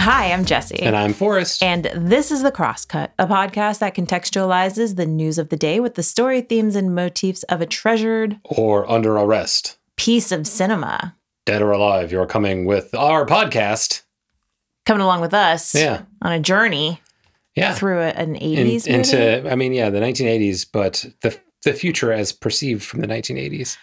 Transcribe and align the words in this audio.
Hi, 0.00 0.32
I'm 0.32 0.46
Jesse. 0.46 0.80
And 0.80 0.96
I'm 0.96 1.12
Forrest. 1.12 1.62
And 1.62 1.84
this 1.94 2.30
is 2.30 2.42
The 2.42 2.50
Crosscut, 2.50 3.10
a 3.18 3.26
podcast 3.26 3.80
that 3.80 3.94
contextualizes 3.94 4.96
the 4.96 5.04
news 5.04 5.36
of 5.36 5.50
the 5.50 5.58
day 5.58 5.78
with 5.78 5.94
the 5.94 6.02
story, 6.02 6.40
themes, 6.40 6.74
and 6.74 6.94
motifs 6.94 7.42
of 7.44 7.60
a 7.60 7.66
treasured 7.66 8.38
or 8.44 8.90
under 8.90 9.18
arrest 9.18 9.76
piece 9.96 10.32
of 10.32 10.46
cinema. 10.46 11.14
Dead 11.44 11.60
or 11.60 11.70
alive, 11.72 12.10
you're 12.10 12.24
coming 12.24 12.64
with 12.64 12.94
our 12.94 13.26
podcast. 13.26 14.00
Coming 14.86 15.02
along 15.02 15.20
with 15.20 15.34
us 15.34 15.74
yeah. 15.74 16.04
on 16.22 16.32
a 16.32 16.40
journey 16.40 17.02
yeah. 17.54 17.74
through 17.74 18.00
an 18.00 18.36
80s 18.36 18.86
In, 18.86 18.94
into, 18.94 19.52
I 19.52 19.54
mean, 19.54 19.74
yeah, 19.74 19.90
the 19.90 20.00
1980s, 20.00 20.66
but 20.72 21.04
the, 21.20 21.38
the 21.62 21.74
future 21.74 22.10
as 22.10 22.32
perceived 22.32 22.82
from 22.82 23.02
the 23.02 23.06
1980s. 23.06 23.76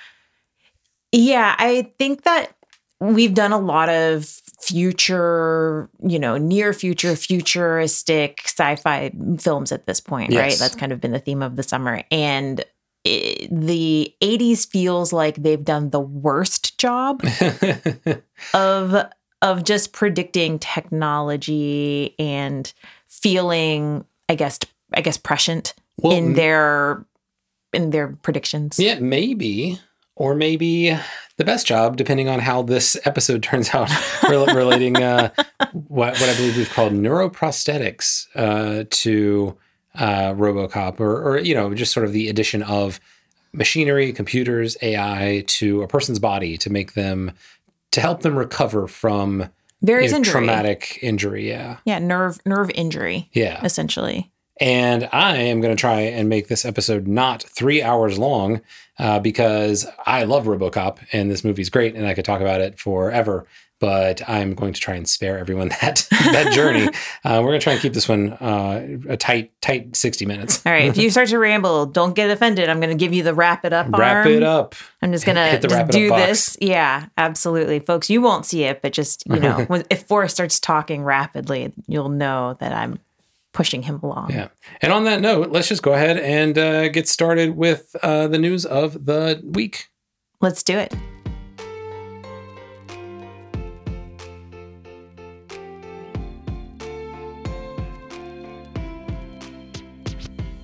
Yeah, 1.11 1.55
I 1.59 1.91
think 1.99 2.23
that 2.23 2.56
we've 2.99 3.33
done 3.33 3.51
a 3.51 3.57
lot 3.57 3.89
of 3.89 4.25
future, 4.61 5.89
you 6.03 6.19
know, 6.19 6.37
near 6.37 6.73
future, 6.73 7.15
futuristic 7.15 8.41
sci-fi 8.45 9.11
films 9.39 9.71
at 9.71 9.85
this 9.85 9.99
point, 9.99 10.31
yes. 10.31 10.41
right? 10.41 10.59
That's 10.59 10.75
kind 10.75 10.91
of 10.91 10.99
been 10.99 11.11
the 11.11 11.19
theme 11.19 11.41
of 11.41 11.55
the 11.55 11.63
summer. 11.63 12.03
And 12.11 12.63
it, 13.03 13.49
the 13.51 14.13
80s 14.21 14.67
feels 14.67 15.13
like 15.13 15.35
they've 15.35 15.63
done 15.63 15.91
the 15.91 15.99
worst 15.99 16.77
job 16.77 17.23
of 18.53 19.05
of 19.43 19.63
just 19.63 19.93
predicting 19.93 20.57
technology 20.57 22.15
and 22.17 22.73
feeling, 23.07 24.03
I 24.29 24.35
guess, 24.35 24.59
I 24.93 25.01
guess 25.01 25.17
prescient 25.17 25.75
well, 25.97 26.13
in 26.13 26.33
their 26.33 27.05
in 27.73 27.91
their 27.91 28.09
predictions. 28.23 28.79
Yeah, 28.79 28.99
maybe 28.99 29.79
or 30.17 30.35
maybe 30.35 30.97
the 31.37 31.45
best 31.45 31.67
job, 31.67 31.95
depending 31.95 32.27
on 32.27 32.39
how 32.39 32.63
this 32.63 32.97
episode 33.05 33.43
turns 33.43 33.73
out, 33.73 33.89
relating 34.29 34.97
uh, 34.97 35.29
what, 35.71 36.19
what 36.19 36.29
I 36.29 36.35
believe 36.35 36.57
we've 36.57 36.69
called 36.69 36.93
neuroprosthetics 36.93 38.27
uh, 38.35 38.85
to 38.89 39.57
uh, 39.95 40.33
RoboCop, 40.33 40.99
or, 40.99 41.21
or 41.21 41.37
you 41.39 41.55
know, 41.55 41.73
just 41.73 41.93
sort 41.93 42.05
of 42.05 42.11
the 42.11 42.27
addition 42.27 42.63
of 42.63 42.99
machinery, 43.53 44.11
computers, 44.11 44.75
AI 44.81 45.43
to 45.47 45.81
a 45.83 45.87
person's 45.87 46.19
body 46.19 46.57
to 46.57 46.69
make 46.69 46.93
them 46.93 47.31
to 47.91 48.01
help 48.01 48.21
them 48.21 48.37
recover 48.37 48.87
from 48.87 49.49
various 49.81 50.09
you 50.09 50.13
know, 50.13 50.17
injury. 50.17 50.31
traumatic 50.31 50.99
injury. 51.01 51.49
Yeah, 51.49 51.77
yeah, 51.85 51.99
nerve 51.99 52.39
nerve 52.45 52.69
injury. 52.75 53.29
Yeah, 53.33 53.63
essentially. 53.63 54.31
And 54.59 55.07
I 55.11 55.37
am 55.37 55.61
going 55.61 55.75
to 55.75 55.79
try 55.79 56.01
and 56.01 56.29
make 56.29 56.47
this 56.47 56.65
episode 56.65 57.07
not 57.07 57.43
three 57.43 57.81
hours 57.81 58.17
long 58.17 58.61
uh, 58.99 59.19
because 59.19 59.85
I 60.05 60.23
love 60.23 60.45
Robocop 60.45 60.99
and 61.11 61.29
this 61.29 61.43
movie's 61.43 61.69
great 61.69 61.95
and 61.95 62.07
I 62.07 62.13
could 62.13 62.25
talk 62.25 62.41
about 62.41 62.61
it 62.61 62.79
forever. 62.79 63.45
But 63.79 64.27
I'm 64.27 64.55
going 64.55 64.73
to 64.73 64.81
try 64.81 64.95
and 64.95 65.07
spare 65.07 65.37
everyone 65.37 65.67
that 65.81 66.07
that 66.09 66.51
journey. 66.51 66.87
Uh, 67.23 67.41
we're 67.43 67.49
going 67.49 67.59
to 67.59 67.63
try 67.63 67.73
and 67.73 67.81
keep 67.81 67.93
this 67.93 68.09
one 68.09 68.33
uh, 68.33 68.97
a 69.07 69.15
tight, 69.17 69.51
tight 69.61 69.95
60 69.95 70.25
minutes. 70.25 70.65
All 70.65 70.71
right. 70.71 70.85
If 70.85 70.97
you 70.97 71.11
start 71.11 71.29
to 71.29 71.37
ramble, 71.37 71.85
don't 71.85 72.15
get 72.15 72.31
offended. 72.31 72.69
I'm 72.69 72.79
going 72.79 72.89
to 72.89 72.99
give 72.99 73.13
you 73.13 73.21
the 73.21 73.35
wrap 73.35 73.65
it 73.65 73.73
up. 73.73 73.87
Wrap 73.91 74.25
arm. 74.25 74.33
it 74.33 74.41
up. 74.41 74.73
I'm 75.03 75.11
just 75.11 75.27
going 75.27 75.35
to 75.35 75.87
do 75.91 76.09
this. 76.09 76.57
Yeah, 76.59 77.05
absolutely, 77.19 77.77
folks. 77.77 78.09
You 78.09 78.19
won't 78.19 78.47
see 78.47 78.63
it, 78.63 78.81
but 78.81 78.93
just 78.93 79.23
you 79.27 79.39
know, 79.39 79.67
if 79.91 80.07
Forrest 80.07 80.33
starts 80.33 80.59
talking 80.59 81.03
rapidly, 81.03 81.71
you'll 81.85 82.09
know 82.09 82.57
that 82.59 82.73
I'm 82.73 82.97
pushing 83.57 83.81
him 83.81 83.99
along. 84.03 84.29
Yeah. 84.29 84.49
And 84.83 84.93
on 84.93 85.05
that 85.05 85.19
note, 85.19 85.49
let's 85.49 85.67
just 85.67 85.81
go 85.81 85.93
ahead 85.93 86.19
and 86.19 86.55
uh, 86.59 86.89
get 86.89 87.07
started 87.07 87.57
with 87.57 87.95
uh, 88.03 88.27
the 88.27 88.37
news 88.37 88.67
of 88.67 89.05
the 89.07 89.41
week. 89.43 89.87
Let's 90.41 90.61
do 90.61 90.77
it. 90.77 90.93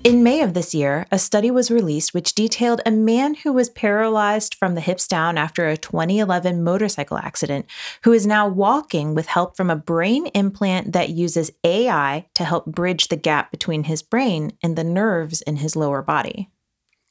In 0.04 0.22
May 0.22 0.42
of 0.42 0.54
this 0.54 0.76
year, 0.76 1.08
a 1.12 1.18
study 1.18 1.50
was 1.50 1.72
released 1.72 2.14
which 2.14 2.36
detailed 2.36 2.82
a 2.86 2.92
man 2.92 3.36
who 3.36 3.54
was 3.54 3.70
paralyzed 3.70 4.54
from 4.54 4.76
the 4.76 4.82
hips 4.82 5.08
down 5.08 5.38
after 5.38 5.70
a 5.70 5.78
2011 5.78 6.62
motorcycle 6.62 7.18
accident, 7.18 7.66
who 8.04 8.12
is 8.12 8.28
now 8.28 8.46
walking 8.46 9.16
with 9.16 9.28
help 9.28 9.56
from 9.56 9.70
a 9.70 9.78
brain 9.78 10.28
implant 10.28 10.92
that 10.92 11.12
uses 11.12 11.52
AI 11.64 12.26
to 12.34 12.44
help 12.44 12.66
bridge 12.66 13.08
the 13.08 13.16
gap 13.16 13.50
between 13.50 13.86
his 13.86 14.02
brain 14.02 14.52
and 14.62 14.76
the 14.76 14.84
nerves 14.84 15.42
in 15.44 15.56
his 15.56 15.74
lower 15.74 16.02
body. 16.02 16.50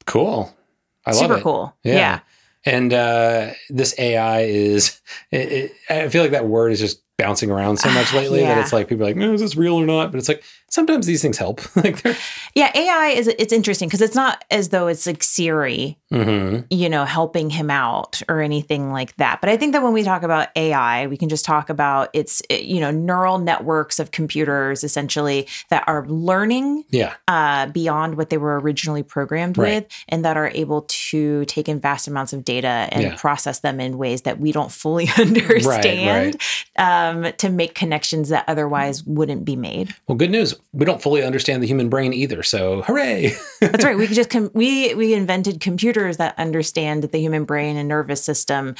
Cool. 0.05 0.55
I 1.03 1.13
love 1.13 1.15
it. 1.15 1.23
Super 1.23 1.37
it. 1.39 1.43
cool. 1.43 1.75
Yeah. 1.81 1.93
yeah. 1.95 2.19
And 2.63 2.93
uh, 2.93 3.53
this 3.71 3.95
AI 3.97 4.41
is, 4.41 5.01
it, 5.31 5.51
it, 5.51 5.71
I 5.89 6.09
feel 6.09 6.21
like 6.21 6.31
that 6.31 6.45
word 6.45 6.71
is 6.71 6.79
just 6.79 7.01
bouncing 7.23 7.49
around 7.49 7.77
so 7.77 7.89
much 7.91 8.13
lately 8.13 8.41
yeah. 8.41 8.53
that 8.53 8.61
it's 8.61 8.73
like 8.73 8.89
people 8.89 9.05
are 9.05 9.07
like, 9.07 9.15
no, 9.15 9.31
is 9.31 9.39
this 9.39 9.55
real 9.55 9.75
or 9.75 9.85
not? 9.85 10.11
But 10.11 10.17
it's 10.17 10.27
like 10.27 10.43
sometimes 10.69 11.05
these 11.05 11.21
things 11.21 11.37
help. 11.37 11.61
like 11.77 12.01
they're 12.01 12.17
yeah, 12.53 12.69
AI 12.75 13.07
is 13.15 13.27
it's 13.27 13.53
interesting 13.53 13.87
because 13.87 14.01
it's 14.01 14.15
not 14.15 14.43
as 14.51 14.69
though 14.69 14.87
it's 14.87 15.07
like 15.07 15.23
Siri, 15.23 15.97
mm-hmm. 16.11 16.65
you 16.69 16.89
know, 16.89 17.05
helping 17.05 17.49
him 17.49 17.71
out 17.71 18.21
or 18.27 18.41
anything 18.41 18.91
like 18.91 19.15
that. 19.15 19.39
But 19.39 19.49
I 19.49 19.55
think 19.55 19.71
that 19.71 19.81
when 19.81 19.93
we 19.93 20.03
talk 20.03 20.23
about 20.23 20.49
AI, 20.57 21.07
we 21.07 21.15
can 21.15 21.29
just 21.29 21.45
talk 21.45 21.69
about 21.69 22.09
it's 22.13 22.41
you 22.49 22.81
know 22.81 22.91
neural 22.91 23.37
networks 23.37 23.99
of 23.99 24.11
computers 24.11 24.83
essentially 24.83 25.47
that 25.69 25.83
are 25.87 26.05
learning 26.07 26.83
yeah 26.89 27.13
uh, 27.29 27.67
beyond 27.67 28.17
what 28.17 28.29
they 28.29 28.37
were 28.37 28.59
originally 28.59 29.03
programmed 29.03 29.57
right. 29.57 29.83
with, 29.83 29.91
and 30.09 30.25
that 30.25 30.35
are 30.35 30.49
able 30.49 30.81
to 30.89 31.45
take 31.45 31.69
in 31.69 31.79
vast 31.79 32.07
amounts 32.07 32.33
of 32.33 32.43
data 32.43 32.89
and 32.91 33.03
yeah. 33.03 33.15
process 33.15 33.59
them 33.59 33.79
in 33.79 33.97
ways 33.97 34.23
that 34.23 34.39
we 34.39 34.51
don't 34.51 34.71
fully 34.71 35.07
understand. 35.17 35.93
Right, 36.03 36.35
right. 36.77 37.09
Um, 37.09 37.12
to 37.37 37.49
make 37.49 37.75
connections 37.75 38.29
that 38.29 38.45
otherwise 38.47 39.03
wouldn't 39.03 39.45
be 39.45 39.55
made. 39.55 39.93
Well, 40.07 40.17
good 40.17 40.31
news 40.31 40.55
we 40.73 40.85
don't 40.85 41.01
fully 41.01 41.23
understand 41.23 41.61
the 41.61 41.67
human 41.67 41.89
brain 41.89 42.13
either. 42.13 42.43
So 42.43 42.81
hooray! 42.81 43.33
That's 43.61 43.83
right. 43.83 43.97
We 43.97 44.07
just 44.07 44.29
com- 44.29 44.51
we 44.53 44.93
we 44.95 45.13
invented 45.13 45.59
computers 45.61 46.17
that 46.17 46.37
understand 46.39 47.03
the 47.03 47.19
human 47.19 47.45
brain 47.45 47.77
and 47.77 47.87
nervous 47.87 48.23
system 48.23 48.75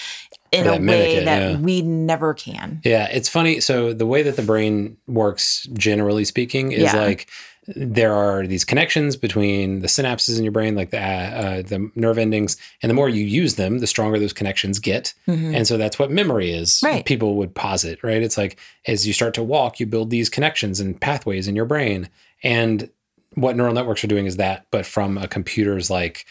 in 0.51 0.67
a 0.67 0.77
way 0.79 1.17
it, 1.17 1.25
that 1.25 1.51
yeah. 1.51 1.57
we 1.57 1.81
never 1.81 2.33
can. 2.33 2.81
Yeah, 2.83 3.07
it's 3.11 3.29
funny. 3.29 3.59
So 3.59 3.93
the 3.93 4.05
way 4.05 4.23
that 4.23 4.35
the 4.35 4.43
brain 4.43 4.97
works, 5.07 5.67
generally 5.73 6.25
speaking, 6.25 6.71
is 6.71 6.93
yeah. 6.93 6.95
like 6.95 7.29
there 7.67 8.13
are 8.13 8.45
these 8.45 8.65
connections 8.65 9.15
between 9.15 9.79
the 9.79 9.87
synapses 9.87 10.37
in 10.37 10.43
your 10.43 10.51
brain, 10.51 10.75
like 10.75 10.91
the 10.91 10.99
uh, 10.99 11.61
the 11.61 11.89
nerve 11.95 12.17
endings, 12.17 12.57
and 12.81 12.89
the 12.89 12.93
more 12.93 13.09
you 13.09 13.23
use 13.23 13.55
them, 13.55 13.79
the 13.79 13.87
stronger 13.87 14.19
those 14.19 14.33
connections 14.33 14.79
get. 14.79 15.13
Mm-hmm. 15.27 15.55
And 15.55 15.67
so 15.67 15.77
that's 15.77 15.97
what 15.97 16.11
memory 16.11 16.51
is. 16.51 16.81
Right. 16.83 17.05
People 17.05 17.35
would 17.35 17.55
posit, 17.55 18.03
right? 18.03 18.21
It's 18.21 18.37
like 18.37 18.59
as 18.87 19.07
you 19.07 19.13
start 19.13 19.33
to 19.35 19.43
walk, 19.43 19.79
you 19.79 19.85
build 19.85 20.09
these 20.09 20.29
connections 20.29 20.79
and 20.79 20.99
pathways 20.99 21.47
in 21.47 21.55
your 21.55 21.65
brain. 21.65 22.09
And 22.43 22.89
what 23.35 23.55
neural 23.55 23.73
networks 23.73 24.03
are 24.03 24.07
doing 24.07 24.25
is 24.25 24.37
that, 24.37 24.67
but 24.69 24.85
from 24.85 25.17
a 25.17 25.27
computer's 25.27 25.89
like 25.89 26.25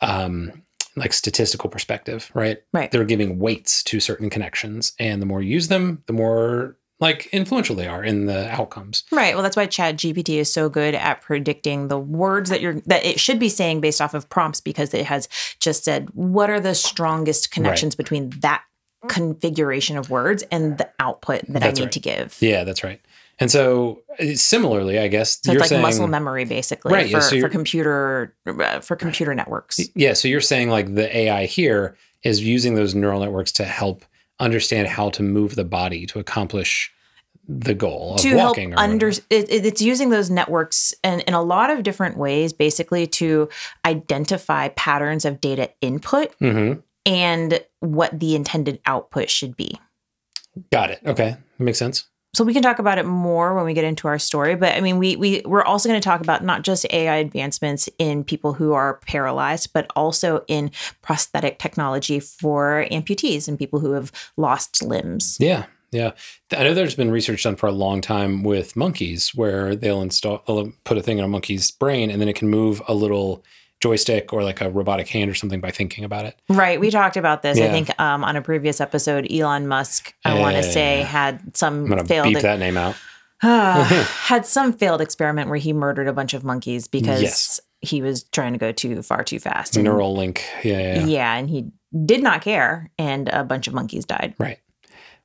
um, 0.00 0.62
like 0.94 1.12
statistical 1.12 1.68
perspective, 1.68 2.30
right? 2.32 2.58
Right. 2.72 2.90
They're 2.90 3.04
giving 3.04 3.38
weights 3.38 3.82
to 3.84 4.00
certain 4.00 4.30
connections, 4.30 4.92
and 4.98 5.20
the 5.20 5.26
more 5.26 5.42
you 5.42 5.50
use 5.50 5.68
them, 5.68 6.02
the 6.06 6.12
more 6.12 6.76
like 6.98 7.26
influential 7.26 7.76
they 7.76 7.86
are 7.86 8.02
in 8.02 8.26
the 8.26 8.50
outcomes. 8.50 9.04
Right. 9.12 9.34
Well, 9.34 9.42
that's 9.42 9.56
why 9.56 9.66
ChatGPT 9.66 10.36
is 10.36 10.52
so 10.52 10.68
good 10.68 10.94
at 10.94 11.20
predicting 11.20 11.88
the 11.88 11.98
words 11.98 12.50
that 12.50 12.60
you're 12.60 12.80
that 12.86 13.04
it 13.04 13.20
should 13.20 13.38
be 13.38 13.48
saying 13.48 13.80
based 13.80 14.00
off 14.00 14.14
of 14.14 14.28
prompts 14.28 14.60
because 14.60 14.94
it 14.94 15.06
has 15.06 15.28
just 15.60 15.84
said 15.84 16.08
what 16.14 16.48
are 16.50 16.60
the 16.60 16.74
strongest 16.74 17.50
connections 17.50 17.94
right. 17.94 17.98
between 17.98 18.30
that 18.40 18.62
configuration 19.08 19.96
of 19.96 20.10
words 20.10 20.42
and 20.50 20.78
the 20.78 20.90
output 20.98 21.42
that 21.48 21.60
that's 21.60 21.78
I 21.78 21.82
need 21.82 21.86
right. 21.86 21.92
to 21.92 22.00
give. 22.00 22.36
Yeah, 22.40 22.64
that's 22.64 22.82
right. 22.82 23.00
And 23.38 23.50
so 23.50 24.02
uh, 24.18 24.34
similarly, 24.34 24.98
I 24.98 25.08
guess 25.08 25.38
so 25.42 25.52
it's 25.52 25.60
like 25.60 25.68
saying, 25.68 25.82
muscle 25.82 26.06
memory 26.06 26.46
basically 26.46 26.94
right, 26.94 27.06
for, 27.06 27.18
yeah, 27.18 27.20
so 27.20 27.40
for 27.40 27.48
computer 27.50 28.34
uh, 28.46 28.80
for 28.80 28.96
computer 28.96 29.34
networks. 29.34 29.78
Yeah, 29.94 30.14
so 30.14 30.28
you're 30.28 30.40
saying 30.40 30.70
like 30.70 30.94
the 30.94 31.14
AI 31.14 31.44
here 31.44 31.96
is 32.22 32.42
using 32.42 32.74
those 32.74 32.94
neural 32.94 33.20
networks 33.20 33.52
to 33.52 33.64
help 33.64 34.04
understand 34.40 34.88
how 34.88 35.10
to 35.10 35.22
move 35.22 35.54
the 35.54 35.64
body 35.64 36.06
to 36.06 36.18
accomplish 36.18 36.92
the 37.48 37.74
goal 37.74 38.14
of 38.14 38.24
walking. 38.24 38.70
to 38.70 38.76
help 38.76 38.80
under 38.80 39.08
it, 39.08 39.22
it's 39.30 39.80
using 39.80 40.10
those 40.10 40.30
networks 40.30 40.92
in, 41.04 41.20
in 41.20 41.34
a 41.34 41.42
lot 41.42 41.70
of 41.70 41.84
different 41.84 42.16
ways 42.16 42.52
basically 42.52 43.06
to 43.06 43.48
identify 43.84 44.68
patterns 44.70 45.24
of 45.24 45.40
data 45.40 45.70
input 45.80 46.36
mm-hmm. 46.40 46.80
and 47.04 47.64
what 47.80 48.18
the 48.18 48.34
intended 48.34 48.80
output 48.84 49.30
should 49.30 49.56
be 49.56 49.78
got 50.72 50.90
it 50.90 50.98
okay 51.06 51.36
that 51.58 51.64
makes 51.64 51.78
sense 51.78 52.06
so 52.36 52.44
we 52.44 52.52
can 52.52 52.62
talk 52.62 52.78
about 52.78 52.98
it 52.98 53.06
more 53.06 53.54
when 53.54 53.64
we 53.64 53.72
get 53.72 53.84
into 53.84 54.06
our 54.08 54.18
story 54.18 54.54
but 54.54 54.74
i 54.74 54.80
mean 54.80 54.98
we, 54.98 55.16
we 55.16 55.42
we're 55.44 55.64
also 55.64 55.88
going 55.88 56.00
to 56.00 56.04
talk 56.04 56.20
about 56.20 56.44
not 56.44 56.62
just 56.62 56.86
ai 56.90 57.16
advancements 57.16 57.88
in 57.98 58.22
people 58.22 58.52
who 58.52 58.72
are 58.72 59.00
paralyzed 59.06 59.72
but 59.72 59.86
also 59.96 60.44
in 60.48 60.70
prosthetic 61.02 61.58
technology 61.58 62.20
for 62.20 62.86
amputees 62.90 63.48
and 63.48 63.58
people 63.58 63.80
who 63.80 63.92
have 63.92 64.12
lost 64.36 64.82
limbs. 64.82 65.36
Yeah 65.40 65.66
yeah. 65.92 66.12
I 66.52 66.64
know 66.64 66.74
there's 66.74 66.94
been 66.94 67.10
research 67.10 67.44
done 67.44 67.56
for 67.56 67.66
a 67.66 67.72
long 67.72 68.00
time 68.00 68.42
with 68.42 68.76
monkeys 68.76 69.34
where 69.34 69.74
they'll 69.74 70.02
install 70.02 70.38
put 70.84 70.98
a 70.98 71.02
thing 71.02 71.18
in 71.18 71.24
a 71.24 71.28
monkey's 71.28 71.70
brain 71.70 72.10
and 72.10 72.20
then 72.20 72.28
it 72.28 72.36
can 72.36 72.48
move 72.48 72.82
a 72.88 72.94
little 72.94 73.44
joystick 73.86 74.32
or 74.32 74.42
like 74.42 74.60
a 74.60 74.68
robotic 74.70 75.08
hand 75.08 75.30
or 75.30 75.34
something 75.34 75.60
by 75.60 75.70
thinking 75.70 76.04
about 76.04 76.24
it. 76.24 76.36
Right. 76.48 76.80
We 76.80 76.90
talked 76.90 77.16
about 77.16 77.42
this. 77.42 77.58
I 77.58 77.68
think 77.68 77.88
um, 78.00 78.24
on 78.24 78.36
a 78.36 78.42
previous 78.42 78.80
episode, 78.80 79.26
Elon 79.30 79.66
Musk, 79.68 80.12
I 80.24 80.38
want 80.38 80.56
to 80.56 80.62
say, 80.62 81.00
Yeah. 81.00 81.04
had 81.06 81.56
some 81.56 81.86
failed 82.06 82.28
beep 82.28 82.40
that 82.40 82.58
name 82.58 82.76
out. 82.76 82.96
had 83.42 84.46
some 84.46 84.72
failed 84.72 85.00
experiment 85.00 85.48
where 85.48 85.58
he 85.58 85.72
murdered 85.72 86.08
a 86.08 86.12
bunch 86.12 86.34
of 86.34 86.42
monkeys 86.44 86.88
because 86.88 87.22
Yes. 87.22 87.60
he 87.80 88.02
was 88.02 88.24
trying 88.24 88.52
to 88.54 88.58
go 88.58 88.72
too 88.72 89.02
far 89.02 89.22
too 89.24 89.38
fast. 89.38 89.76
And- 89.76 89.84
Neural 89.84 90.14
link. 90.16 90.42
Yeah, 90.64 90.78
yeah, 90.78 90.94
yeah. 91.00 91.06
yeah, 91.06 91.34
and 91.36 91.48
he 91.50 91.70
did 92.04 92.22
not 92.22 92.42
care, 92.42 92.90
and 92.98 93.28
a 93.28 93.44
bunch 93.44 93.68
of 93.68 93.74
monkeys 93.74 94.04
died. 94.04 94.34
Right. 94.38 94.58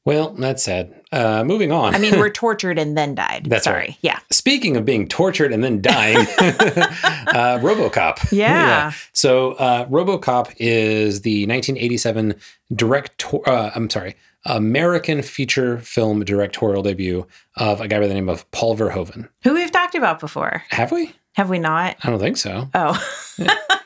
Well, 0.03 0.29
that's 0.31 0.63
sad. 0.63 0.95
Uh, 1.11 1.43
moving 1.43 1.71
on. 1.71 1.93
I 1.93 1.99
mean, 1.99 2.17
we're 2.17 2.31
tortured 2.31 2.79
and 2.79 2.97
then 2.97 3.13
died. 3.13 3.45
That's 3.49 3.65
Sorry. 3.65 3.77
right. 3.79 3.97
Yeah. 4.01 4.19
Speaking 4.31 4.77
of 4.77 4.85
being 4.85 5.07
tortured 5.07 5.51
and 5.51 5.63
then 5.63 5.81
dying, 5.81 6.17
uh, 6.17 7.59
RoboCop. 7.61 8.31
Yeah. 8.31 8.93
So 9.13 9.51
uh, 9.53 9.85
RoboCop 9.87 10.55
is 10.57 11.21
the 11.21 11.41
1987 11.45 12.35
director. 12.73 13.47
Uh, 13.47 13.71
I'm 13.75 13.89
sorry, 13.89 14.15
American 14.45 15.21
feature 15.21 15.79
film 15.79 16.23
directorial 16.23 16.81
debut 16.81 17.27
of 17.57 17.79
a 17.81 17.87
guy 17.87 17.99
by 17.99 18.07
the 18.07 18.13
name 18.13 18.29
of 18.29 18.49
Paul 18.51 18.75
Verhoeven. 18.77 19.27
Who 19.43 19.53
we've 19.53 19.71
talked 19.71 19.93
about 19.95 20.19
before. 20.19 20.63
Have 20.69 20.91
we? 20.91 21.13
Have 21.33 21.49
we 21.49 21.59
not? 21.59 21.97
I 22.03 22.09
don't 22.09 22.19
think 22.19 22.37
so. 22.37 22.69
Oh. 22.73 22.97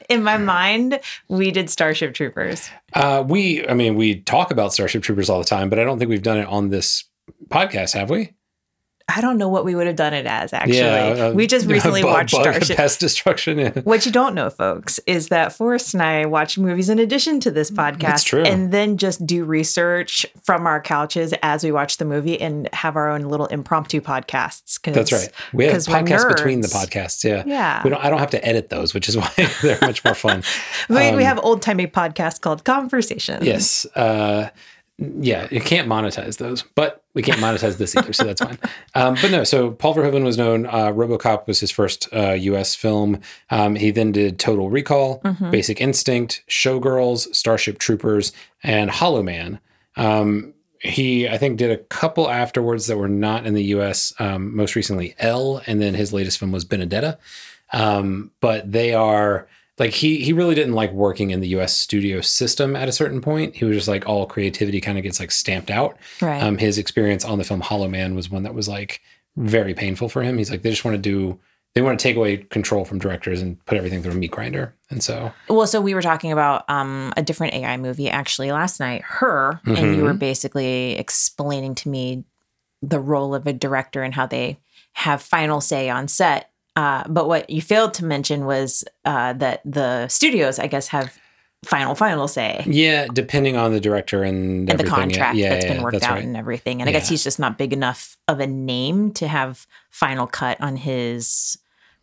In 0.10 0.24
my 0.24 0.38
mind, 0.38 1.00
we 1.28 1.52
did 1.52 1.70
Starship 1.70 2.14
Troopers. 2.14 2.70
Uh, 2.94 3.24
we, 3.28 3.68
I 3.68 3.74
mean, 3.74 3.96
we 3.96 4.22
talk 4.22 4.52
about 4.52 4.74
Starship 4.74 5.04
Troopers 5.04 5.30
all 5.30 5.40
the 5.40 5.46
time, 5.46 5.70
but 5.70 5.80
I 5.80 5.84
don't 5.84 6.00
think 6.00 6.10
we've 6.10 6.22
done 6.22 6.38
it 6.38 6.48
on 6.48 6.70
this 6.70 7.06
podcast, 7.50 7.94
have 7.94 8.10
we? 8.10 8.34
I 9.08 9.22
don't 9.22 9.38
know 9.38 9.50
what 9.50 9.66
we 9.66 9.76
would 9.76 9.86
have 9.86 9.96
done 9.96 10.16
it 10.16 10.26
as, 10.26 10.52
actually. 10.52 10.82
uh, 10.82 11.32
we 11.32 11.46
just 11.46 11.66
recently 11.70 12.02
bug- 12.02 12.12
watched 12.12 12.34
bug 12.34 12.44
Starship. 12.44 12.78
Pest 12.78 13.00
Destruction. 13.00 13.60
Yeah. 13.60 13.70
What 13.84 14.04
you 14.06 14.12
don't 14.12 14.34
know, 14.34 14.50
folks, 14.50 15.00
is 15.06 15.28
that 15.30 15.54
Forrest 15.54 15.94
and 15.94 16.02
I 16.02 16.26
watch 16.26 16.58
movies 16.58 16.90
in 16.90 16.98
addition 16.98 17.40
to 17.42 17.52
this 17.52 17.70
podcast. 17.70 18.00
That's 18.00 18.24
true. 18.24 18.42
And 18.44 18.72
then 18.72 18.98
just 18.98 19.26
do 19.28 19.44
research 19.46 20.26
from 20.44 20.66
our 20.66 20.82
couches 20.82 21.36
as 21.44 21.64
we 21.64 21.72
watch 21.72 21.98
the 21.98 22.06
movie 22.06 22.42
and 22.42 22.68
have 22.74 22.96
our 22.96 23.08
own 23.12 23.22
little 23.22 23.46
impromptu 23.46 24.02
podcasts. 24.02 24.80
That's 24.92 25.12
right. 25.12 25.30
We 25.54 25.66
have 25.66 25.84
podcasts 25.84 26.28
between 26.28 26.62
the 26.62 26.68
podcasts. 26.68 27.24
Yeah. 27.24 27.44
Yeah. 27.46 27.82
We 27.84 27.92
don't. 27.92 28.04
I 28.04 28.10
don't 28.10 28.20
have 28.20 28.32
to 28.32 28.44
edit 28.44 28.70
those, 28.70 28.96
which 28.96 29.08
is 29.08 29.16
why 29.18 29.32
they're 29.62 29.78
much 29.82 30.04
more 30.04 30.16
fun. 30.16 30.42
We, 30.90 30.96
we 30.96 31.02
Um, 31.10 31.20
have 31.20 31.40
old 31.44 31.62
timey 31.62 31.86
podcasts 31.86 32.42
called 32.42 32.64
Conversations. 32.64 33.46
Yes. 33.46 33.86
Uh, 33.96 34.50
yeah, 34.98 35.48
you 35.52 35.62
can't 35.62 35.88
monetize 35.88 36.38
those, 36.38 36.64
but 36.74 37.04
we 37.16 37.24
can't 37.24 37.40
monetize 37.40 37.78
this 37.78 37.96
either, 37.96 38.14
so 38.14 38.26
that's 38.26 38.42
fine. 38.42 38.60
Um, 38.94 39.16
but 39.22 39.32
no, 39.32 39.44
so 39.44 39.72
Paul 39.72 39.96
Verhoeven 39.96 40.24
was 40.24 40.38
known. 40.38 40.68
Uh, 40.68 40.92
RoboCop 40.92 41.48
was 41.48 41.60
his 41.60 41.72
first 41.72 42.08
uh, 42.14 42.34
U.S. 42.34 42.76
film. 42.76 43.20
Um, 43.50 43.76
he 43.76 43.90
then 43.90 44.12
did 44.12 44.38
Total 44.38 44.70
Recall, 44.70 45.22
Mm-hmm. 45.26 45.50
Basic 45.50 45.82
Instinct, 45.82 46.44
Showgirls, 46.48 47.34
Starship 47.34 47.80
Troopers, 47.80 48.32
and 48.62 48.92
Hollow 48.92 49.24
Man. 49.24 49.60
Um, 49.96 50.54
he, 50.80 51.28
I 51.28 51.38
think, 51.40 51.58
did 51.58 51.72
a 51.72 51.78
couple 51.78 52.30
afterwards 52.30 52.86
that 52.88 52.98
were 52.98 53.10
not 53.10 53.46
in 53.48 53.54
the 53.56 53.64
U.S. 53.66 54.14
Um, 54.20 54.56
most 54.56 54.76
recently, 54.76 55.16
Elle, 55.18 55.62
and 55.66 55.82
then 55.82 55.96
his 55.96 56.14
latest 56.14 56.38
film 56.38 56.52
was 56.52 56.64
Benedetta. 56.66 57.18
Um, 57.74 58.32
but 58.42 58.72
they 58.72 58.94
are 58.94 59.48
like 59.78 59.92
he 59.92 60.18
he 60.24 60.32
really 60.34 60.56
didn't 60.56 60.74
like 60.74 60.92
working 60.94 61.32
in 61.32 61.40
the 61.42 61.50
US 61.50 61.76
studio 61.76 62.22
system 62.22 62.76
at 62.76 62.88
a 62.88 62.92
certain 62.94 63.22
point. 63.22 63.56
He 63.56 63.66
was 63.66 63.76
just 63.78 63.88
like 63.88 64.08
all 64.08 64.26
creativity 64.26 64.80
kind 64.82 64.98
of 64.98 65.04
gets 65.04 65.20
like 65.20 65.32
stamped 65.32 65.70
out. 65.70 65.98
Right. 66.22 66.42
Um, 66.42 66.58
his 66.58 66.78
experience 66.78 67.26
on 67.26 67.38
the 67.38 67.44
film 67.44 67.62
Hollow 67.62 67.88
Man 67.90 68.16
was 68.16 68.30
one 68.30 68.44
that 68.44 68.54
was 68.56 68.68
like 68.68 69.02
very 69.36 69.74
painful 69.74 70.08
for 70.10 70.24
him. 70.24 70.38
He's 70.38 70.50
like 70.50 70.62
they 70.62 70.70
just 70.70 70.86
want 70.86 70.96
to 70.96 71.02
do 71.02 71.40
they 71.74 71.82
want 71.82 72.00
to 72.00 72.04
take 72.04 72.16
away 72.16 72.38
control 72.38 72.86
from 72.86 73.00
directors 73.00 73.42
and 73.42 73.64
put 73.66 73.78
everything 73.78 74.02
through 74.02 74.14
a 74.14 74.16
meat 74.16 74.32
grinder. 74.32 74.74
And 74.90 75.04
so 75.04 75.34
Well, 75.50 75.68
so 75.68 75.82
we 75.82 75.94
were 75.94 76.02
talking 76.02 76.32
about 76.32 76.64
um, 76.70 77.12
a 77.18 77.22
different 77.22 77.54
AI 77.54 77.76
movie 77.76 78.10
actually 78.10 78.54
last 78.54 78.80
night, 78.80 79.02
Her, 79.02 79.60
and 79.66 79.78
you 79.78 79.84
Mm-hmm. 79.84 80.02
were 80.04 80.14
basically 80.14 80.94
explaining 80.98 81.76
to 81.76 81.90
me 81.90 82.24
the 82.82 83.00
role 83.02 83.36
of 83.36 83.46
a 83.46 83.52
director 83.52 84.04
and 84.04 84.14
how 84.14 84.26
they 84.26 84.58
have 84.94 85.22
final 85.22 85.60
say 85.60 85.90
on 85.90 86.08
set. 86.08 86.50
Uh, 86.76 87.04
but 87.08 87.28
what 87.28 87.50
you 87.50 87.62
failed 87.62 87.94
to 87.96 88.06
mention 88.06 88.46
was 88.46 88.84
uh, 89.06 89.34
that 89.34 89.62
the 89.64 90.08
studios, 90.08 90.60
I 90.60 90.68
guess, 90.68 90.88
have 90.90 91.18
final 91.64 91.96
final 91.96 92.28
say 92.28 92.64
yeah, 92.68 93.08
depending 93.12 93.58
on 93.58 93.72
the 93.72 93.80
director 93.80 94.24
and 94.24 94.70
and, 94.70 94.80
the 94.80 94.86
everything, 94.86 94.92
yeah, 94.92 94.96
contract 94.96 95.36
yeah, 95.36 95.50
that's 95.50 95.66
yeah, 95.66 95.74
been 95.74 95.82
worked 95.82 95.94
that's 95.94 96.06
out 96.06 96.16
right. 96.16 96.24
and 96.24 96.38
everything. 96.38 96.82
And 96.82 96.90
I 96.90 96.92
guess 96.92 97.10
he's 97.10 97.24
just 97.24 97.40
not 97.40 97.58
big 97.58 97.74
enough 97.74 98.18
of 98.28 98.40
a 98.40 98.48
name 98.48 99.12
to 99.14 99.28
have 99.28 99.66
final 99.90 100.28
cut 100.28 100.62
on 100.62 100.76
his 100.76 101.58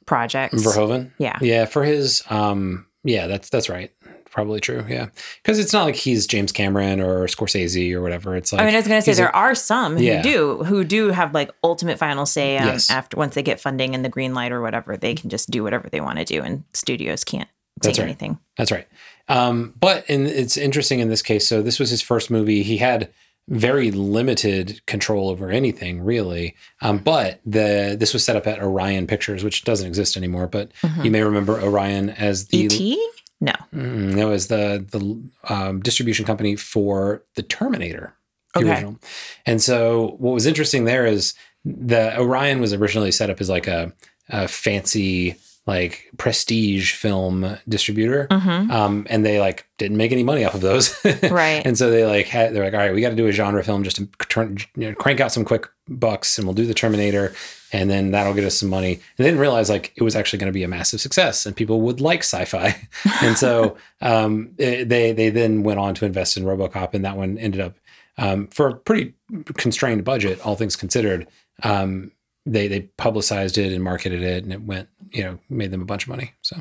projects. 0.04 0.62
Verhoeven. 0.64 1.12
Yeah. 1.18 1.38
Yeah, 1.40 1.66
for 1.66 1.84
his 1.84 2.22
um 2.28 2.86
yeah, 3.04 3.26
that's 3.26 3.50
that's 3.50 3.68
right. 3.68 3.92
Probably 4.32 4.58
true. 4.60 4.84
Yeah. 4.88 5.08
Cuz 5.44 5.58
it's 5.58 5.72
not 5.72 5.84
like 5.84 5.94
he's 5.94 6.26
James 6.26 6.50
Cameron 6.52 7.00
or 7.00 7.26
Scorsese 7.26 7.92
or 7.92 8.00
whatever. 8.00 8.34
It's 8.34 8.50
like 8.52 8.62
I 8.62 8.64
mean, 8.64 8.74
I 8.74 8.78
was 8.78 8.88
going 8.88 8.98
to 8.98 9.02
say 9.04 9.10
he's 9.12 9.18
a- 9.18 9.22
there 9.22 9.36
are 9.36 9.54
some 9.54 9.96
who 9.98 10.02
Yeah. 10.02 10.22
do 10.22 10.64
who 10.64 10.84
do 10.84 11.08
have 11.10 11.34
like 11.34 11.50
ultimate 11.62 11.98
final 11.98 12.24
say 12.26 12.56
on 12.58 12.66
Yes. 12.66 12.90
after 12.90 13.16
once 13.16 13.34
they 13.34 13.42
get 13.42 13.60
funding 13.60 13.94
and 13.94 14.04
the 14.04 14.08
green 14.08 14.32
light 14.34 14.50
or 14.50 14.60
whatever, 14.62 14.96
they 14.96 15.14
can 15.14 15.28
just 15.30 15.50
do 15.50 15.62
whatever 15.62 15.88
they 15.90 16.00
want 16.00 16.18
to 16.18 16.24
do, 16.24 16.40
and 16.42 16.64
studios 16.72 17.24
can't 17.24 17.48
That's 17.82 17.98
right. 17.98 18.04
anything. 18.06 18.38
That's 18.56 18.72
right. 18.72 18.88
Um, 19.28 19.74
but 19.78 20.08
in, 20.08 20.26
it's 20.26 20.56
interesting 20.56 21.00
in 21.00 21.08
this 21.10 21.22
case. 21.22 21.46
So 21.46 21.60
this 21.62 21.78
was 21.78 21.90
his 21.90 22.00
first 22.02 22.30
movie. 22.30 22.62
He 22.62 22.78
had 22.78 23.08
very 23.48 23.90
limited 23.90 24.80
control 24.86 25.28
over 25.28 25.50
anything 25.50 26.00
really. 26.02 26.54
Um, 26.80 26.98
but 26.98 27.40
the 27.44 27.96
this 27.98 28.12
was 28.14 28.24
set 28.24 28.36
up 28.36 28.46
at 28.46 28.62
Orion 28.62 29.06
Pictures, 29.06 29.42
which 29.44 29.64
doesn't 29.64 29.86
exist 29.86 30.16
anymore. 30.16 30.46
But 30.46 30.70
Mm-hmm. 30.82 31.04
you 31.04 31.10
may 31.10 31.22
remember 31.22 31.60
Orion 31.60 32.10
as 32.10 32.46
the 32.46 32.58
E.T. 32.58 33.08
No, 33.42 33.52
Mm, 33.74 34.14
that 34.14 34.26
was 34.28 34.46
the 34.48 34.84
the 34.90 35.52
um, 35.52 35.80
distribution 35.80 36.24
company 36.24 36.54
for 36.56 37.22
the 37.34 37.42
Terminator, 37.42 38.14
the 38.54 38.60
Okay. 38.60 38.70
original. 38.70 38.96
And 39.46 39.60
so, 39.60 40.16
what 40.18 40.32
was 40.32 40.46
interesting 40.46 40.84
there 40.84 41.06
is 41.06 41.34
the 41.64 42.16
Orion 42.18 42.60
was 42.60 42.72
originally 42.72 43.10
set 43.12 43.30
up 43.30 43.40
as 43.40 43.48
like 43.50 43.66
a, 43.66 43.92
a 44.28 44.46
fancy 44.48 45.36
like 45.66 46.10
prestige 46.18 46.92
film 46.94 47.56
distributor, 47.68 48.26
um, 48.30 49.06
and 49.08 49.24
they 49.24 49.38
like 49.40 49.64
didn't 49.78 49.96
make 49.96 50.10
any 50.12 50.24
money 50.24 50.44
off 50.44 50.54
of 50.54 50.60
those, 50.60 50.94
Right. 51.22 51.62
And 51.64 51.78
so 51.78 51.88
they 51.90 52.04
like 52.04 52.26
had 52.26 52.52
they're 52.54 52.64
like, 52.64 52.74
all 52.74 52.80
right, 52.80 52.92
we 52.94 53.00
got 53.00 53.10
to 53.10 53.16
do 53.16 53.26
a 53.28 53.32
genre 53.32 53.62
film 53.62 53.84
just 53.84 53.96
to 53.96 54.08
turn, 54.28 54.58
you 54.76 54.88
know, 54.88 54.94
crank 54.96 55.20
out 55.20 55.30
some 55.32 55.44
quick 55.44 55.66
bucks, 55.88 56.36
and 56.38 56.46
we'll 56.46 56.54
do 56.54 56.66
the 56.66 56.74
Terminator, 56.74 57.32
and 57.72 57.88
then 57.90 58.10
that'll 58.10 58.34
get 58.34 58.44
us 58.44 58.56
some 58.58 58.68
money. 58.68 58.92
And 58.94 59.02
they 59.16 59.24
didn't 59.24 59.40
realize 59.40 59.70
like 59.70 59.92
it 59.96 60.02
was 60.02 60.14
actually 60.14 60.38
going 60.40 60.52
to 60.52 60.56
be 60.58 60.62
a 60.62 60.68
massive 60.68 61.00
success, 61.00 61.46
and 61.46 61.56
people 61.56 61.80
would 61.82 62.00
like 62.00 62.20
sci-fi, 62.20 62.76
and 63.22 63.36
so 63.36 63.76
um, 64.00 64.50
it- 64.58 64.88
they 64.88 65.12
they 65.12 65.30
then 65.30 65.62
went 65.62 65.78
on 65.80 65.94
to 65.96 66.04
invest 66.06 66.36
in 66.36 66.44
RoboCop, 66.44 66.94
and 66.94 67.04
that 67.04 67.16
one 67.16 67.38
ended 67.38 67.60
up 67.60 67.74
um, 68.18 68.46
for 68.48 68.68
a 68.68 68.74
pretty 68.74 69.14
constrained 69.56 70.04
budget, 70.04 70.40
all 70.44 70.56
things 70.56 70.76
considered. 70.76 71.26
Um, 71.62 72.12
they 72.44 72.66
they 72.68 72.80
publicized 72.98 73.56
it 73.58 73.72
and 73.72 73.82
marketed 73.84 74.22
it, 74.22 74.44
and 74.44 74.52
it 74.52 74.62
went 74.62 74.88
you 75.12 75.22
know 75.22 75.38
made 75.48 75.70
them 75.70 75.80
a 75.82 75.84
bunch 75.86 76.04
of 76.04 76.08
money. 76.08 76.32
So 76.42 76.56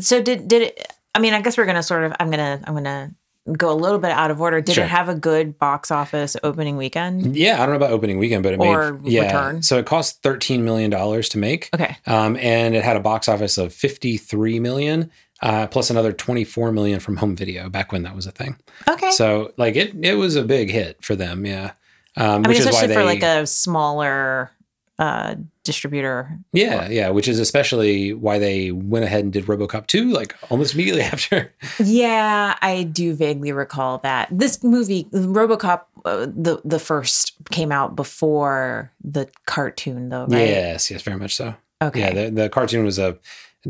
so 0.00 0.22
did 0.22 0.48
did 0.48 0.62
it? 0.62 0.92
I 1.14 1.18
mean, 1.18 1.34
I 1.34 1.40
guess 1.42 1.58
we're 1.58 1.66
gonna 1.66 1.82
sort 1.82 2.04
of. 2.04 2.12
I'm 2.18 2.30
gonna 2.30 2.60
I'm 2.64 2.74
gonna 2.74 3.14
go 3.56 3.72
a 3.72 3.74
little 3.74 3.98
bit 3.98 4.10
out 4.10 4.30
of 4.30 4.40
order. 4.40 4.60
Did 4.60 4.76
Sure. 4.76 4.84
it 4.84 4.88
have 4.88 5.08
a 5.08 5.14
good 5.14 5.58
box 5.58 5.90
office 5.90 6.36
opening 6.42 6.76
weekend? 6.76 7.34
yeah, 7.36 7.54
I 7.54 7.66
don't 7.66 7.70
know 7.70 7.76
about 7.76 7.90
opening 7.90 8.18
weekend, 8.18 8.42
but 8.42 8.52
it 8.52 8.60
Or 8.60 8.94
made 8.94 9.12
yeah. 9.12 9.26
return. 9.26 9.62
So 9.62 9.78
it 9.78 9.86
cost 9.86 10.22
thirteen 10.22 10.64
million 10.64 10.90
dollars 10.90 11.28
to 11.30 11.38
make. 11.38 11.68
Okay, 11.74 11.96
um, 12.06 12.36
and 12.36 12.74
it 12.74 12.84
had 12.84 12.96
a 12.96 13.00
box 13.00 13.28
office 13.28 13.58
of 13.58 13.72
53 13.72 14.60
million 14.60 15.10
uh, 15.42 15.66
plus 15.66 15.90
another 15.90 16.12
24 16.12 16.70
million 16.72 17.00
from 17.00 17.16
home 17.16 17.34
video 17.34 17.68
back 17.68 17.90
when 17.92 18.04
that 18.04 18.14
was 18.14 18.26
a 18.26 18.30
thing 18.30 18.56
okay. 18.88 19.10
so 19.10 19.52
like 19.56 19.74
it 19.74 19.92
it 20.00 20.14
was 20.14 20.36
a 20.36 20.44
big 20.44 20.70
hit 20.70 21.02
for 21.04 21.16
them 21.16 21.44
yeah 21.44 21.72
um, 22.16 22.26
I 22.26 22.34
mean, 22.36 22.42
which 22.48 22.58
is 22.60 22.66
why 22.66 22.70
especially 22.70 22.88
they 22.88 22.94
for 22.94 23.04
like 23.04 23.22
a 23.22 23.46
smaller 23.46 24.50
uh, 24.98 25.34
distributor. 25.64 26.38
yeah 26.52 26.88
yeah 26.88 27.08
which 27.08 27.28
is 27.28 27.38
especially 27.38 28.12
why 28.12 28.38
they 28.38 28.70
went 28.72 29.04
ahead 29.04 29.22
and 29.24 29.32
did 29.32 29.44
robocop 29.46 29.86
2 29.86 30.10
like 30.12 30.34
almost 30.50 30.74
immediately 30.74 31.02
after 31.14 31.52
Yeah, 31.78 32.56
I 32.60 32.82
do 32.84 33.14
vaguely 33.14 33.52
recall 33.52 33.98
that 33.98 34.28
this 34.30 34.62
movie, 34.64 35.04
RoboCop, 35.12 35.82
uh, 36.04 36.26
the 36.26 36.60
the 36.64 36.78
first 36.78 37.32
came 37.50 37.70
out 37.72 37.94
before 37.96 38.92
the 39.04 39.28
cartoon, 39.46 40.08
though, 40.08 40.26
right? 40.26 40.48
yes 40.48 40.90
yes 40.90 41.02
very 41.02 41.18
much 41.18 41.36
so 41.36 41.54
Okay. 41.80 42.00
yeah 42.00 42.12
the, 42.12 42.30
the 42.30 42.48
cartoon 42.48 42.84
was 42.84 42.98
a 42.98 43.16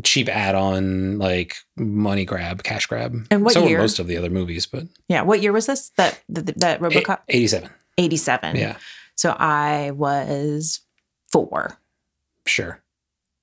cheap 0.03 0.27
add-on 0.29 1.19
like 1.19 1.57
money 1.77 2.25
grab 2.25 2.63
cash 2.63 2.87
grab 2.87 3.15
And 3.29 3.43
what 3.43 3.53
so 3.53 3.65
year? 3.67 3.77
were 3.77 3.83
most 3.83 3.99
of 3.99 4.07
the 4.07 4.17
other 4.17 4.29
movies 4.31 4.65
but 4.65 4.83
yeah. 5.07 5.21
What 5.21 5.41
year 5.43 5.51
was 5.53 5.67
this? 5.67 5.91
That 5.97 6.19
that, 6.29 6.59
that 6.59 6.79
RoboCop, 6.79 7.19
87 7.29 7.69
eighty 7.99 8.17
seven. 8.17 8.55
yeah 8.55 8.77
So 9.15 9.35
I 9.37 9.91
was 9.91 10.79
four 11.31 11.77
sure 12.45 12.81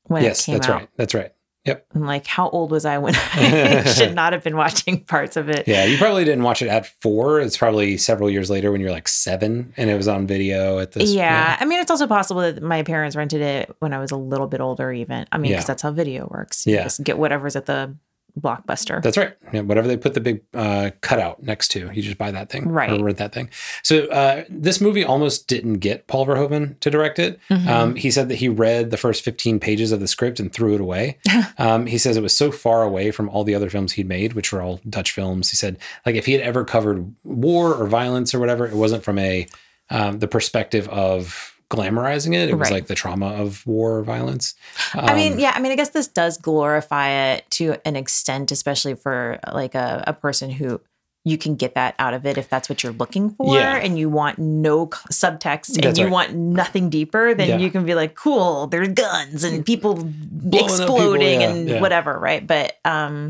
when 0.04 0.22
yes 0.24 0.46
that's 0.46 0.68
out. 0.68 0.74
right 0.80 0.88
that's 0.96 1.14
right 1.14 1.32
yep 1.64 1.86
I'm 1.94 2.06
like, 2.06 2.26
how 2.26 2.48
old 2.48 2.70
was 2.70 2.84
I 2.84 2.98
when 2.98 3.14
I 3.34 3.84
should 3.92 4.14
not 4.14 4.32
have 4.32 4.42
been 4.42 4.56
watching 4.56 5.04
parts 5.04 5.36
of 5.36 5.48
it? 5.50 5.68
Yeah, 5.68 5.84
you 5.84 5.98
probably 5.98 6.24
didn't 6.24 6.42
watch 6.42 6.62
it 6.62 6.68
at 6.68 6.86
four. 7.02 7.38
It's 7.40 7.56
probably 7.58 7.96
several 7.98 8.30
years 8.30 8.48
later 8.48 8.72
when 8.72 8.80
you're 8.80 8.90
like 8.90 9.08
seven 9.08 9.74
and 9.76 9.90
it 9.90 9.94
was 9.96 10.08
on 10.08 10.26
video 10.26 10.78
at 10.78 10.92
this. 10.92 11.10
Yeah. 11.12 11.56
I 11.60 11.64
mean, 11.66 11.80
it's 11.80 11.90
also 11.90 12.06
possible 12.06 12.40
that 12.40 12.62
my 12.62 12.82
parents 12.82 13.14
rented 13.14 13.42
it 13.42 13.76
when 13.80 13.92
I 13.92 13.98
was 13.98 14.10
a 14.10 14.16
little 14.16 14.46
bit 14.46 14.60
older, 14.62 14.90
even. 14.90 15.26
I 15.32 15.36
mean, 15.38 15.50
because 15.52 15.64
Yeah. 15.64 15.66
that's 15.66 15.82
how 15.82 15.90
video 15.92 16.26
works. 16.30 16.66
You 16.66 16.76
Yeah. 16.76 16.88
get 17.02 17.18
whatever's 17.18 17.56
at 17.56 17.66
the 17.66 17.94
blockbuster. 18.38 19.02
That's 19.02 19.16
right. 19.16 19.34
Yeah, 19.52 19.60
whatever 19.62 19.88
they 19.88 19.96
put 19.96 20.14
the 20.14 20.20
big 20.20 20.42
uh, 20.54 20.90
cutout 21.00 21.42
next 21.42 21.68
to, 21.68 21.90
you 21.92 22.02
just 22.02 22.18
buy 22.18 22.30
that 22.30 22.50
thing, 22.50 22.68
Right. 22.68 22.90
Or 22.90 23.02
rent 23.04 23.18
that 23.18 23.32
thing. 23.32 23.50
So 23.82 24.06
uh, 24.08 24.44
this 24.48 24.80
movie 24.80 25.04
almost 25.04 25.48
didn't 25.48 25.74
get 25.74 26.06
Paul 26.06 26.26
Verhoeven 26.26 26.78
to 26.80 26.90
direct 26.90 27.18
it. 27.18 27.38
Mhm. 27.50 27.66
Um, 27.66 27.94
he 27.96 28.10
said 28.10 28.28
that 28.28 28.36
he 28.36 28.48
read 28.48 28.90
the 28.90 28.96
first 28.96 29.24
15 29.24 29.60
pages 29.60 29.92
of 29.92 30.00
the 30.00 30.08
script 30.08 30.40
and 30.40 30.52
threw 30.52 30.74
it 30.74 30.80
away. 30.80 31.18
um, 31.58 31.86
he 31.86 31.98
says 31.98 32.16
it 32.16 32.22
was 32.22 32.36
so 32.36 32.50
far 32.50 32.82
away 32.82 33.10
from 33.10 33.28
all 33.28 33.44
the 33.44 33.54
other 33.54 33.70
films 33.70 33.92
he'd 33.92 34.08
made, 34.08 34.34
which 34.34 34.52
were 34.52 34.62
all 34.62 34.80
Dutch 34.88 35.12
films. 35.12 35.50
He 35.50 35.56
said 35.56 35.78
like 36.04 36.14
if 36.14 36.26
he 36.26 36.32
had 36.32 36.42
ever 36.42 36.64
covered 36.64 37.14
war 37.24 37.74
or 37.74 37.86
violence 37.86 38.34
or 38.34 38.38
whatever, 38.40 38.66
it 38.66 38.74
wasn't 38.74 39.04
from 39.04 39.18
a 39.18 39.46
um, 39.90 40.18
the 40.20 40.28
perspective 40.28 40.88
of 40.88 41.59
glamorizing 41.70 42.34
it. 42.34 42.48
It 42.50 42.58
was 42.58 42.68
Right. 42.70 42.78
like 42.80 42.86
the 42.88 42.94
trauma 42.94 43.28
of 43.28 43.66
war 43.66 43.98
or 43.98 44.02
violence. 44.02 44.54
I 44.94 45.14
mean, 45.14 45.34
Um, 45.34 45.38
yeah, 45.38 45.52
I 45.54 45.60
mean, 45.60 45.72
I 45.72 45.76
guess 45.76 45.90
this 45.90 46.08
does 46.08 46.36
glorify 46.36 47.08
it 47.34 47.44
to 47.52 47.76
an 47.84 47.96
extent, 47.96 48.50
especially 48.50 48.94
for 48.94 49.38
like 49.52 49.74
a, 49.74 50.02
a 50.06 50.12
person 50.12 50.50
who 50.50 50.80
you 51.24 51.36
can 51.36 51.54
get 51.54 51.74
that 51.74 51.94
out 51.98 52.14
of 52.14 52.24
it 52.24 52.38
if 52.38 52.48
that's 52.48 52.68
what 52.70 52.82
you're 52.82 52.94
looking 52.94 53.30
for 53.30 53.54
Yeah. 53.54 53.76
and 53.76 53.98
you 53.98 54.08
want 54.08 54.38
no 54.38 54.86
subtext 54.86 55.74
and 55.74 55.84
That's 55.84 55.98
you 55.98 56.06
right. 56.06 56.12
want 56.12 56.34
nothing 56.34 56.88
deeper, 56.88 57.34
then 57.34 57.48
Yeah. 57.50 57.58
you 57.58 57.70
can 57.70 57.84
be 57.84 57.94
like, 57.94 58.14
cool, 58.14 58.66
there's 58.68 58.88
guns 58.88 59.44
and 59.44 59.64
people 59.64 59.96
people, 59.96 60.58
exploding 60.64 61.42
yeah, 61.42 61.50
and 61.50 61.80
whatever, 61.80 62.18
right? 62.18 62.44
But 62.46 62.78
um 62.84 63.28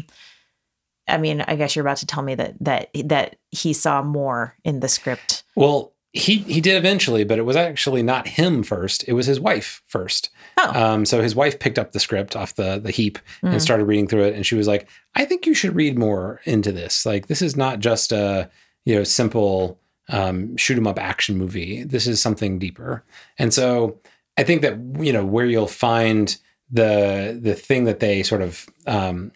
I 1.09 1.17
mean, 1.19 1.41
I 1.41 1.57
guess 1.57 1.75
you're 1.75 1.85
about 1.85 1.97
to 1.99 2.07
tell 2.07 2.23
me 2.23 2.37
that 2.37 2.55
that 2.61 2.91
that 3.07 3.37
he 3.51 3.73
saw 3.73 4.01
more 4.03 4.55
in 4.65 4.79
the 4.79 4.89
script. 4.89 5.43
Well, 5.57 5.93
he 6.13 6.39
he 6.39 6.61
did 6.61 6.77
eventually, 6.77 7.23
but 7.25 7.39
it 7.39 7.43
was 7.47 7.57
actually 7.57 8.03
not 8.03 8.27
him 8.27 8.63
first. 8.63 9.05
It 9.07 9.13
was 9.13 9.27
his 9.27 9.39
wife 9.39 9.83
first. 9.87 10.31
Oh. 10.59 10.73
Um, 10.75 11.05
so 11.07 11.23
his 11.23 11.35
wife 11.37 11.59
picked 11.61 11.79
up 11.79 11.93
the 11.93 12.01
script 12.01 12.35
off 12.35 12.55
the 12.57 12.79
the 12.79 12.91
heap 12.91 13.19
Mm. 13.43 13.53
and 13.53 13.63
started 13.63 13.85
reading 13.85 14.09
through 14.09 14.25
it, 14.25 14.35
and 14.35 14.45
she 14.45 14.57
was 14.57 14.67
like, 14.67 14.89
"I 15.15 15.25
think 15.25 15.47
you 15.47 15.55
should 15.55 15.77
read 15.77 15.97
more 15.99 16.41
into 16.45 16.73
this. 16.73 17.07
Like, 17.07 17.27
this 17.29 17.43
is 17.43 17.57
not 17.57 17.79
just 17.81 18.11
a 18.13 18.51
you 18.85 18.95
know 18.97 19.05
simple 19.05 19.79
um, 20.09 20.57
shoot 20.57 20.77
'em 20.77 20.87
up 20.89 20.99
action 20.99 21.37
movie. 21.37 21.85
This 21.85 22.07
is 22.09 22.21
something 22.21 22.59
deeper." 22.59 23.05
And 23.39 23.55
so 23.55 23.99
I 24.37 24.43
think 24.43 24.63
that 24.63 24.79
you 24.99 25.13
know 25.13 25.25
where 25.25 25.47
you'll 25.47 25.67
find 25.69 26.37
the 26.73 27.39
the 27.41 27.55
thing 27.55 27.85
that 27.85 28.01
they 28.01 28.23
sort 28.25 28.43
of 28.43 28.67
um, 28.87 29.31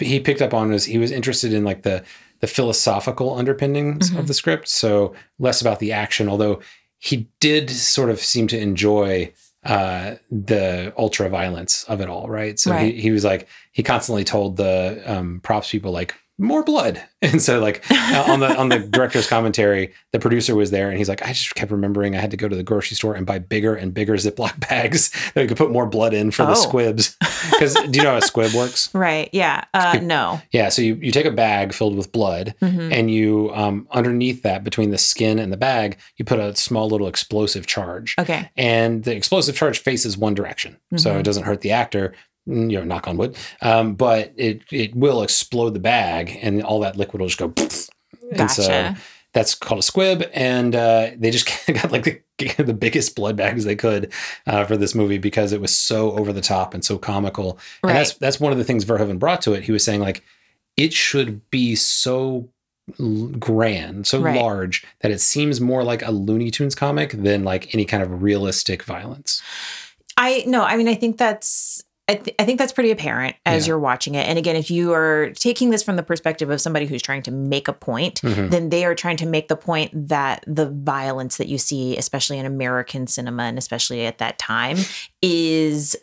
he 0.00 0.20
picked 0.20 0.42
up 0.42 0.54
on 0.54 0.70
was 0.70 0.84
he 0.84 0.98
was 0.98 1.10
interested 1.10 1.52
in 1.52 1.64
like 1.64 1.82
the 1.82 2.02
the 2.44 2.52
philosophical 2.58 3.28
underpinnings 3.40 4.10
Mhm. 4.10 4.18
of 4.18 4.26
the 4.28 4.34
script 4.34 4.68
so 4.68 5.14
less 5.38 5.60
about 5.62 5.78
the 5.78 5.92
action 5.92 6.28
although 6.28 6.60
he 6.98 7.16
did 7.40 7.70
sort 7.70 8.10
of 8.10 8.18
seem 8.20 8.46
to 8.48 8.58
enjoy 8.58 9.32
uh 9.64 10.16
the 10.30 10.92
ultra 10.98 11.26
violence 11.40 11.84
of 11.92 12.00
it 12.02 12.08
all 12.14 12.28
right 12.28 12.58
so 12.60 12.70
Right. 12.70 12.92
He, 12.94 13.00
he 13.06 13.10
was 13.16 13.24
like 13.24 13.48
he 13.72 13.82
constantly 13.82 14.24
told 14.24 14.50
the 14.58 15.02
um 15.06 15.40
props 15.42 15.70
people 15.70 15.90
like 16.00 16.14
more 16.38 16.64
blood 16.64 17.00
and 17.22 17.40
so 17.40 17.60
like 17.60 17.84
uh, 17.90 18.24
on 18.28 18.40
the 18.40 18.56
on 18.58 18.68
the 18.68 18.78
director's 18.80 19.26
commentary 19.28 19.92
the 20.12 20.18
producer 20.18 20.54
was 20.56 20.72
there 20.72 20.88
and 20.88 20.98
he's 20.98 21.08
like 21.08 21.22
i 21.22 21.28
just 21.28 21.54
kept 21.54 21.70
remembering 21.70 22.16
i 22.16 22.20
had 22.20 22.30
to 22.32 22.36
go 22.36 22.48
to 22.48 22.56
the 22.56 22.62
grocery 22.64 22.96
store 22.96 23.14
and 23.14 23.24
buy 23.24 23.38
bigger 23.38 23.74
and 23.76 23.94
bigger 23.94 24.14
ziploc 24.14 24.58
bags 24.68 25.10
that 25.34 25.42
we 25.42 25.46
could 25.46 25.56
put 25.56 25.70
more 25.70 25.86
blood 25.86 26.12
in 26.12 26.30
for 26.32 26.44
the 26.44 26.50
Oh. 26.52 26.54
squibs 26.54 27.16
because 27.52 27.74
do 27.74 27.98
you 27.98 28.02
know 28.02 28.10
how 28.12 28.16
a 28.16 28.22
squib 28.22 28.52
works 28.52 28.92
Right. 28.94 29.28
Yeah. 29.32 29.64
Uh 29.72 30.00
no. 30.02 30.40
yeah, 30.52 30.70
so 30.70 30.82
you, 30.82 30.94
you 30.96 31.12
take 31.12 31.26
a 31.26 31.30
bag 31.30 31.72
filled 31.72 31.96
with 31.96 32.10
blood 32.10 32.54
Mhm. 32.60 32.92
and 32.92 33.10
you 33.10 33.52
um, 33.54 33.86
underneath 33.92 34.42
that 34.42 34.64
between 34.64 34.90
the 34.90 34.98
skin 34.98 35.38
and 35.38 35.52
the 35.52 35.56
bag, 35.56 35.98
you 36.16 36.24
put 36.24 36.38
a 36.40 36.54
small 36.56 36.88
little 36.88 37.06
explosive 37.06 37.66
charge. 37.66 38.14
Okay. 38.18 38.50
And 38.56 39.04
the 39.04 39.14
explosive 39.14 39.56
charge 39.56 39.78
faces 39.78 40.16
one 40.18 40.34
direction. 40.34 40.78
So 40.96 41.12
Mhm. 41.14 41.20
it 41.20 41.22
doesn't 41.24 41.44
hurt 41.44 41.60
the 41.60 41.70
actor, 41.72 42.14
you 42.46 42.78
know, 42.78 42.84
knock 42.84 43.08
on 43.08 43.16
wood. 43.16 43.36
Um, 43.62 43.94
but 43.94 44.32
it 44.36 44.62
it 44.70 44.94
will 44.94 45.22
explode 45.22 45.70
the 45.74 45.80
bag 45.80 46.38
and 46.42 46.62
all 46.62 46.80
that 46.80 46.96
liquid 46.96 47.20
will 47.20 47.28
just 47.28 47.38
go 47.38 47.52
and 48.32 48.50
so 48.50 48.62
Gotcha. 48.62 48.96
that's 49.32 49.54
called 49.54 49.80
a 49.80 49.82
squib, 49.82 50.24
and 50.32 50.74
uh, 50.74 51.10
they 51.16 51.30
just 51.30 51.46
got 51.66 51.92
like 51.92 52.04
the, 52.38 52.62
the 52.62 52.74
biggest 52.74 53.14
blood 53.14 53.36
bags 53.36 53.64
they 53.64 53.76
could 53.76 54.12
uh, 54.46 54.64
for 54.64 54.76
this 54.76 54.94
movie 54.94 55.18
because 55.18 55.52
it 55.52 55.60
was 55.60 55.76
so 55.76 56.12
over 56.12 56.32
the 56.32 56.40
top 56.40 56.74
and 56.74 56.84
so 56.84 56.98
comical. 56.98 57.58
Right. 57.82 57.90
And 57.90 57.98
that's 57.98 58.14
that's 58.14 58.40
one 58.40 58.52
of 58.52 58.58
the 58.58 58.64
things 58.64 58.84
Verhoeven 58.84 59.18
brought 59.18 59.42
to 59.42 59.52
it. 59.52 59.64
He 59.64 59.72
was 59.72 59.84
saying 59.84 60.00
like 60.00 60.22
it 60.76 60.92
should 60.92 61.48
be 61.50 61.76
so 61.76 62.48
grand, 63.38 64.06
so 64.06 64.20
Right. 64.20 64.40
large 64.40 64.84
that 65.00 65.10
it 65.10 65.20
seems 65.20 65.60
more 65.60 65.84
like 65.84 66.02
a 66.02 66.10
Looney 66.10 66.50
Tunes 66.50 66.74
comic 66.74 67.12
than 67.12 67.44
like 67.44 67.74
any 67.74 67.84
kind 67.84 68.02
of 68.02 68.22
realistic 68.22 68.82
violence. 68.84 69.42
I 70.16 70.44
no, 70.46 70.62
I 70.62 70.76
mean, 70.76 70.88
I 70.88 70.94
think 70.94 71.18
that's. 71.18 71.83
I, 72.06 72.16
th- 72.16 72.36
I 72.38 72.44
think 72.44 72.58
that's 72.58 72.72
pretty 72.72 72.90
apparent 72.90 73.34
as 73.46 73.66
Yeah. 73.66 73.70
you're 73.72 73.78
watching 73.78 74.14
it. 74.14 74.28
And 74.28 74.38
again, 74.38 74.56
if 74.56 74.70
you 74.70 74.92
are 74.92 75.30
taking 75.30 75.70
this 75.70 75.82
from 75.82 75.96
the 75.96 76.02
perspective 76.02 76.50
of 76.50 76.60
somebody 76.60 76.84
who's 76.84 77.00
trying 77.00 77.22
to 77.22 77.30
make 77.30 77.66
a 77.66 77.72
point, 77.72 78.20
Mhm. 78.20 78.50
then 78.50 78.68
they 78.68 78.84
are 78.84 78.94
trying 78.94 79.16
to 79.18 79.26
make 79.26 79.48
the 79.48 79.56
point 79.56 80.08
that 80.08 80.44
the 80.46 80.68
violence 80.68 81.38
that 81.38 81.48
you 81.48 81.56
see, 81.56 81.96
especially 81.96 82.38
in 82.38 82.44
American 82.44 83.06
cinema 83.06 83.44
and 83.44 83.56
especially 83.56 84.04
at 84.04 84.18
that 84.18 84.38
time, 84.38 84.76
is 85.22 85.96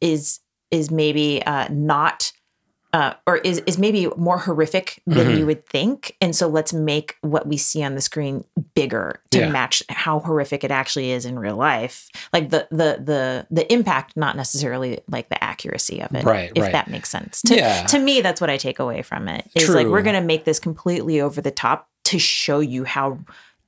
is 0.00 0.40
is 0.70 0.90
maybe 0.90 1.42
uh, 1.44 1.68
not. 1.70 2.32
Uh, 2.96 3.12
or 3.26 3.36
is, 3.38 3.60
is 3.66 3.76
maybe 3.76 4.08
more 4.16 4.38
horrific 4.38 5.02
than 5.06 5.26
Mhm. 5.26 5.38
you 5.38 5.44
would 5.46 5.66
think. 5.68 6.16
And 6.22 6.34
so 6.34 6.48
let's 6.48 6.72
make 6.72 7.16
what 7.20 7.46
we 7.46 7.58
see 7.58 7.82
on 7.84 7.94
the 7.94 8.00
screen 8.00 8.42
bigger 8.74 9.20
to 9.32 9.40
Yeah. 9.40 9.50
match 9.50 9.82
how 9.90 10.20
horrific 10.20 10.64
it 10.64 10.70
actually 10.70 11.10
is 11.10 11.26
in 11.26 11.38
real 11.38 11.56
life. 11.56 12.08
Like 12.32 12.48
the 12.48 12.66
the 12.70 12.90
the 13.04 13.46
the 13.50 13.70
impact, 13.70 14.16
not 14.16 14.34
necessarily 14.34 15.00
like 15.10 15.28
the 15.28 15.42
accuracy 15.44 16.00
of 16.00 16.14
it. 16.14 16.24
Right, 16.24 16.50
If 16.54 16.62
right. 16.62 16.72
that 16.72 16.88
makes 16.88 17.10
sense. 17.10 17.42
To, 17.42 17.54
Yeah. 17.54 17.84
to 17.86 17.98
me, 17.98 18.22
that's 18.22 18.40
what 18.40 18.48
I 18.48 18.56
take 18.56 18.78
away 18.78 19.02
from 19.02 19.28
it. 19.28 19.44
it. 19.54 19.62
Is 19.64 19.68
like 19.68 19.88
we're 19.88 20.00
gonna 20.02 20.22
make 20.22 20.44
this 20.46 20.58
completely 20.58 21.20
over 21.20 21.42
the 21.42 21.50
top 21.50 21.88
to 22.04 22.18
show 22.18 22.60
you 22.60 22.84
how 22.84 23.18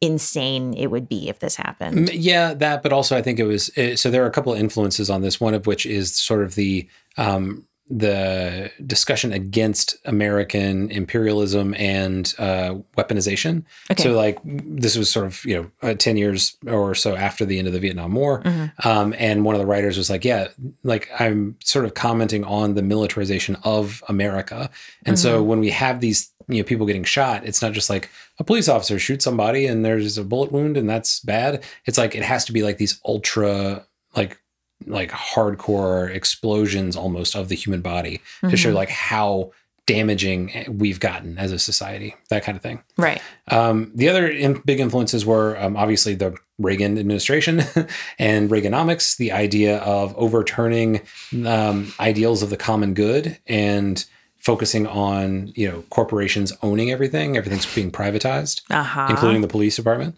insane 0.00 0.73
it 0.75 0.87
would 0.87 1.08
be 1.08 1.28
if 1.28 1.40
this 1.40 1.56
happened. 1.56 2.08
Yeah, 2.14 2.54
that, 2.54 2.82
but 2.82 2.92
also 2.92 3.16
I 3.16 3.20
think 3.23 3.38
it 3.38 3.44
was 3.44 3.68
uh 3.76 3.97
so. 3.97 4.11
There 4.11 4.23
are 4.23 4.26
a 4.26 4.30
couple 4.30 4.52
of 4.54 4.58
influences 4.58 5.11
on 5.11 5.20
this. 5.23 5.40
One 5.40 5.54
of 5.54 5.66
which 5.66 5.85
is 5.85 6.14
sort 6.14 6.42
of 6.44 6.54
the 6.54 6.88
um, 7.18 7.64
the 7.90 8.71
discussion 8.87 9.33
against 9.33 9.97
American 10.04 10.90
imperialism 10.90 11.75
and 11.75 12.35
uh, 12.38 12.75
weaponization. 12.97 13.64
Okay. 13.90 14.02
So, 14.02 14.12
like, 14.12 14.38
this 14.45 14.97
was 14.97 15.11
sort 15.11 15.26
of 15.26 15.45
you 15.45 15.57
know 15.57 15.71
uh, 15.90 15.95
ten 15.95 16.16
years 16.16 16.57
or 16.66 16.95
so 16.95 17.16
after 17.16 17.45
the 17.45 17.59
end 17.59 17.66
of 17.66 17.73
the 17.75 17.80
Vietnam 17.80 18.14
War, 18.14 18.42
Mhm. 18.42 18.85
um, 18.87 19.14
and 19.18 19.45
one 19.45 19.54
of 19.54 19.61
the 19.61 19.66
writers 19.66 19.97
was 19.97 20.11
like, 20.11 20.25
"Yeah, 20.25 20.49
like 20.85 21.09
I'm 21.18 21.57
sort 21.64 21.85
of 21.85 21.95
commenting 21.95 22.45
on 22.45 22.75
the 22.75 22.83
militarization 22.83 23.57
of 23.64 24.02
America." 24.09 24.71
And 25.04 25.18
so 25.18 25.42
when 25.42 25.61
we 25.61 25.71
have 25.71 26.00
these 26.00 26.30
you 26.49 26.59
know 26.59 26.64
people 26.64 26.87
getting 26.87 27.04
shot, 27.04 27.45
it's 27.47 27.61
not 27.62 27.73
just 27.73 27.90
like 27.90 28.09
a 28.38 28.45
police 28.45 28.68
officer 28.68 28.99
shoots 28.99 29.25
somebody 29.25 29.66
and 29.66 29.85
there's 29.85 30.16
a 30.16 30.25
bullet 30.25 30.50
wound 30.52 30.76
and 30.76 30.88
that's 30.88 31.21
bad. 31.21 31.62
It's 31.87 31.99
like 31.99 32.14
it 32.14 32.23
has 32.23 32.45
to 32.47 32.52
be 32.52 32.62
like 32.62 32.78
these 32.78 33.00
ultra 33.04 33.85
like 34.16 34.38
like 34.87 35.11
hardcore 35.11 36.08
explosions 36.14 36.97
almost 36.97 37.35
of 37.35 37.49
the 37.49 37.54
human 37.54 37.80
body 37.80 38.20
to 38.49 38.56
show 38.56 38.70
Mhm. 38.70 38.75
like 38.75 38.90
how 38.90 39.50
damaging 39.87 40.66
we've 40.68 41.00
gotten 41.00 41.38
as 41.38 41.50
a 41.50 41.58
society, 41.58 42.14
that 42.28 42.44
kind 42.44 42.56
of 42.56 42.62
thing. 42.62 42.78
Right. 42.99 43.23
Um, 43.49 43.90
the 43.94 44.08
other 44.11 44.28
in, 44.28 44.61
big 44.64 44.80
influences 44.80 45.25
were 45.25 45.56
um, 45.58 45.76
obviously 45.76 46.14
the 46.14 46.35
Reagan 46.58 46.99
administration 46.99 47.62
and 48.18 48.50
Reaganomics, 48.50 49.16
the 49.16 49.32
idea 49.32 49.78
of 49.78 50.14
overturning 50.16 51.00
um, 51.47 51.92
ideals 51.99 52.42
of 52.42 52.50
the 52.50 52.56
common 52.58 52.92
good 52.94 53.38
and 53.47 54.04
focusing 54.38 54.87
on 54.87 55.52
you 55.56 55.68
know 55.68 55.82
corporations 55.90 56.52
owning 56.62 56.90
everything, 56.90 57.37
everything's 57.37 57.73
being 57.75 57.90
privatized, 57.90 58.61
Uh-huh. 58.70 59.06
including 59.11 59.40
the 59.40 59.49
police 59.49 59.76
department. 59.76 60.16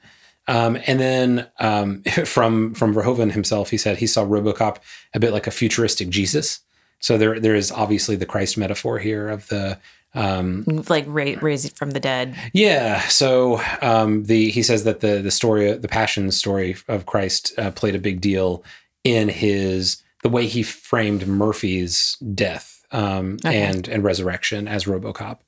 Um, 0.50 0.76
and 0.86 0.98
then 0.98 1.46
um, 1.60 2.02
from 2.24 2.74
from 2.74 2.94
Verhoeven 2.94 3.32
himself, 3.32 3.70
he 3.70 3.76
said 3.78 3.98
he 3.98 4.06
saw 4.06 4.24
RoboCop 4.24 4.76
a 5.14 5.20
bit 5.20 5.32
like 5.32 5.46
a 5.46 5.50
futuristic 5.50 6.08
Jesus. 6.08 6.60
So 6.98 7.16
there 7.16 7.38
there 7.40 7.54
is 7.54 7.70
obviously 7.72 8.16
the 8.16 8.26
Christ 8.26 8.58
metaphor 8.58 8.98
here 8.98 9.28
of 9.28 9.46
the 9.48 9.78
um, 10.14 10.64
like 10.88 11.04
ra- 11.06 11.36
raise 11.40 11.64
it 11.64 11.76
from 11.76 11.92
the 11.92 12.00
dead. 12.00 12.34
yeah. 12.52 13.00
So 13.08 13.60
um, 13.80 14.24
the 14.24 14.50
he 14.50 14.62
says 14.62 14.82
that 14.84 15.00
the 15.00 15.22
the 15.22 15.30
story, 15.30 15.72
the 15.74 15.88
passion 15.88 16.30
story 16.32 16.76
of 16.88 17.06
Christ, 17.06 17.52
uh, 17.56 17.70
played 17.70 17.94
a 17.94 17.98
big 18.00 18.20
deal 18.20 18.64
in 19.04 19.28
his 19.28 20.02
the 20.22 20.28
way 20.28 20.46
he 20.46 20.62
framed 20.64 21.26
Murphy's 21.26 22.16
death 22.34 22.84
um, 22.92 23.38
Okay. 23.46 23.62
and 23.62 23.86
and 23.88 24.02
resurrection 24.04 24.66
as 24.68 24.84
RoboCop. 24.84 25.38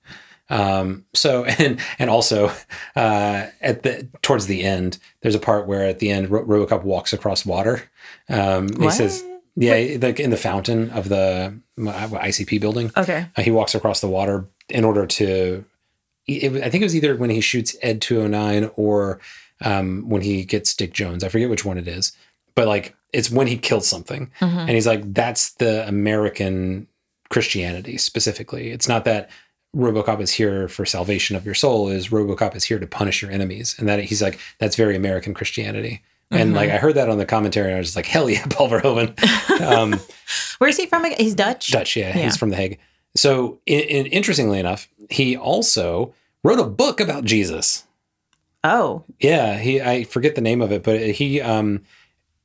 Um, 0.52 1.06
so 1.14 1.44
and 1.58 1.80
and 1.98 2.10
also 2.10 2.52
uh, 2.94 3.46
at 3.60 3.82
the 3.82 4.06
towards 4.22 4.46
the 4.46 4.62
end, 4.62 4.98
there's 5.22 5.34
a 5.34 5.38
part 5.40 5.66
where 5.66 5.84
at 5.86 5.98
the 5.98 6.10
end 6.10 6.30
Ro- 6.30 6.44
RoboCop 6.44 6.82
walks 6.84 7.12
across 7.12 7.46
water. 7.46 7.82
Um, 8.28 8.68
he 8.80 8.90
says, 8.90 9.24
"Yeah, 9.56 9.96
like 10.00 10.20
in 10.20 10.30
the 10.30 10.36
fountain 10.36 10.90
of 10.90 11.08
the 11.08 11.54
uh, 11.78 12.08
ICP 12.08 12.60
building." 12.60 12.90
Okay. 12.96 13.26
Uh, 13.36 13.42
he 13.42 13.50
walks 13.50 13.74
across 13.74 14.00
the 14.00 14.08
water 14.08 14.46
in 14.68 14.84
order 14.84 15.06
to. 15.06 15.64
It, 16.26 16.52
I 16.62 16.70
think 16.70 16.82
it 16.82 16.84
was 16.84 16.94
either 16.96 17.16
when 17.16 17.30
he 17.30 17.40
shoots 17.40 17.74
Ed 17.82 18.00
209 18.00 18.70
or 18.76 19.18
um, 19.62 20.08
when 20.08 20.22
he 20.22 20.44
gets 20.44 20.74
Dick 20.74 20.92
Jones. 20.92 21.24
I 21.24 21.28
forget 21.28 21.50
which 21.50 21.64
one 21.64 21.78
it 21.78 21.88
is, 21.88 22.12
but 22.54 22.68
like 22.68 22.94
it's 23.12 23.30
when 23.30 23.46
he 23.46 23.56
kills 23.58 23.88
something, 23.88 24.30
Mhm. 24.40 24.58
and 24.58 24.70
he's 24.70 24.86
like, 24.86 25.14
"That's 25.14 25.50
the 25.54 25.86
American 25.88 26.86
Christianity 27.30 27.96
specifically. 27.98 28.70
It's 28.70 28.88
not 28.88 29.04
that 29.06 29.30
RoboCop 29.76 30.20
is 30.20 30.32
here 30.32 30.68
for 30.68 30.84
salvation 30.84 31.34
of 31.34 31.46
your 31.46 31.54
soul. 31.54 31.88
Is 31.88 32.08
RoboCop 32.08 32.54
is 32.54 32.64
here 32.64 32.78
to 32.78 32.86
punish 32.86 33.22
your 33.22 33.30
enemies, 33.30 33.74
and 33.78 33.88
that 33.88 34.00
he's 34.04 34.20
like 34.22 34.38
that's 34.58 34.76
very 34.76 34.96
American 34.96 35.34
Christianity. 35.34 36.02
And 36.30 36.48
mm-hmm. 36.48 36.56
like 36.56 36.70
I 36.70 36.76
heard 36.76 36.94
that 36.94 37.08
on 37.08 37.18
the 37.18 37.26
commentary, 37.26 37.68
and 37.68 37.76
I 37.76 37.78
was 37.78 37.96
like, 37.96 38.06
"Hell 38.06 38.28
yeah, 38.28 38.44
Paul 38.50 38.68
Verhoeven!" 38.68 39.60
Um, 39.60 39.98
Where's 40.58 40.76
he 40.76 40.86
from? 40.86 41.04
He's 41.04 41.34
Dutch. 41.34 41.70
Dutch, 41.70 41.96
yeah, 41.96 42.16
yeah. 42.16 42.24
he's 42.24 42.36
from 42.36 42.50
The 42.50 42.56
Hague. 42.56 42.78
So, 43.14 43.60
in, 43.66 43.80
in, 43.80 44.06
interestingly 44.06 44.58
enough, 44.58 44.88
he 45.10 45.36
also 45.36 46.14
wrote 46.44 46.58
a 46.58 46.64
book 46.64 47.00
about 47.00 47.24
Jesus. 47.24 47.84
Oh, 48.64 49.04
yeah. 49.20 49.58
He 49.58 49.80
I 49.80 50.04
forget 50.04 50.34
the 50.34 50.40
name 50.40 50.62
of 50.62 50.70
it, 50.70 50.82
but 50.82 51.00
he 51.00 51.40
um, 51.40 51.82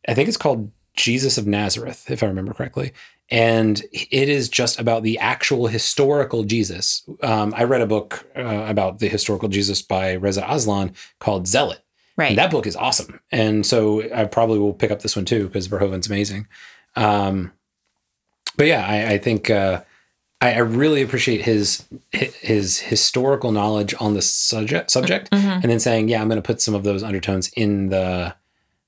I 0.08 0.14
think 0.14 0.28
it's 0.28 0.38
called 0.38 0.72
Jesus 0.96 1.38
of 1.38 1.46
Nazareth, 1.46 2.10
if 2.10 2.24
I 2.24 2.26
remember 2.26 2.54
correctly 2.54 2.92
and 3.30 3.82
it 3.92 4.30
is 4.30 4.48
just 4.48 4.80
about 4.80 5.04
the 5.04 5.20
actual 5.20 5.68
historical 5.68 6.44
Jesus. 6.44 7.04
Um, 7.22 7.54
I 7.58 7.64
read 7.64 7.82
a 7.82 7.88
book 7.88 8.26
uh, 8.36 8.66
about 8.68 9.00
the 9.00 9.10
historical 9.10 9.50
Jesus 9.50 9.82
by 9.82 10.14
Reza 10.14 10.46
Aslan 10.48 10.94
called 11.20 11.48
Zealot. 11.48 11.82
Right. 12.16 12.30
And 12.30 12.38
that 12.38 12.52
book 12.52 12.66
is 12.66 12.76
awesome. 12.76 13.20
And 13.32 13.66
so 13.66 14.02
I 14.14 14.26
probably 14.26 14.60
will 14.60 14.74
pick 14.74 14.92
up 14.92 15.02
this 15.02 15.16
one 15.16 15.26
too 15.26 15.48
because 15.48 15.68
Verhoeven's 15.68 16.08
amazing. 16.08 16.48
Um, 16.96 17.52
but 18.56 18.66
yeah, 18.66 18.86
I, 18.86 19.14
I 19.14 19.18
think 19.20 19.50
uh, 19.50 19.82
I, 20.42 20.54
I, 20.54 20.58
really 20.60 21.04
appreciate 21.04 21.42
his 21.42 21.86
his 22.12 22.80
historical 22.80 23.52
knowledge 23.52 23.94
on 24.00 24.16
the 24.16 24.22
subject 24.24 24.90
subject, 24.90 25.30
mm-hmm. 25.30 25.48
and 25.48 25.64
then 25.64 25.80
saying, 25.80 26.10
"Yeah, 26.10 26.22
I'm 26.22 26.28
going 26.28 26.42
to 26.42 26.46
put 26.46 26.60
some 26.60 26.74
of 26.74 26.84
those 26.84 27.04
undertones 27.04 27.50
in 27.50 27.90
the 27.90 28.36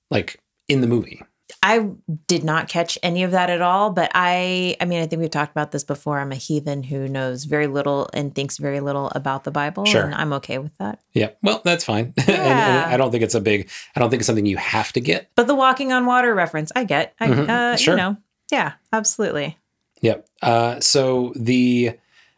like 0.10 0.42
in 0.68 0.82
the 0.82 0.88
movie." 0.88 1.22
I 1.62 1.90
did 2.28 2.44
not 2.44 2.70
catch 2.70 2.98
any 3.04 3.24
of 3.24 3.32
that 3.32 3.50
at 3.50 3.62
all, 3.62 3.90
but 3.92 4.12
I 4.16 4.78
I 4.80 4.86
mean 4.86 5.02
I 5.02 5.08
think 5.08 5.22
we've 5.22 5.30
talked 5.30 5.52
about 5.52 5.72
this 5.72 5.84
before. 5.84 6.20
I'm 6.20 6.32
a 6.32 6.36
heathen 6.36 6.84
who 6.84 7.08
knows 7.08 7.44
very 7.44 7.68
little 7.68 8.10
and 8.14 8.34
thinks 8.34 8.58
very 8.58 8.80
little 8.80 9.12
about 9.14 9.44
the 9.44 9.52
Bible 9.52 9.86
sure. 9.86 10.04
and 10.04 10.16
I'm 10.16 10.34
okay 10.34 10.58
with 10.58 10.78
that. 10.78 11.02
Yeah. 11.14 11.32
Well, 11.42 11.62
that's 11.64 11.84
fine. 11.84 12.14
Yeah. 12.18 12.24
and, 12.28 12.38
and, 12.40 12.94
I 12.94 12.98
don't 12.98 13.12
think 13.12 13.24
it's 13.24 13.36
a 13.36 13.42
big 13.42 13.70
I 13.96 14.00
don't 14.00 14.10
think 14.10 14.22
it's 14.22 14.28
something 14.28 14.46
you 14.46 14.58
have 14.58 14.94
to 14.94 15.02
get. 15.02 15.30
But 15.36 15.48
the 15.48 15.56
walking 15.56 15.92
on 15.92 16.06
water 16.06 16.34
reference, 16.34 16.72
I 16.76 16.86
get. 16.86 17.14
I 17.20 17.28
mm-hmm. 17.28 17.50
uh, 17.50 17.76
sure. 17.76 17.94
you 17.94 17.98
know. 17.98 18.18
Yeah, 18.52 18.74
absolutely. 18.94 19.58
Yep. 20.02 20.28
Uh, 20.42 20.80
so 20.80 21.34
the 21.36 21.98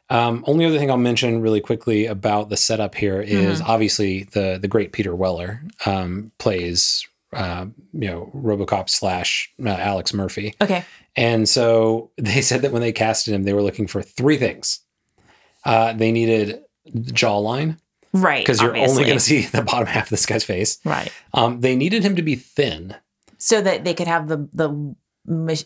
um, 0.10 0.44
only 0.46 0.66
other 0.66 0.78
thing 0.78 0.92
I'll 0.92 0.98
mention 0.98 1.42
really 1.42 1.62
quickly 1.62 2.06
about 2.06 2.50
the 2.50 2.58
setup 2.58 2.96
here 2.96 3.22
is 3.22 3.62
mm-hmm. 3.62 3.72
obviously 3.72 4.24
the 4.24 4.58
the 4.62 4.68
great 4.68 4.92
Peter 4.92 5.16
Weller 5.16 5.64
um, 5.86 6.32
plays 6.38 7.08
uh, 7.34 7.66
you 7.94 8.08
know, 8.08 8.32
RoboCop 8.36 8.90
slash 8.90 9.52
uh, 9.64 9.70
Alex 9.70 10.14
Murphy. 10.14 10.56
Okay. 10.62 10.84
And 11.16 11.48
so 11.48 12.12
they 12.18 12.42
said 12.42 12.62
that 12.62 12.72
when 12.72 12.82
they 12.82 12.92
casted 12.92 13.34
him, 13.34 13.44
they 13.44 13.54
were 13.54 13.62
looking 13.62 13.88
for 13.88 14.02
three 14.02 14.38
things. 14.38 14.80
Uh, 15.64 15.94
they 15.94 16.12
needed 16.12 16.62
jawline, 16.96 17.78
right? 18.14 18.44
Because 18.44 18.62
you're 18.62 18.76
only 18.76 19.04
going 19.04 19.18
to 19.18 19.20
see 19.20 19.42
the 19.42 19.62
bottom 19.62 19.86
half 19.86 20.06
of 20.06 20.10
this 20.10 20.26
guy's 20.26 20.44
face, 20.44 20.80
right? 20.84 21.12
Um, 21.36 21.62
they 21.62 21.76
needed 21.76 22.04
him 22.04 22.16
to 22.16 22.24
be 22.24 22.36
thin, 22.36 22.96
so 23.38 23.62
that 23.62 23.84
they 23.84 23.94
could 23.94 24.08
have 24.08 24.28
the 24.28 24.50
the 24.54 24.96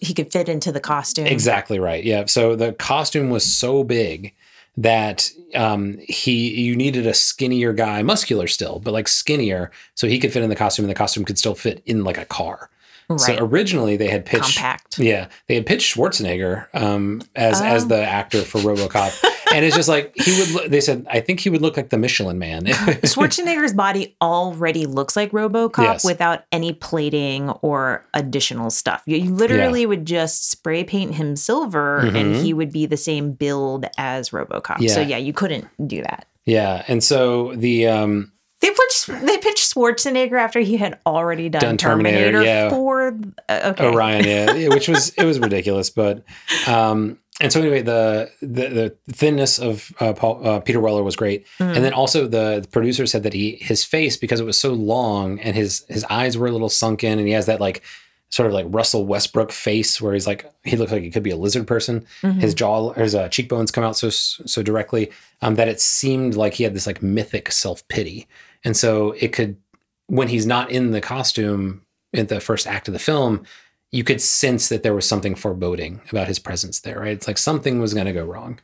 he 0.01 0.13
could 0.13 0.33
fit 0.33 0.49
into 0.49 0.71
the 0.71 0.81
costume. 0.81 1.27
Exactly 1.27 1.79
right. 1.79 2.03
Yeah. 2.03 2.25
So 2.25 2.57
the 2.57 2.73
costume 2.73 3.29
was 3.29 3.45
so 3.45 3.85
big 3.85 4.33
that 4.77 5.31
um, 5.53 5.97
he 5.99 6.61
you 6.61 6.75
needed 6.75 7.07
a 7.07 7.13
skinnier 7.13 7.73
guy, 7.73 8.01
muscular 8.01 8.47
still, 8.47 8.79
but 8.79 8.93
like 8.93 9.07
skinnier, 9.07 9.71
so 9.93 10.07
he 10.07 10.19
could 10.19 10.33
fit 10.33 10.43
in 10.43 10.49
the 10.49 10.55
costume, 10.55 10.85
and 10.85 10.89
the 10.89 10.95
costume 10.95 11.25
could 11.25 11.37
still 11.37 11.55
fit 11.55 11.81
in 11.85 12.03
like 12.03 12.17
a 12.17 12.25
car. 12.25 12.69
Right. 13.09 13.19
So 13.19 13.37
originally 13.39 13.97
they 13.97 14.07
had 14.07 14.25
pitched 14.25 14.57
compact. 14.57 14.97
Yeah, 14.97 15.27
they 15.47 15.55
had 15.55 15.65
pitched 15.65 15.95
Schwarzenegger 15.95 16.67
um, 16.73 17.21
as 17.35 17.61
as 17.61 17.85
oh. 17.85 17.87
the 17.87 18.03
actor 18.03 18.41
for 18.41 18.59
RoboCop, 18.59 19.23
and 19.53 19.63
it's 19.63 19.75
just 19.75 19.89
like 19.89 20.13
he 20.15 20.53
would. 20.53 20.71
They 20.71 20.81
said, 20.81 21.05
I 21.09 21.19
think 21.19 21.39
he 21.39 21.49
would 21.49 21.61
look 21.61 21.77
like 21.77 21.89
the 21.89 21.97
Michelin 21.97 22.39
Man. 22.39 22.65
Schwarzenegger's 22.65 23.73
body 23.73 24.15
already 24.21 24.85
looks 24.85 25.15
like 25.15 25.31
RoboCop 25.31 25.83
yes. 25.83 26.05
without 26.05 26.45
any 26.51 26.73
plating 26.73 27.49
or 27.61 28.05
additional 28.13 28.71
stuff. 28.71 29.03
You, 29.05 29.17
you 29.17 29.33
literally 29.33 29.81
yeah. 29.81 29.87
would 29.87 30.05
just 30.05 30.49
spray 30.49 30.83
paint 30.83 31.13
him 31.13 31.35
silver, 31.35 32.01
mm-hmm. 32.03 32.15
and 32.15 32.35
he 32.35 32.53
would 32.53 32.71
be 32.71 32.87
the 32.87 32.97
same 32.97 33.33
build 33.33 33.85
as 33.97 34.31
RoboCop. 34.31 34.77
Yeah. 34.79 34.93
So 34.93 35.01
yeah, 35.01 35.17
you 35.17 35.33
couldn't 35.33 35.67
do 35.87 36.01
that. 36.01 36.27
Yeah, 36.45 36.83
and 36.87 37.03
so 37.03 37.53
the 37.55 37.87
um, 37.87 38.31
they 38.61 38.69
pitched 38.69 38.93
they 39.07 39.37
pitched 39.37 39.73
Schwarzenegger 39.73 40.39
after 40.39 40.59
he 40.59 40.77
had 40.77 40.99
already 41.05 41.49
done, 41.49 41.61
done 41.61 41.77
Terminator, 41.77 42.31
Terminator 42.31 42.43
yeah. 42.43 42.69
for 42.69 43.17
uh, 43.49 43.73
okay. 43.73 43.85
Orion, 43.85 44.23
yeah, 44.23 44.67
which 44.69 44.87
was 44.87 45.09
it 45.09 45.25
was 45.25 45.39
ridiculous, 45.39 45.89
but 45.89 46.23
um, 46.67 47.19
and 47.41 47.51
so 47.51 47.61
anyway, 47.61 47.81
the 47.81 48.31
the, 48.41 48.67
the 48.69 48.97
thinness 49.11 49.59
of 49.59 49.91
uh, 49.99 50.13
Paul, 50.13 50.47
uh, 50.47 50.59
Peter 50.61 50.79
Weller 50.79 51.03
was 51.03 51.15
great, 51.15 51.45
mm. 51.59 51.75
and 51.75 51.83
then 51.83 51.93
also 51.93 52.27
the, 52.27 52.61
the, 52.61 52.67
producer 52.69 53.05
said 53.05 53.23
that 53.23 53.33
he 53.33 53.57
his 53.61 53.83
face 53.83 54.15
because 54.15 54.39
it 54.39 54.45
was 54.45 54.57
so 54.57 54.73
long 54.73 55.39
and 55.39 55.55
his 55.55 55.85
his 55.89 56.05
eyes 56.05 56.37
were 56.37 56.47
a 56.47 56.51
little 56.51 56.69
sunken, 56.69 57.19
and 57.19 57.27
he 57.27 57.33
has 57.33 57.45
that 57.47 57.59
like 57.59 57.83
sort 58.29 58.47
of 58.47 58.53
like 58.53 58.65
Russell 58.69 59.05
Westbrook 59.05 59.51
face 59.51 60.01
where 60.01 60.13
he's 60.13 60.27
like 60.27 60.51
he 60.63 60.77
looks 60.77 60.91
like 60.91 61.03
he 61.03 61.11
could 61.11 61.23
be 61.23 61.31
a 61.31 61.35
lizard 61.35 61.67
person. 61.67 62.05
Mm-hmm. 62.21 62.39
His 62.39 62.53
jaw, 62.53 62.93
his 62.93 63.15
uh, 63.15 63.27
cheekbones 63.29 63.71
come 63.71 63.83
out 63.83 63.97
so 63.97 64.09
so 64.09 64.63
directly 64.63 65.11
um, 65.41 65.55
that 65.55 65.67
it 65.67 65.81
seemed 65.81 66.35
like 66.35 66.53
he 66.53 66.63
had 66.63 66.73
this 66.73 66.87
like 66.87 67.03
mythic 67.03 67.51
self 67.51 67.85
pity, 67.87 68.27
and 68.65 68.75
so 68.75 69.13
it 69.13 69.31
could 69.31 69.55
when 70.07 70.27
he's 70.27 70.45
not 70.45 70.69
in 70.69 70.91
the 70.91 71.01
costume 71.01 71.83
in 72.11 72.27
the 72.27 72.41
first 72.41 72.67
act 72.67 72.87
of 72.87 72.93
the 72.93 72.99
film, 72.99 73.43
you 73.91 74.03
could 74.03 74.21
sense 74.21 74.69
that 74.69 74.83
there 74.83 74.93
was 74.93 75.07
something 75.07 75.35
foreboding 75.35 76.01
about 76.09 76.27
his 76.27 76.39
presence 76.39 76.81
there. 76.81 76.99
Right? 76.99 77.13
It's 77.13 77.27
like 77.27 77.37
something 77.37 77.79
was 77.79 77.93
going 77.93 78.07
to 78.07 78.13
go 78.13 78.25
wrong. 78.25 78.59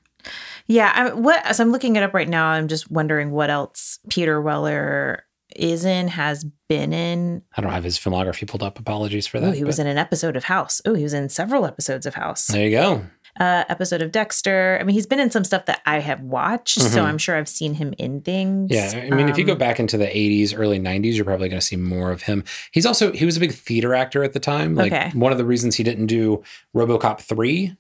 Yeah, 0.68 0.92
I, 0.94 1.14
what 1.14 1.46
as 1.46 1.60
I'm 1.60 1.72
looking 1.72 1.96
it 1.96 2.04
up 2.04 2.14
right 2.14 2.30
now, 2.30 2.48
I'm 2.48 2.68
just 2.68 2.92
wondering 2.92 3.32
what 3.32 3.50
else 3.50 4.00
Peter 4.10 4.42
Weller 4.42 5.26
is 5.56 5.84
in, 5.84 6.08
has 6.08 6.46
been 6.70 6.94
in. 6.94 7.42
I 7.58 7.62
don't 7.62 7.72
have 7.72 7.84
his 7.84 7.98
filmography 7.98 8.48
pulled 8.48 8.64
up. 8.64 8.80
Apologies 8.80 9.28
for 9.28 9.40
that. 9.40 9.50
Oh, 9.50 9.52
he 9.52 9.62
but... 9.62 9.68
was 9.68 9.80
in 9.80 9.88
an 9.88 9.98
episode 9.98 10.36
of 10.36 10.46
House. 10.46 10.82
Oh, 10.86 10.94
he 10.94 11.04
was 11.04 11.14
in 11.14 11.30
several 11.30 11.66
episodes 11.66 12.06
of 12.06 12.16
House. 12.16 12.48
There 12.48 12.64
you 12.64 12.72
go 12.72 13.06
uh, 13.40 13.64
episode 13.70 14.02
of 14.02 14.12
Dexter. 14.12 14.78
I 14.80 14.84
mean, 14.84 14.94
he's 14.94 15.08
been 15.08 15.20
in 15.20 15.32
some 15.32 15.44
stuff 15.44 15.66
that 15.66 15.82
I 15.86 16.00
have 16.00 16.22
watched, 16.22 16.80
mm-hmm. 16.80 16.94
so 16.94 17.04
I'm 17.04 17.18
sure 17.18 17.36
I've 17.36 17.50
seen 17.50 17.74
him 17.74 17.94
in 17.98 18.22
things. 18.22 18.72
Yeah, 18.72 18.92
I 18.94 19.16
mean, 19.16 19.26
um, 19.26 19.30
if 19.30 19.38
you 19.38 19.44
go 19.44 19.54
um, 19.54 19.58
back 19.58 19.80
into 19.80 19.98
the 19.98 20.08
80s, 20.08 20.58
early 20.58 20.80
90s, 20.80 21.14
you're 21.14 21.26
probably 21.26 21.50
going 21.50 21.60
to 21.60 21.66
see 21.66 21.76
more 21.76 22.12
of 22.12 22.24
him. 22.24 22.44
He's 22.72 22.86
also 22.86 23.12
he 23.12 23.26
was 23.26 23.38
a 23.38 23.40
big 23.40 23.54
theater 23.54 23.94
actor 23.94 24.24
at 24.24 24.34
the 24.34 24.40
time. 24.40 24.76
Like 24.76 24.92
okay. 24.92 25.12
one 25.14 25.32
of 25.32 25.38
the 25.38 25.46
reasons 25.46 25.76
he 25.76 25.84
didn't 25.84 26.08
do 26.08 26.44
RoboCop 26.76 27.22
3 27.22 27.76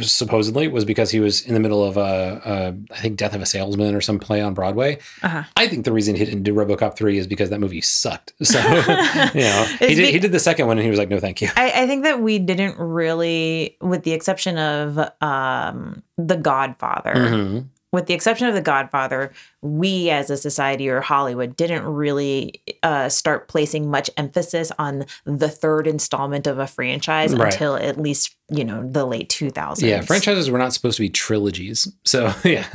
supposedly 0.00 0.68
was 0.68 0.84
because 0.84 1.10
he 1.10 1.20
was 1.20 1.42
in 1.42 1.54
the 1.54 1.60
middle 1.60 1.84
of 1.84 1.96
a, 1.96 2.42
a 2.44 2.94
I 2.94 3.00
think 3.00 3.16
Death 3.16 3.34
of 3.34 3.42
a 3.42 3.46
Salesman 3.46 3.94
or 3.94 4.00
some 4.00 4.18
play 4.18 4.40
on 4.40 4.54
Broadway. 4.54 4.98
Uh-huh. 5.22 5.42
I 5.56 5.68
think 5.68 5.84
the 5.84 5.92
reason 5.92 6.14
he 6.14 6.24
didn't 6.24 6.44
do 6.44 6.54
RoboCop 6.54 6.96
3 6.96 7.18
is 7.18 7.26
because 7.26 7.50
that 7.50 7.60
movie 7.60 7.80
sucked. 7.80 8.32
So, 8.42 8.58
you 9.34 9.40
know, 9.40 9.76
he 9.80 9.94
did, 9.94 9.96
be- 9.96 10.12
he 10.12 10.18
did 10.18 10.32
the 10.32 10.40
second 10.40 10.66
one 10.66 10.78
and 10.78 10.84
he 10.84 10.90
was 10.90 10.98
like, 10.98 11.08
no, 11.08 11.20
thank 11.20 11.40
you. 11.40 11.48
I, 11.56 11.82
I 11.82 11.86
think 11.86 12.04
that 12.04 12.20
we 12.20 12.38
didn't 12.38 12.78
really, 12.78 13.76
with 13.80 14.04
the 14.04 14.12
exception 14.12 14.56
of 14.58 14.98
um, 15.20 16.02
The 16.16 16.36
Godfather, 16.36 17.14
mm-hmm 17.14 17.58
with 17.92 18.06
the 18.06 18.14
exception 18.14 18.46
of 18.46 18.54
The 18.54 18.60
Godfather, 18.60 19.32
we 19.62 20.10
as 20.10 20.30
a 20.30 20.36
society 20.36 20.88
or 20.88 21.00
Hollywood 21.00 21.56
didn't 21.56 21.84
really 21.84 22.62
uh, 22.82 23.08
start 23.08 23.48
placing 23.48 23.90
much 23.90 24.08
emphasis 24.16 24.70
on 24.78 25.06
the 25.24 25.48
third 25.48 25.86
installment 25.86 26.46
of 26.46 26.58
a 26.58 26.66
franchise 26.66 27.34
right. 27.34 27.52
until 27.52 27.74
at 27.74 28.00
least 28.00 28.36
you 28.48 28.64
know 28.64 28.88
the 28.88 29.04
late 29.04 29.28
2000s. 29.28 29.82
Yeah, 29.82 30.02
franchises 30.02 30.50
were 30.50 30.58
not 30.58 30.72
supposed 30.72 30.96
to 30.96 31.02
be 31.02 31.08
trilogies. 31.08 31.92
So 32.04 32.32
yeah, 32.44 32.66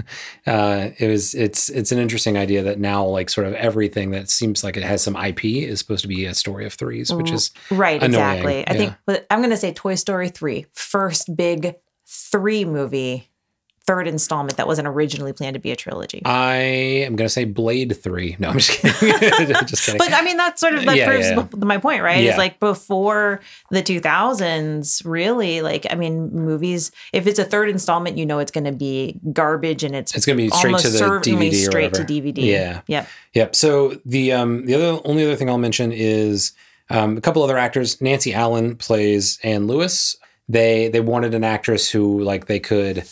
uh, 0.45 0.89
it 0.97 1.08
was. 1.08 1.34
It's 1.34 1.69
it's 1.69 1.91
an 1.91 1.99
interesting 1.99 2.38
idea 2.38 2.63
that 2.63 2.80
now 2.80 3.06
like 3.06 3.30
sort 3.30 3.47
of 3.47 3.54
everything 3.54 4.12
that 4.12 4.30
seems 4.30 4.63
like 4.63 4.75
it 4.75 4.84
has 4.84 5.01
some 5.01 5.15
IP 5.15 5.45
is 5.45 5.80
supposed 5.80 6.01
to 6.01 6.08
be 6.10 6.25
a 6.25 6.34
story 6.34 6.65
of 6.65 6.73
threes, 6.73 7.13
which 7.13 7.32
is 7.32 7.51
right. 7.71 8.01
Annoying. 8.01 8.13
Exactly. 8.13 8.67
I 8.67 8.73
yeah. 8.73 8.95
think. 9.08 9.25
I'm 9.30 9.39
going 9.39 9.49
to 9.51 9.58
say 9.58 9.73
Toy 9.73 9.95
Story 9.95 10.30
three, 10.30 10.65
first 10.73 11.36
big 11.36 11.75
three 12.06 12.65
movie 12.65 13.30
third 13.86 14.08
installment 14.08 14.58
that 14.58 14.67
wasn't 14.67 14.88
originally 14.88 15.32
planned 15.34 15.54
to 15.54 15.60
be 15.60 15.71
a 15.71 15.76
trilogy. 15.76 16.21
I 16.26 16.56
am 16.56 17.15
going 17.15 17.26
to 17.26 17.34
say 17.34 17.45
Blade 17.45 17.95
3. 17.95 18.38
No, 18.39 18.50
I'm 18.50 18.58
just 18.58 18.71
kidding. 18.71 19.56
just 19.65 19.86
kidding. 19.86 20.00
But 20.00 20.12
I 20.12 20.24
mean, 20.24 20.38
that 20.38 20.58
sort 20.60 20.74
of 20.74 20.86
that 20.86 20.98
yeah, 20.98 21.08
proves 21.08 21.30
yeah. 21.30 21.48
my 21.65 21.78
point, 21.78 22.02
right? 22.02 22.24
Yeah. 22.24 22.30
It's 22.30 22.38
like 22.38 22.60
before 22.60 23.41
the 23.69 23.84
2000s, 23.84 25.04
really, 25.06 25.62
like, 25.62 25.86
I 25.89 25.95
mean, 25.95 26.32
movies, 26.32 26.91
if 27.13 27.28
it's 27.28 27.39
a 27.39 27.45
third 27.45 27.69
installment, 27.69 28.17
you 28.17 28.26
know 28.26 28.39
it's 28.39 28.52
going 28.52 28.65
to 28.65 28.71
be 28.71 29.19
garbage 29.34 29.84
and 29.84 29.95
it's 29.95 30.15
it's 30.15 30.26
going 30.26 30.38
to 30.38 30.43
be 30.43 30.50
straight 30.50 30.78
to 30.80 30.89
the 30.89 31.00
DVD 31.00 31.54
straight 31.54 31.93
to 31.93 32.04
DVD. 32.04 32.43
Yeah. 32.43 32.82
Yep. 32.88 33.08
Yep. 33.34 33.56
So 33.56 34.00
the 34.06 34.32
um 34.32 34.65
the 34.65 34.74
other 34.74 35.02
only 35.06 35.24
other 35.24 35.36
thing 35.36 35.50
I'll 35.50 35.58
mention 35.58 35.91
is 35.91 36.54
um, 36.89 37.17
a 37.17 37.21
couple 37.21 37.43
other 37.43 37.58
actors. 37.58 38.02
Nancy 38.02 38.34
Allen 38.34 38.76
plays 38.76 39.39
Anne 39.43 39.67
Lewis. 39.67 40.17
They 40.48 40.88
they 40.89 41.02
wanted 41.02 41.34
an 41.34 41.43
actress 41.43 41.89
who 41.89 42.21
like 42.21 42.45
they 42.45 42.60
could 42.60 43.04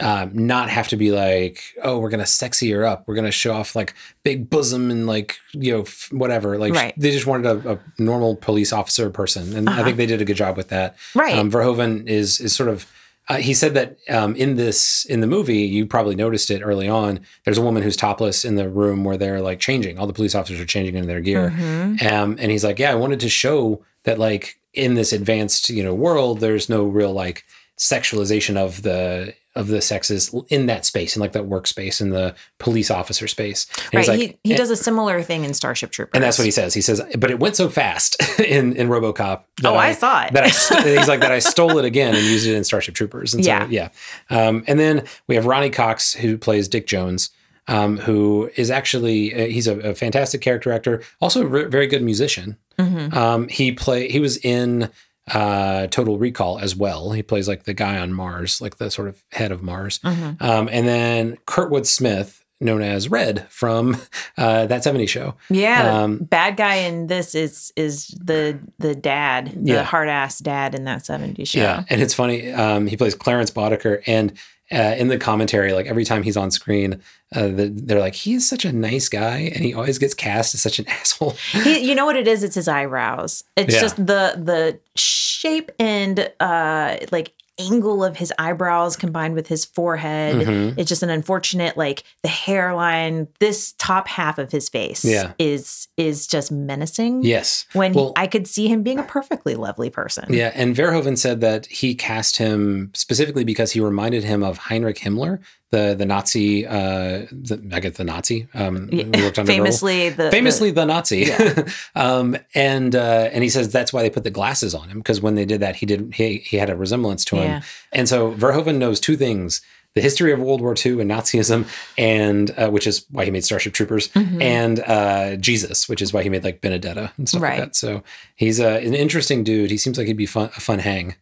um, 0.00 0.32
not 0.34 0.70
have 0.70 0.88
to 0.88 0.96
be 0.96 1.12
like, 1.12 1.62
oh, 1.82 1.98
we're 1.98 2.10
gonna 2.10 2.26
sexy 2.26 2.70
her 2.72 2.84
up. 2.84 3.06
We're 3.06 3.14
gonna 3.14 3.30
show 3.30 3.54
off 3.54 3.76
like 3.76 3.94
big 4.24 4.50
bosom 4.50 4.90
and 4.90 5.06
like 5.06 5.38
you 5.52 5.72
know 5.72 5.82
f- 5.82 6.08
whatever. 6.10 6.58
Like 6.58 6.74
right. 6.74 6.94
they 6.96 7.12
just 7.12 7.26
wanted 7.26 7.64
a, 7.64 7.72
a, 7.74 7.78
normal 7.98 8.34
police 8.36 8.72
officer 8.72 9.08
person, 9.10 9.56
and 9.56 9.68
uh-huh. 9.68 9.80
I 9.80 9.84
think 9.84 9.96
they 9.96 10.06
did 10.06 10.20
a 10.20 10.24
good 10.24 10.36
job 10.36 10.56
with 10.56 10.68
that. 10.68 10.96
Right. 11.14 11.36
Um, 11.36 11.50
Verhoeven 11.50 12.08
is 12.08 12.40
is 12.40 12.54
sort 12.54 12.68
of 12.68 12.90
Uh, 13.28 13.36
he 13.36 13.54
said 13.54 13.72
that 13.72 13.96
um, 14.10 14.36
in 14.36 14.56
this 14.56 15.06
in 15.06 15.20
the 15.20 15.26
movie, 15.26 15.62
you 15.62 15.86
probably 15.86 16.14
noticed 16.14 16.50
it 16.50 16.60
early 16.60 16.88
on. 16.88 17.20
There's 17.44 17.58
a 17.58 17.62
woman 17.62 17.82
who's 17.82 17.96
topless 17.96 18.44
in 18.44 18.56
the 18.56 18.68
room 18.68 19.04
where 19.04 19.16
they're 19.16 19.40
like 19.40 19.60
changing. 19.60 19.98
All 19.98 20.06
the 20.06 20.12
police 20.12 20.34
officers 20.34 20.60
are 20.60 20.66
changing 20.66 20.96
into 20.96 21.06
their 21.06 21.22
gear, 21.22 21.50
Mhm. 21.50 22.12
um, 22.12 22.36
and 22.38 22.50
he's 22.50 22.64
like, 22.64 22.78
"Yeah, 22.78 22.90
I 22.90 22.96
wanted 22.96 23.20
to 23.20 23.28
show 23.28 23.82
that 24.02 24.18
like 24.18 24.58
in 24.74 24.94
this 24.94 25.12
advanced 25.12 25.70
you 25.70 25.84
know 25.84 25.94
world, 25.94 26.40
there's 26.40 26.68
no 26.68 26.82
real 26.84 27.12
like 27.12 27.44
sexualization 27.78 28.56
of 28.56 28.82
the 28.82 29.34
of 29.56 29.68
the 29.68 29.80
sexes 29.80 30.34
in 30.48 30.66
that 30.66 30.84
space, 30.84 31.14
in 31.16 31.20
like 31.20 31.32
that 31.32 31.44
workspace, 31.48 32.00
in 32.00 32.10
the 32.10 32.34
police 32.58 32.90
officer 32.90 33.28
space." 33.28 33.66
And 33.92 33.94
Right. 33.94 34.08
like, 34.08 34.20
he 34.20 34.50
he 34.50 34.54
does 34.56 34.70
a 34.70 34.76
similar 34.76 35.22
thing 35.22 35.44
in 35.44 35.54
Starship 35.54 35.90
Troopers. 35.90 36.12
and 36.14 36.22
that's 36.24 36.38
what 36.38 36.44
he 36.44 36.50
says. 36.50 36.74
He 36.74 36.80
says, 36.80 37.00
but 37.18 37.30
it 37.30 37.38
went 37.38 37.56
so 37.56 37.68
fast 37.68 38.16
in 38.40 38.74
in 38.76 38.88
RoboCop. 38.88 39.42
that 39.62 39.72
Oh, 39.72 39.76
I 39.76 39.92
saw 39.92 40.24
it. 40.24 40.32
That 40.32 40.44
I 40.44 40.48
st- 40.50 40.84
he's 40.98 41.08
like 41.08 41.20
that. 41.20 41.32
I 41.32 41.38
stole 41.38 41.78
it 41.78 41.84
again 41.84 42.14
and 42.14 42.24
used 42.24 42.46
it 42.46 42.54
in 42.54 42.64
Starship 42.64 42.94
Troopers. 42.94 43.34
And 43.34 43.44
Yeah. 43.44 43.64
so, 43.66 43.70
yeah. 43.70 43.88
Um, 44.30 44.64
and 44.66 44.78
then 44.78 45.04
we 45.28 45.34
have 45.36 45.46
Ronny 45.46 45.70
Cox 45.70 46.14
who 46.14 46.36
plays 46.38 46.66
Dick 46.68 46.86
Jones, 46.86 47.30
um, 47.68 47.96
who 47.98 48.50
is 48.56 48.70
actually 48.70 49.32
uh, 49.34 49.46
he's 49.46 49.66
a, 49.66 49.78
a 49.78 49.94
fantastic 49.94 50.40
character 50.40 50.72
actor, 50.72 51.02
also 51.20 51.42
a 51.42 51.46
re- 51.46 51.64
very 51.64 51.86
good 51.86 52.02
musician. 52.02 52.56
Mhm. 52.78 53.14
Um, 53.14 53.48
he 53.48 53.70
play 53.72 54.08
he 54.10 54.18
was 54.18 54.36
in 54.38 54.90
uh, 55.32 55.86
Total 55.88 56.18
Recall 56.18 56.58
as 56.58 56.76
well. 56.76 57.12
He 57.12 57.22
plays 57.22 57.48
like 57.48 57.64
the 57.64 57.74
guy 57.74 57.98
on 57.98 58.12
Mars, 58.12 58.60
like 58.60 58.76
the 58.76 58.90
sort 58.90 59.08
of 59.08 59.22
head 59.32 59.52
of 59.52 59.62
Mars. 59.62 59.98
Mhm. 60.04 60.40
Um, 60.42 60.68
and 60.70 60.86
then 60.86 61.36
Kurtwood 61.46 61.86
Smith, 61.86 62.44
known 62.60 62.82
as 62.82 63.08
Red 63.10 63.46
from 63.50 63.96
uh, 64.38 64.66
that 64.66 64.84
70 64.84 65.06
show. 65.06 65.34
Yeah, 65.50 66.02
Um, 66.02 66.18
bad 66.18 66.56
guy 66.56 66.76
in 66.76 67.06
this 67.08 67.34
is 67.34 67.72
is 67.76 68.08
the 68.22 68.58
the 68.78 68.94
dad, 68.94 69.52
the 69.64 69.72
Yeah. 69.72 69.82
hard 69.82 70.08
ass 70.08 70.38
dad 70.38 70.74
in 70.74 70.84
that 70.84 71.04
70 71.04 71.44
show. 71.44 71.58
Yeah, 71.60 71.84
and 71.90 72.00
it's 72.00 72.14
funny. 72.14 72.52
Um, 72.52 72.86
he 72.86 72.96
plays 72.96 73.14
Clarence 73.14 73.50
Boddicker, 73.50 74.02
and 74.06 74.32
uh, 74.72 74.94
in 74.98 75.08
the 75.08 75.18
commentary, 75.18 75.72
like 75.72 75.86
every 75.86 76.04
time 76.04 76.22
he's 76.22 76.36
on 76.36 76.50
screen, 76.50 77.00
uh, 77.34 77.48
the, 77.48 77.70
they're 77.74 78.00
like, 78.00 78.14
"He's 78.14 78.48
such 78.48 78.64
a 78.64 78.72
nice 78.72 79.08
guy," 79.08 79.50
and 79.54 79.64
he 79.64 79.74
always 79.74 79.98
gets 79.98 80.14
cast 80.14 80.54
as 80.54 80.62
such 80.62 80.78
an 80.78 80.86
asshole. 80.88 81.30
He, 81.52 81.78
you 81.80 81.94
know 81.94 82.06
what 82.06 82.16
it 82.16 82.26
is? 82.26 82.42
It's 82.42 82.54
his 82.54 82.68
eyebrows. 82.68 83.44
It's 83.56 83.74
Yeah. 83.74 83.80
just 83.80 83.96
the 83.96 84.34
the 84.42 84.80
shape 84.96 85.70
and 85.78 86.30
uh 86.40 86.96
like 87.12 87.32
angle 87.58 88.02
of 88.04 88.16
his 88.16 88.32
eyebrows 88.38 88.96
combined 88.96 89.34
with 89.34 89.46
his 89.46 89.64
forehead. 89.64 90.34
Mhm. 90.46 90.74
It's 90.76 90.88
just 90.88 91.02
an 91.02 91.10
unfortunate 91.10 91.76
like 91.76 92.02
the 92.22 92.28
hairline. 92.28 93.28
This 93.40 93.74
top 93.78 94.08
half 94.08 94.38
of 94.38 94.50
his 94.50 94.68
face 94.68 95.04
Yeah. 95.04 95.32
is 95.38 95.88
is 95.96 96.26
just 96.26 96.50
menacing. 96.50 97.22
Yes. 97.22 97.66
When 97.72 97.92
Well- 97.92 98.12
he, 98.16 98.22
I 98.22 98.26
could 98.26 98.48
see 98.48 98.66
him 98.68 98.82
being 98.82 98.98
a 98.98 99.04
perfectly 99.04 99.54
lovely 99.54 99.90
person. 99.90 100.26
Yeah, 100.28 100.50
and 100.54 100.74
Verhoeven 100.74 101.16
said 101.16 101.40
that 101.42 101.66
he 101.66 101.94
cast 101.94 102.36
him 102.38 102.90
specifically 102.94 103.44
because 103.44 103.72
he 103.72 103.80
reminded 103.80 104.24
him 104.24 104.42
of 104.42 104.58
Heinrich 104.58 104.98
Himmler, 104.98 105.38
the 105.70 105.94
the 105.96 106.04
Nazi. 106.06 106.66
Uh, 106.66 107.26
the, 107.30 107.60
I 107.72 107.78
get 107.80 107.94
the 107.94 108.04
Nazi. 108.04 108.48
Um, 108.54 108.88
who 108.90 109.22
worked 109.22 109.38
under 109.38 109.52
famously 109.52 110.08
the 110.08 110.30
famously 110.32 110.70
the 110.72 110.84
Nazi. 110.84 111.18
Yeah. 111.26 111.62
um, 111.94 112.36
and 112.54 112.94
uh, 112.96 113.28
and 113.32 113.44
he 113.44 113.50
says 113.50 113.70
that's 113.70 113.92
why 113.92 114.02
they 114.02 114.10
put 114.10 114.24
the 114.24 114.30
glasses 114.30 114.74
on 114.74 114.88
him 114.88 114.98
because 114.98 115.20
when 115.20 115.34
they 115.36 115.44
did 115.44 115.60
that, 115.60 115.76
he 115.76 115.86
did 115.86 116.12
he 116.14 116.38
he 116.38 116.56
had 116.56 116.70
a 116.70 116.76
resemblance 116.76 117.24
to 117.26 117.36
him. 117.36 117.43
Yeah. 117.44 117.60
And 117.92 118.08
so 118.08 118.32
Verhoeven 118.32 118.76
knows 118.78 119.00
two 119.00 119.16
things: 119.16 119.60
the 119.94 120.00
history 120.00 120.32
of 120.32 120.40
World 120.40 120.60
War 120.60 120.74
II 120.74 121.00
and 121.00 121.10
Nazism, 121.10 121.66
and 121.96 122.50
uh, 122.58 122.70
which 122.70 122.86
is 122.86 123.06
why 123.10 123.24
he 123.24 123.30
made 123.30 123.44
Starship 123.44 123.72
Troopers, 123.72 124.08
Mhm. 124.08 124.42
and 124.42 124.80
uh, 124.80 125.36
Jesus, 125.36 125.88
which 125.88 126.02
is 126.02 126.12
why 126.12 126.22
he 126.22 126.28
made 126.28 126.44
like 126.44 126.60
Benedetta 126.60 127.12
and 127.16 127.28
stuff 127.28 127.42
Right. 127.42 127.58
like 127.58 127.68
that. 127.68 127.76
So 127.76 128.02
he's 128.34 128.60
uh, 128.60 128.80
an 128.84 128.94
interesting 128.94 129.44
dude. 129.44 129.70
He 129.70 129.76
seems 129.78 129.96
like 129.98 130.06
he'd 130.06 130.16
be 130.16 130.26
fun, 130.26 130.50
a 130.56 130.60
fun 130.60 130.80
hang. 130.80 131.14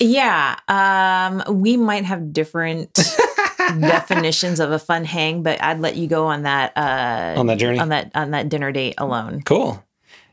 Yeah, 0.00 0.56
um, 0.66 1.60
we 1.60 1.76
might 1.76 2.04
have 2.04 2.32
different 2.32 2.92
definitions 3.80 4.58
of 4.58 4.72
a 4.72 4.78
fun 4.80 5.04
hang, 5.04 5.42
but 5.44 5.62
I'd 5.62 5.78
let 5.80 5.94
you 5.94 6.08
go 6.08 6.26
on 6.26 6.42
that 6.42 6.72
uh, 6.76 7.38
On 7.38 7.46
that 7.46 7.58
journey? 7.58 7.78
on 7.78 7.90
that 7.90 8.10
on 8.14 8.32
that 8.32 8.48
dinner 8.48 8.72
date 8.72 8.94
alone. 8.98 9.42
Cool. 9.44 9.84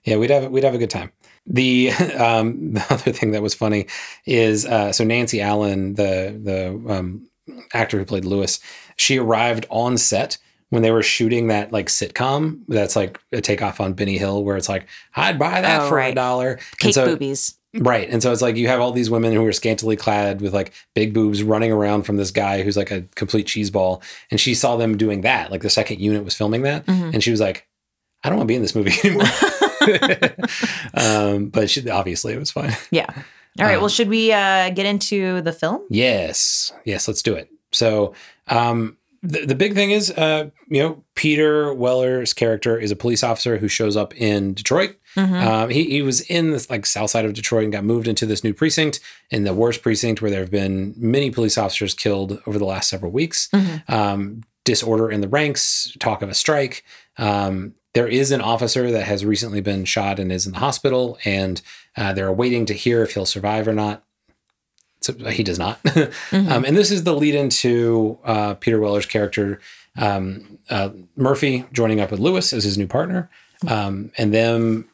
Yeah, 0.03 0.17
we'd 0.17 0.31
have 0.31 0.49
we'd 0.49 0.63
have 0.63 0.73
a 0.73 0.79
good 0.79 0.89
time. 0.89 1.11
The 1.47 1.91
um, 2.17 2.73
the 2.73 2.85
other 2.89 3.11
thing 3.11 3.31
that 3.31 3.41
was 3.41 3.53
funny 3.53 3.87
is 4.25 4.65
uh, 4.65 4.91
so 4.91 5.03
Nancy 5.03 5.41
Allen, 5.41 5.95
the 5.95 6.37
the 6.41 6.93
um, 6.93 7.27
actor 7.73 7.97
who 7.97 8.05
played 8.05 8.25
Lewis, 8.25 8.59
she 8.97 9.17
arrived 9.17 9.65
on 9.69 9.97
set 9.97 10.37
when 10.69 10.81
they 10.83 10.91
were 10.91 11.03
shooting 11.03 11.47
that 11.47 11.73
like 11.73 11.87
sitcom 11.87 12.61
that's 12.67 12.95
like 12.95 13.19
a 13.33 13.41
takeoff 13.41 13.81
on 13.81 13.93
Benny 13.93 14.17
Hill, 14.17 14.43
where 14.43 14.55
it's 14.57 14.69
like 14.69 14.87
I'd 15.15 15.37
buy 15.39 15.61
that 15.61 15.81
Oh, 15.81 15.89
for 15.89 15.97
a 15.97 16.01
right. 16.03 16.15
dollar. 16.15 16.51
And 16.53 16.61
Cake 16.79 16.93
so, 16.93 17.05
boobies. 17.07 17.57
Right. 17.73 18.09
And 18.09 18.21
so 18.21 18.33
it's 18.33 18.41
like 18.41 18.57
you 18.57 18.67
have 18.67 18.81
all 18.81 18.91
these 18.91 19.09
women 19.09 19.31
who 19.31 19.45
are 19.45 19.53
scantily 19.53 19.95
clad 19.95 20.41
with 20.41 20.53
like 20.53 20.73
big 20.93 21.13
boobs 21.13 21.41
running 21.41 21.71
around 21.71 22.03
from 22.03 22.17
this 22.17 22.29
guy 22.29 22.63
who's 22.63 22.75
like 22.75 22.91
a 22.91 23.03
complete 23.15 23.47
cheeseball. 23.47 24.03
And 24.29 24.41
she 24.41 24.53
saw 24.55 24.75
them 24.75 24.97
doing 24.97 25.21
that. 25.21 25.51
Like 25.51 25.61
the 25.61 25.69
second 25.69 26.01
unit 26.01 26.25
was 26.25 26.35
filming 26.35 26.63
that. 26.63 26.85
Mhm. 26.85 27.13
And 27.13 27.23
she 27.23 27.31
was 27.31 27.39
like, 27.39 27.65
I 28.25 28.29
don't 28.29 28.37
want 28.37 28.47
to 28.49 28.51
be 28.51 28.55
in 28.57 28.61
this 28.61 28.75
movie 28.75 28.91
anymore. 29.07 29.25
um, 30.93 31.47
but 31.49 31.69
she, 31.69 31.89
obviously 31.89 32.33
it 32.33 32.39
was 32.39 32.51
fine. 32.51 32.75
Yeah. 32.91 33.07
All 33.59 33.65
right. 33.65 33.75
Um, 33.75 33.81
well, 33.81 33.89
should 33.89 34.07
we 34.09 34.31
uh, 34.31 34.69
get 34.69 34.85
into 34.85 35.41
the 35.41 35.51
film? 35.51 35.81
Yes. 35.89 36.71
Yes, 36.85 37.07
let's 37.07 37.21
do 37.21 37.33
it. 37.35 37.49
So 37.71 38.13
um, 38.47 38.97
the, 39.23 39.45
the 39.45 39.55
big 39.55 39.73
thing 39.73 39.91
is, 39.91 40.09
uh, 40.11 40.49
you 40.69 40.81
know, 40.81 41.03
Peter 41.15 41.73
Weller's 41.73 42.33
character 42.33 42.77
is 42.79 42.91
a 42.91 42.95
police 42.95 43.23
officer 43.23 43.57
who 43.57 43.67
shows 43.67 43.95
up 43.97 44.15
in 44.15 44.53
Detroit. 44.53 44.95
Mhm. 45.15 45.41
Um, 45.45 45.69
he, 45.69 45.83
he 45.83 46.01
was 46.01 46.21
in 46.21 46.51
this 46.51 46.69
like 46.69 46.85
south 46.85 47.09
side 47.09 47.25
of 47.25 47.33
Detroit 47.33 47.65
and 47.65 47.73
got 47.73 47.83
moved 47.83 48.07
into 48.07 48.25
this 48.25 48.43
new 48.43 48.53
precinct 48.53 49.01
in 49.29 49.43
the 49.43 49.53
worst 49.53 49.81
precinct 49.81 50.21
where 50.21 50.31
there 50.31 50.39
have 50.39 50.51
been 50.51 50.93
many 50.97 51.29
police 51.29 51.57
officers 51.57 51.93
killed 51.93 52.41
over 52.47 52.57
the 52.57 52.65
last 52.65 52.89
several 52.89 53.11
weeks. 53.11 53.49
Mhm. 53.53 53.89
Um, 53.89 54.43
disorder 54.63 55.11
in 55.11 55.19
the 55.21 55.27
ranks, 55.27 55.91
talk 55.99 56.21
of 56.21 56.29
a 56.29 56.33
strike. 56.33 56.83
Um, 57.17 57.73
there 57.93 58.07
is 58.07 58.31
an 58.31 58.41
officer 58.41 58.89
that 58.91 59.03
has 59.03 59.25
recently 59.25 59.61
been 59.61 59.85
shot 59.85 60.19
and 60.19 60.31
is 60.31 60.45
in 60.45 60.53
the 60.53 60.59
hospital, 60.59 61.17
and 61.25 61.61
uh, 61.97 62.13
they're 62.13 62.31
waiting 62.31 62.65
to 62.67 62.73
hear 62.73 63.03
if 63.03 63.13
he'll 63.13 63.25
survive 63.25 63.67
or 63.67 63.73
not. 63.73 64.03
So 65.01 65.13
he 65.13 65.43
does 65.43 65.59
not. 65.59 65.79
um, 66.31 66.63
and 66.63 66.77
this 66.77 66.91
is 66.91 67.03
the 67.03 67.15
lead 67.15 67.35
into 67.35 68.19
uh, 68.23 68.53
Peter 68.55 68.79
Weller's 68.79 69.07
character, 69.07 69.59
um, 69.97 70.59
uh, 70.69 70.91
Murphy, 71.15 71.65
joining 71.73 71.99
up 71.99 72.11
with 72.11 72.19
Lewis 72.19 72.53
as 72.53 72.63
his 72.63 72.77
new 72.77 72.87
partner, 72.87 73.29
um, 73.67 74.11
and 74.17 74.33
them 74.33 74.87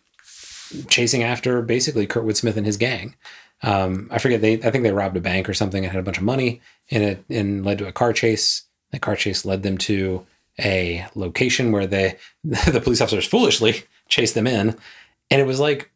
chasing 0.88 1.24
after 1.24 1.62
basically 1.62 2.08
Kurtwood 2.08 2.38
Smith 2.38 2.58
and 2.58 2.66
his 2.66 2.78
gang. 2.78 3.16
Um, 3.64 4.08
I 4.12 4.20
forget 4.20 4.42
they. 4.42 4.54
I 4.54 4.72
think 4.72 4.84
they 4.84 4.92
robbed 4.92 5.18
a 5.18 5.22
bank 5.22 5.50
or 5.50 5.54
something 5.54 5.84
and 5.84 5.92
had 5.92 6.00
a 6.00 6.04
bunch 6.04 6.18
of 6.18 6.24
money, 6.24 6.62
and 6.90 7.04
it 7.04 7.24
and 7.30 7.66
led 7.66 7.80
to 7.80 7.88
a 7.88 7.92
car 7.92 8.14
chase. 8.14 8.64
The 8.92 9.00
car 9.00 9.16
chase 9.16 9.46
led 9.46 9.64
them 9.64 9.78
to 9.80 10.26
a 10.60 11.06
location 11.16 11.72
where 11.72 11.88
they 11.88 12.18
the 12.44 12.82
police 12.82 13.02
officers 13.02 13.26
foolishly 13.26 13.84
chased 14.08 14.36
them 14.36 14.48
in, 14.48 14.76
and 15.30 15.42
it 15.42 15.46
was 15.46 15.60
like 15.60 15.92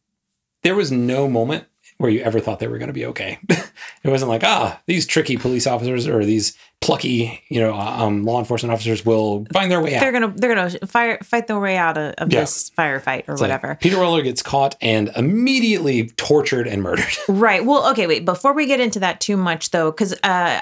there 0.63 0.75
was 0.75 0.91
no 0.91 1.27
moment 1.27 1.65
where 2.01 2.11
you 2.11 2.19
ever 2.21 2.39
thought 2.39 2.59
they 2.59 2.67
were 2.67 2.77
going 2.77 2.87
to 2.87 2.93
be 2.93 3.05
okay. 3.05 3.39
it 3.49 4.09
wasn't 4.09 4.29
like 4.29 4.43
ah 4.43 4.79
these 4.87 5.05
tricky 5.05 5.37
police 5.37 5.65
officers 5.67 6.07
or 6.07 6.25
these 6.25 6.57
plucky 6.81 7.39
you 7.49 7.59
know 7.61 7.75
um, 7.75 8.23
law 8.23 8.39
enforcement 8.39 8.73
officers 8.73 9.05
will 9.05 9.45
find 9.53 9.71
their 9.71 9.79
way 9.79 9.93
out. 9.95 9.99
They're 10.01 10.11
gonna 10.11 10.33
they're 10.35 10.55
gonna 10.55 10.87
fire 10.87 11.19
fight 11.23 11.45
their 11.47 11.59
way 11.59 11.77
out 11.77 11.95
of, 11.97 12.13
of 12.17 12.33
Yeah. 12.33 12.39
this 12.41 12.71
firefight 12.71 13.27
or 13.27 13.33
It's 13.33 13.41
like 13.41 13.49
whatever. 13.51 13.77
Peter 13.79 13.99
Weller 13.99 14.23
gets 14.23 14.41
caught 14.41 14.75
and 14.81 15.09
immediately 15.15 16.07
tortured 16.17 16.67
and 16.67 16.81
murdered. 16.81 17.05
Right. 17.27 17.63
Well, 17.65 17.89
okay, 17.91 18.07
wait. 18.07 18.25
Before 18.25 18.53
we 18.53 18.65
get 18.65 18.79
into 18.79 18.99
that 18.99 19.19
too 19.21 19.37
much, 19.37 19.71
though, 19.71 19.91
because 19.91 20.13
uh, 20.23 20.61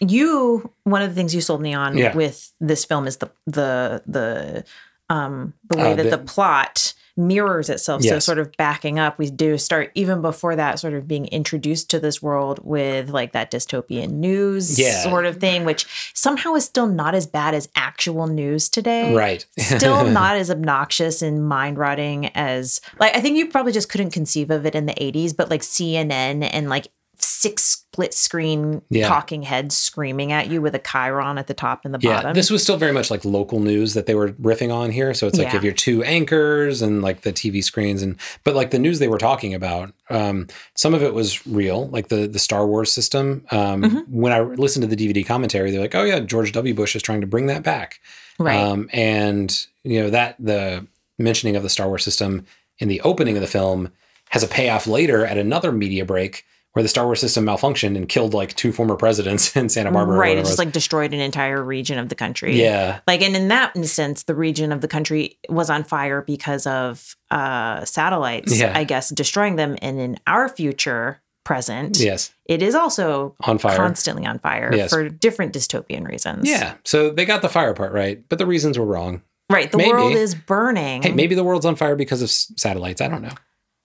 you 0.00 0.70
one 0.84 1.02
of 1.02 1.08
the 1.10 1.14
things 1.14 1.34
you 1.34 1.40
sold 1.40 1.60
me 1.60 1.74
on 1.74 1.96
Yeah. 1.96 2.14
with 2.14 2.52
this 2.60 2.84
film 2.84 3.06
is 3.06 3.18
the 3.18 3.30
the 3.46 4.02
the 4.06 4.64
um 5.08 5.54
the 5.68 5.76
way 5.76 5.92
Uh, 5.92 5.96
that 5.96 6.02
the- 6.04 6.16
the, 6.16 6.18
plot 6.18 6.92
mirrors 7.16 7.68
itself. 7.68 8.02
So 8.02 8.18
sort 8.18 8.38
of 8.38 8.50
backing 8.56 8.98
up, 8.98 9.18
we 9.18 9.30
do 9.30 9.58
start 9.58 9.90
even 9.94 10.22
before 10.22 10.56
that, 10.56 10.78
sort 10.78 10.94
of 10.94 11.06
being 11.08 11.26
introduced 11.26 11.90
to 11.90 12.00
this 12.00 12.22
world 12.22 12.60
with 12.62 13.10
like 13.10 13.32
that 13.32 13.50
dystopian 13.50 14.12
news 14.12 14.78
Yeah. 14.78 15.02
sort 15.02 15.26
of 15.26 15.36
thing, 15.38 15.64
which 15.64 16.12
somehow 16.14 16.54
is 16.54 16.64
still 16.64 16.86
not 16.86 17.14
as 17.14 17.26
bad 17.26 17.54
as 17.54 17.68
actual 17.76 18.26
news 18.26 18.68
today 18.68 19.14
right. 19.14 19.44
still 19.58 20.04
not 20.10 20.36
as 20.36 20.50
obnoxious 20.50 21.22
and 21.22 21.46
mind 21.48 21.78
rotting 21.78 22.26
as 22.34 22.80
like 22.98 23.16
I 23.16 23.20
think 23.20 23.36
you 23.36 23.48
probably 23.48 23.72
just 23.72 23.88
couldn't 23.88 24.10
conceive 24.10 24.50
of 24.50 24.66
it 24.66 24.74
in 24.74 24.86
the 24.86 24.94
80s, 24.94 25.36
but 25.36 25.50
like 25.50 25.62
CNN 25.62 26.48
and 26.52 26.68
like 26.68 26.88
six 27.24 27.62
split 27.64 28.14
screen 28.14 28.82
Yeah. 28.90 29.08
talking 29.08 29.42
heads 29.42 29.76
screaming 29.76 30.32
at 30.32 30.48
you 30.48 30.60
with 30.62 30.74
a 30.74 30.78
chyron 30.78 31.38
at 31.38 31.46
the 31.46 31.54
top 31.54 31.84
and 31.84 31.92
the 31.94 31.98
Yeah, 32.00 32.16
bottom. 32.16 32.34
this 32.34 32.50
was 32.50 32.62
still 32.62 32.76
very 32.76 32.92
much 32.92 33.10
like 33.10 33.24
local 33.24 33.60
news 33.60 33.94
that 33.94 34.06
they 34.06 34.14
were 34.14 34.32
riffing 34.32 34.72
on 34.72 34.90
here. 34.90 35.12
So 35.14 35.26
it's 35.26 35.36
like 35.38 35.48
if 35.48 35.52
Yeah. 35.52 35.58
have 35.58 35.64
your 35.64 35.72
two 35.74 36.02
anchors 36.04 36.82
and 36.82 37.02
like 37.02 37.22
the 37.22 37.32
TV 37.32 37.62
screens 37.62 38.02
and 38.02 38.16
but 38.44 38.54
like 38.54 38.70
the 38.70 38.78
news 38.78 38.98
they 38.98 39.08
were 39.08 39.18
talking 39.18 39.54
about, 39.54 39.92
um, 40.08 40.46
some 40.76 40.94
of 40.94 41.02
it 41.02 41.14
was 41.14 41.46
real, 41.46 41.88
like 41.88 42.08
the 42.08 42.26
the 42.28 42.38
Star 42.38 42.66
Wars 42.66 42.90
system. 42.92 43.44
Um, 43.50 43.82
Mm-hmm. 43.82 43.98
When 44.20 44.32
I 44.32 44.40
listened 44.40 44.88
to 44.88 44.94
the 44.94 44.96
DVD 44.96 45.24
commentary, 45.26 45.70
they're 45.70 45.80
like, 45.80 45.94
"Oh 45.94 46.04
yeah, 46.04 46.20
George 46.20 46.52
W. 46.52 46.74
Bush 46.74 46.94
is 46.96 47.02
trying 47.02 47.20
to 47.22 47.26
bring 47.26 47.46
that 47.46 47.62
back." 47.62 48.00
right. 48.38 48.56
Um, 48.58 48.88
and 48.92 49.66
you 49.84 50.00
know 50.02 50.10
that 50.10 50.36
the 50.38 50.86
mentioning 51.18 51.56
of 51.56 51.62
the 51.62 51.68
Star 51.68 51.88
Wars 51.88 52.04
system 52.04 52.46
in 52.78 52.88
the 52.88 53.00
opening 53.02 53.36
of 53.36 53.40
the 53.42 53.46
film 53.46 53.90
has 54.30 54.42
a 54.42 54.48
payoff 54.48 54.86
later 54.86 55.26
at 55.26 55.36
another 55.36 55.72
media 55.72 56.04
break 56.04 56.44
where 56.72 56.82
the 56.84 56.88
Star 56.88 57.04
Wars 57.06 57.20
system 57.20 57.44
malfunctioned 57.46 57.96
and 57.96 58.08
killed 58.08 58.32
like 58.32 58.54
two 58.54 58.72
former 58.72 58.94
presidents 58.96 59.56
in 59.56 59.68
Santa 59.68 59.90
Barbara. 59.90 60.16
Right. 60.16 60.38
It 60.38 60.44
just 60.44 60.58
like 60.58 60.72
destroyed 60.72 61.12
an 61.12 61.20
entire 61.20 61.62
region 61.62 61.98
of 61.98 62.08
the 62.08 62.14
country. 62.14 62.60
Yeah. 62.60 63.00
Like, 63.06 63.22
and 63.22 63.34
in 63.34 63.48
that 63.48 63.74
instance, 63.74 64.22
the 64.24 64.34
region 64.34 64.70
of 64.72 64.80
the 64.80 64.88
country 64.88 65.38
was 65.48 65.68
on 65.70 65.82
fire 65.84 66.22
because 66.22 66.66
of 66.66 67.16
uh, 67.30 67.84
satellites, 67.84 68.58
Yeah. 68.58 68.72
I 68.76 68.84
guess, 68.84 69.08
destroying 69.10 69.56
them. 69.56 69.76
And 69.82 69.98
in 69.98 70.18
our 70.28 70.48
future 70.48 71.20
present, 71.44 71.98
Yes. 71.98 72.32
it 72.46 72.62
is 72.62 72.74
also 72.76 73.34
On 73.42 73.58
fire. 73.58 73.76
constantly 73.76 74.24
on 74.26 74.38
fire 74.38 74.70
Yes. 74.72 74.90
for 74.90 75.08
different 75.08 75.52
dystopian 75.52 76.06
reasons. 76.06 76.48
Yeah. 76.48 76.74
So 76.84 77.10
they 77.10 77.24
got 77.24 77.42
the 77.42 77.48
fire 77.48 77.74
part 77.74 77.92
right, 77.92 78.22
but 78.28 78.38
the 78.38 78.46
reasons 78.46 78.78
were 78.78 78.84
wrong. 78.84 79.22
Right. 79.50 79.72
The 79.72 79.78
Maybe. 79.78 79.90
world 79.90 80.12
is 80.12 80.36
burning. 80.36 81.02
Hey, 81.02 81.10
maybe 81.10 81.34
the 81.34 81.42
world's 81.42 81.66
on 81.66 81.74
fire 81.74 81.96
because 81.96 82.22
of 82.22 82.26
s- 82.28 82.52
satellites. 82.56 83.00
I 83.00 83.08
don't 83.08 83.22
know. 83.22 83.32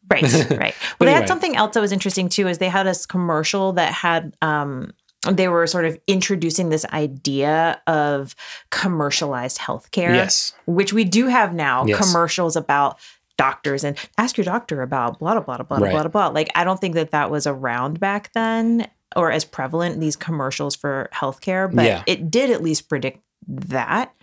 Right, 0.09 0.23
right. 0.51 0.75
But 0.97 0.99
Well, 0.99 1.07
they 1.07 1.13
had 1.13 1.27
something 1.27 1.55
else 1.55 1.73
that 1.73 1.81
was 1.81 1.91
interesting 1.91 2.29
too. 2.29 2.47
Is 2.47 2.57
they 2.59 2.69
had 2.69 2.85
this 2.85 3.05
commercial 3.05 3.73
that 3.73 3.91
had 3.93 4.35
um, 4.41 4.91
they 5.29 5.47
were 5.47 5.65
sort 5.67 5.85
of 5.85 5.97
introducing 6.07 6.69
this 6.69 6.85
idea 6.85 7.81
of 7.87 8.35
commercialized 8.69 9.57
healthcare, 9.57 10.13
Yes. 10.13 10.53
which 10.67 10.93
we 10.93 11.03
do 11.03 11.27
have 11.27 11.53
now. 11.53 11.85
Yes. 11.85 11.99
Commercials 12.05 12.55
about 12.55 12.99
doctors 13.37 13.83
and 13.83 13.97
ask 14.17 14.37
your 14.37 14.45
doctor 14.45 14.81
about 14.81 15.19
blah 15.19 15.33
blah 15.39 15.41
blah 15.41 15.57
blah 15.63 15.77
Right. 15.77 15.91
blah 15.91 16.03
blah 16.03 16.09
blah. 16.09 16.27
Like 16.27 16.49
I 16.55 16.63
don't 16.63 16.79
think 16.79 16.93
that 16.95 17.11
that 17.11 17.31
was 17.31 17.47
around 17.47 17.99
back 17.99 18.31
then 18.33 18.87
or 19.15 19.31
as 19.31 19.43
prevalent 19.45 19.99
these 19.99 20.15
commercials 20.15 20.75
for 20.75 21.09
healthcare, 21.13 21.73
but 21.73 21.85
Yeah. 21.85 22.03
it 22.05 22.29
did 22.29 22.49
at 22.51 22.61
least 22.61 22.87
predict 22.89 23.19
that. 23.47 24.13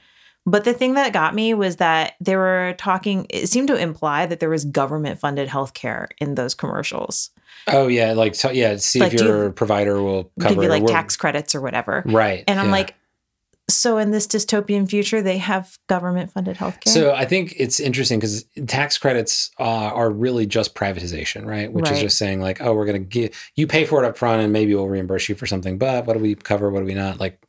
But 0.44 0.64
the 0.64 0.72
thing 0.74 0.94
that 0.94 1.12
got 1.12 1.34
me 1.34 1.54
was 1.54 1.76
that 1.76 2.14
they 2.20 2.36
were 2.36 2.74
talking, 2.76 3.26
it 3.30 3.48
seemed 3.48 3.68
to 3.68 3.76
imply 3.76 4.26
that 4.26 4.40
there 4.40 4.50
was 4.50 4.64
government 4.64 5.20
funded 5.20 5.48
healthcare 5.48 6.08
in 6.18 6.34
those 6.34 6.54
commercials. 6.54 7.30
Oh 7.68 7.86
yeah, 7.86 8.12
like 8.12 8.32
t- 8.32 8.52
yeah. 8.54 8.76
See 8.76 8.98
Like, 8.98 9.12
if 9.12 9.18
do 9.18 9.24
you- 9.24 9.30
your 9.30 9.50
provider 9.50 10.02
will 10.02 10.32
cover 10.40 10.54
Give 10.54 10.64
you 10.64 10.68
like 10.68 10.86
tax 10.86 11.16
credits 11.16 11.54
or 11.54 11.60
whatever. 11.60 12.02
Right. 12.06 12.42
And 12.48 12.58
I'm 12.58 12.66
yeah. 12.66 12.72
like, 12.72 12.94
so 13.70 13.98
in 13.98 14.10
this 14.10 14.26
dystopian 14.26 14.90
future, 14.90 15.22
they 15.22 15.38
have 15.38 15.78
government 15.86 16.32
funded 16.32 16.56
healthcare? 16.56 16.88
So 16.88 17.14
I 17.14 17.24
think 17.24 17.54
it's 17.56 17.78
interesting 17.78 18.18
because 18.18 18.44
tax 18.66 18.98
credits 18.98 19.52
uh, 19.60 19.62
are 19.62 20.10
really 20.10 20.46
just 20.46 20.74
privatization, 20.74 21.46
right? 21.46 21.72
Which 21.72 21.88
is 21.88 22.00
just 22.00 22.18
saying 22.18 22.40
like, 22.40 22.60
oh, 22.60 22.74
we're 22.74 22.84
going 22.84 23.00
to 23.00 23.08
give 23.08 23.50
you 23.54 23.68
pay 23.68 23.84
for 23.84 24.02
it 24.02 24.06
up 24.06 24.18
front, 24.18 24.42
and 24.42 24.52
maybe 24.52 24.74
we'll 24.74 24.88
reimburse 24.88 25.28
you 25.28 25.36
for 25.36 25.46
something. 25.46 25.78
But 25.78 26.06
what 26.06 26.14
do 26.14 26.18
we 26.18 26.34
cover? 26.34 26.70
What 26.70 26.80
do 26.80 26.86
we 26.86 26.94
not? 26.94 27.20
Like, 27.20 27.40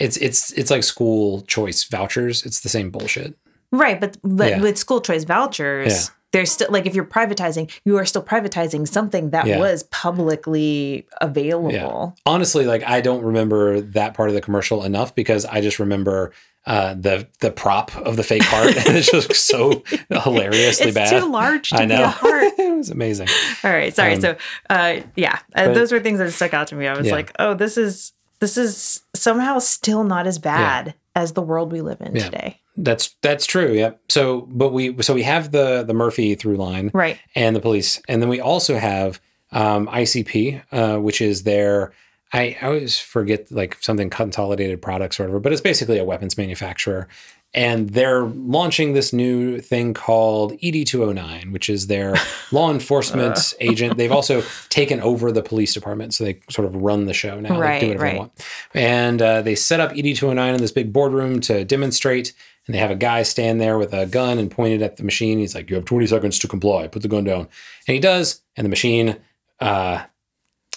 it's 0.00 0.16
it's 0.16 0.50
it's 0.52 0.70
like 0.70 0.82
school 0.82 1.42
choice 1.42 1.84
vouchers. 1.84 2.44
It's 2.46 2.60
the 2.60 2.68
same 2.68 2.90
bullshit. 2.90 3.36
right. 3.72 4.00
But, 4.00 4.16
but 4.24 4.50
Yeah. 4.50 4.60
with 4.60 4.76
school 4.78 5.00
choice 5.00 5.22
vouchers, 5.24 5.92
Yeah. 5.92 6.14
there's 6.32 6.50
still 6.50 6.68
like 6.70 6.86
if 6.86 6.94
you're 6.96 7.04
privatizing, 7.04 7.70
you 7.84 7.96
are 7.98 8.04
still 8.06 8.22
privatizing 8.22 8.88
something 8.88 9.30
that 9.30 9.46
Yeah. 9.46 9.58
was 9.60 9.84
publicly 9.84 11.06
available. 11.20 12.16
Honestly, 12.26 12.64
like 12.66 12.82
I 12.84 13.00
don't 13.00 13.22
remember 13.22 13.80
that 13.80 14.14
part 14.14 14.28
of 14.28 14.34
the 14.34 14.40
commercial 14.40 14.84
enough 14.84 15.14
because 15.14 15.44
I 15.44 15.60
just 15.60 15.78
remember 15.78 16.32
uh, 16.66 16.92
the 16.94 17.26
the 17.40 17.50
prop 17.50 17.96
of 17.96 18.16
the 18.16 18.22
fake 18.22 18.42
heart, 18.42 18.76
and 18.86 18.96
it's 18.96 19.10
just 19.10 19.32
so 19.34 19.82
hilariously 20.10 20.86
It's 20.88 20.94
bad. 20.94 21.12
It's 21.12 21.24
too 21.24 21.30
large 21.30 21.70
to 21.70 21.76
I 21.76 21.80
be 21.80 21.86
know. 21.94 22.04
a 22.04 22.06
heart. 22.22 22.52
it 22.58 22.76
was 22.76 22.90
amazing. 22.90 23.28
All 23.64 23.70
right, 23.70 23.94
sorry. 23.96 24.14
Um, 24.14 24.20
so, 24.20 24.36
uh, 24.68 25.00
yeah, 25.16 25.38
uh, 25.54 25.66
but- 25.66 25.74
those 25.74 25.90
were 25.90 26.00
things 26.00 26.18
that 26.18 26.30
stuck 26.32 26.52
out 26.52 26.66
to 26.68 26.74
me. 26.74 26.86
I 26.86 26.96
was 26.96 27.06
Yeah. 27.06 27.14
like, 27.14 27.32
oh, 27.38 27.54
this 27.54 27.78
is 27.78 28.12
this 28.40 28.56
is 28.56 29.02
somehow 29.14 29.58
still 29.58 30.04
not 30.04 30.26
as 30.26 30.38
bad 30.38 30.94
as 31.14 31.32
the 31.32 31.42
world 31.42 31.72
we 31.72 31.80
live 31.80 32.00
in 32.00 32.16
Yeah. 32.16 32.24
today. 32.24 32.60
That's 32.76 33.14
that's 33.20 33.46
true. 33.46 33.72
Yep. 33.72 34.00
So, 34.08 34.42
but 34.50 34.72
we 34.72 35.00
so 35.02 35.12
we 35.14 35.22
have 35.24 35.50
the 35.52 35.82
the 35.86 35.92
Murphy 35.94 36.34
through 36.34 36.56
line, 36.56 36.90
Right. 36.94 37.18
and 37.34 37.54
the 37.54 37.60
police, 37.60 38.00
and 38.08 38.22
then 38.22 38.28
we 38.28 38.40
also 38.40 38.78
have 38.78 39.20
um, 39.52 39.86
ICP, 39.88 40.62
uh, 40.72 40.98
which 40.98 41.20
is 41.20 41.42
their. 41.42 41.92
I, 42.32 42.56
I 42.62 42.66
always 42.66 42.96
forget 42.98 43.50
like 43.50 43.76
something 43.80 44.08
consolidated 44.08 44.80
products 44.80 45.18
or 45.18 45.24
whatever, 45.24 45.40
but 45.40 45.52
it's 45.52 45.60
basically 45.60 45.98
a 45.98 46.04
weapons 46.04 46.38
manufacturer, 46.38 47.08
and 47.52 47.90
they're 47.90 48.22
launching 48.22 48.92
this 48.92 49.12
new 49.12 49.58
thing 49.58 49.92
called 49.92 50.52
ED209, 50.60 51.52
which 51.52 51.68
is 51.68 51.88
their 51.88 52.14
law 52.52 52.70
enforcement 52.70 53.54
agent. 53.60 53.96
They've 53.96 54.12
also 54.12 54.42
taken 54.68 55.00
over 55.00 55.32
the 55.32 55.42
police 55.42 55.74
department, 55.74 56.14
so 56.14 56.24
they 56.24 56.40
sort 56.48 56.66
of 56.66 56.76
run 56.76 57.06
the 57.06 57.14
show 57.14 57.40
now. 57.40 57.58
Right, 57.58 57.80
they 57.80 57.86
do 57.86 57.88
whatever 57.88 58.04
right. 58.04 58.12
they 58.12 58.18
want. 58.18 58.32
And 58.72 59.22
uh, 59.22 59.42
they 59.42 59.56
set 59.56 59.80
up 59.80 59.90
ED209 59.92 60.54
in 60.54 60.60
this 60.60 60.70
big 60.70 60.92
boardroom 60.92 61.40
to 61.40 61.64
demonstrate. 61.64 62.32
And 62.66 62.74
they 62.74 62.78
have 62.78 62.90
a 62.92 62.96
guy 62.96 63.24
stand 63.24 63.60
there 63.60 63.78
with 63.78 63.92
a 63.92 64.06
gun 64.06 64.38
and 64.38 64.48
pointed 64.48 64.80
at 64.82 64.96
the 64.96 65.02
machine. 65.02 65.38
He's 65.38 65.54
like, 65.54 65.70
"You 65.70 65.76
have 65.76 65.86
20 65.86 66.06
seconds 66.06 66.38
to 66.40 66.46
comply. 66.46 66.86
Put 66.86 67.02
the 67.02 67.08
gun 67.08 67.24
down." 67.24 67.48
And 67.88 67.94
he 67.94 67.98
does, 67.98 68.42
and 68.54 68.64
the 68.64 68.68
machine 68.68 69.16
uh, 69.58 70.04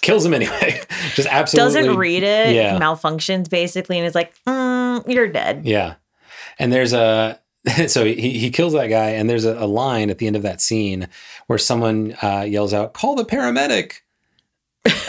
kills 0.00 0.24
him 0.24 0.34
anyway. 0.34 0.80
Just 1.14 1.28
absolutely 1.30 1.82
Doesn't 1.82 1.96
read 1.96 2.22
it, 2.24 2.54
Yeah. 2.54 2.80
malfunctions 2.80 3.48
basically, 3.48 3.98
and 3.98 4.06
is 4.06 4.14
like, 4.14 4.32
mm, 4.48 5.06
"You're 5.06 5.28
dead." 5.28 5.66
Yeah. 5.66 5.94
And 6.58 6.72
there's 6.72 6.92
a 6.92 7.40
so 7.88 8.04
he 8.04 8.38
he 8.38 8.50
kills 8.50 8.72
that 8.74 8.88
guy, 8.88 9.10
and 9.10 9.28
there's 9.28 9.44
a, 9.44 9.56
a 9.58 9.66
line 9.66 10.10
at 10.10 10.18
the 10.18 10.26
end 10.26 10.36
of 10.36 10.42
that 10.42 10.60
scene 10.60 11.08
where 11.46 11.58
someone 11.58 12.16
uh, 12.22 12.44
yells 12.46 12.74
out, 12.74 12.92
"Call 12.94 13.14
the 13.14 13.24
paramedic!" 13.24 14.00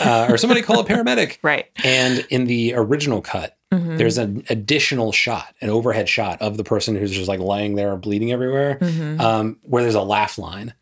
uh, 0.00 0.26
or 0.30 0.38
somebody 0.38 0.62
call 0.62 0.80
a 0.80 0.84
paramedic. 0.84 1.38
Right. 1.42 1.66
And 1.84 2.26
in 2.30 2.46
the 2.46 2.74
original 2.74 3.20
cut, 3.20 3.56
Mhm. 3.72 3.98
there's 3.98 4.16
an 4.16 4.44
additional 4.48 5.10
shot, 5.12 5.54
an 5.60 5.70
overhead 5.70 6.08
shot 6.08 6.40
of 6.40 6.56
the 6.56 6.64
person 6.64 6.94
who's 6.96 7.10
just 7.10 7.28
like 7.28 7.40
lying 7.40 7.74
there 7.74 7.94
bleeding 7.96 8.30
everywhere, 8.32 8.78
Mhm. 8.80 9.20
um, 9.20 9.58
where 9.62 9.82
there's 9.82 9.94
a 9.96 10.02
laugh 10.02 10.38
line. 10.38 10.72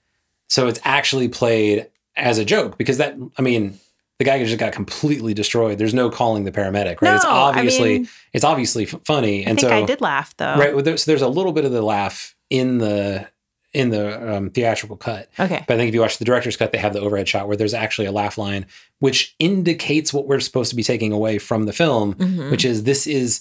So 0.48 0.68
it's 0.68 0.80
actually 0.84 1.28
played 1.28 1.88
as 2.14 2.38
a 2.38 2.44
joke 2.44 2.76
because 2.78 2.98
that, 2.98 3.16
I 3.38 3.42
mean, 3.42 3.80
the 4.18 4.24
guy 4.24 4.42
just 4.44 4.58
got 4.58 4.72
completely 4.72 5.34
destroyed. 5.34 5.76
There's 5.78 5.94
no 5.94 6.08
calling 6.10 6.44
the 6.44 6.52
paramedic, 6.52 7.00
right? 7.02 7.14
it's 7.16 7.24
No, 7.24 7.30
I 7.30 7.34
obviously 7.48 7.98
mean- 8.00 8.08
it's 8.32 8.44
obviously 8.44 8.84
f- 8.84 8.94
funny, 9.04 9.46
I 9.46 9.50
and 9.50 9.60
so 9.60 9.68
I 9.68 9.84
did 9.84 10.00
laugh 10.00 10.34
though. 10.36 10.56
right. 10.56 10.74
well, 10.74 10.84
there- 10.84 10.96
So 10.96 11.10
there's 11.10 11.22
a 11.22 11.28
little 11.28 11.52
bit 11.52 11.64
of 11.64 11.72
the 11.72 11.82
laugh 11.82 12.34
in 12.50 12.78
the 12.78 13.26
in 13.72 13.90
the 13.90 14.36
um, 14.36 14.50
theatrical 14.50 14.96
cut. 14.96 15.28
Okay. 15.40 15.64
But 15.66 15.74
I 15.74 15.76
think 15.78 15.88
if 15.88 15.94
you 15.94 16.00
watch 16.00 16.18
the 16.18 16.24
director's 16.24 16.56
cut, 16.56 16.70
they 16.70 16.78
have 16.78 16.92
the 16.92 17.00
overhead 17.00 17.26
shot 17.26 17.48
where 17.48 17.56
there's 17.56 17.74
actually 17.74 18.06
a 18.06 18.12
laugh 18.12 18.38
line, 18.38 18.66
which 19.00 19.34
indicates 19.40 20.14
what 20.14 20.28
we're 20.28 20.38
supposed 20.38 20.70
to 20.70 20.76
be 20.76 20.84
taking 20.84 21.10
away 21.10 21.38
from 21.38 21.66
the 21.66 21.72
film, 21.72 22.14
Mhm. 22.14 22.52
which 22.52 22.64
is 22.64 22.84
this 22.84 23.04
is 23.08 23.40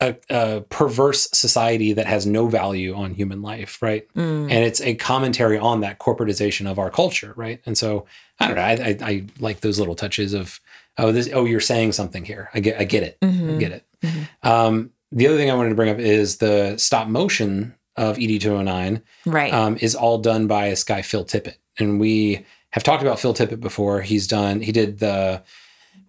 a, 0.00 0.16
a 0.30 0.60
perverse 0.62 1.28
society 1.32 1.92
that 1.92 2.06
has 2.06 2.26
no 2.26 2.46
value 2.46 2.94
on 2.94 3.14
human 3.14 3.42
life, 3.42 3.80
right? 3.82 4.06
Mm. 4.14 4.44
And 4.50 4.64
it's 4.64 4.80
a 4.80 4.94
commentary 4.94 5.58
on 5.58 5.80
that 5.80 5.98
corporatization 5.98 6.70
of 6.70 6.78
our 6.78 6.90
culture, 6.90 7.32
right? 7.36 7.60
And 7.66 7.76
so 7.76 8.06
I 8.38 8.46
don't 8.46 8.56
know. 8.56 8.62
I, 8.62 8.72
I, 8.72 8.98
I 9.02 9.24
like 9.38 9.60
those 9.60 9.78
little 9.78 9.94
touches 9.94 10.32
of 10.34 10.58
oh 10.98 11.12
this 11.12 11.28
oh 11.32 11.44
you're 11.44 11.60
saying 11.60 11.92
something 11.92 12.24
here. 12.24 12.48
I 12.54 12.60
get 12.60 12.80
I 12.80 12.84
get 12.84 13.02
it. 13.02 13.18
I 13.22 13.26
Mhm. 13.26 13.58
get 13.60 13.72
it. 13.72 13.84
Mhm. 14.02 14.28
Um, 14.42 14.90
the 15.12 15.26
other 15.26 15.36
thing 15.36 15.50
I 15.50 15.54
wanted 15.54 15.70
to 15.70 15.74
bring 15.74 15.90
up 15.90 15.98
is 15.98 16.38
the 16.38 16.76
stop 16.78 17.08
motion 17.08 17.74
of 17.96 18.18
E 18.18 18.38
ED209 18.38 19.02
Right. 19.26 19.52
um, 19.52 19.76
is 19.80 19.94
all 19.94 20.18
done 20.18 20.46
by 20.46 20.70
this 20.70 20.84
guy 20.84 21.02
Phil 21.02 21.24
Tippett, 21.24 21.56
and 21.78 22.00
we 22.00 22.46
have 22.70 22.82
talked 22.84 23.02
about 23.02 23.18
Phil 23.20 23.34
Tippett 23.34 23.60
before. 23.60 24.00
He's 24.00 24.26
done 24.26 24.60
he 24.62 24.72
did 24.72 24.98
the 25.00 25.42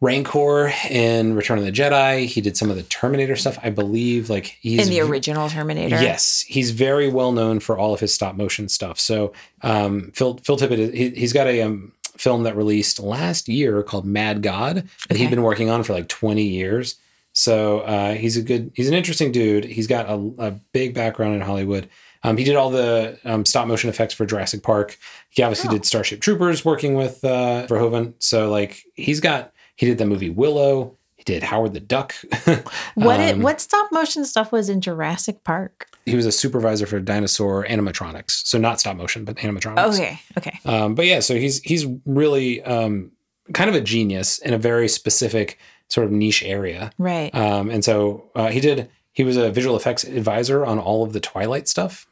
Rancor 0.01 0.73
in 0.89 1.35
Return 1.35 1.59
of 1.59 1.63
the 1.63 1.71
Jedi. 1.71 2.25
He 2.25 2.41
did 2.41 2.57
some 2.57 2.69
of 2.69 2.75
the 2.75 2.83
Terminator 2.83 3.35
stuff, 3.35 3.59
I 3.61 3.69
believe. 3.69 4.29
Like 4.29 4.57
he's 4.59 4.87
in 4.87 4.89
the 4.91 4.99
original 5.01 5.47
Terminator. 5.47 6.01
Yes, 6.01 6.43
he's 6.47 6.71
very 6.71 7.07
well 7.07 7.31
known 7.31 7.59
for 7.59 7.77
all 7.77 7.93
of 7.93 7.99
his 7.99 8.13
stop 8.13 8.35
motion 8.35 8.67
stuff. 8.67 8.99
So 8.99 9.31
um, 9.61 10.11
Phil 10.15 10.37
Phil 10.43 10.57
Tippett, 10.57 10.93
he, 10.93 11.11
he's 11.11 11.33
got 11.33 11.45
a 11.47 11.61
um, 11.61 11.93
film 12.17 12.43
that 12.43 12.55
released 12.57 12.99
last 12.99 13.47
year 13.47 13.83
called 13.83 14.05
Mad 14.05 14.41
God 14.41 14.87
that 15.07 15.17
he'd 15.17 15.29
been 15.29 15.43
working 15.43 15.69
on 15.69 15.83
for 15.83 15.93
like 15.93 16.07
twenty 16.07 16.47
years. 16.47 16.95
So 17.33 17.79
uh, 17.81 18.13
he's 18.15 18.35
a 18.35 18.41
good, 18.41 18.71
he's 18.75 18.89
an 18.89 18.93
interesting 18.93 19.31
dude. 19.31 19.63
He's 19.63 19.87
got 19.87 20.05
a, 20.09 20.15
a 20.37 20.51
big 20.73 20.93
background 20.93 21.35
in 21.35 21.39
Hollywood. 21.41 21.87
Um, 22.23 22.35
he 22.35 22.43
did 22.43 22.55
all 22.57 22.69
the 22.69 23.17
um, 23.23 23.45
stop 23.45 23.67
motion 23.67 23.89
effects 23.89 24.13
for 24.13 24.25
Jurassic 24.25 24.63
Park. 24.63 24.97
He 25.29 25.41
obviously 25.41 25.69
Oh. 25.69 25.71
did 25.71 25.85
Starship 25.85 26.19
Troopers, 26.19 26.65
working 26.65 26.95
with 26.95 27.23
uh, 27.23 27.65
Verhoeven. 27.67 28.15
So 28.19 28.51
like 28.51 28.83
he's 28.95 29.21
got, 29.21 29.53
he 29.75 29.85
did 29.85 29.97
the 29.97 30.05
movie 30.05 30.29
Willow. 30.29 30.97
He 31.15 31.23
did 31.23 31.43
Howard 31.43 31.73
the 31.73 31.79
Duck. 31.79 32.15
What 32.95 33.19
it, 33.19 33.35
Um, 33.35 33.41
what 33.43 33.61
stop 33.61 33.91
motion 33.91 34.25
stuff 34.25 34.51
was 34.51 34.69
in 34.69 34.81
Jurassic 34.81 35.43
Park? 35.43 35.87
he 36.05 36.15
was 36.15 36.25
a 36.25 36.31
supervisor 36.31 36.87
for 36.87 36.99
dinosaur 36.99 37.63
animatronics 37.65 38.31
so 38.47 38.57
not 38.57 38.79
stop 38.79 38.95
motion 38.97 39.23
but 39.23 39.35
animatronics 39.37 39.93
Okay. 39.99 40.19
Okay. 40.37 40.59
um, 40.65 40.95
but 40.95 41.05
yeah 41.05 41.19
so 41.19 41.35
he's 41.35 41.61
he's 41.61 41.85
really 42.07 42.59
um, 42.63 43.11
kind 43.53 43.69
of 43.69 43.75
a 43.75 43.81
genius 43.81 44.39
in 44.39 44.51
a 44.51 44.57
very 44.57 44.87
specific 44.87 45.59
sort 45.89 46.05
of 46.07 46.11
niche 46.11 46.41
area 46.43 46.89
Right. 46.97 47.33
um, 47.35 47.69
and 47.69 47.85
so 47.85 48.31
uh, 48.35 48.47
he 48.49 48.59
did 48.59 48.89
he 49.13 49.23
was 49.23 49.37
a 49.37 49.51
visual 49.51 49.75
effects 49.75 50.03
advisor 50.03 50.65
on 50.65 50.79
all 50.79 51.03
of 51.03 51.13
the 51.13 51.19
twilight 51.19 51.67
stuff 51.67 52.07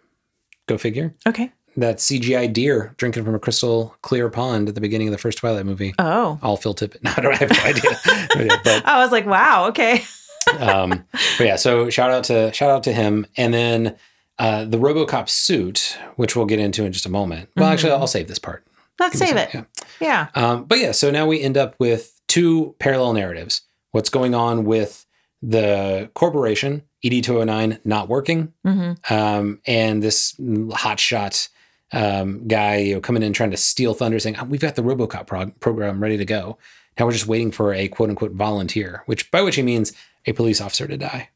go 0.68 0.78
figure 0.78 1.16
okay. 1.28 1.52
That 1.78 1.98
cgi 1.98 2.52
deer 2.52 2.94
drinking 2.98 3.24
from 3.24 3.36
a 3.36 3.40
crystal 3.40 3.96
clear 4.02 4.30
pond 4.30 4.68
at 4.70 4.76
the 4.76 4.82
beginning 4.82 5.08
of 5.08 5.12
the 5.12 5.18
first 5.18 5.38
twilight 5.38 5.66
movie 5.66 5.94
Oh. 6.00 6.40
all 6.42 6.58
phil 6.58 6.74
tippett 6.76 7.02
no, 7.04 7.12
i 7.16 7.22
don't 7.22 7.38
have 7.38 7.50
no 7.52 7.64
idea 7.64 8.60
but 8.64 8.86
I 8.86 9.00
was 9.04 9.12
like, 9.12 9.26
wow. 9.26 9.68
Okay. 9.70 10.04
um, 10.60 11.04
but 11.38 11.46
yeah, 11.48 11.56
so 11.58 11.90
shout 11.90 12.12
out 12.12 12.24
to 12.26 12.52
shout 12.54 12.70
out 12.70 12.84
to 12.84 12.94
him, 12.94 13.26
and 13.38 13.54
then 13.54 13.96
uh, 14.40 14.64
the 14.66 14.78
RoboCop 14.78 15.28
suit, 15.30 15.98
which 16.16 16.36
we'll 16.36 16.46
get 16.46 16.60
into 16.60 16.86
in 16.86 16.92
just 16.94 17.06
a 17.06 17.10
moment. 17.10 17.50
Well, 17.56 17.68
actually, 17.68 17.92
Mhm. 17.92 18.00
I'll 18.00 18.08
save 18.08 18.28
this 18.28 18.40
part. 18.40 18.66
Let's 19.00 19.18
save 19.20 19.36
it. 19.36 19.50
Yeah. 19.54 19.64
Yeah. 20.00 20.28
Um, 20.36 20.64
but 20.66 20.80
yeah, 20.80 20.92
so 20.94 21.12
now 21.12 21.26
we 21.28 21.42
end 21.42 21.58
up 21.58 21.76
with 21.80 22.20
two 22.28 22.76
parallel 22.80 23.14
narratives. 23.14 23.62
What's 23.92 24.10
going 24.10 24.34
on 24.34 24.64
with 24.64 25.06
the 25.42 26.10
corporation, 26.14 26.84
ED 27.04 27.22
209, 27.24 27.80
not 27.84 28.08
working, 28.08 28.54
Mm-hmm. 28.66 29.14
um, 29.14 29.60
and 29.66 30.02
this 30.02 30.34
hotshot 30.40 31.50
um, 31.92 32.48
guy 32.48 32.78
you 32.78 32.94
know, 32.96 33.02
coming 33.02 33.24
in 33.24 33.34
trying 33.34 33.52
to 33.52 33.58
steal 33.58 33.94
thunder, 33.94 34.20
saying, 34.20 34.38
"Oh, 34.40 34.46
"We've 34.46 34.62
got 34.62 34.76
the 34.76 34.84
RoboCop 34.84 35.28
prog- 35.28 35.60
program 35.60 36.02
ready 36.02 36.18
to 36.18 36.26
go. 36.26 36.58
Now 36.98 37.06
we're 37.06 37.14
just 37.14 37.28
waiting 37.28 37.52
for 37.52 37.74
a 37.74 37.88
quote 37.88 38.10
unquote 38.10 38.32
volunteer," 38.34 39.04
which 39.06 39.32
by 39.32 39.42
which 39.42 39.56
he 39.56 39.62
means 39.62 39.94
a 40.26 40.34
police 40.34 40.60
officer 40.62 40.88
to 40.88 40.98
die. 40.98 41.30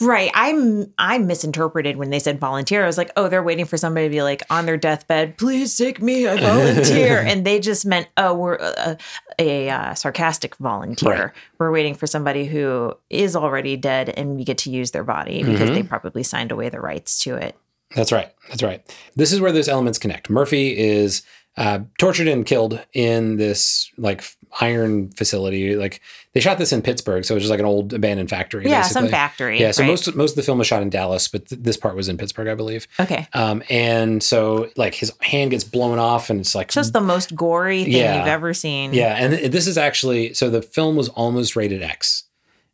Right. 0.00 0.30
I'm 0.34 0.92
I 0.96 1.18
misinterpreted 1.18 1.96
when 1.96 2.10
they 2.10 2.18
said 2.18 2.38
volunteer. 2.38 2.82
I 2.82 2.86
was 2.86 2.96
like, 2.96 3.10
oh, 3.16 3.28
they're 3.28 3.42
waiting 3.42 3.64
for 3.64 3.76
somebody 3.76 4.06
to 4.06 4.10
be 4.10 4.22
like 4.22 4.42
on 4.48 4.64
their 4.64 4.76
deathbed. 4.76 5.36
Please 5.38 5.76
take 5.76 6.00
me. 6.00 6.26
I 6.26 6.36
volunteer. 6.40 7.18
and 7.26 7.44
they 7.44 7.58
just 7.58 7.84
meant, 7.84 8.08
oh, 8.16 8.34
we're 8.34 8.54
a, 8.54 8.96
a, 9.38 9.70
uh 9.70 9.94
sarcastic 9.94 10.56
volunteer. 10.56 11.10
Right. 11.10 11.32
We're 11.58 11.72
waiting 11.72 11.94
for 11.94 12.06
somebody 12.06 12.46
who 12.46 12.94
is 13.10 13.34
already 13.34 13.76
dead, 13.76 14.08
and 14.10 14.36
we 14.36 14.44
get 14.44 14.58
to 14.58 14.70
use 14.70 14.92
their 14.92 15.04
body 15.04 15.42
because 15.42 15.70
they 15.70 15.82
probably 15.82 16.22
signed 16.22 16.52
away 16.52 16.68
the 16.68 16.80
rights 16.80 17.22
to 17.24 17.34
it. 17.34 17.56
That's 17.94 18.12
right. 18.12 18.30
That's 18.48 18.62
right. 18.62 18.82
This 19.16 19.32
is 19.32 19.40
where 19.40 19.52
those 19.52 19.68
elements 19.68 19.98
connect. 19.98 20.28
Murphy 20.30 20.76
is 20.78 21.22
uh, 21.56 21.80
tortured 21.98 22.28
and 22.28 22.46
killed 22.46 22.80
in 22.92 23.36
this 23.36 23.90
like 23.98 24.22
iron 24.60 25.10
facility. 25.10 25.74
Like 25.74 26.00
they 26.32 26.40
shot 26.40 26.58
this 26.58 26.72
in 26.72 26.82
Pittsburgh, 26.82 27.24
so 27.24 27.34
it 27.34 27.36
was 27.36 27.42
just 27.44 27.50
like 27.50 27.58
an 27.60 27.66
old 27.66 27.92
abandoned 27.92 28.30
factory. 28.30 28.68
Yeah, 28.68 28.82
some 28.82 29.08
factory. 29.08 29.58
Yeah, 29.60 29.72
so 29.72 29.82
right? 29.82 29.88
most 29.88 30.14
most 30.14 30.30
of 30.32 30.36
the 30.36 30.42
film 30.42 30.58
was 30.58 30.66
shot 30.68 30.82
in 30.82 30.90
Dallas, 30.90 31.26
but 31.28 31.48
th- 31.48 31.60
this 31.60 31.76
part 31.76 31.96
was 31.96 32.08
in 32.08 32.16
Pittsburgh, 32.16 32.46
I 32.48 32.54
believe. 32.54 32.86
okay. 33.00 33.26
Um, 33.34 33.62
and 33.68 34.22
so 34.22 34.70
like 34.76 34.94
his 34.94 35.12
hand 35.20 35.50
gets 35.50 35.64
blown 35.64 35.98
off, 35.98 36.30
and 36.30 36.40
it's 36.40 36.54
like 36.54 36.70
Just 36.70 36.92
the 36.92 37.00
most 37.00 37.34
gory 37.34 37.84
thing 37.84 37.92
Yeah. 37.94 38.18
you've 38.18 38.28
ever 38.28 38.54
seen. 38.54 38.92
yeah. 38.94 39.14
And 39.18 39.32
th- 39.36 39.50
this 39.50 39.66
is 39.66 39.76
actually 39.76 40.34
so 40.34 40.48
the 40.50 40.62
film 40.62 40.94
was 40.94 41.08
almost 41.08 41.56
rated 41.56 41.82
X, 41.82 42.22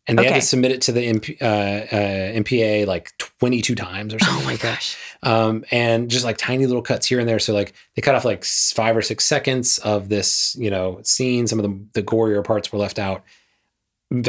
and 0.06 0.18
they 0.18 0.22
Okay. 0.24 0.32
had 0.34 0.40
to 0.40 0.46
submit 0.46 0.70
it 0.72 0.82
to 0.82 0.92
the 0.92 1.00
MP, 1.00 1.40
uh, 1.40 1.44
uh, 1.44 2.32
MPA 2.42 2.86
like 2.86 3.12
twenty 3.18 3.62
two 3.62 3.74
times 3.74 4.12
or 4.14 4.18
something 4.18 4.42
Oh 4.42 4.44
my 4.44 4.52
like 4.52 4.60
that. 4.60 4.74
gosh. 4.74 4.96
um, 5.22 5.64
and 5.70 6.10
just 6.10 6.24
like 6.24 6.36
tiny 6.36 6.66
little 6.66 6.82
cuts 6.82 7.06
here 7.06 7.18
and 7.20 7.28
there. 7.28 7.38
So 7.38 7.54
like 7.54 7.72
they 7.96 8.02
cut 8.02 8.14
off 8.14 8.24
like 8.24 8.44
five 8.44 8.96
or 8.96 9.02
six 9.02 9.24
seconds 9.24 9.78
of 9.78 10.08
this, 10.08 10.54
you 10.58 10.70
know, 10.70 11.00
scene. 11.02 11.46
Some 11.46 11.58
of 11.58 11.64
the 11.64 11.80
the 11.94 12.02
gorier 12.02 12.44
parts 12.44 12.72
were 12.72 12.78
left 12.78 12.98
out. 12.98 13.22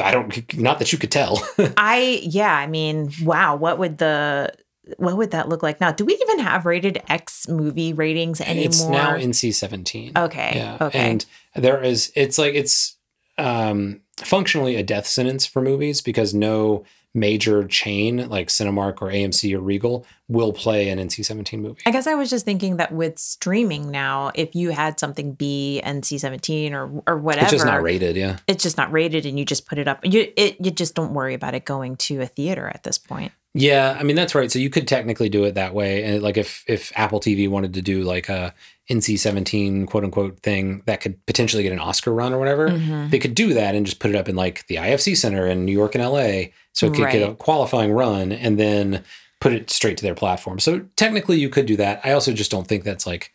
I 0.02 0.12
don't, 0.12 0.58
not 0.58 0.80
that 0.80 0.92
you 0.94 0.98
could 0.98 1.12
tell. 1.12 1.46
I 1.78 2.20
yeah, 2.24 2.56
I 2.56 2.66
mean, 2.68 3.12
wow, 3.24 3.56
what 3.56 3.78
would 3.78 3.98
the 4.00 4.52
what 4.98 5.18
would 5.18 5.32
that 5.32 5.50
look 5.50 5.62
like 5.62 5.82
now? 5.82 5.92
Do 5.92 6.06
we 6.06 6.14
even 6.14 6.40
have 6.40 6.66
rated 6.66 7.02
X 7.10 7.48
movie 7.48 7.92
ratings 7.94 8.40
anymore? 8.40 8.66
it's 8.66 8.82
now 8.88 9.16
NC 9.16 9.54
seventeen. 9.54 10.14
Okay. 10.16 10.54
Yeah. 10.56 10.78
Okay. 10.80 10.98
And 11.00 11.26
there 11.56 11.84
is, 11.84 12.12
it's 12.16 12.38
like 12.38 12.54
it's 12.56 12.96
um, 13.38 14.02
functionally 14.18 14.76
a 14.76 14.84
death 14.84 15.08
sentence 15.08 15.46
for 15.46 15.62
movies 15.62 16.02
because 16.02 16.34
no 16.34 16.84
major 17.14 17.66
chain 17.66 18.28
like 18.28 18.50
Cinemark 18.50 19.02
or 19.02 19.10
AMC 19.10 19.56
or 19.56 19.62
Regal 19.62 20.06
will 20.28 20.52
play 20.52 20.90
an 20.90 21.00
NC 21.00 21.24
seventeen 21.24 21.62
movie. 21.62 21.82
I 21.86 21.92
guess 21.92 22.08
I 22.08 22.14
was 22.16 22.30
just 22.30 22.44
thinking 22.44 22.76
that 22.78 22.92
with 22.92 23.18
streaming 23.18 23.90
now, 23.90 24.32
if 24.36 24.54
you 24.54 24.72
had 24.72 25.00
something 25.00 25.32
B 25.34 25.82
NC 25.86 26.20
seventeen 26.20 26.74
or 26.74 26.92
or 27.08 27.18
whatever, 27.18 27.46
It's 27.46 27.54
just 27.54 27.66
not 27.66 27.82
rated. 27.82 28.18
Yeah. 28.18 28.38
it's 28.48 28.64
just 28.64 28.78
not 28.78 28.92
rated, 28.92 29.26
and 29.26 29.40
you 29.40 29.46
just 29.46 29.66
put 29.66 29.78
it 29.78 29.88
up. 29.88 30.06
You 30.06 30.32
it 30.36 30.58
you 30.64 30.72
just 30.72 30.94
don't 30.96 31.14
worry 31.14 31.34
about 31.34 31.54
it 31.56 31.64
going 31.64 31.96
to 31.98 32.22
a 32.22 32.26
theater 32.28 32.68
at 32.68 32.84
this 32.84 32.98
point. 32.98 33.32
Yeah, 33.54 33.96
I 33.98 34.04
mean 34.04 34.18
that's 34.18 34.36
right. 34.36 34.52
So 34.52 34.60
you 34.60 34.70
could 34.70 34.86
technically 34.86 35.30
do 35.30 35.46
it 35.46 35.56
that 35.56 35.74
way, 35.74 36.04
and 36.04 36.22
like 36.22 36.36
if 36.36 36.66
if 36.68 36.92
Apple 36.98 37.22
TV 37.22 37.48
wanted 37.48 37.76
to 37.76 37.82
do 37.82 38.04
like 38.04 38.28
a 38.28 38.54
NC 38.90 39.18
seventeen 39.18 39.86
quote 39.88 40.04
unquote 40.04 40.40
thing 40.42 40.84
that 40.86 41.02
could 41.02 41.24
potentially 41.26 41.64
get 41.64 41.72
an 41.72 41.80
Oscar 41.80 42.14
run 42.14 42.34
or 42.34 42.40
whatever, 42.40 42.70
Mhm. 42.70 43.10
they 43.10 43.20
could 43.20 43.34
do 43.36 43.54
that 43.56 43.74
and 43.76 43.86
just 43.86 44.00
put 44.00 44.12
it 44.12 44.16
up 44.16 44.30
in 44.30 44.36
like 44.36 44.66
the 44.68 44.78
IFC 44.78 45.16
Center 45.16 45.48
in 45.48 45.66
New 45.66 45.72
York 45.72 45.96
and 45.96 46.04
LA, 46.04 46.52
so 46.74 46.86
it 46.88 46.94
could 46.94 47.12
get 47.12 47.28
a 47.28 47.34
qualifying 47.36 47.92
run, 47.92 48.32
and 48.32 48.60
then 48.60 49.04
put 49.42 49.54
it 49.54 49.70
straight 49.70 49.98
to 49.98 50.04
their 50.04 50.16
platform. 50.16 50.60
So 50.60 50.82
technically 50.96 51.40
you 51.40 51.50
could 51.50 51.66
do 51.66 51.76
that. 51.78 52.00
I 52.04 52.12
also 52.12 52.32
just 52.32 52.52
don't 52.52 52.68
think 52.68 52.84
that's 52.84 53.06
like 53.08 53.32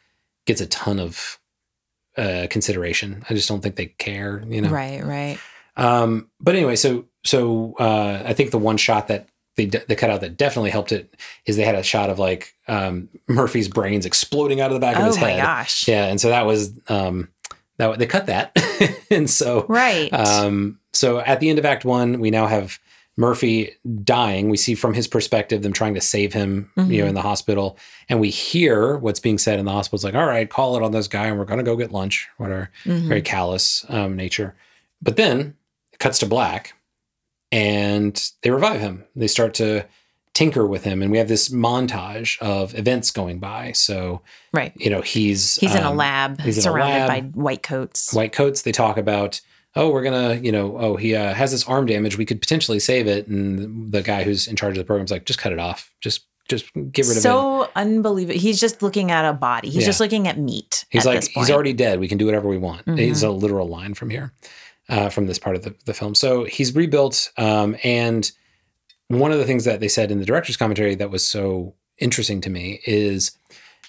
gets 0.46 0.60
a 0.60 0.66
ton 0.66 0.98
of 1.00 1.38
uh, 2.16 2.46
consideration. 2.50 3.24
I 3.30 3.34
just 3.34 3.48
don't 3.48 3.60
think 3.62 3.76
they 3.76 3.86
care. 3.86 4.42
You 4.48 4.60
know, 4.62 4.70
Right, 4.70 5.04
right. 5.04 5.38
um, 5.76 6.28
but 6.40 6.54
anyway, 6.54 6.76
so 6.76 7.06
so 7.24 7.74
uh, 7.78 8.22
I 8.24 8.32
think 8.34 8.50
the 8.50 8.58
one 8.58 8.76
shot 8.76 9.08
that 9.08 9.26
they 9.56 9.66
de- 9.66 9.84
they 9.88 9.94
cut 9.96 10.20
that 10.20 10.36
definitely 10.36 10.70
helped 10.70 10.92
it 10.92 11.14
is 11.46 11.56
they 11.56 11.64
had 11.64 11.74
a 11.74 11.82
shot 11.82 12.08
of 12.10 12.18
like 12.18 12.54
um, 12.68 13.08
Murphy's 13.28 13.68
brains 13.68 14.06
exploding 14.06 14.60
out 14.60 14.70
of 14.70 14.74
the 14.74 14.80
back 14.80 14.96
of 14.96 15.04
his 15.04 15.16
head. 15.16 15.34
Oh 15.34 15.38
my 15.38 15.42
gosh. 15.44 15.86
Yeah, 15.88 16.06
and 16.06 16.20
so 16.20 16.28
that 16.28 16.46
was 16.46 16.72
um, 16.88 17.28
that 17.78 17.98
they 17.98 18.06
cut 18.06 18.26
that, 18.26 18.56
and 19.10 19.28
so 19.28 19.66
Right. 19.68 20.12
um, 20.12 20.78
so 20.92 21.20
at 21.20 21.40
the 21.40 21.48
end 21.50 21.58
of 21.58 21.64
Act 21.64 21.84
One, 21.84 22.20
we 22.20 22.30
now 22.30 22.46
have 22.46 22.78
Murphy 23.16 23.72
dying. 24.04 24.48
We 24.48 24.56
see 24.56 24.74
from 24.74 24.94
his 24.94 25.06
perspective 25.06 25.62
them 25.62 25.72
trying 25.72 25.94
to 25.94 26.00
save 26.00 26.32
him, 26.32 26.70
you 26.76 26.98
know, 26.98 27.04
Mhm. 27.04 27.08
in 27.10 27.14
the 27.14 27.22
hospital, 27.22 27.76
and 28.08 28.18
we 28.20 28.30
hear 28.30 28.96
what's 28.98 29.20
being 29.20 29.36
said 29.38 29.58
in 29.58 29.64
the 29.66 29.72
hospital. 29.72 29.96
It's 29.96 30.04
like, 30.04 30.14
all 30.14 30.26
right, 30.26 30.48
call 30.48 30.76
it 30.76 30.82
on 30.82 30.92
this 30.92 31.08
guy, 31.08 31.26
and 31.26 31.38
we're 31.38 31.44
gonna 31.44 31.62
go 31.62 31.76
get 31.76 31.92
lunch, 31.92 32.28
whatever 32.38 32.70
Mhm. 32.86 33.08
very 33.08 33.22
callous 33.22 33.84
um, 33.88 34.16
nature. 34.16 34.54
But 35.02 35.16
then 35.16 35.54
it 35.92 35.98
cuts 35.98 36.18
to 36.20 36.26
black 36.26 36.74
and 37.52 38.30
they 38.42 38.50
revive 38.50 38.80
him. 38.80 39.04
They 39.16 39.26
start 39.26 39.54
to 39.54 39.86
tinker 40.32 40.66
with 40.66 40.84
him. 40.84 41.02
And 41.02 41.10
we 41.10 41.18
have 41.18 41.28
this 41.28 41.48
montage 41.48 42.40
of 42.40 42.74
events 42.78 43.10
going 43.10 43.40
by. 43.40 43.72
So, 43.72 44.22
Right. 44.52 44.72
you 44.76 44.88
know, 44.88 45.00
he's 45.00 45.56
He's 45.56 45.74
in 45.74 45.82
a 45.82 45.90
um, 45.90 45.96
lab 45.96 46.40
he's 46.40 46.56
in 46.56 46.60
a 46.60 46.62
surrounded 46.62 47.06
lab. 47.08 47.08
by 47.34 47.40
white 47.40 47.62
coats. 47.62 48.12
White 48.14 48.32
coats, 48.32 48.62
they 48.62 48.70
talk 48.72 48.96
about, 48.96 49.40
oh, 49.74 49.90
we're 49.90 50.02
going 50.04 50.38
to, 50.38 50.44
you 50.44 50.52
know, 50.52 50.76
oh, 50.78 50.96
he 50.96 51.14
uh, 51.16 51.34
has 51.34 51.50
this 51.50 51.66
arm 51.66 51.86
damage. 51.86 52.16
We 52.16 52.24
could 52.24 52.40
potentially 52.40 52.78
save 52.78 53.06
it. 53.08 53.26
And 53.26 53.90
the 53.92 54.02
guy 54.02 54.22
who's 54.22 54.46
in 54.46 54.54
charge 54.56 54.76
of 54.76 54.78
the 54.78 54.86
program's 54.86 55.10
like, 55.10 55.26
just 55.26 55.40
cut 55.40 55.52
it 55.52 55.58
off. 55.58 55.92
Just, 56.00 56.26
just 56.48 56.72
get 56.74 57.06
rid 57.06 57.12
of 57.12 57.16
it. 57.18 57.20
so 57.22 57.68
unbelievable. 57.76 58.38
He's 58.38 58.60
just 58.60 58.82
looking 58.82 59.10
at 59.10 59.28
a 59.28 59.32
body. 59.32 59.68
He's 59.68 59.82
Yeah. 59.82 59.86
just 59.86 60.00
looking 60.00 60.26
at 60.28 60.38
meat. 60.38 60.84
He's 60.90 61.06
at 61.06 61.14
like, 61.14 61.24
he's 61.28 61.50
already 61.50 61.72
dead. 61.72 61.98
We 62.00 62.08
can 62.08 62.18
do 62.18 62.26
whatever 62.26 62.48
we 62.48 62.58
want. 62.58 62.86
Mhm. 62.86 62.98
It's 63.00 63.22
a 63.22 63.30
literal 63.30 63.68
line 63.68 63.94
from 63.94 64.10
here, 64.10 64.32
uh, 64.90 65.08
from 65.08 65.26
this 65.26 65.38
part 65.38 65.56
of 65.56 65.62
the, 65.62 65.74
the 65.86 65.94
film. 65.94 66.14
So 66.14 66.44
he's 66.44 66.74
rebuilt. 66.74 67.30
Um, 67.38 67.76
and 67.82 68.30
one 69.08 69.32
of 69.32 69.38
the 69.38 69.44
things 69.44 69.64
that 69.64 69.80
they 69.80 69.88
said 69.88 70.10
in 70.10 70.20
the 70.20 70.26
director's 70.26 70.56
commentary 70.58 70.94
that 70.96 71.10
was 71.10 71.26
so 71.26 71.74
interesting 71.98 72.40
to 72.42 72.50
me 72.50 72.80
is 72.86 73.32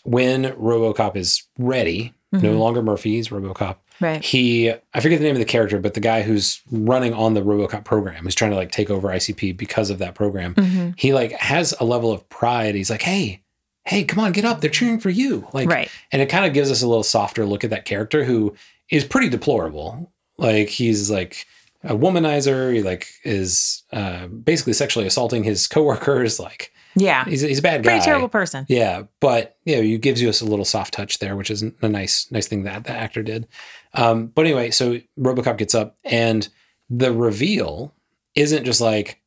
when 0.04 0.46
Robocop 0.54 1.16
is 1.16 1.44
ready, 1.58 2.14
no 2.32 2.40
Mhm. 2.54 2.60
longer 2.60 2.82
Murphy's 2.82 3.28
Robocop, 3.30 3.76
right. 4.00 4.24
he, 4.24 4.72
I 4.94 5.00
forget 5.00 5.20
the 5.20 5.26
name 5.26 5.36
of 5.36 5.40
the 5.40 5.46
character, 5.46 5.80
but 5.80 5.94
the 5.94 6.00
guy 6.00 6.22
who's 6.24 6.62
running 6.72 7.14
on 7.14 7.34
the 7.34 7.42
Robocop 7.42 7.84
program, 7.84 8.24
who's 8.24 8.36
trying 8.36 8.52
to 8.52 8.58
like 8.58 8.72
take 8.72 8.90
over 8.90 9.10
OCP 9.10 9.52
because 9.56 9.90
of 9.90 10.00
that 10.00 10.16
program, 10.16 10.56
Mhm. 10.56 10.94
he 10.98 11.14
like 11.14 11.34
has 11.34 11.74
a 11.80 11.84
level 11.86 12.12
of 12.12 12.28
pride. 12.30 12.74
He's 12.76 12.90
like, 12.90 13.02
hey, 13.04 13.42
hey, 13.86 14.04
come 14.04 14.24
on, 14.24 14.32
get 14.32 14.46
up. 14.46 14.62
They're 14.62 14.70
cheering 14.70 15.00
for 15.00 15.10
you. 15.10 15.48
Like, 15.54 15.70
right. 15.70 15.90
and 16.12 16.22
it 16.22 16.30
kind 16.30 16.46
of 16.46 16.54
gives 16.54 16.72
us 16.72 16.82
a 16.82 16.88
little 16.88 17.04
softer 17.04 17.46
look 17.46 17.64
at 17.64 17.70
that 17.72 17.86
character 17.86 18.24
who 18.24 18.56
is 18.90 19.04
pretty 19.04 19.30
deplorable. 19.30 20.12
Like 20.38 20.70
he's 20.70 21.10
like 21.12 21.46
a 21.84 21.96
womanizer. 21.96 22.74
He 22.74 22.82
like 22.84 23.08
is 23.24 23.84
uh, 23.92 24.28
basically 24.28 24.74
sexually 24.74 25.08
assaulting 25.08 25.44
his 25.44 25.68
coworkers. 25.68 26.40
Like 26.40 26.72
Yeah. 26.96 27.26
he's 27.26 27.42
he's 27.42 27.60
a 27.60 27.62
bad 27.64 27.84
guy. 27.84 27.92
Pretty 27.92 28.06
terrible 28.06 28.30
person. 28.30 28.66
Yeah, 28.70 29.04
but 29.20 29.58
you 29.66 29.76
know, 29.76 29.82
you 29.82 29.98
gives 29.98 30.22
you 30.22 30.30
us 30.30 30.42
a 30.42 30.46
little 30.46 30.66
soft 30.66 30.94
touch 30.94 31.20
there, 31.20 31.36
which 31.36 31.50
is 31.52 31.64
a 31.64 31.90
nice 31.90 32.28
nice 32.32 32.48
thing 32.48 32.64
that 32.64 32.84
the 32.86 32.92
actor 32.92 33.24
did. 33.24 33.48
Um, 33.94 34.28
but 34.28 34.46
anyway, 34.46 34.72
so 34.72 35.00
RoboCop 35.20 35.58
gets 35.58 35.76
up, 35.76 35.98
and 36.04 36.48
the 36.90 37.12
reveal 37.14 37.94
isn't 38.36 38.64
just 38.66 38.80
like 38.82 39.20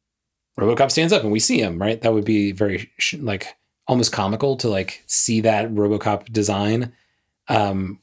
RoboCop 0.58 0.90
stands 0.90 1.12
up 1.12 1.22
and 1.22 1.32
we 1.32 1.40
see 1.40 1.60
him, 1.60 1.80
right? 1.80 2.00
That 2.00 2.12
would 2.14 2.24
be 2.24 2.52
very 2.52 2.90
sh- 2.98 3.14
like 3.14 3.54
almost 3.86 4.12
comical 4.12 4.56
to 4.58 4.68
like 4.68 5.02
see 5.06 5.40
that 5.42 5.68
RoboCop 5.70 6.32
design, 6.32 6.92
um, 7.48 7.98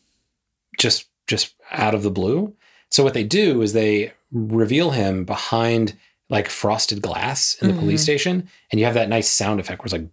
just 0.78 1.08
just 1.28 1.56
out 1.72 1.96
of 1.96 2.04
the 2.04 2.12
blue. 2.12 2.54
So 2.92 3.04
what 3.04 3.14
they 3.14 3.24
do 3.24 3.62
is 3.62 3.74
they 3.74 4.14
reveal 4.32 4.92
him 4.92 5.24
behind 5.26 5.96
like 6.30 6.48
frosted 6.50 7.02
glass 7.02 7.56
in 7.62 7.68
the 7.68 7.74
police 7.74 8.02
Mhm. 8.02 8.04
station, 8.04 8.50
and 8.72 8.80
you 8.80 8.86
have 8.86 8.94
that 8.96 9.10
nice 9.10 9.30
sound 9.30 9.60
effect 9.60 9.80
where 9.82 9.86
it's 9.88 9.94
like, 9.94 10.08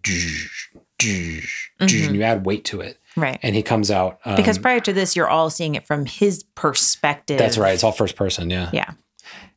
and 1.79 1.91
you 2.15 2.23
add 2.23 2.45
weight 2.45 2.65
to 2.65 2.81
it, 2.81 2.97
Right. 3.15 3.39
and 3.41 3.55
he 3.55 3.63
comes 3.63 3.89
out 3.89 4.19
um, 4.25 4.35
Because 4.35 4.57
prior 4.57 4.79
to 4.81 4.93
this, 4.93 5.15
you're 5.15 5.29
all 5.29 5.49
seeing 5.49 5.75
it 5.75 5.85
from 5.87 6.05
his 6.05 6.43
perspective. 6.55 7.37
That's 7.37 7.57
right. 7.57 7.73
It's 7.73 7.83
all 7.83 7.91
first 7.91 8.15
person. 8.15 8.49
Yeah. 8.49 8.69
Yeah. 8.73 8.91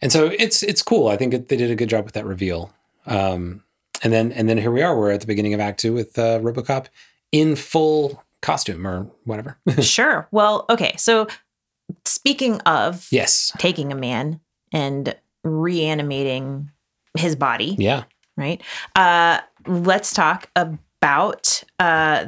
And 0.00 0.12
so 0.12 0.26
it's 0.38 0.62
it's 0.62 0.82
cool. 0.82 1.08
I 1.08 1.16
think 1.16 1.34
it, 1.34 1.48
they 1.48 1.56
did 1.56 1.70
a 1.70 1.74
good 1.74 1.88
job 1.88 2.04
with 2.04 2.14
that 2.14 2.26
reveal. 2.26 2.72
Um, 3.06 3.62
and 4.02 4.12
then 4.12 4.30
and 4.32 4.48
then 4.48 4.58
here 4.58 4.70
we 4.70 4.82
are. 4.82 4.96
We're 4.96 5.10
at 5.12 5.20
the 5.20 5.26
beginning 5.26 5.54
of 5.54 5.60
Act 5.60 5.80
Two 5.80 5.92
with 5.94 6.18
uh, 6.18 6.38
RoboCop 6.40 6.86
in 7.32 7.56
full 7.56 8.22
costume 8.40 8.86
or 8.86 9.08
whatever. 9.24 9.58
Sure. 9.80 10.28
Well, 10.30 10.64
okay. 10.68 10.94
So 10.96 11.26
speaking 12.04 12.60
of 12.60 13.06
yes. 13.10 13.52
taking 13.58 13.92
a 13.92 13.96
man 13.96 14.40
and 14.72 15.14
reanimating 15.44 16.70
his 17.16 17.36
body, 17.36 17.76
Yeah. 17.78 18.04
right? 18.36 18.62
Uh, 18.96 19.40
let's 19.66 20.12
talk 20.12 20.48
about 20.56 21.62
uh, 21.78 22.24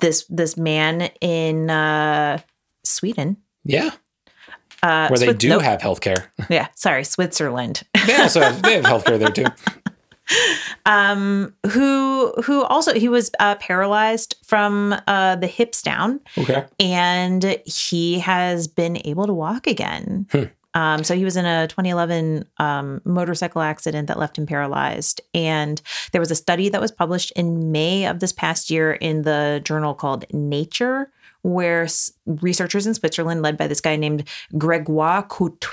this 0.00 0.24
this 0.28 0.56
man 0.56 1.10
in 1.20 1.70
uh, 1.70 2.38
Sweden. 2.84 3.36
Yeah. 3.64 3.90
Uh, 4.82 5.08
Where 5.08 5.18
they 5.18 5.28
Swi- 5.28 5.38
do 5.38 5.48
nope. 5.48 5.62
have 5.62 5.80
healthcare. 5.80 6.26
Yeah, 6.50 6.68
sorry, 6.74 7.02
Switzerland. 7.04 7.82
They 8.06 8.14
also 8.16 8.40
have, 8.40 8.62
they 8.62 8.74
have 8.74 8.84
healthcare 8.84 9.18
there 9.18 9.30
too. 9.30 9.46
um, 10.86 11.54
who 11.70 12.32
who 12.44 12.62
also 12.64 12.94
he 12.94 13.08
was 13.08 13.30
uh, 13.40 13.54
paralyzed 13.56 14.36
from 14.44 14.94
uh, 15.06 15.36
the 15.36 15.46
hips 15.46 15.82
down, 15.82 16.20
Okay. 16.38 16.64
and 16.80 17.58
he 17.64 18.18
has 18.20 18.66
been 18.68 18.98
able 19.04 19.26
to 19.26 19.34
walk 19.34 19.66
again. 19.66 20.26
Hmm. 20.32 20.42
Um, 20.74 21.04
so 21.04 21.16
he 21.16 21.24
was 21.24 21.36
in 21.38 21.46
a 21.46 21.66
2011 21.68 22.44
um, 22.58 23.00
motorcycle 23.06 23.62
accident 23.62 24.08
that 24.08 24.18
left 24.18 24.36
him 24.36 24.44
paralyzed, 24.44 25.22
and 25.32 25.80
there 26.12 26.20
was 26.20 26.30
a 26.30 26.34
study 26.34 26.68
that 26.68 26.80
was 26.82 26.90
published 26.92 27.32
in 27.34 27.72
May 27.72 28.04
of 28.06 28.20
this 28.20 28.32
past 28.32 28.70
year 28.70 28.92
in 28.92 29.22
the 29.22 29.62
journal 29.64 29.94
called 29.94 30.26
Nature, 30.34 31.10
where 31.40 31.84
s- 31.84 32.12
researchers 32.26 32.86
in 32.86 32.92
Switzerland, 32.92 33.40
led 33.40 33.56
by 33.56 33.66
this 33.66 33.80
guy 33.80 33.96
named 33.96 34.24
Gregoire 34.58 35.22
Cout- 35.22 35.64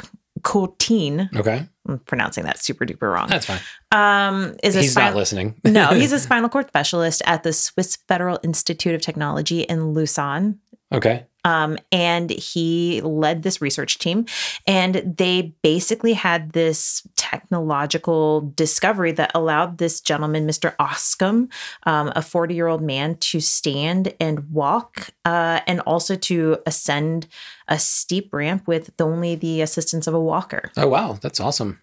Cotin, 0.43 1.29
Okay. 1.35 1.67
I'm 1.87 1.99
pronouncing 1.99 2.45
that 2.45 2.59
super 2.59 2.85
duper 2.85 3.11
wrong, 3.13 3.27
That's 3.27 3.45
fine. 3.45 3.59
um, 3.91 4.55
is 4.63 4.75
a 4.75 4.81
He's 4.81 4.95
not 4.95 5.15
listening. 5.15 5.55
no, 5.65 5.87
he's 5.93 6.13
a 6.13 6.19
spinal 6.19 6.49
cord 6.49 6.67
specialist 6.67 7.21
at 7.25 7.43
the 7.43 7.51
Swiss 7.53 7.97
Federal 8.07 8.39
Institute 8.43 8.95
of 8.95 9.01
Technology 9.01 9.61
in 9.61 9.93
Lausanne. 9.93 10.59
okay. 10.91 11.25
Um, 11.43 11.77
and 11.91 12.29
he 12.29 13.01
led 13.01 13.43
this 13.43 13.61
research 13.61 13.99
team, 13.99 14.25
and 14.65 15.15
they 15.17 15.53
basically 15.61 16.13
had 16.13 16.53
this 16.53 17.05
technological 17.15 18.53
discovery 18.55 19.11
that 19.13 19.31
allowed 19.35 19.77
this 19.77 20.01
gentleman, 20.01 20.47
Mr. 20.47 20.75
Oskam, 20.77 21.51
um, 21.83 22.11
a 22.15 22.21
40 22.21 22.53
year 22.53 22.67
old 22.67 22.81
man, 22.81 23.17
to 23.17 23.39
stand 23.39 24.13
and 24.19 24.51
walk 24.51 25.09
uh, 25.25 25.59
and 25.67 25.79
also 25.81 26.15
to 26.15 26.57
ascend 26.65 27.27
a 27.67 27.79
steep 27.79 28.33
ramp 28.33 28.67
with 28.67 28.91
only 28.99 29.35
the 29.35 29.61
assistance 29.61 30.07
of 30.07 30.13
a 30.13 30.19
walker. 30.19 30.71
Oh 30.77 30.87
wow, 30.87 31.17
that's 31.21 31.39
awesome. 31.39 31.79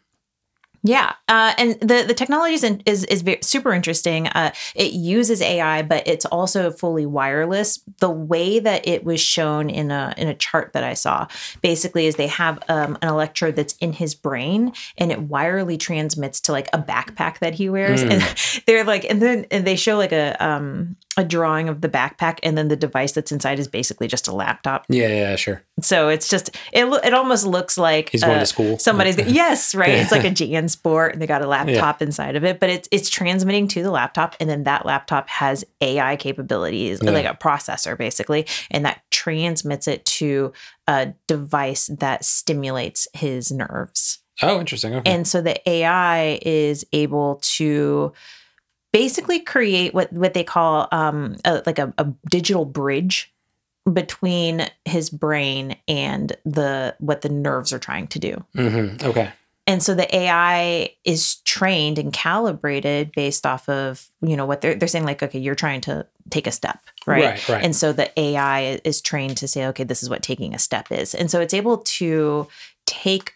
Yeah, 0.83 1.13
uh, 1.29 1.53
and 1.59 1.79
the 1.81 2.05
the 2.09 2.15
technology 2.15 2.55
is 2.55 2.65
is, 2.87 3.05
is 3.05 3.23
super 3.43 3.75
interesting. 3.75 4.29
Uh, 4.29 4.53
it 4.75 4.93
uses 4.93 5.43
AI, 5.43 5.83
but 5.83 6.09
it's 6.09 6.25
also 6.25 6.71
fully 6.71 7.05
wireless. 7.05 7.81
The 7.99 8.09
way 8.09 8.61
that 8.61 8.89
it 8.89 9.05
was 9.05 9.21
shown 9.21 9.69
in 9.69 9.91
a 9.91 10.15
in 10.17 10.27
a 10.27 10.35
chart 10.35 10.73
that 10.73 10.83
I 10.83 10.95
saw, 10.95 11.29
basically, 11.61 12.07
is 12.07 12.17
they 12.17 12.29
have 12.29 12.61
um, 12.71 12.97
an 13.03 13.11
electrode 13.11 13.57
that's 13.57 13.75
in 13.75 13.93
his 13.93 14.15
brain, 14.15 14.73
and 14.97 15.13
it 15.13 15.21
wirely 15.21 15.77
transmits 15.77 16.41
to 16.43 16.53
like 16.53 16.69
a 16.73 16.79
backpack 16.79 17.41
that 17.41 17.55
he 17.55 17.69
wears. 17.69 18.03
Mm. 18.03 18.11
And 18.13 18.65
they're 18.67 18.85
like, 18.85 19.05
and 19.05 19.21
then 19.21 19.47
and 19.51 19.67
they 19.67 19.77
show 19.77 19.99
like 19.99 20.13
a 20.13 20.35
um 20.43 20.97
a 21.21 21.25
drawing 21.25 21.69
of 21.69 21.81
the 21.81 21.89
backpack, 21.89 22.39
and 22.43 22.57
then 22.59 22.69
the 22.69 22.77
device 22.77 23.13
that's 23.13 23.31
inside 23.31 23.59
is 23.59 23.69
basically 23.69 24.09
just 24.09 24.27
a 24.27 24.35
laptop. 24.35 24.87
Yeah, 24.89 25.09
yeah, 25.09 25.37
sure. 25.37 25.63
So 25.81 26.09
it's 26.09 26.29
just 26.29 26.51
it. 26.73 26.87
It 27.05 27.15
almost 27.15 27.47
looks 27.47 27.79
like 27.79 28.11
He's 28.11 28.23
going 28.23 28.37
uh, 28.37 28.41
to 28.41 28.47
school. 28.47 28.79
Somebody's 28.79 29.17
yes, 29.27 29.75
right. 29.75 29.91
It's 29.91 30.11
like 30.11 30.25
a 30.25 30.31
JanSport, 30.31 31.13
and 31.13 31.23
they 31.23 31.27
got 31.27 31.43
a 31.43 31.47
laptop 31.47 32.03
inside 32.03 32.37
of 32.37 32.45
it, 32.45 32.59
but 32.59 32.71
it's 32.71 32.89
it's 32.91 33.09
transmitting 33.09 33.69
to 33.69 33.83
the 33.83 33.91
laptop, 33.91 34.35
and 34.41 34.49
then 34.51 34.65
that 34.65 34.85
laptop 34.87 35.29
has 35.29 35.65
AI 35.81 36.17
capabilities, 36.17 37.01
Yeah. 37.03 37.11
like 37.11 37.27
a 37.27 37.35
processor 37.35 37.97
basically, 37.97 38.47
and 38.71 38.85
that 38.85 39.03
transmits 39.11 39.87
it 39.87 40.05
to 40.07 40.53
a 40.89 41.13
device 41.27 41.89
that 41.99 42.25
stimulates 42.25 43.07
his 43.15 43.53
nerves. 43.53 44.19
Oh, 44.43 44.59
interesting. 44.59 44.95
Okay. 44.95 45.11
And 45.13 45.29
so 45.29 45.43
the 45.43 45.61
AI 45.69 46.39
is 46.43 46.85
able 46.93 47.41
to 47.57 48.13
basically 48.93 49.41
create 49.41 49.95
what 49.95 50.13
what 50.13 50.35
they 50.35 50.45
call 50.45 50.89
um 50.93 51.37
a, 51.45 51.63
like 51.67 51.79
a, 51.79 51.93
a 51.99 52.07
digital 52.31 52.65
bridge 52.65 53.33
between 53.91 54.67
his 54.85 55.11
brain 55.11 55.77
and 55.89 56.37
the 56.45 56.95
what 56.99 57.23
the 57.23 57.29
nerves 57.29 57.73
are 57.73 57.79
trying 57.79 58.07
to 58.09 58.19
do. 58.19 58.45
hmm 58.55 58.89
Okay. 59.03 59.33
And 59.67 59.83
so 59.83 59.95
the 59.95 60.13
AI 60.15 60.97
is 61.05 61.37
trained 61.43 61.99
and 61.99 62.13
calibrated 62.13 63.13
based 63.13 63.47
off 63.47 63.69
of, 63.69 64.09
you 64.21 64.37
know, 64.37 64.45
what 64.45 64.63
they're 64.63 64.75
they're 64.75 64.89
saying 64.89 65.05
like 65.05 65.23
okay, 65.23 65.39
you're 65.39 65.55
trying 65.55 65.81
to 65.83 66.07
take 66.31 66.47
a 66.47 66.51
step, 66.51 66.81
right? 67.07 67.25
Right. 67.25 67.49
Right. 67.49 67.65
And 67.65 67.75
so 67.75 67.93
the 67.93 68.11
AI 68.19 68.81
is 68.85 69.01
trained 69.01 69.37
to 69.39 69.49
say, 69.49 69.67
okay, 69.67 69.85
this 69.85 70.03
is 70.03 70.11
what 70.11 70.23
taking 70.23 70.55
a 70.55 70.59
step 70.59 70.91
is. 70.91 71.15
And 71.15 71.31
so 71.31 71.41
it's 71.41 71.55
able 71.55 71.79
to 71.79 72.49
take, 72.87 73.35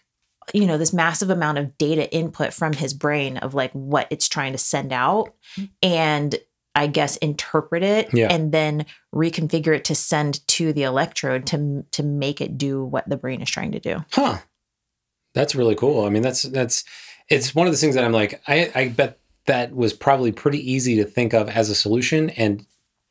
you 0.53 0.65
know, 0.65 0.77
this 0.77 0.93
massive 0.93 1.29
amount 1.29 1.57
of 1.57 1.77
data 1.77 2.11
input 2.13 2.53
from 2.53 2.73
his 2.73 2.93
brain 2.93 3.37
of 3.37 3.53
like 3.53 3.71
what 3.71 4.07
it's 4.09 4.27
trying 4.27 4.51
to 4.51 4.57
send 4.57 4.93
out 4.93 5.33
and 5.81 6.35
I 6.75 6.87
guess 6.87 7.15
interpret 7.17 7.83
it 7.83 8.13
Yeah. 8.13 8.27
and 8.31 8.51
then 8.51 8.85
reconfigure 9.13 9.75
it 9.75 9.85
to 9.85 9.95
send 9.95 10.45
to 10.49 10.73
the 10.73 10.83
electrode 10.83 11.45
to 11.47 11.85
to 11.91 12.03
make 12.03 12.41
it 12.41 12.57
do 12.57 12.83
what 12.83 13.07
the 13.09 13.17
brain 13.17 13.41
is 13.41 13.49
trying 13.49 13.71
to 13.71 13.79
do. 13.79 14.03
Huh. 14.11 14.39
That's 15.33 15.55
really 15.55 15.75
cool. 15.75 16.05
I 16.05 16.09
mean, 16.09 16.21
that's 16.21 16.43
that's 16.43 16.83
it's 17.29 17.55
one 17.55 17.65
of 17.67 17.73
the 17.73 17.77
things 17.77 17.95
that 17.95 18.03
I'm 18.03 18.11
like, 18.11 18.41
I, 18.47 18.71
I 18.75 18.87
bet 18.89 19.19
that 19.47 19.75
was 19.75 19.93
probably 19.93 20.31
pretty 20.31 20.59
easy 20.71 20.95
to 20.97 21.05
think 21.05 21.33
of 21.33 21.49
as 21.49 21.69
a 21.69 21.75
solution 21.75 22.29
and 22.31 22.65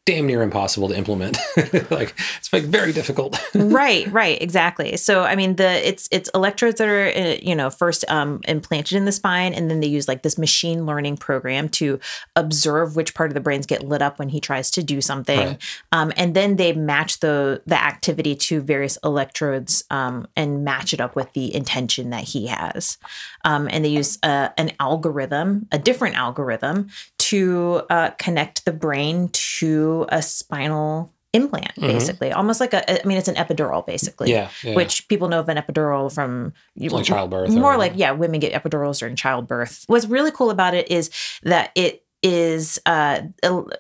damn 0.07 0.27
near 0.27 0.43
impossible 0.43 0.89
to 0.89 0.97
implement. 0.97 1.39
like 1.91 2.15
it's 2.39 2.53
like 2.53 2.65
very 2.65 2.93
difficult. 2.93 3.39
right 3.55 4.11
right 4.13 4.41
exactly 4.43 4.97
so 4.97 5.23
i 5.23 5.35
mean 5.35 5.57
the 5.57 5.89
it's 5.89 6.09
it's 6.11 6.29
electrodes 6.35 6.79
that 6.79 6.89
are 6.89 7.07
uh, 7.09 7.37
you 7.43 7.55
know 7.55 7.71
first 7.71 8.05
um 8.09 8.41
implanted 8.47 8.97
in 8.97 9.05
the 9.05 9.13
spine 9.13 9.55
and 9.55 9.71
then 9.71 9.81
they 9.81 9.87
use 9.87 10.07
like 10.09 10.23
this 10.23 10.37
machine 10.37 10.85
learning 10.87 11.17
program 11.17 11.69
to 11.69 11.99
observe 12.37 12.97
which 12.97 13.15
part 13.15 13.31
of 13.31 13.35
the 13.35 13.41
brains 13.41 13.67
get 13.67 13.83
lit 13.83 14.03
up 14.03 14.19
when 14.19 14.29
he 14.29 14.41
tries 14.41 14.71
to 14.71 14.83
do 14.83 15.01
something 15.01 15.39
Right. 15.39 15.63
um, 15.93 16.13
and 16.17 16.35
then 16.35 16.57
they 16.57 16.73
match 16.73 17.21
the 17.21 17.63
the 17.67 17.81
activity 17.83 18.35
to 18.37 18.61
various 18.61 18.99
electrodes 19.05 19.85
um, 19.91 20.27
and 20.37 20.65
match 20.65 20.93
it 20.93 21.01
up 21.01 21.17
with 21.17 21.33
the 21.33 21.55
intention 21.55 22.11
that 22.11 22.25
he 22.25 22.47
has 22.49 22.99
um, 23.45 23.69
and 23.71 23.85
they 23.85 23.89
use 23.89 24.19
uh, 24.23 24.49
an 24.59 24.73
algorithm 24.81 25.67
a 25.73 25.79
different 25.79 26.17
algorithm 26.17 26.89
to 27.35 27.83
uh, 27.91 28.11
connect 28.19 28.65
the 28.65 28.73
brain 28.73 29.29
to 29.33 30.07
a 30.09 30.23
spinal 30.23 31.13
implant 31.33 31.75
Mhm. 31.75 31.89
basically 31.89 32.31
almost 32.31 32.61
like 32.61 32.73
a 32.73 33.03
i 33.03 33.05
mean 33.05 33.19
it's 33.19 33.27
an 33.27 33.35
epidural 33.35 33.85
basically 33.85 34.31
yeah, 34.31 34.51
yeah. 34.63 34.77
which 34.77 35.09
people 35.09 35.29
know 35.29 35.41
of 35.41 35.49
an 35.49 35.57
epidural 35.57 36.13
from 36.15 36.53
like 36.79 37.05
childbirth. 37.05 37.51
more 37.51 37.77
like 37.77 37.93
yeah 37.97 38.13
women 38.13 38.39
get 38.39 38.53
epidurals 38.53 39.01
during 39.01 39.17
childbirth 39.17 39.83
what's 39.89 40.07
really 40.07 40.31
cool 40.31 40.51
about 40.51 40.75
it 40.75 40.89
is 40.93 41.11
that 41.43 41.73
it 41.75 42.05
is 42.23 42.81
uh, 42.87 43.21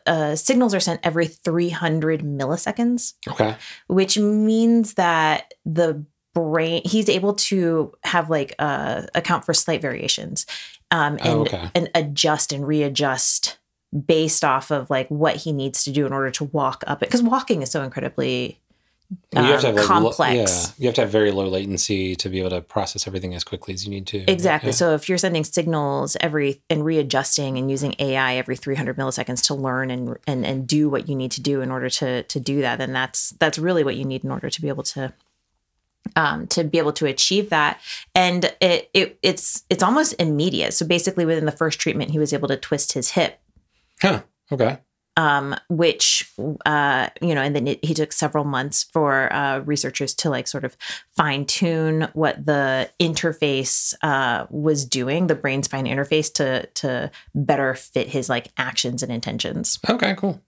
uh 0.07 0.35
signals 0.35 0.75
are 0.75 0.81
sent 0.81 1.01
every 1.05 1.27
300 1.27 2.23
milliseconds 2.23 3.15
okay. 3.29 3.55
which 3.87 4.19
means 4.19 4.95
that 4.95 5.55
the 5.65 6.05
brain 6.35 6.83
he's 6.85 7.09
able 7.09 7.35
to 7.35 7.93
have 8.03 8.29
like 8.29 8.55
uh 8.59 9.03
account 9.15 9.45
for 9.45 9.55
slight 9.55 9.81
variations 9.81 10.45
um 10.91 11.15
and 11.21 11.29
Oh, 11.29 11.41
okay. 11.43 11.71
and 11.75 11.91
adjust 11.95 12.53
and 12.53 12.67
readjust 12.67 13.59
based 14.07 14.45
off 14.45 14.71
of 14.71 14.91
like 14.91 15.09
what 15.09 15.37
he 15.37 15.53
needs 15.53 15.85
to 15.85 15.93
do 15.93 16.05
in 16.07 16.13
order 16.13 16.31
to 16.31 16.45
walk 16.45 16.83
up 16.87 17.03
it 17.03 17.07
because 17.09 17.23
walking 17.23 17.63
is 17.63 17.71
so 17.71 17.83
incredibly 17.83 18.59
Well, 19.33 19.45
you 19.45 19.53
have 19.53 19.61
to 19.61 19.69
um, 19.69 19.77
have 19.77 19.89
like, 19.89 19.89
lo- 19.89 20.11
complex. 20.13 20.35
yeah, 20.35 20.73
you 20.79 20.87
have 20.89 20.95
to 20.97 21.01
have 21.03 21.11
very 21.11 21.31
low 21.31 21.47
latency 21.47 22.17
to 22.17 22.29
be 22.29 22.41
able 22.41 22.51
to 22.51 22.61
process 22.61 23.07
everything 23.07 23.35
as 23.35 23.45
quickly 23.45 23.73
as 23.75 23.85
you 23.85 23.91
need 23.91 24.07
to. 24.09 24.19
Exactly. 24.29 24.69
Yeah. 24.71 24.75
So 24.75 24.95
if 24.95 25.09
you're 25.09 25.19
sending 25.19 25.45
signals 25.45 26.17
every 26.21 26.63
and 26.69 26.85
readjusting 26.85 27.57
and 27.59 27.71
using 27.71 27.95
AI 28.01 28.35
every 28.37 28.57
300 28.57 28.97
milliseconds 28.97 29.45
to 29.47 29.55
learn 29.55 29.91
and 29.91 30.17
and 30.27 30.45
and 30.45 30.67
do 30.67 30.89
what 30.89 31.09
you 31.09 31.15
need 31.15 31.31
to 31.33 31.41
do 31.43 31.61
in 31.61 31.71
order 31.71 31.89
to 31.91 32.23
to 32.25 32.41
do 32.41 32.63
that, 32.63 32.79
then 32.79 32.93
that's 32.93 33.31
that's 33.39 33.59
really 33.59 33.85
what 33.85 33.95
you 33.95 34.05
need 34.05 34.25
in 34.25 34.31
order 34.33 34.51
to 34.51 34.61
be 34.61 34.69
able 34.69 34.83
to 34.85 35.13
um, 36.17 36.47
to 36.49 36.65
be 36.65 36.79
able 36.79 36.93
to 36.95 37.07
achieve 37.07 37.51
that. 37.51 37.81
And 38.15 38.45
it 38.61 38.91
it 38.95 39.19
it's 39.23 39.65
it's 39.71 39.83
almost 39.83 40.15
immediate. 40.19 40.75
So 40.75 40.87
basically, 40.87 41.25
within 41.27 41.47
the 41.47 41.53
first 41.53 41.79
treatment, 41.81 42.11
he 42.11 42.19
was 42.19 42.33
able 42.33 42.49
to 42.49 42.57
twist 42.57 42.93
his 42.93 43.11
hip 43.11 43.41
Huh. 44.01 44.23
Okay. 44.53 44.79
um, 45.17 45.55
which 45.69 46.31
uh, 46.67 47.09
you 47.23 47.35
know, 47.35 47.41
and 47.41 47.55
then 47.55 47.67
it, 47.69 47.85
he 47.85 47.95
took 47.95 48.13
several 48.13 48.45
months 48.45 48.83
for 48.83 49.33
uh, 49.33 49.61
researchers 49.61 50.13
to 50.15 50.31
like 50.31 50.47
sort 50.49 50.65
of 50.65 50.77
fine 51.17 51.47
tune 51.47 52.09
what 52.13 52.45
the 52.45 52.91
interface 53.01 53.95
uh, 54.03 54.47
was 54.51 54.85
doing, 54.85 55.29
the 55.29 55.35
brain 55.35 55.63
spine 55.63 55.87
interface 55.87 56.33
to 56.35 56.67
to 56.75 57.11
better 57.35 57.75
fit 57.75 58.09
his 58.09 58.29
like 58.29 58.51
actions 58.59 59.03
and 59.03 59.13
intentions. 59.13 59.79
Okay. 59.89 60.15
Cool. 60.17 60.41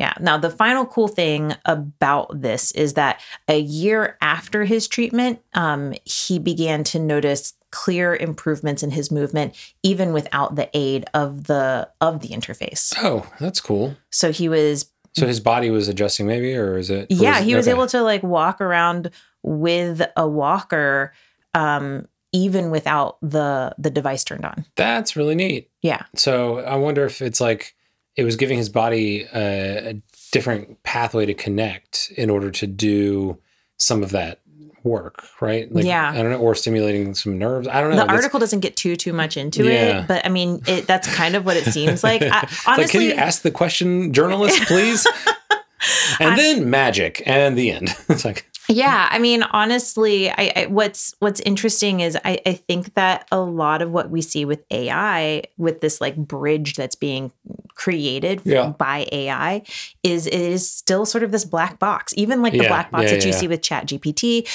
Yeah. 0.00 0.14
Now, 0.18 0.38
the 0.38 0.50
final 0.50 0.86
cool 0.86 1.08
thing 1.08 1.54
about 1.66 2.40
this 2.40 2.72
is 2.72 2.94
that 2.94 3.20
a 3.48 3.58
year 3.60 4.16
after 4.20 4.64
his 4.64 4.88
treatment, 4.88 5.40
um, 5.54 5.92
he 6.04 6.38
began 6.38 6.82
to 6.84 6.98
notice 6.98 7.52
clear 7.70 8.16
improvements 8.16 8.82
in 8.82 8.90
his 8.90 9.10
movement, 9.12 9.54
even 9.82 10.12
without 10.12 10.56
the 10.56 10.68
aid 10.74 11.04
of 11.14 11.44
the 11.44 11.88
of 12.00 12.20
the 12.20 12.28
interface. 12.28 12.92
Oh, 12.98 13.26
that's 13.38 13.60
cool. 13.60 13.94
So 14.10 14.32
he 14.32 14.48
was 14.48 14.86
So 15.12 15.26
his 15.26 15.38
body 15.40 15.70
was 15.70 15.86
adjusting, 15.88 16.26
maybe, 16.26 16.54
or 16.56 16.78
is 16.78 16.90
it? 16.90 17.02
or 17.12 17.14
yeah 17.14 17.38
is- 17.38 17.44
he 17.44 17.54
was 17.54 17.68
okay. 17.68 17.74
able 17.76 17.86
to 17.88 18.02
like 18.02 18.22
walk 18.22 18.60
around 18.60 19.10
with 19.42 20.02
a 20.16 20.26
walker 20.28 21.12
um 21.54 22.06
even 22.32 22.70
without 22.70 23.18
the 23.22 23.74
the 23.78 23.90
device 23.90 24.22
turned 24.24 24.44
on 24.44 24.64
That's 24.76 25.14
really 25.16 25.34
neat. 25.34 25.70
yeah 25.82 26.02
So 26.14 26.60
I 26.60 26.76
wonder 26.76 27.04
if 27.04 27.20
it's 27.22 27.40
like 27.40 27.74
it 28.16 28.24
was 28.24 28.36
giving 28.36 28.58
his 28.58 28.68
body 28.68 29.26
a, 29.34 29.90
a 29.90 30.02
different 30.32 30.82
pathway 30.82 31.26
to 31.26 31.34
connect 31.34 32.12
in 32.16 32.30
order 32.30 32.50
to 32.50 32.66
do 32.66 33.38
some 33.76 34.02
of 34.02 34.10
that 34.10 34.40
work, 34.82 35.24
right? 35.40 35.72
Like, 35.72 35.84
yeah. 35.84 36.10
I 36.10 36.22
don't 36.22 36.30
know, 36.30 36.38
or 36.38 36.54
stimulating 36.54 37.14
some 37.14 37.38
nerves. 37.38 37.68
I 37.68 37.80
don't 37.80 37.90
know. 37.90 37.96
The 37.96 38.10
article 38.10 38.40
doesn't 38.40 38.60
get 38.60 38.76
too 38.76 38.96
too 38.96 39.12
much 39.12 39.36
into 39.36 39.64
yeah. 39.64 40.02
it, 40.02 40.08
but 40.08 40.24
I 40.24 40.28
mean, 40.28 40.62
it, 40.66 40.86
that's 40.86 41.12
kind 41.14 41.36
of 41.36 41.44
what 41.44 41.56
it 41.56 41.64
seems 41.64 42.02
like. 42.02 42.22
I, 42.22 42.48
honestly, 42.66 42.66
like, 42.76 42.90
can 42.90 43.00
you 43.02 43.12
ask 43.12 43.42
the 43.42 43.50
question, 43.50 44.12
journalist, 44.12 44.62
please? 44.62 45.06
and 46.20 46.30
I'm, 46.30 46.36
then 46.36 46.70
magic, 46.70 47.22
and 47.26 47.56
the 47.56 47.70
end. 47.70 47.94
it's 48.08 48.24
like. 48.24 48.49
Yeah, 48.70 49.08
I 49.10 49.18
mean, 49.18 49.42
honestly, 49.42 50.30
I, 50.30 50.52
I, 50.54 50.66
what's 50.66 51.14
what's 51.18 51.40
interesting 51.40 52.00
is 52.00 52.16
I, 52.24 52.40
I 52.46 52.52
think 52.52 52.94
that 52.94 53.26
a 53.32 53.40
lot 53.40 53.82
of 53.82 53.90
what 53.90 54.10
we 54.10 54.22
see 54.22 54.44
with 54.44 54.64
AI, 54.70 55.42
with 55.58 55.80
this 55.80 56.00
like 56.00 56.16
bridge 56.16 56.74
that's 56.74 56.94
being 56.94 57.32
created 57.74 58.42
yeah. 58.44 58.68
by 58.68 59.08
AI, 59.10 59.62
is 60.04 60.26
it 60.28 60.34
is 60.34 60.70
still 60.70 61.04
sort 61.04 61.24
of 61.24 61.32
this 61.32 61.44
black 61.44 61.80
box. 61.80 62.14
Even 62.16 62.42
like 62.42 62.52
the 62.52 62.62
yeah, 62.62 62.68
black 62.68 62.90
box 62.92 63.04
yeah, 63.04 63.18
that 63.18 63.26
you 63.26 63.32
see 63.32 63.48
with 63.48 63.60
ChatGPT, 63.60 64.48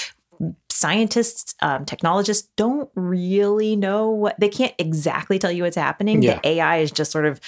scientists, 0.69 1.53
um, 1.61 1.83
technologists 1.83 2.47
don't 2.55 2.89
really 2.95 3.75
know 3.75 4.09
what 4.09 4.39
they 4.39 4.49
can't 4.49 4.73
exactly 4.77 5.39
tell 5.39 5.51
you 5.51 5.63
what's 5.63 5.75
happening. 5.75 6.21
The 6.21 6.39
AI 6.47 6.77
is 6.77 6.91
just 6.91 7.11
sort 7.11 7.25
of 7.25 7.41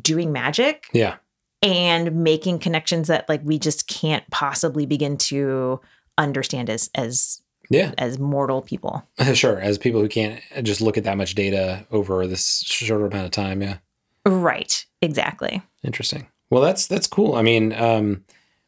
doing 0.00 0.32
magic. 0.32 0.88
Yeah. 0.92 1.16
And 1.62 2.16
making 2.16 2.58
connections 2.58 3.08
that 3.08 3.26
like 3.26 3.40
we 3.42 3.58
just 3.58 3.88
can't 3.88 4.28
possibly 4.28 4.84
begin 4.84 5.16
to 5.16 5.80
understand 6.18 6.70
as 6.70 6.90
as 6.94 7.42
yeah. 7.70 7.92
as 7.98 8.18
mortal 8.18 8.62
people. 8.62 9.06
Sure 9.34 9.58
as 9.58 9.78
people 9.78 10.00
who 10.00 10.08
can't 10.08 10.40
just 10.62 10.80
look 10.80 10.96
at 10.96 11.04
that 11.04 11.16
much 11.16 11.34
data 11.34 11.86
over 11.90 12.26
this 12.26 12.62
shorter 12.66 13.06
amount 13.06 13.26
of 13.26 13.30
time 13.30 13.62
yeah. 13.62 13.78
Right 14.26 14.86
exactly. 15.02 15.62
Interesting. 15.82 16.26
Well 16.50 16.62
that's 16.62 16.86
that's 16.86 17.06
cool. 17.06 17.34
I 17.34 17.42
mean 17.42 17.72
um 17.72 18.24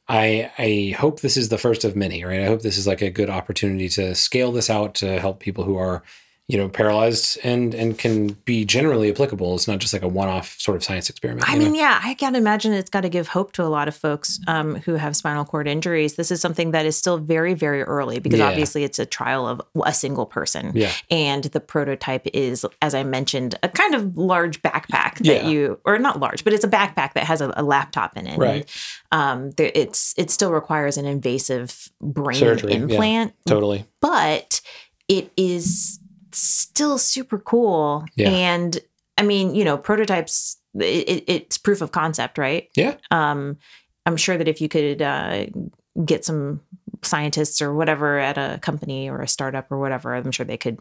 i 0.09 0.53
i 0.57 0.95
hope 0.97 1.21
this 1.21 1.37
is 1.37 1.49
the 1.49 1.59
first 1.59 1.85
of 1.85 1.97
many 1.97 2.25
right? 2.25 2.41
I 2.41 2.47
hope 2.47 2.63
this 2.63 2.79
is 2.79 2.87
like 2.87 3.03
a 3.03 3.11
good 3.11 3.31
opportunity 3.31 3.89
to 3.91 4.15
scale 4.15 4.53
this 4.53 4.71
out 4.71 4.95
to 4.97 5.19
help 5.19 5.41
people 5.41 5.65
who 5.65 5.77
are 5.77 6.03
you 6.49 6.57
know 6.57 6.69
paralyzed 6.69 7.39
and 7.43 7.75
and 7.75 7.99
can 7.99 8.29
be 8.45 8.65
generally 8.65 9.11
applicable 9.11 9.55
it's 9.57 9.67
not 9.67 9.79
just 9.79 9.93
like 9.93 10.03
a 10.03 10.09
one-off 10.09 10.55
sort 10.61 10.77
of 10.77 10.85
science 10.85 11.11
experiment 11.11 11.49
i 11.49 11.59
mean 11.59 11.73
know? 11.73 11.79
yeah 11.79 12.01
i 12.05 12.15
can't 12.15 12.37
imagine 12.37 12.73
it's 12.73 12.91
got 12.91 13.01
to 13.01 13.09
give 13.09 13.27
hope 13.29 13.51
to 13.53 13.65
a 13.65 13.67
lot 13.67 13.89
of 13.89 13.97
folks 13.97 14.39
um, 14.47 14.77
who 14.77 14.95
have 14.95 15.17
spinal 15.17 15.45
cord 15.45 15.67
injuries 15.67 16.15
this 16.15 16.31
is 16.31 16.41
something 16.41 16.71
that 16.71 16.87
is 16.87 16.97
still 16.97 17.19
very 17.19 17.55
very 17.55 17.83
early 17.83 18.21
because 18.21 18.39
yeah. 18.39 18.47
obviously 18.47 18.85
it's 18.85 18.99
a 18.99 19.07
trial 19.07 19.47
of 19.47 19.61
a 19.85 19.93
single 19.93 20.27
person 20.27 20.71
yeah. 20.75 20.93
and 21.11 21.45
the 21.45 21.61
prototype 21.61 22.27
is 22.33 22.65
as 22.81 22.95
i 22.95 23.03
mentioned 23.03 23.57
a 23.65 23.69
kind 23.69 23.95
of 23.95 24.17
large 24.17 24.63
backpack 24.63 25.17
that 25.19 25.25
yeah. 25.25 25.49
you 25.49 25.81
or 25.85 25.99
not 25.99 26.21
large 26.21 26.45
but 26.45 26.53
it's 26.53 26.65
a 26.65 26.69
backpack 26.69 27.15
that 27.15 27.25
has 27.25 27.41
a, 27.41 27.53
a 27.57 27.63
laptop 27.63 28.17
in 28.17 28.27
it 28.27 28.39
right 28.39 28.71
and, 29.11 29.51
um, 29.51 29.53
it's 29.59 30.15
it 30.17 30.31
still 30.31 30.53
requires 30.53 30.97
an 30.97 31.07
invasive 31.07 31.91
brain 32.01 32.39
Surgery. 32.39 32.73
implant 32.73 33.35
yeah, 33.47 33.53
totally 33.53 33.85
but 34.01 34.61
it 35.09 35.33
is 35.37 35.99
still 36.33 36.99
super 36.99 37.39
cool. 37.39 38.05
Yeah. 38.15 38.31
And 38.31 38.79
I 39.19 39.23
mean, 39.23 39.55
you 39.55 39.65
know, 39.65 39.79
prototypes, 39.79 40.57
it, 40.75 41.25
it's 41.27 41.59
proof 41.59 41.81
of 41.81 41.93
concept, 41.93 42.39
right? 42.39 42.69
Yeah. 42.77 42.97
Um, 43.11 43.59
I'm 44.05 44.17
sure 44.17 44.37
that 44.37 44.49
if 44.49 44.61
you 44.61 44.69
could 44.69 45.03
uh, 45.03 45.47
get 46.05 46.25
some 46.25 46.61
scientists 47.03 47.61
or 47.63 47.75
whatever 47.75 48.19
at 48.19 48.39
a 48.39 48.59
company 48.61 49.09
or 49.09 49.21
a 49.21 49.29
startup 49.29 49.71
or 49.71 49.79
whatever, 49.79 50.15
I'm 50.15 50.31
sure 50.31 50.47
they 50.47 50.57
could 50.57 50.79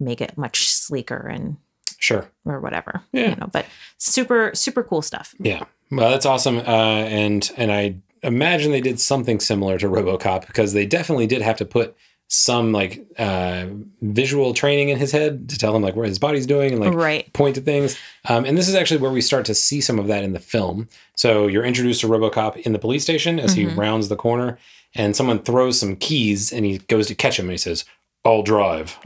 make 0.00 0.20
it 0.20 0.36
much 0.38 0.68
sleeker 0.68 1.26
and 1.26 1.56
sure 1.98 2.28
or 2.44 2.60
whatever. 2.60 3.02
Yeah. 3.12 3.30
You 3.30 3.36
know, 3.36 3.48
but 3.52 3.66
super 3.98 4.52
super 4.54 4.82
cool 4.82 5.02
stuff. 5.02 5.34
Yeah. 5.38 5.64
Well, 5.90 6.10
that's 6.10 6.26
awesome. 6.26 6.58
Uh, 6.58 7.04
and 7.04 7.50
and 7.56 7.70
I 7.70 7.96
imagine 8.22 8.72
they 8.72 8.80
did 8.80 9.00
something 9.00 9.40
similar 9.40 9.78
to 9.78 9.88
RoboCop 9.88 10.46
because 10.46 10.72
they 10.72 10.86
definitely 10.86 11.26
did 11.26 11.42
have 11.42 11.56
to 11.56 11.64
put 11.64 11.96
some 12.34 12.72
like 12.72 13.04
uh, 13.18 13.66
visual 14.00 14.54
training 14.54 14.88
in 14.88 14.96
his 14.98 15.12
head 15.12 15.50
to 15.50 15.58
tell 15.58 15.76
him 15.76 15.82
like 15.82 15.94
where 15.94 16.06
his 16.06 16.18
body's 16.18 16.46
doing 16.46 16.72
and 16.72 16.80
like 16.80 16.94
right. 16.94 17.30
point 17.34 17.54
to 17.56 17.60
things. 17.60 17.98
Um, 18.24 18.46
and 18.46 18.56
this 18.56 18.70
is 18.70 18.74
actually 18.74 19.02
where 19.02 19.12
we 19.12 19.20
start 19.20 19.44
to 19.46 19.54
see 19.54 19.82
some 19.82 19.98
of 19.98 20.06
that 20.06 20.24
in 20.24 20.32
the 20.32 20.38
film. 20.40 20.88
So 21.14 21.46
you're 21.46 21.62
introduced 21.62 22.00
to 22.00 22.06
RoboCop 22.06 22.56
in 22.62 22.72
the 22.72 22.78
police 22.78 23.02
station 23.02 23.38
as 23.38 23.54
mm-hmm. 23.54 23.68
he 23.68 23.74
rounds 23.74 24.08
the 24.08 24.16
corner, 24.16 24.58
and 24.94 25.14
someone 25.14 25.40
throws 25.40 25.78
some 25.78 25.94
keys, 25.94 26.50
and 26.54 26.64
he 26.64 26.78
goes 26.78 27.06
to 27.08 27.14
catch 27.14 27.38
him, 27.38 27.44
and 27.44 27.52
he 27.52 27.58
says, 27.58 27.84
"I'll 28.24 28.42
drive." 28.42 28.98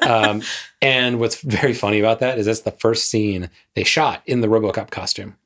um, 0.00 0.40
and 0.80 1.20
what's 1.20 1.42
very 1.42 1.74
funny 1.74 1.98
about 1.98 2.20
that 2.20 2.38
is 2.38 2.46
that's 2.46 2.60
the 2.60 2.70
first 2.70 3.10
scene 3.10 3.50
they 3.74 3.84
shot 3.84 4.22
in 4.24 4.40
the 4.40 4.48
RoboCop 4.48 4.90
costume. 4.90 5.36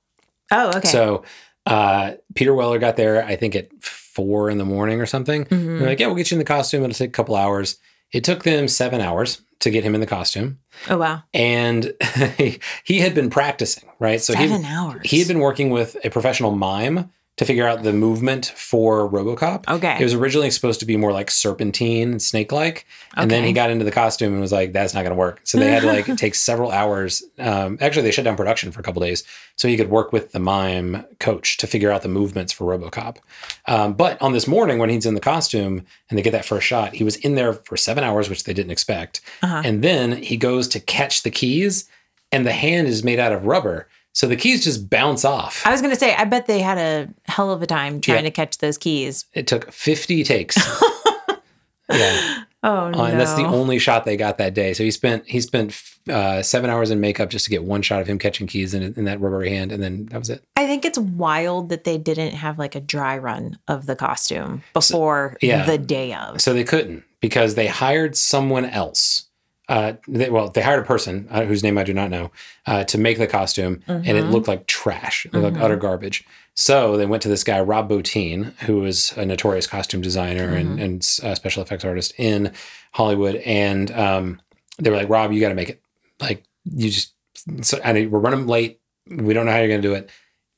Oh, 0.53 0.69
okay. 0.69 0.87
So 0.87 1.25
uh, 1.67 2.13
Peter 2.35 2.55
Weller 2.55 2.79
got 2.79 2.97
there, 2.97 3.25
I 3.25 3.37
think 3.37 3.57
at 3.57 3.69
four 3.83 4.49
in 4.49 4.59
the 4.59 4.65
morning 4.65 5.01
or 5.01 5.07
something. 5.07 5.45
Mm-hmm. 5.45 5.79
They're 5.79 5.89
like, 5.89 6.01
yeah, 6.01 6.07
we'll 6.07 6.17
get 6.17 6.31
you 6.31 6.37
in 6.37 6.39
the 6.39 6.45
costume. 6.45 6.83
It'll 6.85 6.95
take 6.95 7.11
a 7.11 7.13
couple 7.13 7.35
hours. 7.35 7.79
It 8.13 8.25
took 8.25 8.45
them 8.45 8.69
seven 8.69 9.01
hours 9.01 9.43
to 9.61 9.71
get 9.71 9.83
him 9.85 9.95
in 9.95 10.01
the 10.01 10.07
costume. 10.07 10.59
Oh 10.89 10.99
wow! 10.99 11.23
And 11.35 11.93
he 12.85 13.01
had 13.01 13.15
been 13.15 13.31
practicing, 13.31 13.89
right? 13.99 14.21
So 14.21 14.35
seven 14.35 14.63
he, 14.63 14.73
hours. 14.73 15.11
He 15.11 15.19
had 15.19 15.29
been 15.29 15.41
working 15.41 15.71
with 15.71 15.97
a 16.05 16.11
professional 16.11 16.53
mime 16.53 17.11
to 17.37 17.45
figure 17.45 17.69
out 17.69 17.83
the 17.83 17.93
movement 17.93 18.47
for 18.57 19.09
RoboCop. 19.11 19.69
Okay. 19.69 19.99
It 20.01 20.03
was 20.03 20.15
originally 20.15 20.51
supposed 20.51 20.81
to 20.81 20.87
be 20.87 20.97
more 20.97 21.13
like 21.13 21.31
serpentine, 21.31 22.13
and 22.13 22.23
snake-like, 22.23 22.87
and 23.15 23.31
okay. 23.31 23.41
then 23.41 23.47
he 23.47 23.53
got 23.53 23.71
into 23.71 23.85
the 23.85 23.91
costume 23.91 24.33
and 24.33 24.41
was 24.41 24.53
like, 24.53 24.73
"That's 24.73 24.95
not 24.95 25.03
going 25.03 25.11
to 25.11 25.19
work." 25.19 25.41
So 25.45 25.59
they 25.59 25.71
had 25.71 25.83
to 25.83 25.89
like 25.89 26.07
take 26.17 26.35
several 26.35 26.71
hours. 26.71 27.23
Um, 27.39 27.77
actually, 27.81 28.03
they 28.03 28.11
shut 28.11 28.25
down 28.25 28.37
production 28.37 28.73
for 28.73 28.81
a 28.81 28.83
couple 28.83 29.03
days 29.03 29.23
so 29.57 29.69
he 29.69 29.77
could 29.77 29.91
work 29.91 30.13
with 30.13 30.33
the 30.33 30.41
mime 30.41 31.05
coach 31.21 31.59
to 31.59 31.67
figure 31.67 31.91
out 31.91 32.03
the 32.03 32.09
movements 32.09 32.53
for 32.53 32.77
RoboCop. 32.77 33.19
Um, 33.67 33.93
but 33.93 34.21
on 34.23 34.33
this 34.33 34.47
morning, 34.47 34.79
when 34.79 34.89
he's 34.89 35.07
in 35.07 35.15
the 35.15 35.21
costume 35.21 35.85
and 36.09 36.19
they 36.19 36.23
get 36.23 36.33
that 36.33 36.45
first 36.45 36.67
shot, 36.67 36.95
he 36.95 37.05
was 37.05 37.17
in 37.17 37.35
there 37.35 37.53
for 37.53 37.77
seven 37.77 38.03
hours, 38.03 38.31
which 38.31 38.45
they 38.45 38.55
didn't 38.55 38.73
expect, 38.73 39.21
uh-huh. 39.43 39.63
and 39.65 39.85
then 39.85 40.23
he 40.23 40.39
goes 40.39 40.69
to 40.69 40.81
catch 40.81 41.23
the 41.23 41.31
keys, 41.31 41.87
and 42.33 42.47
the 42.47 42.53
hand 42.53 42.89
is 42.89 43.05
made 43.05 43.19
out 43.19 43.33
of 43.33 43.45
rubber. 43.45 43.89
So 44.17 44.27
the 44.27 44.37
keys 44.37 44.65
just 44.65 44.89
bounce 44.89 45.27
off. 45.27 45.61
I 45.67 45.71
was 45.71 45.83
going 45.83 45.93
to 45.93 46.01
say, 46.01 46.15
I 46.15 46.25
bet 46.25 46.47
they 46.47 46.61
had 46.61 46.79
a 46.79 47.09
hell 47.31 47.51
of 47.51 47.61
a 47.61 47.67
time 47.67 48.01
trying 48.01 48.25
yeah. 48.25 48.31
to 48.31 48.31
catch 48.31 48.57
those 48.57 48.79
keys. 48.79 49.27
It 49.35 49.47
took 49.47 49.71
50 49.71 50.25
takes. 50.25 50.57
yeah. 51.93 52.45
Oh 52.63 52.89
no. 52.89 52.99
Uh, 52.99 53.09
and 53.09 53.21
that's 53.21 53.35
the 53.35 53.45
only 53.45 53.79
shot 53.79 54.07
they 54.07 54.17
got 54.17 54.39
that 54.39 54.55
day. 54.55 54.73
So 54.73 54.85
he 54.85 54.91
spent 54.91 55.29
he 55.29 55.43
spent 55.43 55.79
uh, 56.09 56.41
seven 56.43 56.71
hours 56.71 56.91
in 56.91 56.99
makeup 56.99 57.29
just 57.29 57.45
to 57.45 57.51
get 57.51 57.63
one 57.63 57.83
shot 57.83 58.01
of 58.01 58.07
him 58.07 58.19
catching 58.19 58.47
keys 58.47 58.73
in, 58.73 58.83
in 58.83 59.05
that 59.05 59.21
rubbery 59.21 59.51
hand, 59.51 59.71
and 59.71 59.83
then 59.83 60.07
that 60.07 60.19
was 60.19 60.31
it. 60.31 60.43
I 60.57 60.67
think 60.67 60.87
it's 60.87 60.99
wild 60.99 61.69
that 61.69 61.85
they 61.85 61.99
didn't 61.99 62.33
have 62.33 62.59
like 62.59 62.75
a 62.75 62.81
dry 62.81 63.19
run 63.19 63.59
of 63.69 63.85
the 63.85 63.95
costume 63.95 64.63
before 64.73 65.37
so, 65.41 65.47
yeah. 65.47 65.67
the 65.67 65.79
day 65.79 66.15
of. 66.15 66.41
So 66.41 66.55
they 66.55 66.65
couldn't 66.65 67.05
because 67.21 67.55
they 67.55 67.67
hired 67.67 68.17
someone 68.17 68.65
else 68.65 69.27
uh, 69.69 69.95
they, 70.07 70.31
well, 70.31 70.49
they 70.49 70.63
hired 70.63 70.83
a 70.83 70.87
person 70.87 71.27
uh, 71.31 71.45
whose 71.45 71.63
name 71.63 71.77
I 71.77 71.85
do 71.85 71.93
not 71.93 72.11
know 72.11 72.31
uh, 72.67 72.85
to 72.85 72.99
make 72.99 73.19
the 73.19 73.27
costume, 73.27 73.77
mm-hmm. 73.79 73.91
and 73.91 74.09
it 74.09 74.23
mm-hmm. 74.23 74.33
looked 74.33 74.49
like 74.49 74.67
trash. 74.67 75.27
It 75.27 75.33
looked 75.33 75.47
mm-hmm. 75.47 75.57
like 75.57 75.65
utter 75.65 75.77
garbage. 75.77 76.25
So 76.55 76.97
they 76.97 77.05
went 77.05 77.23
to 77.25 77.29
this 77.29 77.45
guy, 77.45 77.61
Rob 77.61 77.91
Bottin, 77.91 78.57
who 78.61 78.81
was 78.81 79.13
a 79.17 79.27
notorious 79.27 79.67
costume 79.67 80.01
designer 80.01 80.49
mm-hmm. 80.49 80.79
and, 80.79 80.81
and 80.81 81.05
special 81.05 81.63
effects 81.63 81.85
artist 81.85 82.15
in 82.17 82.53
Hollywood. 82.93 83.37
And 83.37 83.91
um, 83.91 84.41
they 84.79 84.89
were 84.89 84.97
like, 84.97 85.11
Rob, 85.11 85.33
you 85.33 85.41
got 85.41 85.51
to 85.51 85.55
make 85.55 85.69
it. 85.69 85.83
Like, 86.19 86.45
you 86.65 86.89
just, 86.91 87.13
so, 87.61 87.79
and 87.85 88.11
we're 88.11 88.21
running 88.21 88.47
late. 88.47 88.81
We 89.07 89.35
don't 89.35 89.45
know 89.45 89.53
how 89.53 89.59
you're 89.59 89.69
going 89.69 89.83
to 89.83 89.89
do 89.89 89.95
it. 89.95 90.09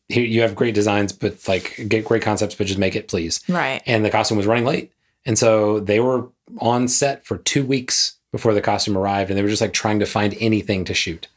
Here, 0.09 0.25
you 0.25 0.43
have 0.43 0.55
great 0.55 0.75
designs, 0.75 1.13
but 1.13 1.49
like, 1.49 1.85
get 1.89 2.05
great 2.05 2.23
concepts, 2.23 2.55
but 2.55 2.69
just 2.69 2.79
make 2.79 2.95
it, 2.95 3.09
please. 3.09 3.41
Right. 3.49 3.83
And 3.85 4.05
the 4.05 4.11
costume 4.11 4.37
was 4.37 4.47
running 4.47 4.65
late. 4.65 4.93
And 5.27 5.37
so 5.37 5.81
they 5.81 5.99
were 5.99 6.29
on 6.59 6.87
set 6.87 7.27
for 7.27 7.39
two 7.39 7.67
weeks 7.67 8.18
before 8.33 8.55
the 8.55 8.61
costume 8.61 8.97
arrived, 8.97 9.31
and 9.31 9.39
they 9.39 9.43
were 9.43 9.49
just 9.49 9.63
like 9.63 9.73
trying 9.73 9.99
to 10.01 10.07
find 10.07 10.37
anything 10.41 10.85
to 10.85 10.95
shoot. 10.95 11.29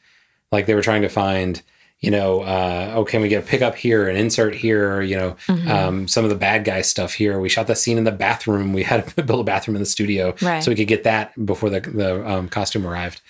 Like 0.51 0.65
they 0.65 0.75
were 0.75 0.81
trying 0.81 1.01
to 1.03 1.09
find, 1.09 1.61
you 1.99 2.11
know, 2.11 2.41
uh, 2.41 2.93
oh, 2.95 3.05
can 3.05 3.21
we 3.21 3.29
get 3.29 3.43
a 3.43 3.47
pickup 3.47 3.75
here, 3.75 4.09
an 4.09 4.17
insert 4.17 4.55
here, 4.55 5.01
you 5.01 5.15
know, 5.15 5.35
mm-hmm. 5.47 5.69
um, 5.69 6.07
some 6.07 6.25
of 6.25 6.29
the 6.29 6.35
bad 6.35 6.65
guy 6.65 6.81
stuff 6.81 7.13
here. 7.13 7.39
We 7.39 7.47
shot 7.47 7.67
that 7.67 7.77
scene 7.77 7.97
in 7.97 8.03
the 8.03 8.11
bathroom. 8.11 8.73
We 8.73 8.83
had 8.83 9.07
to 9.07 9.23
build 9.23 9.39
a 9.39 9.43
bathroom 9.43 9.75
in 9.75 9.81
the 9.81 9.85
studio 9.85 10.35
right. 10.41 10.61
so 10.61 10.71
we 10.71 10.75
could 10.75 10.87
get 10.87 11.03
that 11.03 11.45
before 11.45 11.69
the 11.69 11.79
the 11.79 12.27
um, 12.29 12.49
costume 12.49 12.85
arrived. 12.85 13.21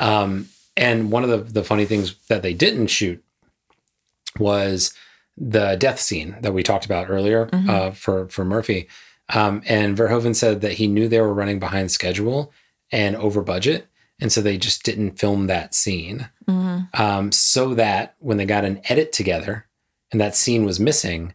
Um, 0.00 0.48
and 0.76 1.12
one 1.12 1.22
of 1.22 1.30
the 1.30 1.38
the 1.38 1.64
funny 1.64 1.84
things 1.84 2.16
that 2.28 2.42
they 2.42 2.54
didn't 2.54 2.88
shoot 2.88 3.22
was 4.38 4.92
the 5.36 5.76
death 5.76 6.00
scene 6.00 6.36
that 6.40 6.52
we 6.52 6.62
talked 6.62 6.84
about 6.84 7.10
earlier 7.10 7.46
mm-hmm. 7.46 7.70
uh, 7.70 7.90
for 7.92 8.28
for 8.28 8.44
Murphy. 8.44 8.88
Um, 9.30 9.62
and 9.66 9.96
Verhoeven 9.96 10.36
said 10.36 10.60
that 10.60 10.72
he 10.72 10.86
knew 10.86 11.08
they 11.08 11.20
were 11.20 11.32
running 11.32 11.58
behind 11.58 11.90
schedule 11.90 12.52
and 12.90 13.16
over 13.16 13.42
budget. 13.42 13.88
And 14.20 14.32
so 14.32 14.40
they 14.40 14.56
just 14.56 14.84
didn't 14.84 15.18
film 15.18 15.46
that 15.46 15.74
scene. 15.74 16.30
Mm-hmm. 16.46 17.00
Um, 17.00 17.32
so 17.32 17.74
that 17.74 18.14
when 18.18 18.36
they 18.36 18.46
got 18.46 18.64
an 18.64 18.80
edit 18.84 19.12
together 19.12 19.66
and 20.12 20.20
that 20.20 20.36
scene 20.36 20.64
was 20.64 20.78
missing, 20.78 21.34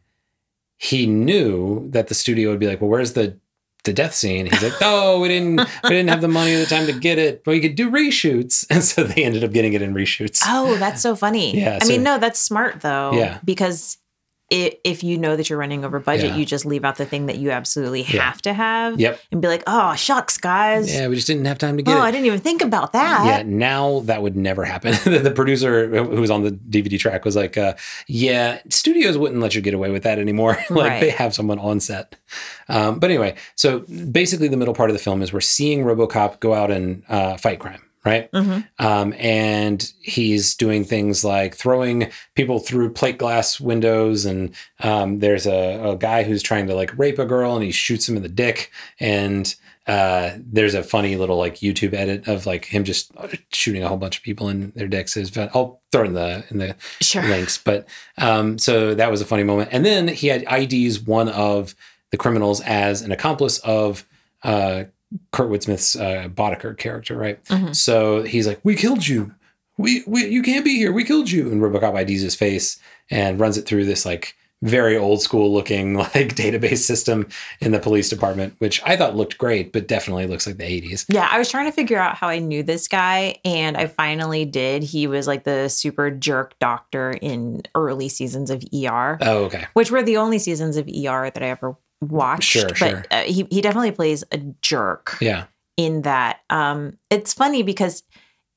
he 0.78 1.06
knew 1.06 1.89
that 1.91 2.08
the 2.08 2.16
studio 2.16 2.50
would 2.50 2.60
be 2.60 2.68
like, 2.68 2.80
well, 2.80 2.89
where's 2.89 3.14
the 3.14 3.38
the 3.84 3.93
death 3.93 4.14
scene. 4.14 4.45
He's 4.45 4.62
like, 4.62 4.74
"Oh, 4.82 5.20
we 5.20 5.28
didn't, 5.28 5.58
we 5.84 5.89
didn't 5.89 6.10
have 6.10 6.22
the 6.22 6.28
money 6.28 6.54
or 6.54 6.60
the 6.60 6.66
time 6.66 6.86
to 6.88 6.93
get 6.93 7.18
it, 7.18 7.43
but 7.43 7.52
we 7.52 7.60
could 7.60 7.76
do 7.76 7.89
reshoots." 7.89 8.66
And 8.70 8.84
so 8.84 9.04
they 9.04 9.24
ended 9.24 9.43
up 9.43 9.52
getting 9.52 9.74
it 9.74 9.82
in 9.82 9.93
reshoots. 9.93 10.43
Oh, 10.45 10.78
that's 10.78 11.02
so 11.02 11.16
funny. 11.16 11.58
yeah, 11.60 11.80
I 11.82 11.86
so, 11.86 11.89
mean, 11.89 12.04
no, 12.04 12.18
that's 12.18 12.39
smart 12.39 12.82
though. 12.82 13.14
Yeah, 13.14 13.39
because 13.43 13.97
if, 14.50 14.76
if 14.84 15.04
you 15.04 15.18
know 15.18 15.36
that 15.36 15.50
you're 15.50 15.60
running 15.60 15.86
over 15.86 16.00
budget, 16.00 16.32
Yeah. 16.32 16.36
you 16.38 16.45
just 16.45 16.66
leave 16.66 16.84
out 16.84 16.95
the 16.97 17.06
thing 17.06 17.28
that 17.28 17.38
you 17.38 17.52
absolutely 17.52 18.02
Yeah. 18.04 18.24
have 18.24 18.41
to 18.43 18.54
have. 18.54 19.00
Yep. 19.00 19.20
And 19.32 19.41
be 19.41 19.47
like, 19.47 19.64
oh 19.68 19.95
shucks, 19.95 20.38
guys. 20.38 20.93
Yeah, 20.93 21.08
we 21.08 21.16
just 21.16 21.28
didn't 21.28 21.45
have 21.45 21.58
time 21.58 21.78
to 21.78 21.84
get 21.84 21.95
oh, 21.95 22.00
it. 22.00 22.04
I 22.04 22.12
didn't 22.12 22.26
even 22.26 22.39
think 22.39 22.62
about 22.62 22.93
that. 22.93 23.26
Yeah, 23.26 23.43
now 23.45 24.02
that 24.02 24.22
would 24.22 24.36
never 24.36 24.64
happen. 24.66 24.91
the 25.24 25.32
producer 25.32 25.88
who 25.88 26.22
was 26.22 26.32
on 26.32 26.43
the 26.43 26.52
DVD 26.52 27.00
track 27.00 27.26
was 27.26 27.36
like, 27.36 27.58
uh, 27.58 27.76
"Yeah, 28.08 28.60
studios 28.70 29.18
wouldn't 29.18 29.41
let 29.41 29.56
you 29.56 29.62
get 29.62 29.74
away 29.74 29.91
with 29.91 30.04
that 30.04 30.20
anymore. 30.20 30.58
like 30.70 30.89
Right. 30.89 31.00
they 31.02 31.10
have 31.12 31.34
someone 31.36 31.60
on 31.60 31.80
set." 31.80 32.16
Um, 32.68 33.00
but 33.00 33.10
anyway, 33.10 33.36
so 33.56 33.80
basically, 34.12 34.47
the 34.47 34.58
middle 34.58 34.74
part 34.74 34.89
of 34.89 34.95
the 34.95 35.02
film 35.02 35.22
is 35.22 35.32
we're 35.34 35.41
seeing 35.41 35.84
RoboCop 35.84 36.39
go 36.39 36.54
out 36.54 36.70
and 36.72 37.04
uh, 37.10 37.38
fight 37.38 37.60
crime, 37.60 37.82
right? 38.06 38.32
Mhm. 38.32 38.66
Um, 38.80 39.14
and 39.18 39.91
he's 40.02 40.56
doing 40.56 40.84
things 40.86 41.24
like 41.24 41.56
throwing 41.56 42.10
people 42.36 42.60
through 42.60 42.93
plate 42.93 43.18
glass 43.18 43.60
windows, 43.60 44.26
and 44.26 44.54
um, 44.82 45.20
there's 45.20 45.45
a, 45.45 45.82
a 45.91 45.95
guy 45.97 46.24
who's 46.24 46.41
trying 46.43 46.68
to 46.68 46.76
like 46.76 46.97
rape 46.97 47.20
a 47.20 47.26
girl, 47.26 47.56
and 47.56 47.64
he 47.64 47.72
shoots 47.72 48.08
him 48.08 48.16
in 48.18 48.24
the 48.24 48.30
dick, 48.30 48.72
and 49.00 49.56
uh, 49.88 50.38
there's 50.38 50.76
a 50.76 50.84
funny 50.84 51.16
little 51.16 51.38
like 51.38 51.56
YouTube 51.56 51.93
edit 51.95 52.28
of 52.28 52.45
like 52.45 52.66
him 52.66 52.84
just 52.84 53.12
shooting 53.52 53.82
a 53.84 53.88
whole 53.88 53.97
bunch 53.97 54.18
of 54.18 54.24
people 54.24 54.47
in 54.47 54.72
their 54.76 54.88
dicks. 54.88 55.18
Is 55.18 55.36
I'll 55.38 55.82
throw 55.91 56.04
in 56.06 56.14
the 56.14 56.43
in 56.52 56.60
the 56.60 56.76
Sure. 57.02 57.24
links, 57.28 57.58
but 57.58 57.88
um, 58.18 58.60
so 58.60 58.93
that 58.93 59.10
was 59.10 59.20
a 59.22 59.26
funny 59.26 59.43
moment. 59.43 59.70
And 59.72 59.84
then 59.86 60.08
he 60.08 60.28
had 60.28 60.43
IDs 60.52 61.00
one 61.00 61.28
of 61.30 61.74
the 62.12 62.18
criminals 62.18 62.62
as 62.62 63.02
an 63.02 63.12
accomplice 63.12 63.58
of 63.60 64.06
uh, 64.43 64.84
Kurtwood 65.34 65.64
Smith's 65.64 65.95
uh, 65.95 66.28
Boddicker 66.30 66.78
character, 66.78 67.16
right? 67.18 67.43
Mhm. 67.45 67.76
So 67.76 68.24
he's 68.24 68.47
like, 68.47 68.60
"We 68.64 68.76
killed 68.76 69.07
you. 69.07 69.34
We, 69.78 70.03
we 70.05 70.26
you 70.28 70.41
can't 70.41 70.66
be 70.66 70.76
here. 70.78 70.91
We 70.91 71.03
killed 71.03 71.32
you." 71.32 71.51
And 71.51 71.62
RoboCop 71.62 71.99
IDs 72.01 72.22
his 72.22 72.36
face 72.36 72.80
and 73.10 73.39
runs 73.39 73.57
it 73.57 73.66
through 73.66 73.86
this 73.86 74.05
like 74.05 74.36
very 74.62 74.97
old 74.97 75.22
school 75.22 75.53
looking 75.53 75.93
like 75.97 76.36
database 76.36 76.80
system 76.80 77.28
in 77.62 77.72
the 77.72 77.80
police 77.80 78.10
department, 78.10 78.53
which 78.60 78.82
I 78.86 78.97
thought 78.97 79.16
looked 79.16 79.38
great, 79.38 79.72
but 79.72 79.88
definitely 79.88 80.28
looks 80.28 80.45
like 80.45 80.57
the 80.57 80.66
80s. 80.82 81.05
Yeah, 81.07 81.30
I 81.32 81.39
was 81.39 81.49
trying 81.49 81.66
to 81.68 81.72
figure 81.72 81.97
out 81.97 82.16
how 82.18 82.28
I 82.28 82.39
knew 82.39 82.62
this 82.62 82.89
guy, 82.89 83.38
and 83.45 83.78
I 83.78 83.88
finally 83.88 84.43
did. 84.43 84.84
He 84.84 85.07
was 85.07 85.28
like 85.28 85.45
the 85.45 85.70
super 85.70 86.12
jerk 86.12 86.60
doctor 86.60 87.12
in 87.12 87.62
early 87.74 88.10
seasons 88.10 88.49
of 88.49 88.62
ER, 88.74 89.18
Oh, 89.22 89.45
okay. 89.45 89.66
which 89.76 89.91
were 89.91 90.03
the 90.03 90.18
only 90.18 90.39
seasons 90.39 90.76
of 90.76 90.88
ER 90.89 91.32
that 91.32 91.41
I 91.41 91.47
ever 91.47 91.78
watched. 92.02 92.50
Sure, 92.52 92.70
but 92.70 92.78
sure. 92.78 93.06
Uh, 93.12 93.24
he 93.24 93.47
he 93.50 93.62
definitely 93.62 93.91
plays 93.91 94.24
a 94.32 94.38
jerk 94.62 95.18
Yeah. 95.22 95.45
in 95.78 96.02
that. 96.04 96.39
Um, 96.50 96.97
it's 97.10 97.34
funny 97.34 97.64
because 97.64 98.04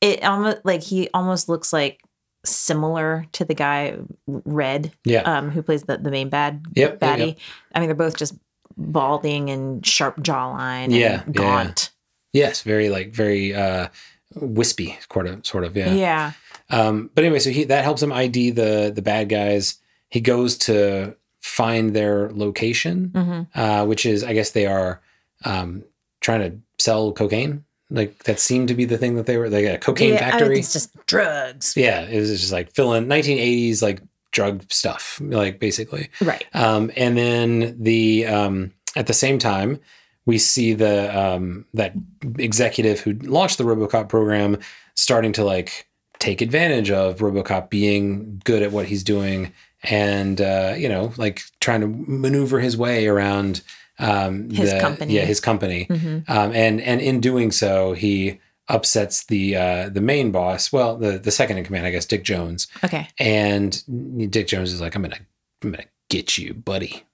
it 0.00 0.22
almost 0.24 0.58
like 0.64 0.82
he 0.82 1.08
almost 1.14 1.48
looks 1.48 1.72
like 1.72 2.00
similar 2.44 3.26
to 3.32 3.44
the 3.44 3.54
guy 3.54 3.96
Red, 4.26 4.92
Yeah. 5.04 5.22
um, 5.22 5.50
who 5.50 5.62
plays 5.62 5.84
the 5.84 5.96
the 5.98 6.10
main 6.10 6.28
bad 6.28 6.64
Yep, 6.74 6.98
baddie. 7.00 7.26
yep. 7.26 7.38
I 7.74 7.78
mean, 7.80 7.88
they're 7.88 7.94
both 7.96 8.16
just 8.16 8.34
balding 8.76 9.50
and 9.50 9.84
sharp 9.86 10.16
jawline, 10.18 10.84
and 10.84 10.92
Yeah, 10.92 10.98
yeah, 10.98 11.22
yeah. 11.26 11.32
gaunt. 11.32 11.90
yes. 12.32 12.62
Very 12.62 12.88
like 12.90 13.12
very 13.14 13.54
uh 13.54 13.88
wispy 14.34 14.98
sort 15.12 15.26
of 15.26 15.46
sort 15.46 15.64
of. 15.64 15.76
Yeah. 15.76 15.92
yeah. 15.94 16.32
Um, 16.70 17.10
but 17.14 17.22
anyway, 17.24 17.38
so 17.38 17.50
he 17.50 17.64
that 17.64 17.84
helps 17.84 18.02
him 18.02 18.12
ID 18.12 18.50
the 18.50 18.90
the 18.94 19.02
bad 19.02 19.28
guys. 19.28 19.78
He 20.08 20.20
goes 20.20 20.56
to 20.58 21.16
find 21.42 21.94
their 21.94 22.30
location, 22.32 23.10
Mhm. 23.14 23.46
uh, 23.54 23.84
which 23.84 24.06
is 24.06 24.24
I 24.24 24.32
guess 24.32 24.50
they 24.52 24.66
are 24.66 25.00
um, 25.44 25.82
trying 26.20 26.40
to 26.50 26.56
sell 26.78 27.12
cocaine. 27.12 27.64
Like 27.90 28.22
that 28.24 28.38
seemed 28.40 28.68
to 28.68 28.74
be 28.74 28.86
the 28.86 28.96
thing 28.96 29.16
that 29.16 29.26
they 29.26 29.36
were 29.36 29.50
like 29.50 29.66
a 29.66 29.76
cocaine 29.76 30.14
yeah, 30.14 30.28
I 30.28 30.30
factory. 30.30 30.58
it's 30.58 30.72
just 30.72 30.94
drugs. 31.06 31.74
yeah, 31.76 32.02
it 32.08 32.18
was 32.18 32.30
just 32.40 32.52
like 32.52 32.72
filling 32.72 33.06
1980s 33.06 33.82
like 33.82 34.00
drug 34.30 34.62
stuff, 34.72 35.20
like 35.22 35.58
basically. 35.60 36.08
Right. 36.22 36.44
Um, 36.54 36.90
and 36.96 37.18
then 37.18 37.76
the 37.82 38.24
um, 38.26 38.72
at 38.96 39.08
the 39.08 39.12
same 39.12 39.38
time, 39.38 39.78
we 40.24 40.38
see 40.38 40.72
the 40.72 40.96
um, 41.18 41.66
that 41.74 41.92
executive 42.38 43.00
who 43.00 43.12
launched 43.14 43.58
the 43.58 43.64
RoboCop 43.64 44.08
program 44.08 44.58
starting 44.94 45.32
to 45.34 45.44
like 45.44 45.86
take 46.18 46.40
advantage 46.40 46.90
of 46.90 47.18
RoboCop 47.18 47.68
being 47.68 48.40
good 48.44 48.62
at 48.62 48.70
what 48.72 48.86
he's 48.86 49.02
doing, 49.02 49.52
and 49.84 50.40
uh, 50.40 50.74
you 50.76 50.88
know, 50.88 51.12
like 51.16 51.42
trying 51.60 51.80
to 51.80 51.86
maneuver 51.88 52.60
his 52.60 52.76
way 52.76 53.06
around 53.06 53.62
um, 53.98 54.50
His 54.50 54.72
the- 54.72 54.80
company. 54.80 55.14
Yeah, 55.14 55.24
his 55.24 55.40
company, 55.40 55.84
hmm 55.84 56.18
um, 56.28 56.52
and 56.52 56.80
and 56.80 57.00
in 57.00 57.20
doing 57.20 57.50
so, 57.52 57.92
he 57.92 58.38
upsets 58.68 59.24
the 59.26 59.56
uh, 59.56 59.88
the 59.88 60.00
main 60.00 60.30
boss. 60.32 60.72
Well, 60.72 60.96
the 60.96 61.18
the 61.18 61.30
second 61.30 61.58
in 61.58 61.64
command, 61.64 61.86
I 61.86 61.90
guess, 61.90 62.06
Dick 62.06 62.24
Jones, 62.24 62.68
Okay. 62.84 63.08
and 63.18 63.82
Dick 64.30 64.46
Jones 64.46 64.72
is 64.72 64.80
like, 64.80 64.94
"I'm 64.94 65.02
gonna, 65.02 65.18
I'm 65.62 65.72
gonna 65.72 65.84
get 66.08 66.38
you, 66.38 66.54
buddy." 66.54 67.04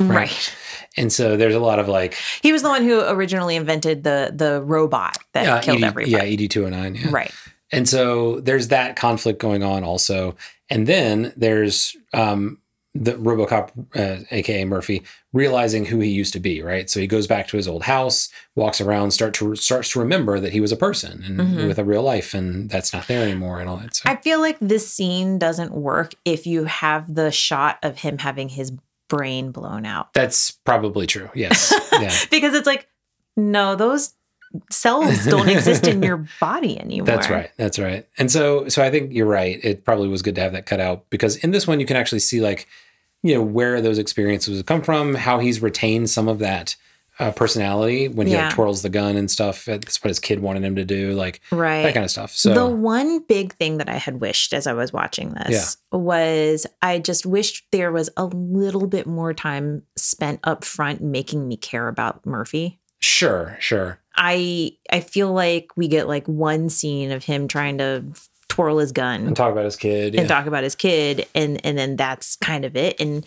Right. 0.00 0.16
Right. 0.16 0.54
And 0.96 1.12
so 1.12 1.36
there's 1.36 1.54
a 1.54 1.60
lot 1.60 1.78
of 1.78 1.86
like 1.86 2.14
He 2.42 2.50
was 2.52 2.62
the 2.62 2.68
one 2.68 2.82
who 2.82 3.00
originally 3.08 3.54
invented 3.54 4.02
the 4.02 4.32
the 4.34 4.60
robot 4.62 5.16
that 5.32 5.46
uh, 5.46 5.60
killed 5.60 5.78
ED, 5.78 5.84
everybody. 5.84 6.10
yeah, 6.10 6.44
ED 6.44 6.50
two 6.50 6.64
hundred 6.64 6.76
nine, 6.76 6.94
yeah. 6.96 7.08
Right. 7.10 7.30
And 7.72 7.88
so 7.88 8.40
there's 8.40 8.68
that 8.68 8.96
conflict 8.96 9.40
going 9.40 9.62
on 9.62 9.82
also, 9.82 10.36
and 10.70 10.86
then 10.86 11.32
there's 11.36 11.96
um, 12.12 12.58
the 12.94 13.12
RoboCop, 13.12 13.70
uh, 13.96 14.24
aka 14.30 14.64
Murphy, 14.66 15.02
realizing 15.32 15.86
who 15.86 15.98
he 16.00 16.10
used 16.10 16.34
to 16.34 16.40
be. 16.40 16.60
Right, 16.62 16.90
so 16.90 17.00
he 17.00 17.06
goes 17.06 17.26
back 17.26 17.48
to 17.48 17.56
his 17.56 17.66
old 17.66 17.84
house, 17.84 18.28
walks 18.54 18.80
around, 18.82 19.12
start 19.12 19.32
to 19.34 19.56
starts 19.56 19.90
to 19.92 19.98
remember 20.00 20.38
that 20.38 20.52
he 20.52 20.60
was 20.60 20.72
a 20.72 20.76
person 20.76 21.22
and 21.24 21.38
Mhm. 21.40 21.66
with 21.68 21.78
a 21.78 21.84
real 21.84 22.02
life, 22.02 22.34
and 22.34 22.68
that's 22.68 22.92
not 22.92 23.06
there 23.08 23.22
anymore, 23.22 23.58
and 23.60 23.68
all 23.70 23.78
that. 23.78 23.96
So 23.96 24.02
I 24.06 24.16
feel 24.16 24.40
like 24.40 24.58
this 24.60 24.86
scene 24.90 25.38
doesn't 25.38 25.72
work 25.72 26.14
if 26.26 26.46
you 26.46 26.64
have 26.64 27.14
the 27.14 27.30
shot 27.32 27.78
of 27.82 28.00
him 28.00 28.18
having 28.18 28.50
his 28.50 28.72
brain 29.08 29.50
blown 29.52 29.84
out. 29.86 30.12
that's 30.14 30.50
probably 30.50 31.06
true. 31.06 31.30
Yes, 31.34 31.72
yeah. 31.92 32.14
Because 32.30 32.54
it's 32.54 32.66
like, 32.66 32.88
no, 33.36 33.74
those 33.76 34.12
cells 34.70 35.24
don't 35.26 35.48
exist 35.48 35.86
in 35.86 36.02
your 36.02 36.26
body 36.40 36.78
anymore. 36.78 37.06
That's 37.06 37.30
right. 37.30 37.50
That's 37.56 37.78
right. 37.78 38.06
And 38.18 38.30
so 38.30 38.68
so 38.68 38.82
I 38.82 38.90
think 38.90 39.12
you're 39.12 39.26
right. 39.26 39.58
It 39.62 39.84
probably 39.84 40.08
was 40.08 40.22
good 40.22 40.34
to 40.36 40.40
have 40.40 40.52
that 40.52 40.66
cut 40.66 40.80
out 40.80 41.08
because 41.10 41.36
in 41.36 41.50
this 41.50 41.66
one 41.66 41.80
you 41.80 41.86
can 41.86 41.96
actually 41.96 42.20
see 42.20 42.40
like 42.40 42.66
you 43.22 43.34
know 43.34 43.42
where 43.42 43.80
those 43.80 43.98
experiences 43.98 44.62
come 44.64 44.82
from, 44.82 45.14
how 45.14 45.38
he's 45.38 45.60
retained 45.62 46.10
some 46.10 46.28
of 46.28 46.38
that 46.40 46.76
uh, 47.18 47.30
personality 47.30 48.08
when 48.08 48.26
he 48.26 48.32
Yeah. 48.32 48.46
like, 48.46 48.54
twirls 48.54 48.80
the 48.82 48.88
gun 48.88 49.16
and 49.16 49.30
stuff. 49.30 49.66
That's 49.66 50.02
what 50.02 50.08
his 50.08 50.18
kid 50.18 50.40
wanted 50.40 50.64
him 50.64 50.76
to 50.76 50.84
do, 50.84 51.12
like 51.12 51.40
Right. 51.52 51.82
that 51.82 51.92
kind 51.92 52.04
of 52.04 52.10
stuff. 52.10 52.32
So 52.32 52.54
the 52.54 52.66
one 52.66 53.20
big 53.20 53.52
thing 53.56 53.76
that 53.78 53.88
I 53.88 53.96
had 53.98 54.20
wished 54.20 54.54
as 54.54 54.66
I 54.66 54.72
was 54.72 54.92
watching 54.94 55.34
this 55.34 55.76
was 55.92 56.66
I 56.80 56.98
just 56.98 57.26
wished 57.26 57.66
there 57.70 57.92
was 57.92 58.08
a 58.16 58.24
little 58.24 58.86
bit 58.86 59.06
more 59.06 59.34
time 59.34 59.82
spent 59.94 60.40
up 60.42 60.64
front 60.64 61.02
making 61.02 61.46
me 61.46 61.56
care 61.58 61.86
about 61.86 62.24
Murphy. 62.26 62.80
sure, 62.98 63.56
sure. 63.60 63.98
I 64.16 64.72
I 64.90 65.00
feel 65.00 65.32
like 65.32 65.68
we 65.76 65.88
get 65.88 66.08
like 66.08 66.26
one 66.26 66.68
scene 66.68 67.10
of 67.12 67.24
him 67.24 67.48
trying 67.48 67.78
to 67.78 68.04
twirl 68.48 68.78
his 68.78 68.92
gun 68.92 69.26
And 69.26 69.36
talk 69.36 69.52
about 69.52 69.64
his 69.64 69.76
kid. 69.76 70.14
and 70.14 70.28
yeah. 70.28 70.34
talk 70.34 70.46
about 70.46 70.62
his 70.64 70.74
kid 70.74 71.26
and 71.34 71.64
and 71.64 71.78
then 71.78 71.96
that's 71.96 72.36
kind 72.36 72.64
of 72.64 72.76
it 72.76 73.00
and 73.00 73.24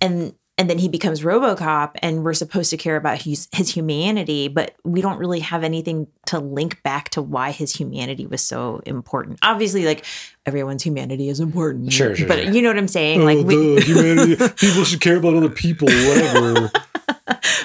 and 0.00 0.34
and 0.56 0.68
then 0.68 0.78
he 0.78 0.88
becomes 0.88 1.20
RoboCop 1.20 1.92
and 2.02 2.24
we're 2.24 2.32
supposed 2.34 2.70
to 2.70 2.76
care 2.76 2.96
about 2.96 3.22
his 3.22 3.48
his 3.52 3.72
humanity 3.74 4.46
but 4.48 4.76
we 4.84 5.00
don't 5.00 5.18
really 5.18 5.40
have 5.40 5.64
anything 5.64 6.06
to 6.26 6.38
link 6.38 6.80
back 6.84 7.08
to 7.10 7.22
why 7.22 7.50
his 7.50 7.74
humanity 7.74 8.26
was 8.26 8.40
so 8.42 8.80
important. 8.86 9.40
Obviously 9.42 9.84
like 9.84 10.04
everyone's 10.46 10.84
humanity 10.84 11.28
is 11.28 11.40
important. 11.40 11.92
Sure, 11.92 12.14
sure, 12.14 12.28
But 12.28 12.44
sure. 12.44 12.52
you 12.52 12.62
know 12.62 12.68
what 12.70 12.78
I'm 12.78 12.86
saying? 12.88 13.22
Oh, 13.22 13.24
like 13.24 13.44
we, 13.46 13.80
humanity. 13.80 14.36
People 14.56 14.84
should 14.84 15.00
care 15.00 15.16
about 15.16 15.34
other 15.34 15.48
people, 15.50 15.88
whatever. 15.88 16.70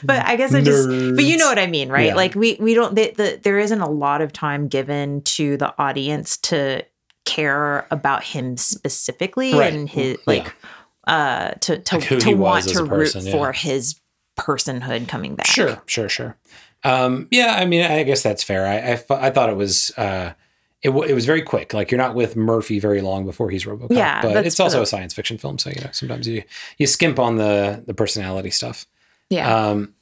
but 0.04 0.26
I 0.26 0.36
guess 0.36 0.54
I 0.54 0.62
just 0.62 0.88
but 0.88 1.24
you 1.24 1.38
know 1.38 1.48
what 1.48 1.60
I 1.60 1.68
mean, 1.68 1.90
right? 1.90 2.08
Yeah. 2.08 2.16
Like 2.16 2.36
we 2.36 2.58
we 2.60 2.74
don't 2.74 2.96
the, 2.96 3.12
the 3.16 3.40
there 3.44 3.60
isn't 3.60 3.82
a 3.82 3.90
lot 3.90 4.22
of 4.22 4.32
time 4.34 4.68
given 4.68 5.22
to 5.24 5.58
the 5.58 5.74
audience 5.80 6.38
to 6.38 6.84
care 7.26 7.88
about 7.90 8.24
him 8.24 8.58
specifically 8.58 9.54
Right. 9.54 9.74
and 9.74 9.90
his 9.90 10.12
Yeah. 10.18 10.24
like 10.28 10.56
uh 11.08 11.52
to 11.62 11.78
to, 11.80 11.98
Like 11.98 12.20
to 12.20 12.34
want 12.36 12.68
to 12.70 12.86
person, 12.86 12.90
root 12.90 13.26
yeah. 13.26 13.32
for 13.32 13.52
his 13.54 14.00
personhood 14.40 15.08
coming 15.08 15.36
back. 15.36 15.48
Sure, 15.48 15.82
sure, 15.86 16.10
sure. 16.10 16.38
Um, 16.84 17.28
yeah, 17.32 17.56
I 17.58 17.66
mean, 17.66 17.82
I 17.82 18.04
guess 18.04 18.24
that's 18.24 18.44
fair. 18.44 18.66
I, 18.68 18.94
I, 18.94 19.28
I 19.28 19.30
thought 19.30 19.50
it 19.50 19.56
was, 19.56 19.92
uh, 19.96 20.34
it, 20.82 20.90
w- 20.90 21.10
it 21.10 21.14
was 21.14 21.26
very 21.26 21.42
quick. 21.42 21.74
Like 21.74 21.92
you're 21.92 21.98
not 21.98 22.14
with 22.14 22.36
Murphy 22.36 22.78
very 22.80 23.00
long 23.00 23.26
before 23.26 23.50
he's 23.50 23.64
RoboCop. 23.64 23.88
Yeah, 23.96 24.22
but 24.22 24.46
it's 24.46 24.60
also 24.60 24.78
the- 24.78 24.84
a 24.84 24.86
science 24.86 25.14
fiction 25.14 25.38
film, 25.38 25.58
so 25.60 25.70
you 25.70 25.80
know 25.82 25.90
sometimes 25.94 26.28
you 26.28 26.44
you 26.78 26.88
skimp 26.88 27.20
on 27.20 27.38
the 27.38 27.84
the 27.88 27.94
personality 27.94 28.50
stuff. 28.50 28.86
Yeah. 29.34 29.68
Um, 29.70 29.94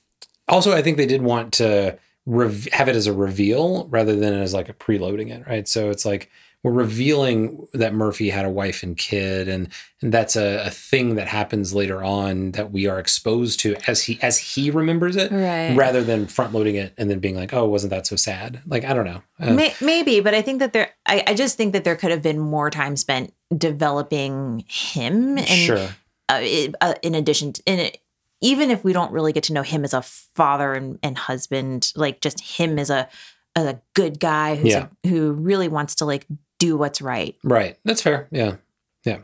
also, 0.47 0.73
I 0.73 0.81
think 0.81 0.97
they 0.97 1.05
did 1.05 1.21
want 1.21 1.53
to 1.53 1.97
rev- 2.25 2.67
have 2.73 2.87
it 2.89 2.95
as 2.95 3.07
a 3.07 3.13
reveal 3.13 3.87
rather 3.89 4.15
than 4.15 4.33
as 4.33 4.53
like 4.53 4.69
a 4.69 4.73
preloading 4.73 5.29
it, 5.31 5.47
right? 5.47 5.67
So 5.67 5.89
it's 5.89 6.05
like 6.05 6.29
we're 6.63 6.71
revealing 6.73 7.65
that 7.73 7.91
Murphy 7.95 8.29
had 8.29 8.45
a 8.45 8.49
wife 8.49 8.83
and 8.83 8.95
kid, 8.95 9.47
and 9.47 9.69
and 10.01 10.13
that's 10.13 10.35
a, 10.35 10.65
a 10.67 10.69
thing 10.69 11.15
that 11.15 11.27
happens 11.27 11.73
later 11.73 12.03
on 12.03 12.51
that 12.51 12.71
we 12.71 12.85
are 12.85 12.99
exposed 12.99 13.59
to 13.61 13.75
as 13.87 14.03
he 14.03 14.19
as 14.21 14.37
he 14.37 14.69
remembers 14.69 15.15
it, 15.15 15.31
Right. 15.31 15.75
rather 15.75 16.03
than 16.03 16.27
front 16.27 16.53
loading 16.53 16.75
it 16.75 16.93
and 16.99 17.09
then 17.09 17.17
being 17.19 17.35
like, 17.35 17.51
oh, 17.53 17.65
wasn't 17.67 17.89
that 17.91 18.05
so 18.05 18.15
sad? 18.15 18.61
Like 18.67 18.83
I 18.85 18.93
don't 18.93 19.05
know. 19.05 19.23
Uh, 19.39 19.53
May- 19.53 19.73
maybe, 19.81 20.19
but 20.19 20.35
I 20.35 20.43
think 20.43 20.59
that 20.59 20.73
there, 20.73 20.89
I, 21.07 21.23
I 21.27 21.33
just 21.33 21.57
think 21.57 21.73
that 21.73 21.83
there 21.83 21.95
could 21.95 22.11
have 22.11 22.21
been 22.21 22.37
more 22.39 22.69
time 22.69 22.95
spent 22.95 23.33
developing 23.57 24.63
him 24.67 25.37
and 25.39 25.47
sure. 25.47 25.87
uh, 26.29 26.39
it, 26.43 26.75
uh, 26.81 26.93
in 27.01 27.15
addition 27.15 27.53
to, 27.53 27.63
in 27.65 27.79
it, 27.79 27.97
even 28.41 28.71
if 28.71 28.83
we 28.83 28.91
don't 28.93 29.11
really 29.11 29.31
get 29.33 29.43
to 29.43 29.53
know 29.53 29.61
him 29.61 29.83
as 29.83 29.93
a 29.93 30.01
father 30.01 30.73
and, 30.73 30.99
and 31.03 31.17
husband, 31.17 31.91
like 31.95 32.21
just 32.21 32.39
him 32.41 32.77
as 32.79 32.89
a 32.89 33.07
as 33.55 33.65
a 33.65 33.81
good 33.93 34.19
guy 34.19 34.55
who's 34.55 34.71
Yeah. 34.73 34.87
a, 35.03 35.07
who 35.09 35.33
really 35.33 35.67
wants 35.67 35.95
to 35.95 36.05
like 36.05 36.25
do 36.57 36.77
what's 36.77 37.01
right. 37.01 37.35
Right. 37.43 37.77
That's 37.83 38.01
fair. 38.01 38.27
Yeah. 38.31 38.55
Yeah. 39.03 39.19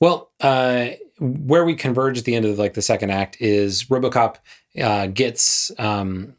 Well, 0.00 0.30
uh, 0.40 0.88
where 1.18 1.64
we 1.64 1.74
converge 1.74 2.18
at 2.18 2.24
the 2.24 2.34
end 2.34 2.44
of 2.44 2.58
like 2.58 2.74
the 2.74 2.82
second 2.82 3.10
act 3.10 3.36
is 3.40 3.84
RoboCop 3.84 4.36
uh, 4.82 5.06
gets 5.06 5.70
um, 5.78 6.34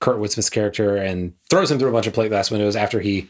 Kurtwood 0.00 0.30
Smith's 0.30 0.50
character 0.50 0.96
and 0.96 1.32
throws 1.50 1.70
him 1.70 1.78
through 1.78 1.88
a 1.88 1.92
bunch 1.92 2.06
of 2.06 2.12
plate 2.12 2.28
glass 2.28 2.50
windows 2.50 2.76
after 2.76 3.00
he 3.00 3.28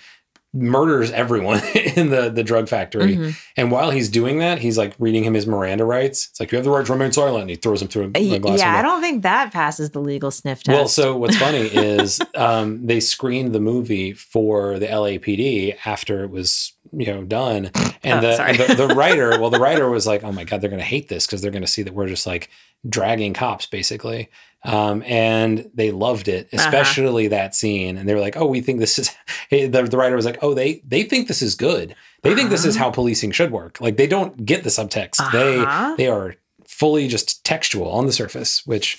murders 0.55 1.11
everyone 1.11 1.61
in 1.96 2.11
the 2.11 2.30
the 2.30 2.42
drug 2.42 2.68
factory. 2.68 3.16
Mhm. 3.16 3.36
And 3.57 3.70
while 3.70 3.90
he's 3.90 4.09
doing 4.09 4.38
that, 4.38 4.59
he's 4.59 4.78
like 4.78 4.94
reading 4.99 5.24
him 5.24 5.34
his 5.34 5.46
Miranda 5.46 5.84
rights. 5.84 6.28
It's 6.30 6.40
like 6.40 6.51
you 6.53 6.57
have 6.57 6.64
the 6.64 6.70
right 6.70 6.86
to 6.86 6.92
remain 6.92 7.12
silent. 7.12 7.42
And 7.42 7.51
he 7.51 7.57
throws 7.57 7.82
him 7.82 7.88
through 7.88 8.12
a 8.14 8.38
glass 8.38 8.59
yeah, 8.59 8.76
I 8.78 8.82
don't 8.82 9.03
think 9.03 9.22
that 9.22 9.53
passes 9.53 9.90
the 9.90 10.01
legal 10.01 10.30
sniff 10.30 10.62
test. 10.62 10.74
Well, 10.74 10.88
so 10.88 11.16
what's 11.16 11.36
funny 11.36 11.59
is 11.72 12.20
um, 12.34 12.86
they 12.86 13.01
screened 13.01 13.55
the 13.55 13.61
movie 13.61 14.12
for 14.12 14.78
the 14.78 14.86
LAPD 14.86 15.76
after 15.84 16.24
it 16.24 16.30
was 16.30 16.72
you 16.92 17.07
know 17.07 17.22
done, 17.22 17.70
and 18.03 18.24
Oh, 18.24 18.36
the, 18.36 18.74
the 18.74 18.86
the 18.86 18.94
writer, 18.94 19.30
well, 19.40 19.51
the 19.51 19.59
writer 19.61 19.90
was 19.90 20.07
like, 20.07 20.24
"Oh 20.24 20.32
my 20.32 20.44
god, 20.44 20.62
they're 20.62 20.70
going 20.70 20.80
to 20.80 20.86
hate 20.86 21.09
this 21.09 21.26
because 21.26 21.42
they're 21.42 21.51
going 21.51 21.62
to 21.62 21.68
see 21.68 21.82
that 21.82 21.92
we're 21.92 22.09
just 22.09 22.26
like 22.26 22.49
dragging 22.87 23.33
cops, 23.35 23.66
basically." 23.66 24.29
Um, 24.64 25.05
and 25.07 25.70
they 25.72 25.93
loved 25.93 26.26
it, 26.26 26.49
Uh-huh. 26.53 26.57
especially 26.66 27.29
that 27.29 27.55
scene. 27.55 27.97
And 27.97 28.09
they 28.09 28.14
were 28.14 28.20
like, 28.20 28.37
"Oh, 28.37 28.47
we 28.47 28.61
think 28.61 28.81
this 28.81 28.99
is." 28.99 29.11
The, 29.51 29.66
the 29.68 29.97
writer 29.97 30.14
was 30.16 30.26
like, 30.26 30.39
"Oh, 30.43 30.53
they 30.53 30.83
they 30.87 31.05
think 31.05 31.26
this 31.29 31.41
is 31.43 31.55
good. 31.55 31.95
They 32.22 32.35
think 32.35 32.51
this 32.51 32.64
is 32.66 32.74
Uh-huh. 32.76 32.87
how 32.87 32.91
policing 32.91 33.31
should 33.31 33.51
work. 33.51 33.81
Like 33.81 33.97
they 33.97 34.07
don't 34.07 34.45
get 34.45 34.62
the 34.64 34.68
subtext. 34.70 35.20
Uh-huh. 35.20 35.95
They 35.97 36.05
they 36.05 36.09
are 36.11 36.35
fully 36.66 37.09
just 37.09 37.43
textual 37.45 37.91
on 37.91 38.05
the 38.07 38.12
surface, 38.12 38.66
which 38.66 38.99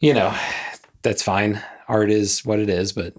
you 0.00 0.12
know 0.14 0.34
that's 1.02 1.22
fine. 1.22 1.62
Art 1.88 2.10
is 2.10 2.44
what 2.44 2.58
it 2.58 2.68
is, 2.68 2.92
but 2.92 3.12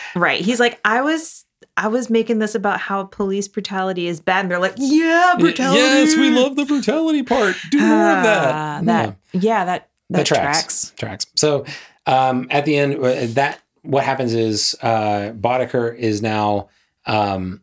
right. 0.14 0.40
He's 0.40 0.58
like, 0.60 0.80
I 0.86 1.02
was 1.02 1.44
I 1.76 1.88
was 1.88 2.08
making 2.08 2.38
this 2.38 2.54
about 2.54 2.80
how 2.80 3.04
police 3.04 3.48
brutality 3.48 4.06
is 4.06 4.20
bad. 4.20 4.40
And 4.46 4.50
they're 4.50 4.58
like, 4.58 4.74
yeah, 4.78 5.34
brutality. 5.38 5.78
yes, 5.80 6.16
we 6.16 6.30
love 6.30 6.56
the 6.56 6.64
brutality 6.64 7.22
part. 7.22 7.54
Do 7.70 7.78
more 7.78 8.10
of 8.10 8.22
that. 8.24 8.54
Ah, 8.54 8.80
that 8.84 9.16
yeah, 9.32 9.64
that 9.64 9.88
that, 10.10 10.18
That 10.18 10.26
tracks. 10.26 10.92
tracks. 10.92 10.92
tracks. 10.96 11.26
So 11.34 11.64
um, 12.06 12.46
at 12.50 12.64
the 12.64 12.76
end, 12.76 12.94
uh, 13.04 13.26
that 13.34 13.60
what 13.82 14.04
happens 14.04 14.32
is 14.34 14.74
uh, 14.82 15.32
Boddicker 15.34 15.94
is 15.96 16.22
now 16.22 16.68
um, 17.06 17.60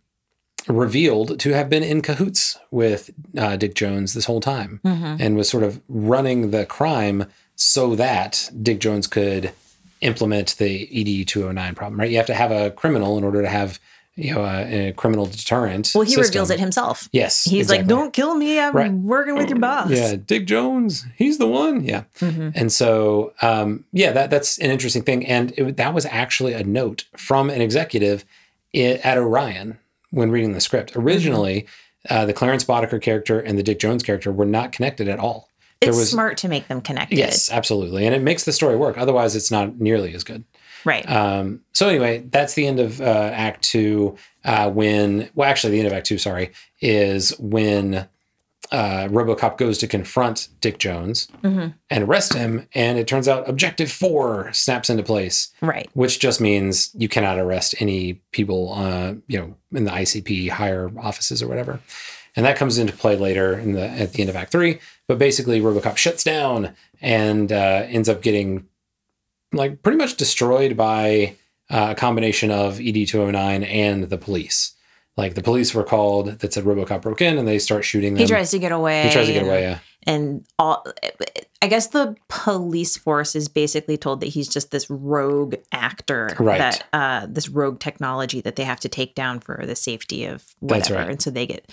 revealed 0.67 1.39
to 1.39 1.51
have 1.53 1.69
been 1.69 1.83
in 1.83 2.01
cahoots 2.01 2.57
with 2.71 3.09
uh, 3.37 3.55
Dick 3.57 3.75
Jones 3.75 4.13
this 4.13 4.25
whole 4.25 4.39
time, 4.41 4.79
Mhm. 4.85 5.17
and 5.19 5.35
was 5.35 5.49
sort 5.49 5.63
of 5.63 5.81
running 5.89 6.51
the 6.51 6.65
crime 6.65 7.25
so 7.55 7.95
that 7.95 8.49
Dick 8.61 8.79
Jones 8.79 9.07
could 9.07 9.51
implement 10.01 10.57
the 10.57 10.87
ED 10.91 11.25
two 11.27 11.41
hundred 11.41 11.53
nine 11.53 11.75
problem. 11.75 11.99
Right? 11.99 12.09
You 12.11 12.17
have 12.17 12.25
to 12.27 12.33
have 12.33 12.51
a 12.51 12.71
criminal 12.71 13.17
in 13.17 13.23
order 13.23 13.41
to 13.41 13.49
have 13.49 13.79
you 14.15 14.33
know 14.35 14.43
a, 14.45 14.89
a 14.89 14.91
criminal 14.93 15.25
deterrent. 15.25 15.91
Well, 15.95 16.03
he 16.03 16.11
system. 16.13 16.29
reveals 16.29 16.49
it 16.51 16.59
himself. 16.59 17.09
Yes, 17.11 17.43
He's 17.43 17.69
like, 17.69 17.87
"Don't 17.87 18.13
kill 18.13 18.35
me. 18.35 18.59
I'm 18.59 18.73
Right. 18.75 18.91
working 18.91 19.35
with 19.35 19.49
your 19.49 19.59
boss." 19.59 19.89
Yeah, 19.89 20.15
Dick 20.15 20.45
Jones, 20.45 21.05
he's 21.15 21.37
the 21.39 21.47
one. 21.47 21.83
Yeah. 21.83 22.03
Mhm. 22.19 22.51
And 22.55 22.71
so, 22.71 23.33
um, 23.41 23.85
yeah, 23.91 24.11
that 24.11 24.29
that's 24.29 24.57
an 24.59 24.69
interesting 24.71 25.01
thing, 25.03 25.25
and 25.25 25.51
it, 25.57 25.77
that 25.77 25.93
was 25.93 26.05
actually 26.05 26.53
a 26.53 26.63
note 26.63 27.05
from 27.17 27.49
an 27.49 27.61
executive 27.61 28.23
i 28.75 28.99
at 29.03 29.17
Orion 29.17 29.77
when 30.11 30.31
reading 30.31 30.53
the 30.53 30.61
script. 30.61 30.95
Originally, 30.95 31.65
uh, 32.09 32.25
the 32.25 32.33
Clarence 32.33 32.63
Boddicker 32.65 33.01
character 33.01 33.39
and 33.39 33.57
the 33.57 33.63
Dick 33.63 33.79
Jones 33.79 34.03
character 34.03 34.31
were 34.31 34.45
not 34.45 34.71
connected 34.71 35.07
at 35.07 35.19
all. 35.19 35.49
It's 35.81 36.09
smart 36.09 36.37
to 36.37 36.47
make 36.47 36.69
them 36.69 36.79
connected. 36.81 37.17
yes, 37.17 37.51
absolutely, 37.51 38.05
and 38.05 38.15
it 38.15 38.21
makes 38.21 38.45
the 38.45 38.51
story 38.53 38.75
work. 38.75 38.97
Otherwise, 38.97 39.35
it's 39.35 39.51
not 39.51 39.79
nearly 39.79 40.13
as 40.13 40.23
good. 40.23 40.43
Right. 40.85 41.09
Um, 41.09 41.61
so 41.73 41.87
anyway, 41.89 42.19
that's 42.29 42.53
the 42.53 42.67
end 42.67 42.79
of 42.79 42.99
uh, 43.01 43.31
Act 43.33 43.63
Two. 43.63 44.17
Uh, 44.45 44.69
when 44.69 45.29
well, 45.35 45.49
actually, 45.49 45.71
the 45.71 45.79
end 45.79 45.87
of 45.87 45.93
Act 45.93 46.05
Two, 46.07 46.17
sorry, 46.17 46.51
is 46.81 47.37
when 47.39 48.07
uh, 48.71 49.07
RoboCop 49.09 49.57
goes 49.57 49.77
to 49.79 49.87
confront 49.87 50.47
Dick 50.59 50.79
Jones 50.79 51.27
Mhm. 51.43 51.75
and 51.91 52.03
arrest 52.05 52.33
him, 52.33 52.67
and 52.73 52.97
it 52.97 53.07
turns 53.07 53.27
out 53.27 53.47
Objective 53.47 53.91
Four 53.91 54.51
snaps 54.53 54.89
into 54.89 55.03
place, 55.03 55.49
Right. 55.61 55.87
which 55.93 56.19
just 56.19 56.41
means 56.41 56.89
you 56.95 57.07
cannot 57.07 57.37
arrest 57.37 57.75
any 57.79 58.21
people, 58.31 58.73
uh, 58.75 59.13
you 59.27 59.37
know, 59.37 59.55
in 59.77 59.83
the 59.83 59.91
OCP 59.91 60.47
higher 60.49 60.89
offices 60.99 61.43
or 61.43 61.47
whatever. 61.47 61.81
And 62.35 62.45
that 62.47 62.55
comes 62.57 62.79
into 62.79 62.93
play 62.93 63.15
later 63.15 63.59
in 63.59 63.73
the 63.73 63.87
at 63.87 64.13
the 64.13 64.21
end 64.21 64.29
of 64.31 64.35
Act 64.35 64.51
Three. 64.51 64.79
But 65.07 65.19
basically, 65.19 65.61
RoboCop 65.61 65.97
shuts 65.97 66.23
down 66.23 66.71
and 66.99 67.51
uh, 67.51 67.83
ends 67.87 68.09
up 68.09 68.23
getting 68.23 68.65
like 69.53 69.81
pretty 69.83 69.97
much 69.97 70.17
destroyed 70.17 70.75
by 70.75 71.35
uh, 71.69 71.89
a 71.91 71.95
combination 71.95 72.51
of 72.51 72.79
ED 72.79 73.07
two 73.07 73.19
hundred 73.19 73.33
nine 73.33 73.63
and 73.63 74.03
the 74.05 74.17
police. 74.17 74.75
Like 75.15 75.35
the 75.35 75.43
police 75.43 75.75
were 75.75 75.83
called 75.83 76.39
that 76.39 76.53
said 76.53 76.63
RoboCop 76.63 77.01
broke 77.03 77.21
in, 77.21 77.37
and 77.37 77.47
they 77.47 77.59
start 77.59 77.85
shooting 77.85 78.15
them. 78.15 78.21
He 78.21 78.27
tries 78.27 78.49
to 78.51 78.59
get 78.59 78.71
away. 78.71 79.03
He 79.03 79.11
tries 79.11 79.27
to 79.27 79.33
get 79.33 79.43
away. 79.43 79.61
Yeah. 79.61 79.79
and 80.05 80.43
all 80.59 80.83
i 81.61 81.67
guess 81.67 81.87
the 81.87 82.13
police 82.27 82.97
force 82.97 83.35
is 83.37 83.47
basically 83.47 83.95
told 83.97 84.19
that 84.19 84.25
he's 84.27 84.49
just 84.49 84.69
this 84.71 84.89
rogue 84.89 85.55
actor 85.71 86.29
Right. 86.39 86.57
that 86.57 86.83
uh 86.91 87.25
this 87.29 87.47
rogue 87.47 87.79
technology 87.79 88.41
that 88.41 88.57
they 88.57 88.65
have 88.65 88.81
to 88.81 88.89
take 88.89 89.15
down 89.15 89.39
for 89.39 89.63
the 89.65 89.75
safety 89.75 90.25
of 90.25 90.43
That's 90.61 90.89
whatever 90.89 90.95
right. 91.05 91.11
and 91.11 91.21
so 91.21 91.29
they 91.31 91.45
get 91.45 91.71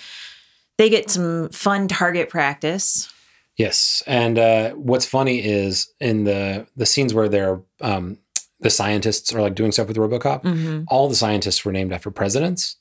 they 0.79 0.89
get 0.91 1.11
some 1.11 1.49
fun 1.49 1.89
target 1.89 2.29
practice 2.29 3.13
Yes, 3.61 4.03
and 4.07 4.39
uh, 4.39 4.71
what's 4.71 5.05
funny 5.05 5.45
is 5.45 5.93
in 6.01 6.25
the 6.25 6.67
the 6.77 6.87
scenes 6.87 7.13
where 7.13 7.29
they're 7.29 7.61
um, 7.83 8.17
the 8.61 8.71
scientists 8.71 9.35
are 9.35 9.43
like 9.43 9.55
doing 9.55 9.71
stuff 9.71 9.89
with 9.89 9.99
RoboCop. 9.99 10.45
Mhm. 10.45 10.85
All 10.89 11.09
the 11.11 11.15
scientists 11.15 11.63
were 11.63 11.73
named 11.73 11.93
after 11.93 12.11
presidents, 12.11 12.77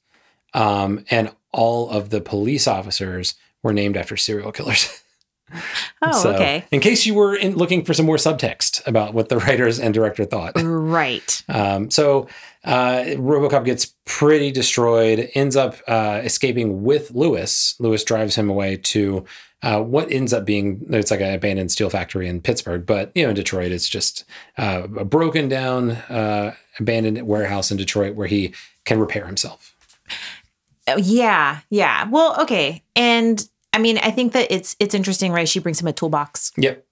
um, 0.53 1.03
and 1.09 1.31
all 1.51 1.89
of 1.89 2.11
the 2.11 2.21
police 2.21 2.65
officers 2.65 3.35
were 3.61 3.73
named 3.73 3.97
after 3.97 4.15
serial 4.15 4.53
killers. 4.53 5.03
oh 6.01 6.21
So, 6.23 6.33
okay 6.33 6.63
In 6.71 6.79
case 6.79 7.05
you 7.05 7.13
were 7.13 7.35
in, 7.35 7.55
looking 7.55 7.83
for 7.83 7.93
some 7.93 8.05
more 8.05 8.17
subtext 8.17 8.85
about 8.87 9.13
what 9.13 9.27
the 9.27 9.37
writers 9.43 9.79
and 9.79 9.93
director 9.93 10.23
thought. 10.23 10.53
right 10.55 11.43
Um, 11.49 11.89
so 11.89 12.27
uh, 12.63 13.03
RoboCop 13.17 13.65
gets 13.65 13.95
pretty 14.05 14.51
destroyed, 14.51 15.29
ends 15.33 15.55
up 15.55 15.75
uh, 15.87 16.21
escaping 16.23 16.83
with 16.83 17.11
Lewis. 17.11 17.75
Lewis 17.79 18.03
drives 18.03 18.35
him 18.35 18.49
away 18.49 18.77
to 18.77 19.25
uh, 19.61 19.81
what 19.81 20.11
ends 20.11 20.31
up 20.33 20.45
being 20.45 20.85
it's 20.89 21.11
like 21.11 21.19
an 21.21 21.33
abandoned 21.33 21.71
steel 21.71 21.89
factory 21.89 22.27
in 22.27 22.41
Pittsburgh, 22.41 22.85
but 22.85 23.11
you 23.15 23.23
know 23.23 23.29
in 23.29 23.35
Detroit 23.35 23.71
it's 23.71 23.89
just 23.89 24.23
uh, 24.57 24.87
a 24.97 25.05
broken 25.05 25.49
down 25.49 25.91
uh, 25.91 26.53
abandoned 26.79 27.27
warehouse 27.27 27.71
in 27.71 27.77
Detroit 27.77 28.15
where 28.15 28.27
he 28.27 28.53
can 28.85 28.99
repair 28.99 29.25
himself. 29.25 29.75
Oh, 30.87 30.97
yeah 30.97 31.59
yeah 31.69 32.07
well 32.09 32.35
okay 32.41 32.81
and 32.95 33.47
i 33.73 33.77
mean 33.77 33.99
i 33.99 34.09
think 34.09 34.33
that 34.33 34.51
it's 34.51 34.75
it's 34.79 34.95
interesting 34.95 35.31
right 35.31 35.47
she 35.47 35.59
brings 35.59 35.79
him 35.79 35.85
a 35.87 35.93
toolbox 35.93 36.51
Yep. 36.57 36.83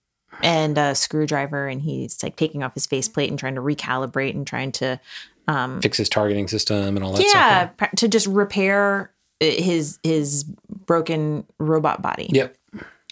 and 0.44 0.78
a 0.78 0.94
screwdriver 0.94 1.68
and 1.68 1.82
he's 1.82 2.22
like 2.22 2.36
taking 2.36 2.62
off 2.62 2.76
his 2.76 2.86
faceplate 2.86 3.32
and 3.32 3.40
trying 3.40 3.56
to 3.56 3.62
recalibrate 3.62 4.36
and 4.36 4.46
trying 4.46 4.72
to 4.74 5.00
um 5.48 5.82
Fix 5.82 5.98
his 5.98 6.10
targeting 6.10 6.48
system 6.48 6.96
and 6.96 7.04
all 7.04 7.14
that 7.14 7.24
yeah, 7.24 7.60
stuff. 7.70 7.78
pra- 7.78 7.96
to 7.96 8.08
just 8.08 8.28
repair 8.28 9.12
uh, 9.42 9.46
his 9.46 9.98
his 10.04 10.46
broken 10.88 11.46
robot 11.60 12.02
body. 12.02 12.30
Yep. 12.32 12.58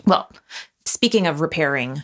Well, 0.06 0.32
speaking 0.86 1.28
of 1.28 1.42
repairing 1.42 2.04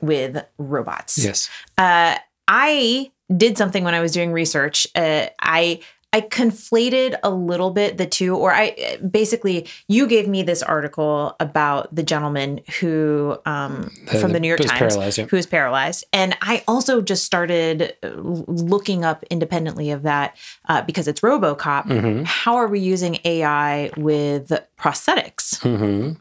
with 0.00 0.44
robots, 0.58 1.18
Yes. 1.18 1.50
uh, 1.78 2.16
I 2.46 3.10
did 3.36 3.58
something 3.58 3.82
when 3.82 3.94
I 3.94 4.00
was 4.00 4.12
doing 4.12 4.32
research. 4.32 4.86
Uh, 4.94 5.26
I 5.40 5.80
I 6.12 6.20
conflated 6.22 7.16
a 7.22 7.30
little 7.30 7.70
bit 7.70 7.98
the 7.98 8.06
two, 8.06 8.34
or 8.36 8.52
I 8.52 8.98
basically 9.10 9.66
you 9.86 10.06
gave 10.06 10.26
me 10.26 10.42
this 10.42 10.62
article 10.62 11.36
about 11.40 11.94
the 11.94 12.02
gentleman 12.02 12.60
who 12.80 13.36
um, 13.44 13.90
The- 14.06 14.18
from 14.18 14.28
the 14.28 14.34
the- 14.34 14.40
New 14.40 14.48
York 14.48 14.60
Times 14.60 15.18
yep. 15.18 15.28
who 15.28 15.36
is 15.36 15.46
paralyzed, 15.46 16.04
and 16.12 16.36
I 16.40 16.64
also 16.66 17.02
just 17.02 17.24
started 17.24 17.94
uh, 18.02 18.08
looking 18.16 19.04
up 19.04 19.24
independently 19.30 19.90
of 19.90 20.02
that 20.04 20.36
uh, 20.68 20.82
because 20.82 21.06
it's 21.06 21.20
RoboCop. 21.20 21.84
Mm-hmm. 21.84 22.22
How 22.24 22.56
are 22.56 22.68
we 22.68 22.80
using 22.80 23.18
AI 23.24 23.90
with 23.96 24.52
prosthetics? 24.78 25.58
Mm-hmm. 25.60 26.12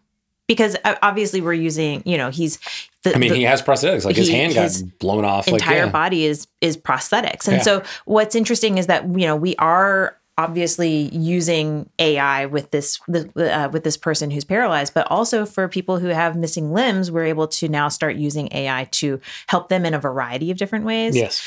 Because 0.47 0.75
uh, 0.83 0.95
obviously 1.01 1.41
we're 1.41 1.53
using, 1.53 2.03
you 2.05 2.17
know, 2.17 2.29
he's 2.29 2.59
the, 3.05 3.15
I 3.15 3.17
mean, 3.17 3.31
the- 3.31 3.37
he 3.37 3.43
has 3.43 3.61
prosthetics. 3.61 4.03
Like 4.03 4.17
his 4.17 4.27
he- 4.27 4.33
hand 4.33 4.53
got 4.53 4.71
blown 4.99 5.23
off. 5.23 5.47
Like 5.47 5.61
entire 5.61 5.85
yeah. 5.85 5.89
body 5.89 6.25
is 6.25 6.47
is 6.59 6.75
prosthetics. 6.77 7.47
And 7.47 7.57
Yeah. 7.57 7.63
so 7.63 7.83
what's 8.03 8.35
interesting 8.35 8.77
is 8.77 8.87
that 8.87 9.05
you 9.07 9.25
know 9.25 9.35
we 9.37 9.55
are 9.57 10.17
obviously 10.37 11.07
using 11.15 11.89
AI 11.97 12.45
with 12.45 12.71
this 12.71 12.99
the, 13.07 13.29
uh, 13.37 13.69
with 13.69 13.85
this 13.85 13.95
person 13.95 14.29
who's 14.31 14.43
paralyzed, 14.43 14.93
but 14.93 15.09
also 15.09 15.45
for 15.45 15.69
people 15.69 15.97
who 15.99 16.07
have 16.09 16.35
missing 16.35 16.73
limbs, 16.73 17.09
we're 17.09 17.23
able 17.23 17.47
to 17.47 17.69
now 17.69 17.87
start 17.87 18.17
using 18.17 18.49
AI 18.51 18.85
to 18.91 19.21
help 19.47 19.69
them 19.69 19.85
in 19.85 19.93
a 19.93 19.99
variety 19.99 20.51
of 20.51 20.57
different 20.57 20.83
ways. 20.83 21.15
Yes. 21.15 21.41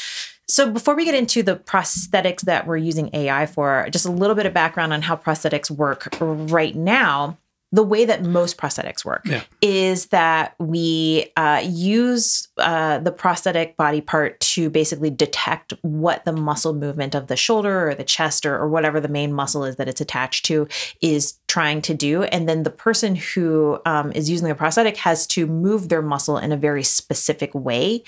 So 0.51 0.71
before 0.71 0.95
we 0.97 1.05
get 1.05 1.15
into 1.15 1.43
the 1.43 1.57
prosthetics 1.57 2.41
that 2.43 2.67
we're 2.67 2.79
using 2.79 3.11
AI 3.13 3.45
for, 3.45 3.87
just 3.91 4.07
a 4.07 4.11
little 4.11 4.35
bit 4.35 4.47
of 4.47 4.55
background 4.55 4.95
on 4.95 5.03
how 5.03 5.15
prosthetics 5.17 5.71
work 5.71 6.09
right 6.21 6.75
now. 6.75 7.37
The 7.71 7.83
way 7.83 8.07
that 8.07 8.25
most 8.25 8.57
prosthetics 8.57 9.05
work 9.05 9.23
Yeah. 9.27 9.43
is 9.61 10.07
that 10.07 10.55
we 10.59 11.31
uh, 11.37 11.61
use 11.63 12.49
uh, 12.57 12.99
the 12.99 13.13
prosthetic 13.13 13.77
body 13.77 14.01
part 14.01 14.41
to 14.41 14.71
basically 14.71 15.11
detect 15.11 15.75
what 15.83 16.25
the 16.25 16.33
muscle 16.33 16.73
movement 16.73 17.15
of 17.15 17.27
the 17.27 17.37
shoulder 17.37 17.89
or 17.91 17.95
the 17.95 18.05
chest 18.05 18.47
or, 18.47 18.57
or 18.57 18.69
whatever 18.69 19.01
the 19.01 19.09
main 19.09 19.35
muscle 19.35 19.65
is 19.65 19.77
that 19.77 19.89
it's 19.89 20.01
attached 20.01 20.47
to 20.47 20.67
is 21.03 21.39
trying 21.47 21.83
to 21.83 21.93
do. 21.93 22.23
And 22.23 22.49
then 22.49 22.63
the 22.63 22.71
person 22.71 23.17
who 23.17 23.81
um, 23.85 24.13
is 24.13 24.31
using 24.31 24.49
the 24.49 24.55
prosthetic 24.55 24.97
has 24.99 25.27
to 25.29 25.47
move 25.47 25.91
their 25.91 26.03
muscle 26.03 26.39
in 26.39 26.53
a 26.53 26.57
very 26.57 26.83
specific 26.83 27.55
way 27.55 28.03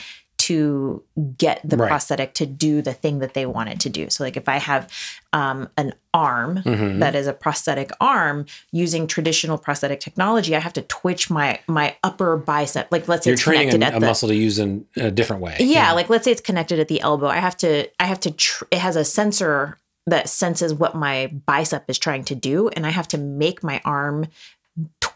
to 0.51 1.03
get 1.39 1.61
the 1.65 1.77
Right. 1.77 1.89
prosthetic 1.89 2.35
to 2.35 2.47
do 2.47 2.83
the 2.83 2.93
thing 2.93 3.21
that 3.21 3.35
they 3.35 3.47
want 3.47 3.69
it 3.69 3.79
to 3.81 3.89
do. 3.89 4.11
So, 4.11 4.25
like 4.25 4.37
if 4.37 4.49
I 4.49 4.57
have 4.59 4.91
um, 5.33 5.69
an 5.77 5.95
arm 6.13 6.61
Mhm. 6.65 6.99
that 6.99 7.15
is 7.15 7.27
a 7.29 7.33
prosthetic 7.33 7.91
arm 8.01 8.47
using 8.73 9.07
traditional 9.07 9.59
prosthetic 9.59 10.01
technology, 10.01 10.57
I 10.57 10.59
have 10.59 10.73
to 10.75 10.83
twitch 10.83 11.31
my 11.31 11.61
my 11.69 11.95
upper 12.03 12.37
bicep. 12.37 12.89
Like 12.91 13.07
let's 13.07 13.23
say 13.25 13.31
You're 13.31 13.35
it's 13.35 13.43
training 13.43 13.83
a, 13.83 13.91
the 13.93 14.01
muscle 14.01 14.29
to 14.29 14.35
use 14.35 14.59
in 14.59 14.87
a 14.97 15.11
different 15.11 15.41
way. 15.43 15.57
yeah, 15.61 15.93
like 15.93 16.11
let's 16.11 16.25
say 16.25 16.33
it's 16.33 16.41
connected 16.41 16.79
at 16.81 16.89
the 16.89 17.01
elbow. 17.01 17.29
I 17.29 17.37
have 17.37 17.57
to 17.59 17.89
I 18.01 18.07
have 18.07 18.21
to 18.21 18.31
tr- 18.33 18.65
it 18.73 18.79
has 18.79 18.97
a 18.97 19.05
sensor 19.05 19.79
that 20.07 20.29
senses 20.29 20.75
what 20.75 20.97
my 20.97 21.29
bicep 21.47 21.85
is 21.89 21.99
trying 21.99 22.25
to 22.25 22.35
do 22.35 22.69
and 22.71 22.85
I 22.87 22.91
have 22.91 23.07
to 23.09 23.19
make 23.19 23.63
my 23.63 23.81
arm 23.85 24.27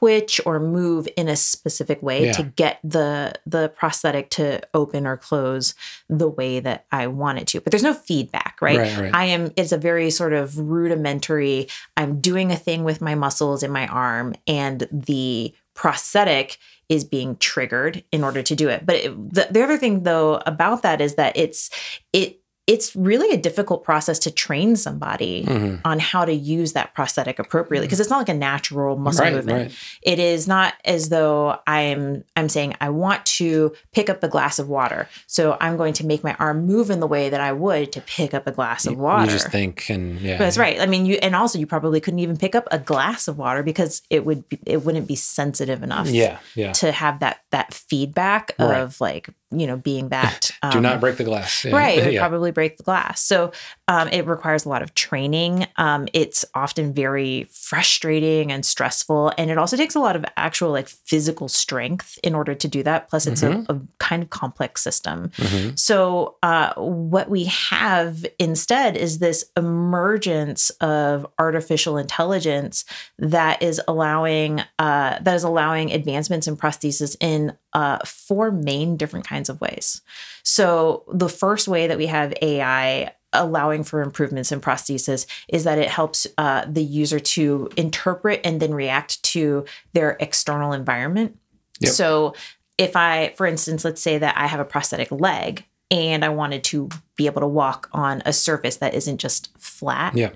twitch 0.05 0.39
or 0.45 0.61
move 0.61 1.09
in 1.17 1.29
a 1.29 1.37
specific 1.37 2.03
way 2.03 2.27
Yeah. 2.27 2.33
to 2.33 2.43
get 2.43 2.79
the 2.85 3.33
the 3.47 3.71
prosthetic 3.71 4.29
to 4.31 4.61
open 4.75 5.07
or 5.07 5.17
close 5.17 5.75
the 6.11 6.29
way 6.29 6.61
that 6.61 6.85
I 6.93 7.07
want 7.07 7.39
it 7.39 7.47
to. 7.49 7.61
But 7.63 7.71
there's 7.71 7.83
no 7.83 7.95
feedback, 7.95 8.59
right? 8.61 8.79
Right, 8.79 8.99
right. 8.99 9.15
I 9.15 9.25
am 9.27 9.51
it's 9.57 9.73
a 9.73 9.79
very 9.79 10.11
sort 10.11 10.35
of 10.35 10.59
rudimentary 10.59 11.69
I'm 11.97 12.21
doing 12.21 12.53
a 12.53 12.57
thing 12.57 12.85
with 12.85 13.01
my 13.01 13.15
muscles 13.15 13.63
in 13.63 13.73
my 13.73 13.87
arm 13.87 14.35
and 14.47 14.87
the 14.93 15.55
prosthetic 15.73 16.59
is 16.91 17.03
being 17.03 17.37
triggered 17.39 18.05
in 18.13 18.23
order 18.23 18.43
to 18.43 18.55
do 18.55 18.69
it. 18.69 18.85
But 18.85 18.97
it, 18.97 19.33
the, 19.33 19.49
the 19.51 19.63
other 19.63 19.79
thing 19.79 20.03
though 20.03 20.43
about 20.45 20.83
that 20.83 21.01
is 21.01 21.15
that 21.15 21.35
it's 21.35 21.71
it 22.13 22.41
it's 22.67 22.97
really 22.97 23.31
a 23.31 23.37
difficult 23.37 23.85
process 23.85 24.19
to 24.21 24.31
train 24.31 24.75
somebody 24.75 25.45
Mhm. 25.47 25.81
on 25.85 25.99
how 25.99 26.25
to 26.25 26.33
use 26.33 26.73
that 26.73 26.95
prosthetic 26.95 27.39
appropriately 27.39 27.87
because 27.87 28.01
it's 28.01 28.09
not 28.09 28.17
like 28.19 28.31
a 28.31 28.35
natural 28.35 28.97
muscle 28.97 29.23
Right, 29.25 29.35
movement. 29.35 29.59
right. 29.69 29.73
It 30.03 30.19
is 30.19 30.49
not 30.49 30.73
as 30.87 31.11
though 31.11 31.59
I'm 31.67 32.25
I'm 32.37 32.49
saying 32.49 32.75
I 32.81 32.89
want 32.89 33.27
to 33.27 33.75
pick 33.93 34.09
up 34.09 34.23
a 34.25 34.29
glass 34.29 34.59
of 34.59 34.71
water. 34.71 35.09
So 35.27 35.59
I'm 35.61 35.77
going 35.77 35.93
to 35.95 36.07
make 36.07 36.25
my 36.25 36.35
arm 36.39 36.67
move 36.67 36.91
in 36.91 37.01
the 37.01 37.07
way 37.07 37.29
that 37.29 37.41
I 37.41 37.53
would 37.53 37.93
to 37.93 38.01
pick 38.01 38.33
up 38.33 38.47
a 38.47 38.53
glass 38.53 38.87
of 38.87 38.97
water. 38.97 39.25
You 39.27 39.31
just 39.31 39.51
think 39.51 39.91
and 39.91 40.19
yeah. 40.23 40.39
That's 40.39 40.57
right. 40.57 40.81
I 40.81 40.87
mean, 40.87 41.05
you 41.05 41.17
and 41.21 41.37
also 41.37 41.59
you 41.59 41.67
probably 41.67 42.01
couldn't 42.01 42.21
even 42.21 42.39
pick 42.39 42.55
up 42.55 42.67
a 42.71 42.79
glass 42.79 43.29
of 43.29 43.37
water 43.37 43.63
because 43.63 44.01
it 44.09 44.25
would 44.25 44.49
be, 44.49 44.59
it 44.65 44.85
wouldn't 44.85 45.07
be 45.07 45.17
sensitive 45.17 45.83
enough 45.83 46.09
Yeah, 46.09 46.39
yeah. 46.55 46.73
to 46.73 46.93
have 46.93 47.21
that 47.21 47.41
that 47.51 47.75
feedback 47.75 48.53
Right. 48.59 48.79
of 48.81 49.01
like 49.03 49.29
you 49.59 49.67
know 49.67 49.77
being 49.77 50.09
that 50.11 50.51
Do 50.71 50.79
um, 50.79 50.83
not 50.83 51.01
break 51.01 51.17
the 51.17 51.25
glass. 51.25 51.65
Yeah. 51.65 51.77
Right, 51.77 52.13
yeah. 52.13 52.21
probably 52.21 52.51
break 52.51 52.77
the 52.77 52.83
glass. 52.83 53.21
So 53.23 53.53
um, 53.89 54.09
it 54.09 54.27
requires 54.27 54.65
a 54.65 54.69
lot 54.69 54.83
of 54.83 54.95
training. 54.95 55.67
Um, 55.77 56.09
it's 56.13 56.45
often 56.55 56.93
very 56.93 57.45
frustrating 57.51 58.51
and 58.53 58.65
stressful, 58.65 59.33
and 59.39 59.51
it 59.51 59.59
also 59.59 59.77
takes 59.77 59.95
a 59.95 60.01
lot 60.01 60.17
of 60.17 60.25
actual 60.37 60.71
like 60.71 60.89
physical 60.89 61.49
strength 61.49 62.19
in 62.23 62.35
order 62.35 62.55
to 62.55 62.69
do 62.69 62.83
that. 62.83 63.09
Plus, 63.09 63.27
it's 63.27 63.43
a, 63.43 63.65
a 63.69 63.81
kind 63.99 64.23
of 64.23 64.31
complex 64.31 64.83
system. 64.83 65.31
Mhm. 65.37 65.79
So, 65.79 66.37
uh, 66.43 66.75
what 66.75 67.29
we 67.29 67.45
have 67.45 68.25
instead 68.39 68.97
is 68.97 69.19
this 69.19 69.45
emergence 69.57 70.71
of 70.81 71.27
artificial 71.39 71.97
intelligence 71.97 72.85
that 73.19 73.63
is 73.63 73.81
allowing 73.87 74.61
uh, 74.79 75.19
that 75.21 75.35
is 75.35 75.45
allowing 75.45 75.93
advancements 75.93 76.47
in 76.47 76.57
prosthesis 76.57 77.17
in 77.21 77.53
uh, 77.75 77.99
four 78.07 78.51
main 78.51 78.97
different 78.97 79.27
kinds 79.27 79.49
of 79.49 79.61
ways. 79.61 80.01
So, 80.43 81.05
the 81.13 81.29
first 81.29 81.69
way 81.69 81.87
that 81.87 81.99
we 81.99 82.07
have 82.07 82.33
AI 82.41 83.13
allowing 83.33 83.83
for 83.83 84.01
improvements 84.01 84.53
in 84.53 84.61
prosthesis 84.61 85.27
is 85.49 85.65
that 85.65 85.79
it 85.79 85.89
helps 85.89 86.27
uh, 86.39 86.65
the 86.69 86.85
user 86.85 87.19
to 87.19 87.69
interpret 87.77 88.41
and 88.45 88.61
then 88.61 88.73
react 88.73 89.21
to 89.25 89.65
their 89.93 90.17
external 90.21 90.73
environment. 90.73 91.37
Yep. 91.81 91.93
So, 91.93 92.35
if 92.79 92.97
I, 92.97 93.33
for 93.37 93.47
instance, 93.47 93.85
let's 93.85 94.01
say 94.03 94.19
that 94.19 94.37
I 94.37 94.47
have 94.47 94.61
a 94.61 94.65
prosthetic 94.65 95.11
leg 95.11 95.65
and 95.91 96.25
I 96.25 96.29
wanted 96.31 96.65
to 96.65 96.89
be 97.17 97.27
able 97.27 97.41
to 97.43 97.47
walk 97.47 97.89
on 97.93 98.23
a 98.27 98.33
surface 98.33 98.79
that 98.79 98.95
isn't 98.95 99.19
just 99.19 99.57
flat, 99.59 100.17
Yeah. 100.17 100.31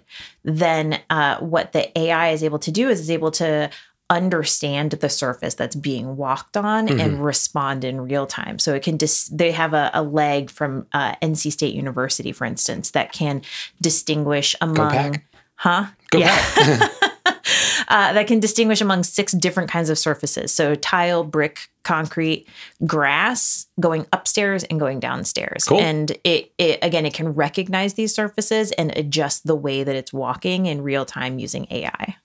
then 0.45 1.01
uh, 1.11 1.39
what 1.39 1.73
the 1.73 1.99
AI 1.99 2.31
is 2.31 2.45
able 2.45 2.59
to 2.61 2.71
do 2.71 2.89
is 2.89 3.01
is 3.01 3.11
able 3.11 3.31
to 3.33 3.71
understand 4.11 4.93
the 4.93 5.09
surface 5.09 5.55
that's 5.55 5.77
being 5.77 6.17
walked 6.17 6.57
on 6.57 6.89
Mm-hmm. 6.89 7.01
and 7.01 7.25
respond 7.25 7.85
in 7.85 8.01
real 8.01 8.27
time. 8.27 8.59
So 8.59 8.75
it 8.75 8.83
can 8.83 8.97
dis- 8.97 9.29
they 9.29 9.53
have 9.53 9.75
a, 9.75 9.91
a 9.93 10.03
leg 10.03 10.51
from 10.51 10.87
uh, 10.93 11.15
NC 11.23 11.53
State 11.53 11.75
University, 11.75 12.33
for 12.33 12.45
instance, 12.45 12.93
that 12.93 13.13
can 13.13 13.43
distinguish 13.81 14.55
among, 14.61 15.23
huh? 15.57 15.87
Go 16.11 16.19
Yeah. 16.19 16.89
uh, 17.89 18.13
that 18.13 18.27
can 18.27 18.41
distinguish 18.41 18.81
among 18.81 19.03
six 19.03 19.33
different 19.33 19.71
kinds 19.71 19.91
of 19.91 19.99
surfaces. 19.99 20.53
So 20.53 20.75
tile, 20.75 21.25
brick, 21.25 21.69
concrete, 21.83 22.47
grass, 22.87 23.67
going 23.81 24.07
upstairs 24.13 24.65
and 24.65 24.79
going 24.79 25.01
downstairs. 25.01 25.65
Cool. 25.65 25.81
And 25.81 26.11
it, 26.25 26.53
it 26.59 26.79
again, 26.83 27.07
it 27.07 27.15
can 27.15 27.35
recognize 27.35 27.95
these 27.95 28.15
surfaces 28.15 28.73
and 28.73 28.97
adjust 28.97 29.47
the 29.47 29.57
way 29.57 29.85
that 29.85 29.97
it's 29.97 30.13
walking 30.13 30.67
in 30.67 30.83
real 30.83 31.05
time 31.05 31.39
using 31.39 31.67
AI. 31.71 32.17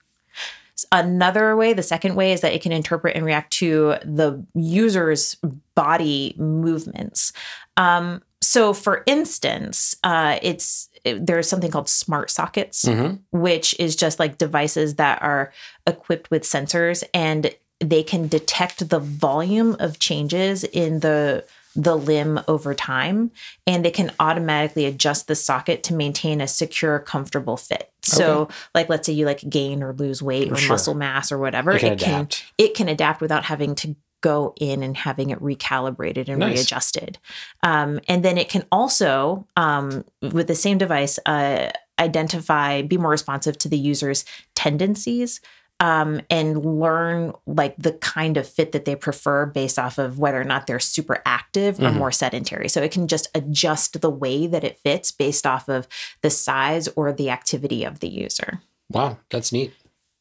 Another 0.92 1.56
way, 1.56 1.72
the 1.72 1.82
second 1.82 2.14
way, 2.16 2.32
is 2.32 2.40
that 2.40 2.52
it 2.52 2.62
can 2.62 2.72
interpret 2.72 3.16
and 3.16 3.24
react 3.24 3.52
to 3.54 3.96
the 4.04 4.44
user's 4.54 5.36
body 5.74 6.34
movements. 6.36 7.32
Um, 7.76 8.22
so, 8.40 8.72
for 8.74 9.02
instance, 9.06 9.96
uh, 10.04 10.38
it's 10.42 10.88
it- 11.04 11.26
there's 11.26 11.46
something 11.48 11.70
called 11.70 11.88
smart 11.88 12.30
sockets, 12.30 12.86
Mhm. 12.86 13.18
which 13.30 13.74
is 13.78 13.94
just 13.94 14.18
like 14.18 14.38
devices 14.38 14.94
that 14.94 15.20
are 15.22 15.52
equipped 15.86 16.30
with 16.30 16.44
sensors 16.44 17.04
and 17.12 17.50
they 17.80 18.02
can 18.02 18.26
detect 18.26 18.88
the 18.88 18.98
volume 19.00 19.76
of 19.80 19.98
changes 19.98 20.64
in 20.64 21.00
the 21.00 21.44
the 21.76 21.96
limb 21.96 22.40
over 22.48 22.74
time 22.74 23.30
and 23.66 23.84
they 23.84 23.90
can 23.90 24.10
automatically 24.20 24.84
adjust 24.84 25.26
the 25.26 25.34
socket 25.34 25.82
to 25.82 25.94
maintain 25.94 26.40
a 26.40 26.46
secure 26.46 26.98
comfortable 27.00 27.56
fit 27.56 27.90
so 28.02 28.48
like 28.74 28.88
let's 28.88 29.06
say 29.06 29.12
you 29.12 29.26
like 29.26 29.40
gain 29.48 29.82
or 29.82 29.92
lose 29.94 30.22
weight 30.22 30.52
or 30.52 30.56
Sure. 30.56 30.74
muscle 30.74 30.94
mass 30.94 31.32
or 31.32 31.38
whatever 31.38 31.72
It 31.72 31.80
can 31.80 31.92
it 31.94 31.98
can 31.98 32.20
adapt. 32.20 32.44
it 32.58 32.74
can 32.74 32.88
adapt 32.88 33.20
without 33.20 33.44
having 33.44 33.74
to 33.76 33.96
go 34.20 34.54
in 34.58 34.82
and 34.82 34.96
having 34.96 35.30
it 35.30 35.40
recalibrated 35.40 36.28
and 36.28 36.38
Nice. 36.38 36.58
readjusted 36.58 37.18
um, 37.62 38.00
and 38.08 38.24
then 38.24 38.38
it 38.38 38.48
can 38.48 38.64
also 38.70 39.46
um, 39.56 40.04
with 40.22 40.46
the 40.46 40.54
same 40.54 40.78
device 40.78 41.18
uh, 41.26 41.70
identify 41.98 42.82
be 42.82 42.96
more 42.98 43.10
responsive 43.10 43.58
to 43.58 43.68
the 43.68 43.78
user's 43.78 44.24
tendencies 44.54 45.40
um, 45.84 46.20
and 46.30 46.64
learn 46.64 47.32
like 47.46 47.74
the 47.76 47.92
kind 47.92 48.36
of 48.38 48.48
fit 48.48 48.72
that 48.72 48.84
they 48.86 48.96
prefer 48.96 49.44
based 49.44 49.78
off 49.78 49.98
of 49.98 50.18
whether 50.18 50.40
or 50.40 50.44
not 50.44 50.66
they're 50.66 50.80
super 50.80 51.20
active 51.26 51.78
or 51.78 51.90
Mhm. 51.90 51.96
more 51.96 52.12
sedentary. 52.12 52.68
So 52.68 52.80
it 52.82 52.90
can 52.92 53.06
just 53.06 53.28
adjust 53.34 54.00
the 54.00 54.08
way 54.10 54.46
that 54.46 54.64
it 54.64 54.78
fits 54.78 55.10
based 55.12 55.46
off 55.46 55.68
of 55.68 55.86
the 56.22 56.30
size 56.30 56.88
or 56.96 57.12
the 57.12 57.28
activity 57.28 57.84
of 57.84 58.00
the 58.00 58.08
user. 58.08 58.60
Wow, 58.90 59.18
that's 59.30 59.52
neat. 59.52 59.74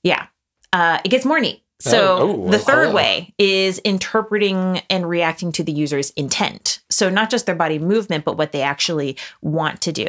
Yeah. 0.03 0.25
Uh, 0.73 0.97
it 1.05 1.09
gets 1.09 1.23
more 1.25 1.39
neat. 1.39 1.61
So 1.79 2.17
Oh, 2.17 2.43
oh, 2.45 2.49
the 2.51 2.59
third 2.59 2.85
hello. 2.89 2.95
way 2.95 3.33
is 3.37 3.79
interpreting 3.79 4.81
and 4.89 5.07
reacting 5.07 5.51
to 5.53 5.63
the 5.63 5.71
user's 5.71 6.11
intent. 6.11 6.79
So 6.89 7.09
not 7.09 7.29
just 7.29 7.45
their 7.45 7.55
body 7.55 7.77
movement, 7.79 8.23
but 8.25 8.37
what 8.37 8.51
they 8.53 8.61
actually 8.61 9.17
want 9.41 9.81
to 9.81 9.91
do. 9.91 10.07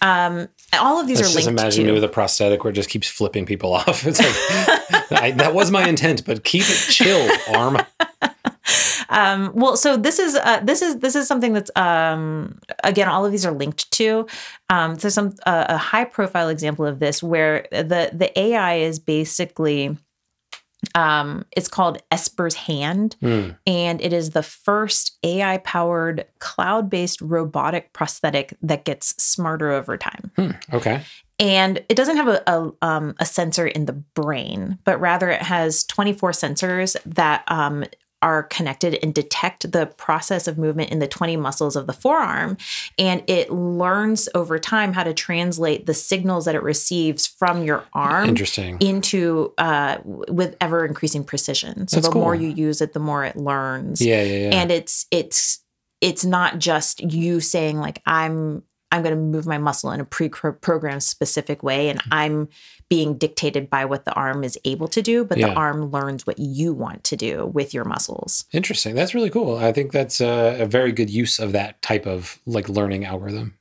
Um, 0.00 0.48
all 0.78 1.00
of 1.00 1.06
these 1.06 1.18
Let's 1.18 1.30
are 1.30 1.34
just 1.34 1.46
linked 1.46 1.60
imagine 1.60 1.84
to. 1.84 1.90
me 1.90 1.94
with 1.94 2.04
a 2.04 2.08
prosthetic 2.08 2.64
where 2.64 2.70
it 2.70 2.74
just 2.74 2.88
keeps 2.88 3.08
flipping 3.08 3.46
people 3.46 3.74
off. 3.74 4.06
It's 4.06 4.20
like 4.20 5.22
I, 5.22 5.30
that 5.32 5.54
was 5.54 5.70
my 5.70 5.86
intent, 5.88 6.24
but 6.24 6.44
keep 6.44 6.62
it 6.62 6.90
chill, 6.90 7.28
arm. 7.54 7.78
um, 9.08 9.52
well, 9.54 9.76
so 9.76 9.96
this 9.96 10.18
is 10.18 10.34
uh, 10.34 10.60
this 10.62 10.82
is 10.82 10.98
this 10.98 11.14
is 11.14 11.28
something 11.28 11.52
that's 11.52 11.70
um, 11.76 12.58
again 12.84 13.08
all 13.08 13.24
of 13.24 13.32
these 13.32 13.44
are 13.44 13.52
linked 13.52 13.90
to. 13.92 14.26
Um, 14.70 14.98
so 14.98 15.08
some 15.08 15.34
uh, 15.46 15.66
a 15.68 15.76
high 15.76 16.04
profile 16.04 16.48
example 16.48 16.86
of 16.86 16.98
this 16.98 17.22
where 17.22 17.66
the 17.70 18.10
the 18.12 18.38
AI 18.38 18.76
is 18.76 18.98
basically 18.98 19.96
um, 20.94 21.44
it's 21.52 21.68
called 21.68 22.02
Esper's 22.10 22.54
Hand, 22.54 23.16
Hmm. 23.20 23.50
and 23.66 24.00
it 24.00 24.12
is 24.12 24.30
the 24.30 24.42
first 24.42 25.18
AI 25.22 25.58
powered 25.58 26.26
cloud 26.38 26.90
based 26.90 27.20
robotic 27.20 27.92
prosthetic 27.92 28.54
that 28.62 28.84
gets 28.84 29.14
smarter 29.22 29.70
over 29.70 29.96
time. 29.96 30.30
Hmm. 30.36 30.50
Okay. 30.72 31.02
And 31.38 31.78
it 31.88 31.96
doesn't 31.96 32.16
have 32.16 32.28
a, 32.28 32.42
a, 32.46 32.72
um, 32.82 33.14
a 33.18 33.26
sensor 33.26 33.66
in 33.66 33.86
the 33.86 33.94
brain, 33.94 34.78
but 34.84 35.00
rather 35.00 35.28
it 35.28 35.42
has 35.42 35.82
24 35.84 36.30
sensors 36.32 36.96
that 37.04 37.42
um, 37.48 37.84
are 38.22 38.44
connected 38.44 38.98
and 39.02 39.12
detect 39.14 39.72
the 39.72 39.86
process 39.86 40.46
of 40.48 40.56
movement 40.56 40.90
in 40.90 41.00
the 41.00 41.08
20 41.08 41.36
muscles 41.36 41.76
of 41.76 41.86
the 41.86 41.92
forearm. 41.92 42.56
And 42.98 43.22
it 43.26 43.50
learns 43.50 44.28
over 44.34 44.58
time 44.58 44.92
how 44.92 45.02
to 45.02 45.12
translate 45.12 45.86
the 45.86 45.94
signals 45.94 46.44
that 46.44 46.54
it 46.54 46.62
receives 46.62 47.26
from 47.26 47.64
your 47.64 47.84
arm 47.92 48.28
Interesting. 48.28 48.78
into 48.80 49.52
uh, 49.58 49.98
with 50.04 50.56
ever 50.60 50.86
increasing 50.86 51.24
precision. 51.24 51.88
So 51.88 51.96
That's 51.96 52.08
the 52.08 52.14
more 52.14 52.34
you 52.34 52.48
use 52.48 52.80
it, 52.80 52.92
the 52.92 53.00
more 53.00 53.24
it 53.24 53.36
learns. 53.36 54.00
Yeah, 54.00 54.22
yeah, 54.22 54.48
yeah. 54.48 54.60
And 54.60 54.70
it's 54.70 55.06
it's 55.10 55.58
it's 56.00 56.24
not 56.24 56.58
just 56.58 57.00
you 57.00 57.40
saying 57.40 57.78
like 57.78 58.00
I'm 58.06 58.62
I'm 58.90 59.02
going 59.02 59.14
to 59.14 59.20
move 59.20 59.46
my 59.46 59.56
muscle 59.56 59.90
in 59.90 60.00
a 60.00 60.04
pre-programmed 60.04 61.02
specific 61.02 61.62
way 61.62 61.88
and 61.88 61.98
Mm-hmm. 62.02 62.12
I'm 62.12 62.48
being 62.92 63.16
dictated 63.16 63.70
by 63.70 63.86
what 63.86 64.04
the 64.04 64.12
arm 64.12 64.44
is 64.44 64.58
able 64.66 64.86
to 64.86 65.00
do, 65.00 65.24
but 65.24 65.38
the 65.38 65.50
arm 65.50 65.90
learns 65.90 66.26
what 66.26 66.38
you 66.38 66.74
want 66.74 67.02
to 67.04 67.16
do 67.16 67.46
with 67.46 67.72
your 67.72 67.84
muscles. 67.84 68.44
Interesting. 68.52 68.94
That's 68.94 69.14
really 69.14 69.30
cool. 69.30 69.56
I 69.56 69.72
think 69.72 69.92
that's 69.92 70.20
a, 70.20 70.58
a 70.60 70.66
very 70.66 70.92
good 70.92 71.08
use 71.08 71.38
of 71.38 71.52
that 71.52 71.80
type 71.80 72.06
of 72.06 72.38
like 72.44 72.68
learning 72.68 73.06
algorithm. 73.06 73.54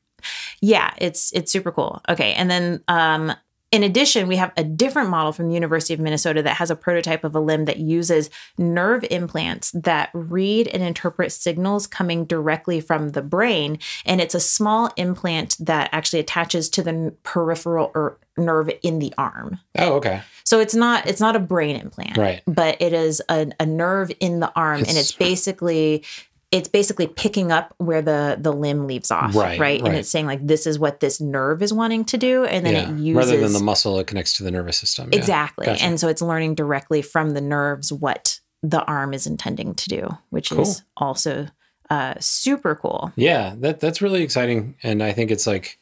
Yeah, 0.59 0.93
it's 0.97 1.31
it's 1.31 1.49
super 1.49 1.71
cool. 1.71 2.01
Okay, 2.09 2.33
and 2.33 2.51
then 2.51 2.83
um, 2.89 3.31
in 3.71 3.83
addition, 3.83 4.27
we 4.27 4.35
have 4.35 4.51
a 4.57 4.63
different 4.63 5.09
model 5.09 5.31
from 5.31 5.47
the 5.47 5.53
University 5.53 5.93
of 5.93 5.99
Minnesota 5.99 6.43
that 6.43 6.57
has 6.57 6.69
a 6.69 6.75
prototype 6.75 7.23
of 7.23 7.33
a 7.35 7.39
limb 7.39 7.65
that 7.65 7.77
uses 7.77 8.29
nerve 8.57 9.05
implants 9.09 9.71
that 9.71 10.09
read 10.13 10.67
and 10.67 10.83
interpret 10.83 11.31
signals 11.31 11.87
coming 11.87 12.25
directly 12.25 12.81
from 12.81 13.09
the 13.11 13.21
brain, 13.21 13.79
and 14.05 14.19
it's 14.19 14.35
a 14.35 14.39
small 14.41 14.91
implant 14.97 15.55
that 15.59 15.89
actually 15.93 16.19
attaches 16.19 16.69
to 16.71 16.83
the 16.83 17.13
peripheral 17.23 17.91
er- 17.95 18.17
nerve 18.37 18.69
in 18.83 18.99
the 18.99 19.13
arm. 19.17 19.59
Oh, 19.77 19.93
okay. 19.93 20.21
So 20.43 20.59
it's 20.59 20.75
not 20.75 21.07
it's 21.07 21.21
not 21.21 21.35
a 21.35 21.39
brain 21.39 21.75
implant, 21.77 22.17
Right. 22.17 22.41
But 22.45 22.81
it 22.81 22.91
is 22.93 23.21
a, 23.29 23.51
a 23.59 23.65
nerve 23.65 24.11
in 24.19 24.39
the 24.41 24.51
arm, 24.55 24.79
and 24.79 24.89
It's- 24.89 25.09
it's 25.09 25.11
basically 25.13 26.03
it's 26.51 26.67
basically 26.67 27.07
picking 27.07 27.51
up 27.51 27.73
where 27.77 28.01
the 28.01 28.37
the 28.39 28.51
limb 28.51 28.85
leaves 28.85 29.09
off, 29.09 29.33
Right, 29.35 29.57
right? 29.59 29.79
And 29.81 29.95
it's 29.95 30.09
saying 30.09 30.25
like 30.25 30.45
this 30.45 30.67
is 30.67 30.77
what 30.77 30.99
this 30.99 31.21
nerve 31.21 31.61
is 31.61 31.71
wanting 31.73 32.03
to 32.05 32.17
do, 32.17 32.43
and 32.43 32.65
then 32.65 32.73
yeah. 32.73 32.89
it 32.91 32.99
uses 32.99 33.15
Rather 33.31 33.41
than 33.41 33.53
the 33.53 33.63
muscle, 33.63 33.97
it 33.99 34.07
connects 34.07 34.33
to 34.33 34.43
the 34.43 34.51
nervous 34.51 34.77
system. 34.77 35.09
Yeah. 35.13 35.19
exactly, 35.19 35.65
Gotcha. 35.67 35.83
and 35.85 35.99
so 35.99 36.07
it's 36.09 36.21
learning 36.21 36.55
directly 36.55 37.01
from 37.01 37.31
the 37.31 37.41
nerves 37.41 37.91
what 37.93 38.39
the 38.61 38.83
arm 38.83 39.13
is 39.13 39.25
intending 39.25 39.73
to 39.75 39.89
do, 39.89 40.09
which 40.29 40.49
Cool. 40.51 40.61
is 40.61 40.83
also 40.97 41.47
uh, 41.89 42.13
super 42.19 42.75
cool. 42.75 43.11
Yeah, 43.15 43.55
that 43.59 43.79
that's 43.79 44.01
really 44.01 44.21
exciting, 44.21 44.75
and 44.83 45.01
I 45.01 45.13
think 45.13 45.31
it's 45.31 45.47
like, 45.47 45.79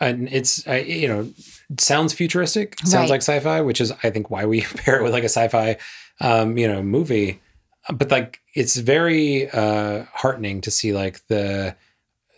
and 0.00 0.28
it's 0.32 0.66
I, 0.66 0.78
you 0.78 1.08
know, 1.08 1.30
sounds 1.78 2.14
futuristic, 2.14 2.78
sounds 2.80 2.94
Right. 2.94 3.10
like 3.10 3.20
sci-fi, 3.20 3.60
which 3.60 3.80
is 3.82 3.92
I 4.02 4.08
think 4.10 4.30
why 4.30 4.46
we 4.46 4.60
pair 4.76 4.98
it 4.98 5.02
with 5.02 5.12
like 5.12 5.24
a 5.24 5.28
sci-fi, 5.28 5.76
um, 6.22 6.56
you 6.56 6.66
know, 6.66 6.82
movie. 6.82 7.40
But 7.92 8.10
like, 8.10 8.40
it's 8.54 8.76
very 8.76 9.48
uh, 9.50 10.04
heartening 10.12 10.60
to 10.62 10.70
see 10.70 10.92
like 10.92 11.26
the 11.28 11.76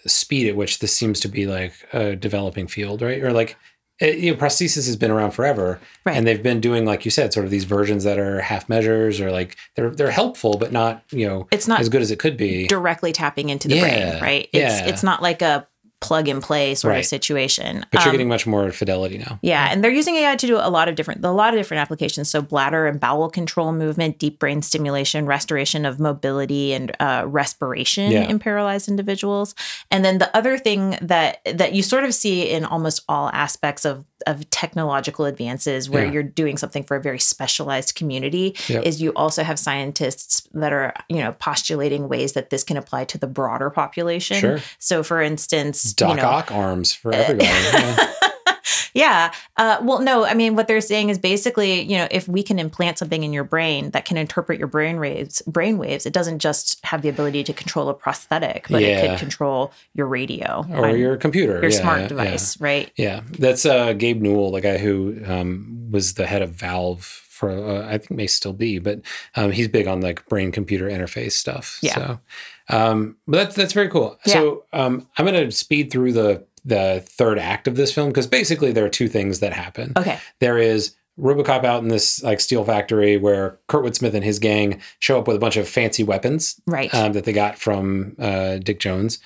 speed 0.06 0.48
at 0.48 0.56
which 0.56 0.78
this 0.78 0.94
seems 0.94 1.20
to 1.20 1.28
be 1.28 1.46
like 1.46 1.72
a 1.92 2.14
developing 2.16 2.66
field, 2.68 3.02
right? 3.02 3.22
Or 3.22 3.32
like, 3.32 3.56
it, 4.00 4.18
you 4.18 4.30
know, 4.32 4.38
prosthesis 4.38 4.86
has 4.86 4.94
been 4.94 5.10
around 5.10 5.32
forever, 5.32 5.80
Right. 6.06 6.16
and 6.16 6.24
they've 6.26 6.42
been 6.42 6.60
doing 6.60 6.84
like 6.84 7.04
you 7.04 7.10
said, 7.10 7.32
sort 7.32 7.44
of 7.46 7.50
these 7.50 7.64
versions 7.64 8.04
that 8.04 8.16
are 8.18 8.40
half 8.40 8.68
measures 8.68 9.20
or 9.20 9.32
like 9.32 9.56
they're 9.74 9.90
they're 9.90 10.12
helpful, 10.12 10.56
but 10.56 10.70
not 10.70 11.02
you 11.10 11.26
know 11.26 11.48
It's 11.50 11.66
not 11.66 11.80
as 11.80 11.88
good 11.88 12.00
as 12.02 12.12
it 12.12 12.18
could 12.20 12.36
be. 12.36 12.68
directly 12.68 13.12
tapping 13.12 13.48
into 13.48 13.66
the 13.66 13.74
Yeah, 13.76 13.80
brain, 14.10 14.22
right? 14.22 14.48
It's 14.52 14.80
yeah. 14.80 14.86
it's 14.86 15.02
not 15.02 15.20
like 15.20 15.42
a 15.42 15.66
plug 16.00 16.28
and 16.28 16.40
play 16.42 16.74
sort 16.76 16.92
Right. 16.92 16.98
of 17.00 17.04
situation. 17.06 17.84
But 17.90 18.00
you're 18.02 18.10
Um, 18.10 18.14
getting 18.14 18.28
much 18.28 18.46
more 18.46 18.70
fidelity 18.70 19.18
now. 19.18 19.38
Yeah, 19.42 19.68
and 19.70 19.82
they're 19.82 19.90
using 19.90 20.14
AI 20.14 20.36
to 20.36 20.46
do 20.46 20.56
a 20.56 20.70
lot 20.70 20.88
of 20.88 20.94
different 20.94 21.24
a 21.24 21.30
lot 21.32 21.52
of 21.54 21.58
different 21.60 21.80
applications. 21.80 22.30
So 22.30 22.40
bladder 22.40 22.86
and 22.86 23.00
bowel 23.00 23.28
control, 23.28 23.72
movement, 23.72 24.18
deep 24.18 24.38
brain 24.38 24.62
stimulation, 24.62 25.26
restoration 25.26 25.84
of 25.84 25.98
mobility 25.98 26.72
and 26.72 26.92
uh, 27.00 27.24
respiration 27.26 28.12
Yeah. 28.12 28.28
in 28.28 28.38
paralyzed 28.38 28.88
individuals. 28.88 29.54
And 29.90 30.04
then 30.04 30.18
the 30.18 30.34
other 30.36 30.56
thing 30.56 30.98
that 31.02 31.40
that 31.44 31.72
you 31.72 31.82
sort 31.82 32.04
of 32.04 32.14
see 32.14 32.48
in 32.48 32.64
almost 32.64 33.02
all 33.08 33.28
aspects 33.32 33.84
of 33.84 34.04
of 34.26 34.48
technological 34.50 35.24
advances, 35.24 35.88
where 35.88 36.04
Yeah. 36.04 36.12
you're 36.12 36.22
doing 36.22 36.56
something 36.56 36.82
for 36.82 36.96
a 36.96 37.00
very 37.00 37.18
specialized 37.18 37.94
community, 37.94 38.54
Yep. 38.68 38.84
is 38.84 39.00
you 39.00 39.12
also 39.14 39.42
have 39.44 39.58
scientists 39.58 40.42
that 40.54 40.72
are 40.72 40.92
you 41.08 41.18
know 41.18 41.32
postulating 41.38 42.08
ways 42.08 42.32
that 42.32 42.50
this 42.50 42.64
can 42.64 42.76
apply 42.76 43.04
to 43.06 43.18
the 43.18 43.26
broader 43.26 43.70
population. 43.70 44.38
Sure. 44.40 44.60
So, 44.78 45.02
for 45.02 45.22
instance, 45.22 45.92
Doc 45.92 46.10
you 46.10 46.16
know, 46.16 46.28
Ock 46.28 46.50
arms 46.52 46.92
for 46.92 47.12
uh, 47.12 47.16
everybody. 47.18 47.48
yeah. 47.48 48.12
yeah. 48.98 49.32
Uh, 49.56 49.78
well, 49.82 50.00
no, 50.00 50.24
I 50.24 50.34
mean, 50.34 50.56
what 50.56 50.66
they're 50.68 50.80
saying 50.80 51.08
is 51.08 51.18
basically, 51.18 51.82
you 51.82 51.96
know, 51.96 52.08
if 52.10 52.28
we 52.28 52.42
can 52.42 52.58
implant 52.58 52.98
something 52.98 53.22
in 53.22 53.32
your 53.32 53.44
brain 53.44 53.90
that 53.90 54.04
can 54.04 54.16
interpret 54.16 54.58
your 54.58 54.68
brain 54.68 54.98
waves, 54.98 55.42
brain 55.46 55.78
waves, 55.78 56.06
it 56.06 56.12
doesn't 56.12 56.40
just 56.40 56.84
have 56.84 57.02
the 57.02 57.08
ability 57.08 57.44
to 57.44 57.52
control 57.52 57.88
a 57.88 57.94
prosthetic, 57.94 58.66
but 58.68 58.82
it 58.82 59.08
could 59.08 59.18
control 59.18 59.72
your 59.94 60.06
radio 60.06 60.64
Or 60.70 60.96
your 60.96 61.16
computer. 61.16 61.60
your 61.60 61.70
yeah, 61.70 61.80
smart 61.80 62.00
yeah, 62.00 62.08
device, 62.08 62.60
right? 62.60 62.90
Yeah. 62.96 63.20
That's 63.38 63.64
uh, 63.64 63.92
Gabe 63.92 64.20
Newell, 64.20 64.50
the 64.50 64.60
guy 64.60 64.78
who 64.78 65.22
um, 65.26 65.88
was 65.90 66.14
the 66.14 66.26
head 66.26 66.42
of 66.42 66.50
Valve 66.50 67.04
for, 67.04 67.50
uh, 67.50 67.86
I 67.86 67.98
think 67.98 68.10
may 68.10 68.26
still 68.26 68.52
be, 68.52 68.80
but 68.80 69.00
um, 69.36 69.52
he's 69.52 69.68
big 69.68 69.86
on 69.86 70.00
like 70.00 70.26
brain 70.28 70.50
computer 70.50 70.86
interface 70.88 71.32
stuff. 71.32 71.78
Yeah. 71.82 71.94
So, 71.94 72.20
um, 72.70 73.16
but 73.28 73.38
that's, 73.38 73.54
that's 73.54 73.72
very 73.72 73.88
cool. 73.88 74.18
So 74.26 74.64
um, 74.72 75.06
I'm 75.16 75.24
going 75.24 75.46
to 75.46 75.52
speed 75.52 75.92
through 75.92 76.14
the, 76.14 76.47
the 76.64 77.02
third 77.06 77.38
act 77.38 77.66
of 77.68 77.76
this 77.76 77.92
film 77.92 78.08
because 78.08 78.26
basically 78.26 78.72
there 78.72 78.84
are 78.84 78.88
two 78.90 79.08
things 79.08 79.40
that 79.40 79.52
happen. 79.52 79.92
Okay. 79.96 80.18
there 80.40 80.58
is 80.58 80.94
RoboCop 81.18 81.64
out 81.64 81.82
in 81.82 81.88
this 81.88 82.22
like 82.22 82.40
steel 82.40 82.64
factory 82.64 83.16
where 83.16 83.58
Kurtwood 83.68 83.96
Smith 83.96 84.14
and 84.14 84.24
his 84.24 84.38
gang 84.38 84.80
show 85.00 85.18
up 85.18 85.26
with 85.26 85.36
a 85.36 85.40
bunch 85.40 85.56
of 85.56 85.68
fancy 85.68 86.04
weapons 86.04 86.60
Right. 86.66 86.92
um, 86.94 87.12
that 87.14 87.24
they 87.24 87.32
got 87.32 87.58
from 87.58 88.14
uh, 88.20 88.58
Dick 88.58 88.78
Jones, 88.78 89.18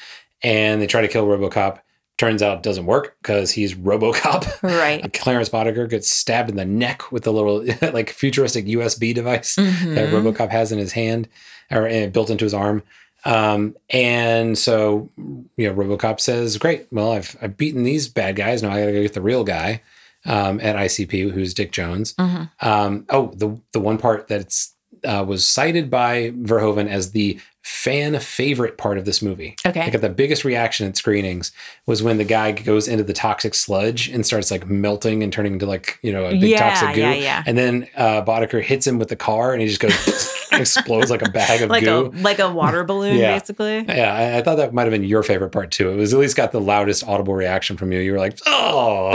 and 0.43 0.81
they 0.81 0.87
try 0.87 1.03
to 1.03 1.09
kill 1.09 1.27
RoboCop. 1.27 1.81
Turns 2.19 2.43
out 2.43 2.59
it 2.59 2.63
doesn't 2.63 2.87
work 2.87 3.17
because 3.21 3.51
he's 3.51 3.75
RoboCop. 3.75 4.63
right. 4.63 5.13
Clarence 5.21 5.49
Boddicker 5.51 5.89
gets 5.89 6.11
stabbed 6.11 6.49
in 6.51 6.57
the 6.57 6.65
neck 6.65 7.13
with 7.13 7.25
the 7.25 7.33
little 7.33 7.63
like 7.93 8.11
futuristic 8.11 8.65
USB 8.67 9.15
device 9.15 9.57
Mhm. 9.57 9.95
that 9.95 10.09
RoboCop 10.11 10.49
has 10.51 10.73
in 10.73 10.79
his 10.79 10.93
hand 10.93 11.29
or 11.71 11.87
uh, 11.89 12.07
built 12.07 12.31
into 12.31 12.45
his 12.45 12.55
arm. 12.55 12.83
Um, 13.25 13.77
and 13.91 14.59
so, 14.59 15.11
you 15.17 15.69
know, 15.69 15.75
RoboCop 15.75 16.21
says, 16.21 16.57
"Great, 16.59 16.87
well, 16.91 17.13
I've 17.13 17.37
I've 17.41 17.57
beaten 17.57 17.85
these 17.85 18.09
bad 18.09 18.37
guys. 18.37 18.63
Now 18.63 18.71
I 18.71 18.81
got 18.81 18.87
to 18.87 18.93
go 18.93 19.03
get 19.03 19.13
the 19.15 19.21
real 19.21 19.45
guy 19.45 19.83
um, 20.27 20.61
at 20.61 20.77
OCP, 20.77 21.31
who's 21.31 21.55
Dick 21.55 21.73
Jones." 21.73 22.15
Mhm. 22.15 22.51
Um, 22.61 23.07
oh, 23.11 23.33
the 23.35 23.59
the 23.73 23.81
one 23.81 23.99
part 23.99 24.27
that's 24.29 24.75
uh, 25.05 25.25
was 25.27 25.47
cited 25.47 25.91
by 25.91 26.31
Verhoeven 26.31 26.89
as 26.89 27.13
the 27.13 27.39
fan 27.63 28.19
favorite 28.19 28.77
part 28.77 28.99
of 28.99 29.05
this 29.05 29.23
movie. 29.23 29.55
Okay. 29.65 29.83
I 29.83 29.91
got 29.91 30.01
the 30.01 30.09
biggest 30.09 30.45
reaction 30.45 30.89
at 30.89 30.97
screenings 30.97 31.53
was 31.87 32.03
when 32.03 32.19
the 32.19 32.25
guy 32.25 32.51
goes 32.51 32.89
into 32.89 33.05
the 33.05 33.13
toxic 33.13 33.55
sludge 33.55 34.09
and 34.09 34.27
starts 34.27 34.51
like 34.51 34.67
melting 34.69 35.23
and 35.23 35.33
turning 35.33 35.53
into 35.55 35.67
like 35.67 35.97
you 36.03 36.13
know 36.13 36.27
a 36.27 36.33
big 36.33 36.43
Yeah, 36.51 36.59
toxic 36.71 36.97
goo. 36.97 37.01
yeah, 37.03 37.15
yeah. 37.15 37.43
And 37.47 37.57
then 37.57 37.89
uh, 37.97 38.25
Boddicker 38.25 38.61
hits 38.63 38.85
him 38.85 38.99
with 38.99 39.09
the 39.11 39.17
car 39.17 39.53
and 39.53 39.63
he 39.63 39.69
just 39.69 39.81
goes 39.81 39.95
explodes 40.53 41.11
like 41.11 41.23
a 41.23 41.31
bag 41.31 41.63
of 41.63 41.71
Like 41.71 41.83
a 41.83 41.87
goo. 41.87 42.11
like 42.17 42.39
a 42.39 42.51
water 42.51 42.85
balloon, 42.91 43.17
Yeah. 43.19 43.39
basically. 43.39 43.85
Yeah, 43.87 44.15
I, 44.15 44.39
I 44.39 44.43
thought 44.43 44.57
that 44.57 44.73
might 44.75 44.83
have 44.85 44.91
been 44.93 45.05
your 45.05 45.23
favorite 45.23 45.51
part 45.51 45.71
too. 45.71 45.91
It 45.91 45.97
was 45.97 46.13
at 46.15 46.21
least 46.21 46.37
got 46.37 46.53
the 46.53 46.61
loudest 46.61 47.05
audible 47.07 47.35
reaction 47.35 47.77
from 47.77 47.93
you. 47.93 48.01
You 48.01 48.13
were 48.13 48.19
like, 48.19 48.39
"Oh!" 48.47 49.13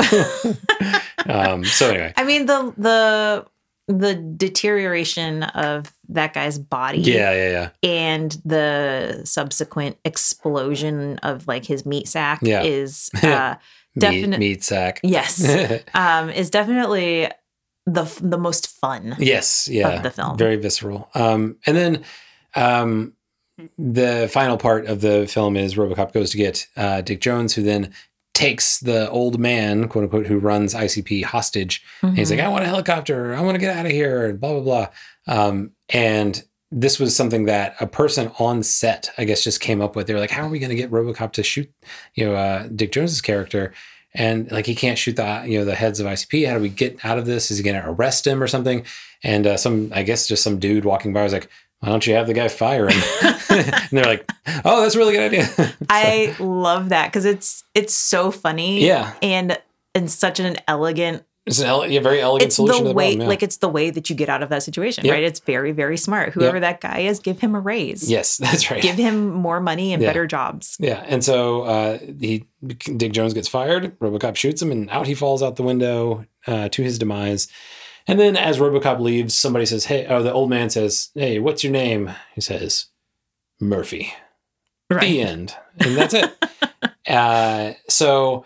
um, 1.27 1.63
so 1.65 1.89
anyway, 1.89 2.13
I 2.17 2.23
mean 2.23 2.45
the 2.45 2.73
the 2.77 3.45
the 3.89 4.15
deterioration 4.15 5.43
of 5.43 5.93
that 6.09 6.33
guy's 6.33 6.59
body 6.59 6.99
yeah, 6.99 7.31
yeah, 7.31 7.49
yeah. 7.83 7.89
and 7.89 8.37
the 8.43 9.21
subsequent 9.23 9.97
explosion 10.03 11.17
of 11.19 11.47
like 11.47 11.65
his 11.65 11.85
meat 11.85 12.07
sack 12.07 12.39
Yeah. 12.41 12.63
is 12.63 13.09
uh 13.23 13.55
Definite- 13.97 14.39
meat, 14.39 14.49
meat 14.49 14.63
sack. 14.63 14.99
yes 15.03 15.41
um 15.93 16.29
is 16.29 16.49
definitely 16.49 17.29
the 17.87 18.03
the 18.21 18.37
most 18.37 18.67
fun 18.67 19.15
yes, 19.17 19.67
yeah. 19.67 19.87
of 19.89 20.03
the 20.03 20.11
film. 20.11 20.37
Very 20.37 20.57
visceral. 20.57 21.09
Um, 21.15 21.55
and 21.65 21.75
then 21.75 22.03
um, 22.55 23.13
the 23.77 24.29
final 24.31 24.57
part 24.57 24.85
of 24.85 25.01
the 25.01 25.25
film 25.27 25.55
is 25.55 25.75
RoboCop 25.75 26.13
goes 26.13 26.31
to 26.31 26.37
get 26.37 26.67
uh, 26.75 27.01
Dick 27.01 27.21
Jones, 27.21 27.55
who 27.55 27.63
then 27.63 27.93
takes 28.33 28.79
the 28.79 29.09
old 29.09 29.39
man, 29.39 29.87
quote 29.87 30.03
unquote, 30.03 30.27
who 30.27 30.37
runs 30.37 30.75
OCP 30.75 31.23
hostage. 31.23 31.83
And 32.03 32.17
he's 32.17 32.29
like, 32.29 32.39
I 32.39 32.49
want 32.49 32.65
a 32.65 32.67
helicopter. 32.67 33.33
I 33.33 33.41
want 33.41 33.55
to 33.55 33.59
get 33.59 33.75
out 33.75 33.87
of 33.87 33.91
here. 33.91 34.27
And 34.27 34.39
blah, 34.39 34.59
blah, 34.59 34.61
blah. 34.61 34.87
Um, 35.27 35.71
and 35.89 36.43
this 36.69 36.99
was 36.99 37.15
something 37.15 37.45
that 37.45 37.75
a 37.79 37.87
person 37.87 38.31
on 38.37 38.61
set, 38.61 39.09
I 39.17 39.23
guess, 39.23 39.43
just 39.43 39.61
came 39.61 39.81
up 39.81 39.95
with. 39.95 40.05
They 40.05 40.13
were 40.13 40.19
like, 40.19 40.29
how 40.29 40.43
are 40.43 40.49
we 40.49 40.59
going 40.59 40.69
to 40.69 40.75
get 40.75 40.91
RoboCop 40.91 41.31
to 41.33 41.43
shoot, 41.43 41.71
you 42.13 42.25
know, 42.25 42.35
uh, 42.35 42.67
Dick 42.67 42.91
Jones's 42.91 43.21
character? 43.21 43.73
And 44.17 44.51
like, 44.51 44.65
he 44.65 44.75
can't 44.75 44.97
shoot 44.97 45.15
the, 45.15 45.43
you 45.45 45.59
know, 45.59 45.65
the 45.65 45.75
heads 45.75 45.99
of 45.99 46.07
OCP. 46.07 46.47
How 46.47 46.55
do 46.55 46.61
we 46.61 46.69
get 46.69 47.05
out 47.05 47.17
of 47.17 47.25
this? 47.25 47.51
Is 47.51 47.57
he 47.57 47.63
going 47.63 47.81
to 47.81 47.89
arrest 47.89 48.25
him 48.25 48.41
or 48.41 48.47
something? 48.47 48.83
And 49.23 49.47
uh, 49.47 49.57
some, 49.57 49.91
I 49.93 50.03
guess, 50.03 50.27
just 50.27 50.43
some 50.43 50.59
dude 50.59 50.85
walking 50.85 51.13
by 51.13 51.23
was 51.23 51.33
like, 51.33 51.49
why 51.79 51.89
don't 51.89 52.05
you 52.07 52.15
have 52.15 52.27
the 52.27 52.33
guy 52.33 52.47
fire 52.47 52.89
him? 52.89 53.01
and 53.49 53.89
they're 53.91 54.05
like, 54.05 54.29
oh, 54.65 54.81
that's 54.81 54.95
a 54.95 54.97
really 54.97 55.13
good 55.13 55.33
idea. 55.33 55.75
I 55.89 56.35
love 56.39 56.89
that 56.89 57.07
because 57.07 57.25
it's 57.25 57.63
it's 57.73 57.93
so 57.93 58.31
funny 58.31 58.85
yeah. 58.85 59.13
and 59.21 59.59
and 59.93 60.09
such 60.09 60.39
an 60.39 60.57
elegant 60.67 61.23
It's 61.47 61.59
an 61.59 61.65
ele- 61.67 61.85
a 61.85 61.97
very 61.99 62.21
elegant 62.21 62.47
it's 62.47 62.55
solution 62.57 62.83
the 62.83 62.89
to 62.89 62.93
the 62.93 62.95
way 62.95 63.05
problem. 63.11 63.21
yeah. 63.21 63.27
like 63.27 63.41
it's 63.43 63.57
the 63.57 63.69
way 63.69 63.89
that 63.89 64.09
you 64.09 64.15
get 64.15 64.29
out 64.29 64.43
of 64.43 64.49
that 64.49 64.63
situation 64.63 65.05
Yep. 65.05 65.13
right 65.13 65.23
it's 65.23 65.39
very 65.39 65.71
very 65.71 65.97
smart 65.97 66.33
whoever 66.33 66.59
that 66.59 66.81
guy 66.81 66.99
is 66.99 67.19
give 67.19 67.39
him 67.39 67.55
a 67.55 67.59
raise 67.59 68.09
yes, 68.09 68.37
that's 68.45 68.69
right. 68.69 68.81
give 68.83 68.95
him 68.97 69.31
more 69.31 69.59
money 69.59 69.93
and 69.93 70.01
Yeah. 70.03 70.09
better 70.09 70.27
jobs 70.27 70.77
Yeah, 70.79 71.03
and 71.07 71.23
so 71.23 71.63
uh, 71.63 71.99
he 72.19 72.45
Dick 72.65 73.11
Jones 73.13 73.33
gets 73.33 73.47
fired. 73.47 73.97
RoboCop 73.99 74.35
shoots 74.35 74.61
him, 74.61 74.71
and 74.71 74.89
out 74.89 75.05
he 75.07 75.13
falls 75.13 75.41
out 75.43 75.55
the 75.57 75.63
window 75.63 76.25
uh, 76.47 76.69
to 76.69 76.81
his 76.81 76.97
demise. 76.97 77.47
And 78.07 78.19
then, 78.19 78.35
as 78.35 78.57
RoboCop 78.57 78.99
leaves, 78.99 79.33
somebody 79.35 79.65
says, 79.67 79.85
"Hey," 79.85 80.07
oh, 80.07 80.23
the 80.23 80.33
old 80.33 80.49
man 80.49 80.69
says, 80.71 81.09
"Hey, 81.13 81.37
what's 81.39 81.63
your 81.63 81.71
name?" 81.71 82.09
He 82.33 82.41
says, 82.41 82.85
"Murphy." 83.59 84.11
The 84.89 85.21
end, 85.21 85.53
and 85.79 85.95
that's 85.97 86.13
it. 86.13 86.33
uh, 87.07 87.73
so, 87.89 88.45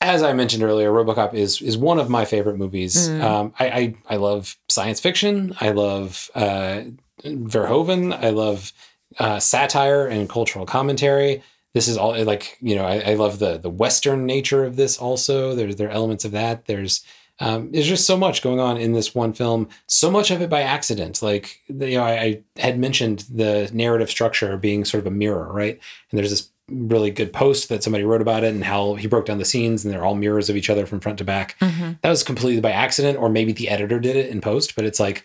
as 0.00 0.22
I 0.22 0.32
mentioned 0.32 0.62
earlier, 0.62 0.90
RoboCop 0.90 1.34
is 1.34 1.60
is 1.60 1.76
one 1.76 1.98
of 1.98 2.08
my 2.08 2.24
favorite 2.24 2.56
movies. 2.56 3.08
Mm. 3.08 3.22
Um, 3.22 3.54
I, 3.58 3.68
I 3.68 3.94
I 4.10 4.16
love 4.16 4.56
science 4.68 5.00
fiction. 5.00 5.54
I 5.60 5.70
love 5.70 6.30
uh, 6.34 6.82
Verhoeven. 7.22 8.12
I 8.12 8.30
love 8.30 8.72
uh, 9.18 9.38
satire 9.40 10.06
and 10.06 10.28
cultural 10.28 10.64
commentary. 10.64 11.42
This 11.74 11.86
is 11.86 11.98
all 11.98 12.22
like 12.24 12.56
you 12.60 12.74
know. 12.74 12.84
I, 12.84 13.10
I 13.10 13.14
love 13.14 13.38
the 13.38 13.58
the 13.58 13.70
Western 13.70 14.26
nature 14.26 14.64
of 14.64 14.76
this. 14.76 14.98
Also, 14.98 15.54
there's 15.54 15.76
there 15.76 15.88
are 15.88 15.92
elements 15.92 16.24
of 16.24 16.32
that. 16.32 16.64
There's 16.64 17.04
um, 17.38 17.70
there's 17.70 17.86
just 17.86 18.06
so 18.06 18.16
much 18.16 18.42
going 18.42 18.60
on 18.60 18.78
in 18.78 18.92
this 18.92 19.14
one 19.14 19.32
film. 19.32 19.68
So 19.86 20.10
much 20.10 20.30
of 20.30 20.40
it 20.40 20.50
by 20.50 20.62
accident. 20.62 21.22
Like 21.22 21.60
you 21.68 21.98
know, 21.98 22.04
I, 22.04 22.12
I 22.20 22.42
had 22.56 22.78
mentioned 22.78 23.26
the 23.30 23.70
narrative 23.72 24.10
structure 24.10 24.56
being 24.56 24.84
sort 24.84 25.00
of 25.00 25.06
a 25.06 25.14
mirror, 25.14 25.52
right? 25.52 25.78
And 26.10 26.18
there's 26.18 26.30
this 26.30 26.50
really 26.70 27.10
good 27.10 27.32
post 27.32 27.68
that 27.68 27.82
somebody 27.82 28.04
wrote 28.04 28.22
about 28.22 28.44
it 28.44 28.52
and 28.54 28.64
how 28.64 28.94
he 28.94 29.06
broke 29.06 29.26
down 29.26 29.38
the 29.38 29.44
scenes 29.44 29.84
and 29.84 29.92
they're 29.92 30.04
all 30.04 30.14
mirrors 30.14 30.48
of 30.48 30.56
each 30.56 30.70
other 30.70 30.86
from 30.86 31.00
front 31.00 31.18
to 31.18 31.24
back. 31.24 31.56
Mhm. 31.60 31.98
That 32.02 32.10
was 32.10 32.22
completely 32.22 32.60
by 32.60 32.70
accident, 32.72 33.18
or 33.18 33.28
maybe 33.28 33.52
the 33.52 33.68
editor 33.68 33.98
did 34.00 34.16
it 34.16 34.30
in 34.30 34.40
post, 34.40 34.74
but 34.76 34.84
it's 34.84 35.00
like 35.00 35.24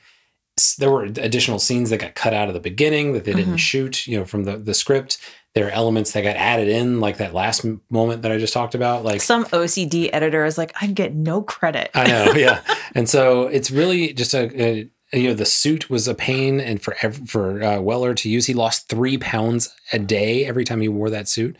there 0.78 0.89
were 0.89 1.04
additional 1.04 1.60
scenes 1.60 1.89
that 1.89 1.98
got 2.00 2.16
cut 2.16 2.34
out 2.34 2.48
of 2.48 2.54
the 2.54 2.60
beginning 2.62 3.14
that 3.14 3.26
they 3.26 3.34
didn't 3.34 3.56
Mhm. 3.56 3.60
shoot, 3.60 4.08
you 4.08 4.18
know, 4.18 4.26
from 4.26 4.46
the, 4.46 4.58
the 4.58 4.74
script. 4.74 5.18
There 5.54 5.68
are 5.68 5.72
elements 5.72 6.12
that 6.14 6.22
got 6.24 6.36
added 6.38 6.68
in, 6.70 7.00
like 7.00 7.18
that 7.18 7.34
last 7.34 7.64
m- 7.66 7.82
moment 7.89 8.22
that 8.24 8.32
I 8.32 8.38
just 8.38 8.54
talked 8.54 8.74
about. 8.76 9.04
Like, 9.04 9.22
some 9.22 9.46
ocd 9.46 10.10
editor 10.14 10.46
is 10.46 10.58
like 10.58 10.74
i 10.82 10.88
get 10.88 11.14
no 11.14 11.41
credit 11.41 11.91
I 11.93 12.08
know, 12.08 12.34
yeah. 12.36 12.62
And 12.93 13.08
so 13.10 13.43
it's 13.48 13.70
really 13.72 14.14
just 14.14 14.34
a, 14.34 14.62
a 14.62 14.89
you 15.16 15.30
know 15.30 15.34
the 15.34 15.45
suit 15.45 15.89
was 15.89 16.07
a 16.07 16.13
pain, 16.16 16.59
and 16.59 16.82
for 16.82 16.93
for 17.26 17.63
uh, 17.63 17.80
Weller 17.80 18.13
to 18.16 18.30
use, 18.30 18.45
he 18.47 18.53
lost 18.53 18.89
three 18.89 19.18
pounds 19.18 19.74
a 19.93 19.99
day 19.99 20.45
every 20.45 20.63
time 20.66 20.82
he 20.82 20.88
wore 20.89 21.09
that 21.09 21.28
suit, 21.28 21.55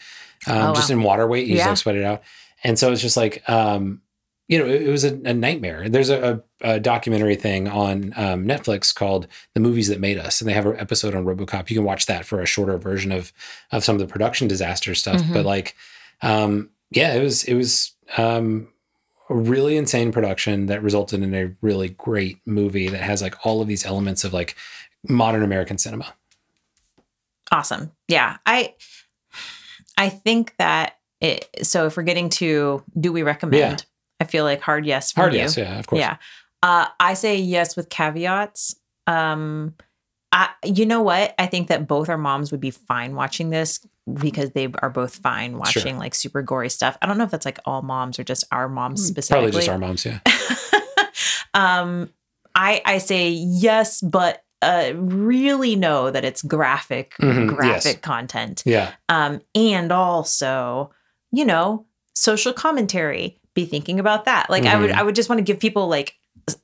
um, 0.48 0.72
Oh, 0.72 0.76
just 0.76 0.90
in 0.90 1.02
water 1.04 1.26
weight. 1.28 1.48
He's 1.48 1.58
Yeah. 1.58 1.70
like 1.70 1.78
sweated 1.78 2.04
out, 2.04 2.22
and 2.64 2.78
so 2.78 2.92
it's 2.92 3.02
just 3.02 3.18
like 3.18 3.48
um, 3.50 4.02
you 4.48 4.60
know 4.60 4.66
it, 4.66 4.84
it 4.84 4.90
was 4.90 5.04
a, 5.04 5.14
a 5.26 5.34
nightmare. 5.34 5.90
There's 5.90 6.10
a, 6.10 6.44
a, 6.62 6.80
documentary 6.80 7.36
thing 7.36 7.68
on 7.68 8.14
um, 8.16 8.46
Netflix 8.46 8.94
called 8.94 9.28
"The 9.54 9.60
Movies 9.60 9.88
That 9.88 10.00
Made 10.00 10.18
Us," 10.18 10.42
and 10.42 10.50
they 10.50 10.54
have 10.54 10.66
an 10.66 10.80
episode 10.80 11.16
on 11.16 11.26
RoboCop. 11.26 11.70
You 11.70 11.78
can 11.78 11.86
watch 11.86 12.06
that 12.08 12.26
for 12.26 12.42
a 12.42 12.46
shorter 12.46 12.78
version 12.78 13.12
of 13.12 13.32
of 13.72 13.84
some 13.84 13.96
of 13.96 14.00
the 14.02 14.08
production 14.08 14.48
disaster 14.48 14.94
stuff. 14.96 15.22
Mhm. 15.22 15.34
But 15.34 15.46
like, 15.46 15.76
um, 16.22 16.70
yeah, 16.92 17.14
it 17.14 17.24
was 17.24 17.44
it 17.46 17.54
was 17.56 17.94
um, 18.18 18.68
a 19.30 19.36
really 19.36 19.76
insane 19.78 20.12
production 20.12 20.68
that 20.68 20.84
resulted 20.84 21.22
in 21.24 21.34
a 21.34 21.56
really 21.62 21.90
great 21.90 22.40
movie 22.46 22.88
that 22.90 23.02
has 23.02 23.22
like 23.22 23.46
all 23.46 23.62
of 23.62 23.68
these 23.68 23.86
elements 23.86 24.24
of 24.24 24.34
like 24.34 24.56
modern 25.08 25.44
American 25.44 25.78
cinema. 25.78 26.14
awesome 27.52 27.92
yeah 28.08 28.38
i 28.46 28.74
i 29.98 30.10
think 30.10 30.54
that 30.58 30.98
it, 31.22 31.48
so 31.64 31.86
if 31.86 31.96
we're 31.96 32.04
getting 32.04 32.30
to 32.30 32.84
do 33.00 33.12
we 33.14 33.24
recommend 33.24 33.60
Yeah. 33.60 33.78
i 34.20 34.24
feel 34.26 34.44
like 34.44 34.62
hard 34.62 34.86
yes 34.86 35.14
Hard 35.14 35.34
you. 35.34 35.40
yes, 35.40 35.56
yeah, 35.58 35.80
of 35.80 35.88
course. 35.88 36.00
Yeah. 36.00 36.18
Uh, 36.64 36.88
I 37.00 37.14
say 37.14 37.38
yes 37.38 37.76
with 37.76 37.90
caveats. 37.90 38.76
Um, 39.06 39.76
I, 40.32 40.50
you 40.64 40.88
know 40.88 41.04
what? 41.04 41.36
I 41.38 41.46
think 41.46 41.68
that 41.68 41.88
both 41.88 42.10
our 42.10 42.18
moms 42.18 42.52
would 42.52 42.60
be 42.60 42.72
fine 42.72 43.14
watching 43.14 43.52
this 43.52 43.86
because 44.14 44.52
they 44.52 44.70
are 44.82 44.90
both 44.90 45.16
fine 45.16 45.58
watching 45.58 45.98
like 45.98 46.14
super 46.16 46.42
gory 46.42 46.70
stuff. 46.70 46.98
I 47.02 47.08
don't 47.08 47.18
know 47.18 47.24
if 47.24 47.32
that's 47.32 47.46
like 47.46 47.60
all 47.66 47.82
moms 47.82 48.20
or 48.20 48.24
just 48.24 48.44
our 48.52 48.70
moms 48.70 49.04
specifically. 49.06 49.50
Mm, 49.50 49.52
Probably 49.52 49.60
just 49.62 49.70
our 49.70 49.80
moms, 49.80 50.06
yeah. 50.06 50.20
um, 51.54 52.10
I 52.54 52.82
I 52.86 52.98
say 53.00 53.30
yes, 53.30 54.02
but 54.02 54.44
uh, 54.62 54.92
really 54.96 55.76
know 55.76 56.10
that 56.12 56.24
it's 56.26 56.42
graphic, 56.42 57.14
Mhm, 57.20 57.48
graphic 57.48 57.84
yes. 57.96 58.00
content 58.00 58.64
Yeah. 58.66 58.94
um, 59.10 59.42
and 59.54 59.92
also 59.92 60.92
you 61.32 61.46
know 61.46 61.86
social 62.14 62.54
commentary 62.54 63.38
be 63.54 63.66
thinking 63.66 64.00
about 64.00 64.26
that 64.26 64.50
like 64.50 64.64
i 64.66 64.76
would 64.78 64.92
i 64.92 65.04
would 65.04 65.16
just 65.16 65.28
want 65.30 65.40
to 65.40 65.44
give 65.44 65.60
people 65.60 65.88
like 65.88 66.16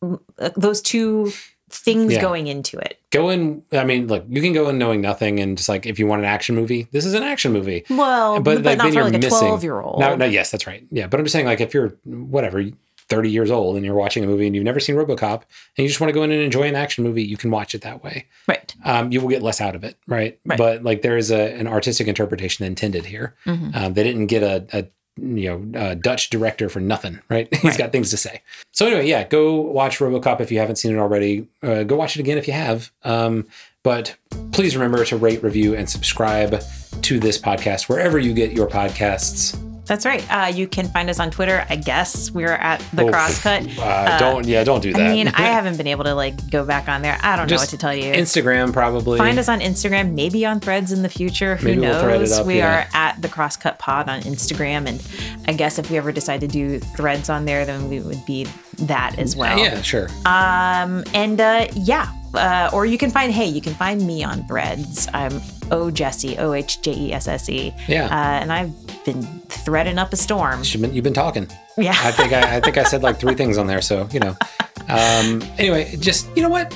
uh, 0.02 0.50
those 0.56 0.82
two 0.82 1.32
things 1.72 2.14
Yeah. 2.14 2.22
going 2.22 2.48
into 2.48 2.78
it 2.78 2.98
Go 3.12 3.30
in 3.30 3.64
I 3.72 3.84
mean, 3.84 4.08
look, 4.08 4.26
you 4.30 4.42
can 4.42 4.54
go 4.54 4.70
in 4.70 4.78
knowing 4.78 5.02
nothing 5.02 5.40
and 5.40 5.58
just 5.58 5.68
like 5.70 5.86
if 5.86 6.00
you 6.00 6.08
want 6.08 6.22
an 6.22 6.26
action 6.28 6.56
movie, 6.56 6.88
this 6.92 7.06
is 7.06 7.14
an 7.14 7.24
action 7.24 7.52
movie. 7.52 7.84
well 7.90 8.40
But, 8.40 8.44
but, 8.44 8.64
like, 8.64 8.78
not 8.78 8.84
then 8.86 8.92
for 8.94 8.96
you're 9.00 9.04
like 9.06 9.14
a 9.16 9.18
missing- 9.20 9.48
12 9.48 9.64
year 9.64 9.80
old 9.82 10.00
No, 10.00 10.16
no, 10.16 10.26
yes, 10.26 10.52
that's 10.52 10.66
right. 10.68 10.84
Yeah. 10.92 11.08
But 11.08 11.20
I'm 11.20 11.26
just 11.26 11.34
saying, 11.34 11.46
like, 11.46 11.60
if 11.62 11.74
you're 11.74 11.98
whatever, 12.06 12.64
30 13.10 13.30
years 13.30 13.52
old 13.52 13.76
and 13.76 13.84
you're 13.86 13.96
watching 13.96 14.24
a 14.24 14.28
movie 14.28 14.46
and 14.48 14.56
you've 14.56 14.64
never 14.64 14.80
seen 14.80 14.96
Robocop 14.96 15.42
and 15.76 15.84
you 15.84 15.88
just 15.90 16.00
want 16.00 16.08
to 16.10 16.14
go 16.14 16.24
in 16.24 16.32
and 16.32 16.42
enjoy 16.42 16.64
an 16.64 16.76
action 16.76 17.04
movie, 17.04 17.24
you 17.24 17.36
can 17.36 17.52
watch 17.52 17.76
it 17.76 17.82
that 17.82 18.02
way. 18.04 18.26
right 18.48 18.74
Um, 18.86 19.12
you 19.12 19.20
will 19.20 19.28
get 19.28 19.42
less 19.42 19.60
out 19.60 19.76
of 19.76 19.84
it, 19.84 19.98
right? 20.08 20.40
Right. 20.46 20.58
But 20.58 20.84
like 20.84 21.02
there 21.02 21.18
is 21.18 21.30
a, 21.32 21.54
an 21.56 21.68
artistic 21.68 22.08
interpretation 22.08 22.66
intended 22.66 23.06
here. 23.08 23.36
Mhm. 23.46 23.76
Um, 23.76 23.94
they 23.96 24.04
didn't 24.04 24.28
get 24.28 24.44
a, 24.44 24.66
a 24.72 24.86
you 25.22 25.50
know 25.74 25.80
a 25.80 25.96
Dutch 25.96 26.30
director 26.30 26.70
for 26.70 26.80
nothing, 26.80 27.20
right? 27.30 27.54
He's 27.62 27.78
got 27.78 27.92
things 27.92 28.10
to 28.10 28.18
say. 28.18 28.42
So 28.72 28.88
anyway, 28.88 29.08
yeah, 29.08 29.28
go 29.28 29.62
watch 29.62 30.00
RoboCop 30.00 30.42
if 30.42 30.52
you 30.52 30.60
haven't 30.60 30.78
seen 30.78 30.94
it 30.96 31.00
already. 31.00 31.48
Uh, 31.62 31.84
go 31.84 31.96
watch 31.96 32.16
it 32.16 32.20
again 32.20 32.38
if 32.38 32.48
you 32.48 32.54
have. 32.54 32.92
Um, 33.04 33.48
but 33.84 34.16
please 34.52 34.76
remember 34.76 35.04
to 35.06 35.18
rate, 35.18 35.44
review, 35.44 35.76
and 35.76 35.90
subscribe 35.90 36.62
to 37.02 37.20
this 37.20 37.38
podcast 37.38 37.90
wherever 37.90 38.20
you 38.20 38.34
get 38.34 38.52
your 38.52 38.68
podcasts. 38.68 39.58
That's 39.86 40.06
right 40.06 40.24
uh, 40.32 40.48
you 40.48 40.68
can 40.68 40.88
find 40.88 41.10
us 41.10 41.20
on 41.20 41.30
twitter 41.32 41.66
i 41.70 41.76
guess 41.76 42.32
we're 42.32 42.48
at 42.54 42.80
the 42.94 43.04
Oh, 43.04 43.10
crosscut 43.12 43.78
Uh, 43.80 44.18
don't 44.20 44.46
yeah, 44.48 44.64
don't 44.64 44.82
do 44.82 44.94
that. 44.94 45.02
i 45.02 45.12
mean 45.12 45.28
i 45.30 45.42
haven't 45.58 45.78
been 45.78 45.88
able 45.88 46.04
to 46.06 46.14
like 46.16 46.50
go 46.50 46.64
back 46.66 46.88
on 46.88 47.02
there 47.02 47.18
i 47.24 47.36
don't 47.36 47.50
know 47.50 47.58
what 47.58 47.70
to 47.70 47.78
tell 47.78 47.94
you 47.96 48.12
Instagram 48.14 48.72
probably. 48.74 49.18
Find 49.18 49.38
us 49.40 49.50
on 49.50 49.60
Instagram, 49.60 50.14
maybe 50.14 50.46
on 50.46 50.60
threads 50.60 50.92
in 50.92 51.02
the 51.02 51.10
future. 51.10 51.56
Who 51.56 51.66
Maybe 51.68 51.82
we'll 51.82 52.02
knows? 52.06 52.32
it 52.32 52.40
up, 52.40 52.46
we 52.46 52.58
yeah. 52.58 52.82
are 52.84 52.88
at 52.94 53.22
the 53.22 53.28
Crosscut 53.28 53.78
Pod 53.80 54.08
on 54.10 54.22
Instagram. 54.22 54.88
And 54.88 55.02
I 55.48 55.54
guess 55.54 55.80
if 55.80 55.90
we 55.90 55.98
ever 55.98 56.12
decide 56.12 56.42
to 56.42 56.48
do 56.48 56.80
threads 56.80 57.30
on 57.30 57.46
there, 57.46 57.66
then 57.66 57.90
we 57.90 58.00
would 58.00 58.24
be 58.26 58.48
that 58.80 59.18
as 59.18 59.36
well. 59.36 59.58
Yeah, 59.58 59.82
sure. 59.82 60.08
Um, 60.26 61.04
and 61.14 61.40
uh, 61.42 61.68
yeah. 61.74 62.12
Uh, 62.34 62.70
or 62.74 62.86
you 62.86 62.98
can 62.98 63.12
find, 63.12 63.32
hey, 63.34 63.46
you 63.48 63.62
can 63.62 63.74
find 63.74 64.06
me 64.06 64.24
on 64.24 64.46
threads. 64.48 65.08
I'm 65.14 65.40
O 65.72 65.90
Jesse, 65.90 66.38
O 66.38 66.54
H 66.54 66.82
J 66.82 66.94
E 66.94 67.14
S 67.14 67.28
S 67.28 67.50
E. 67.50 67.74
Yeah. 67.88 68.06
Uh, 68.06 68.42
and 68.42 68.52
I've 68.52 69.06
been 69.06 69.24
threading 69.50 69.98
up 69.98 70.14
a 70.14 70.18
storm. 70.18 70.62
You've 70.64 70.82
been, 70.82 70.94
you've 70.94 71.04
been 71.04 71.14
talking. 71.14 71.48
Yeah. 71.78 71.98
I 72.04 72.12
think 72.12 72.34
I, 72.34 72.58
I 72.58 72.60
think 72.60 72.78
I 72.78 72.84
said 72.84 73.02
like 73.02 73.20
three 73.20 73.36
things 73.36 73.58
on 73.58 73.68
there. 73.68 73.82
So 73.82 74.08
you 74.12 74.20
know, 74.20 74.38
um, 74.90 75.42
anyway, 75.58 75.96
just 75.98 76.28
you 76.36 76.44
know 76.44 76.50
what? 76.50 76.74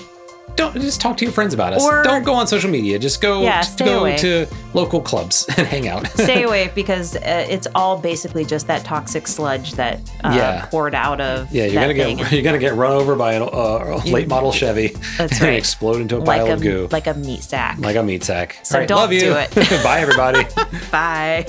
Don't 0.55 0.73
just 0.75 1.01
talk 1.01 1.17
to 1.17 1.25
your 1.25 1.31
friends 1.33 1.53
about 1.53 1.73
us. 1.73 1.83
Or- 1.83 2.01
Don't 2.03 2.23
go 2.23 2.33
on 2.33 2.47
social 2.47 2.69
media. 2.69 2.97
Just 2.97 3.21
go. 3.21 3.41
Yeah, 3.41 3.61
just 3.61 3.77
go 3.79 4.01
away. 4.01 4.17
to 4.17 4.47
local 4.73 5.01
clubs 5.01 5.45
and 5.57 5.67
hang 5.67 5.87
out. 5.87 6.07
Stay 6.11 6.43
away 6.47 6.71
because 6.73 7.15
uh, 7.17 7.45
it's 7.49 7.67
all 7.75 7.97
basically 7.99 8.45
just 8.45 8.67
that 8.67 8.83
toxic 8.85 9.27
sludge 9.27 9.73
that 9.73 9.99
uh, 10.23 10.33
Yeah. 10.35 10.65
poured 10.67 10.95
out 10.95 11.19
of 11.21 11.51
yeah, 11.51 11.65
you're 11.65 11.81
gonna 11.81 11.93
get 11.93 12.31
you're 12.31 12.41
gonna 12.43 12.57
get 12.57 12.75
run 12.75 12.93
over 12.93 13.15
by 13.15 13.33
a 13.33 13.43
uh, 13.43 14.01
late 14.05 14.27
model 14.27 14.51
Chevy 14.51 14.87
That's 15.17 15.33
and 15.33 15.41
right. 15.41 15.53
explode 15.57 16.01
into 16.01 16.17
a 16.17 16.19
like 16.19 16.41
pile 16.41 16.47
a 16.51 16.53
of 16.53 16.61
goo 16.61 16.87
like 16.91 17.07
a 17.07 17.13
meat 17.13 17.43
sack. 17.43 17.77
like 17.79 17.95
a 17.95 18.03
meat 18.03 18.23
sack. 18.23 18.59
So 18.63 18.75
All 18.75 18.79
right, 18.81 18.87
don't 18.87 18.97
love 18.99 19.11
you. 19.13 19.19
do 19.21 19.35
it. 19.35 19.53
Bye, 19.83 19.99
everybody. 20.01 20.45
Bye. 20.91 21.45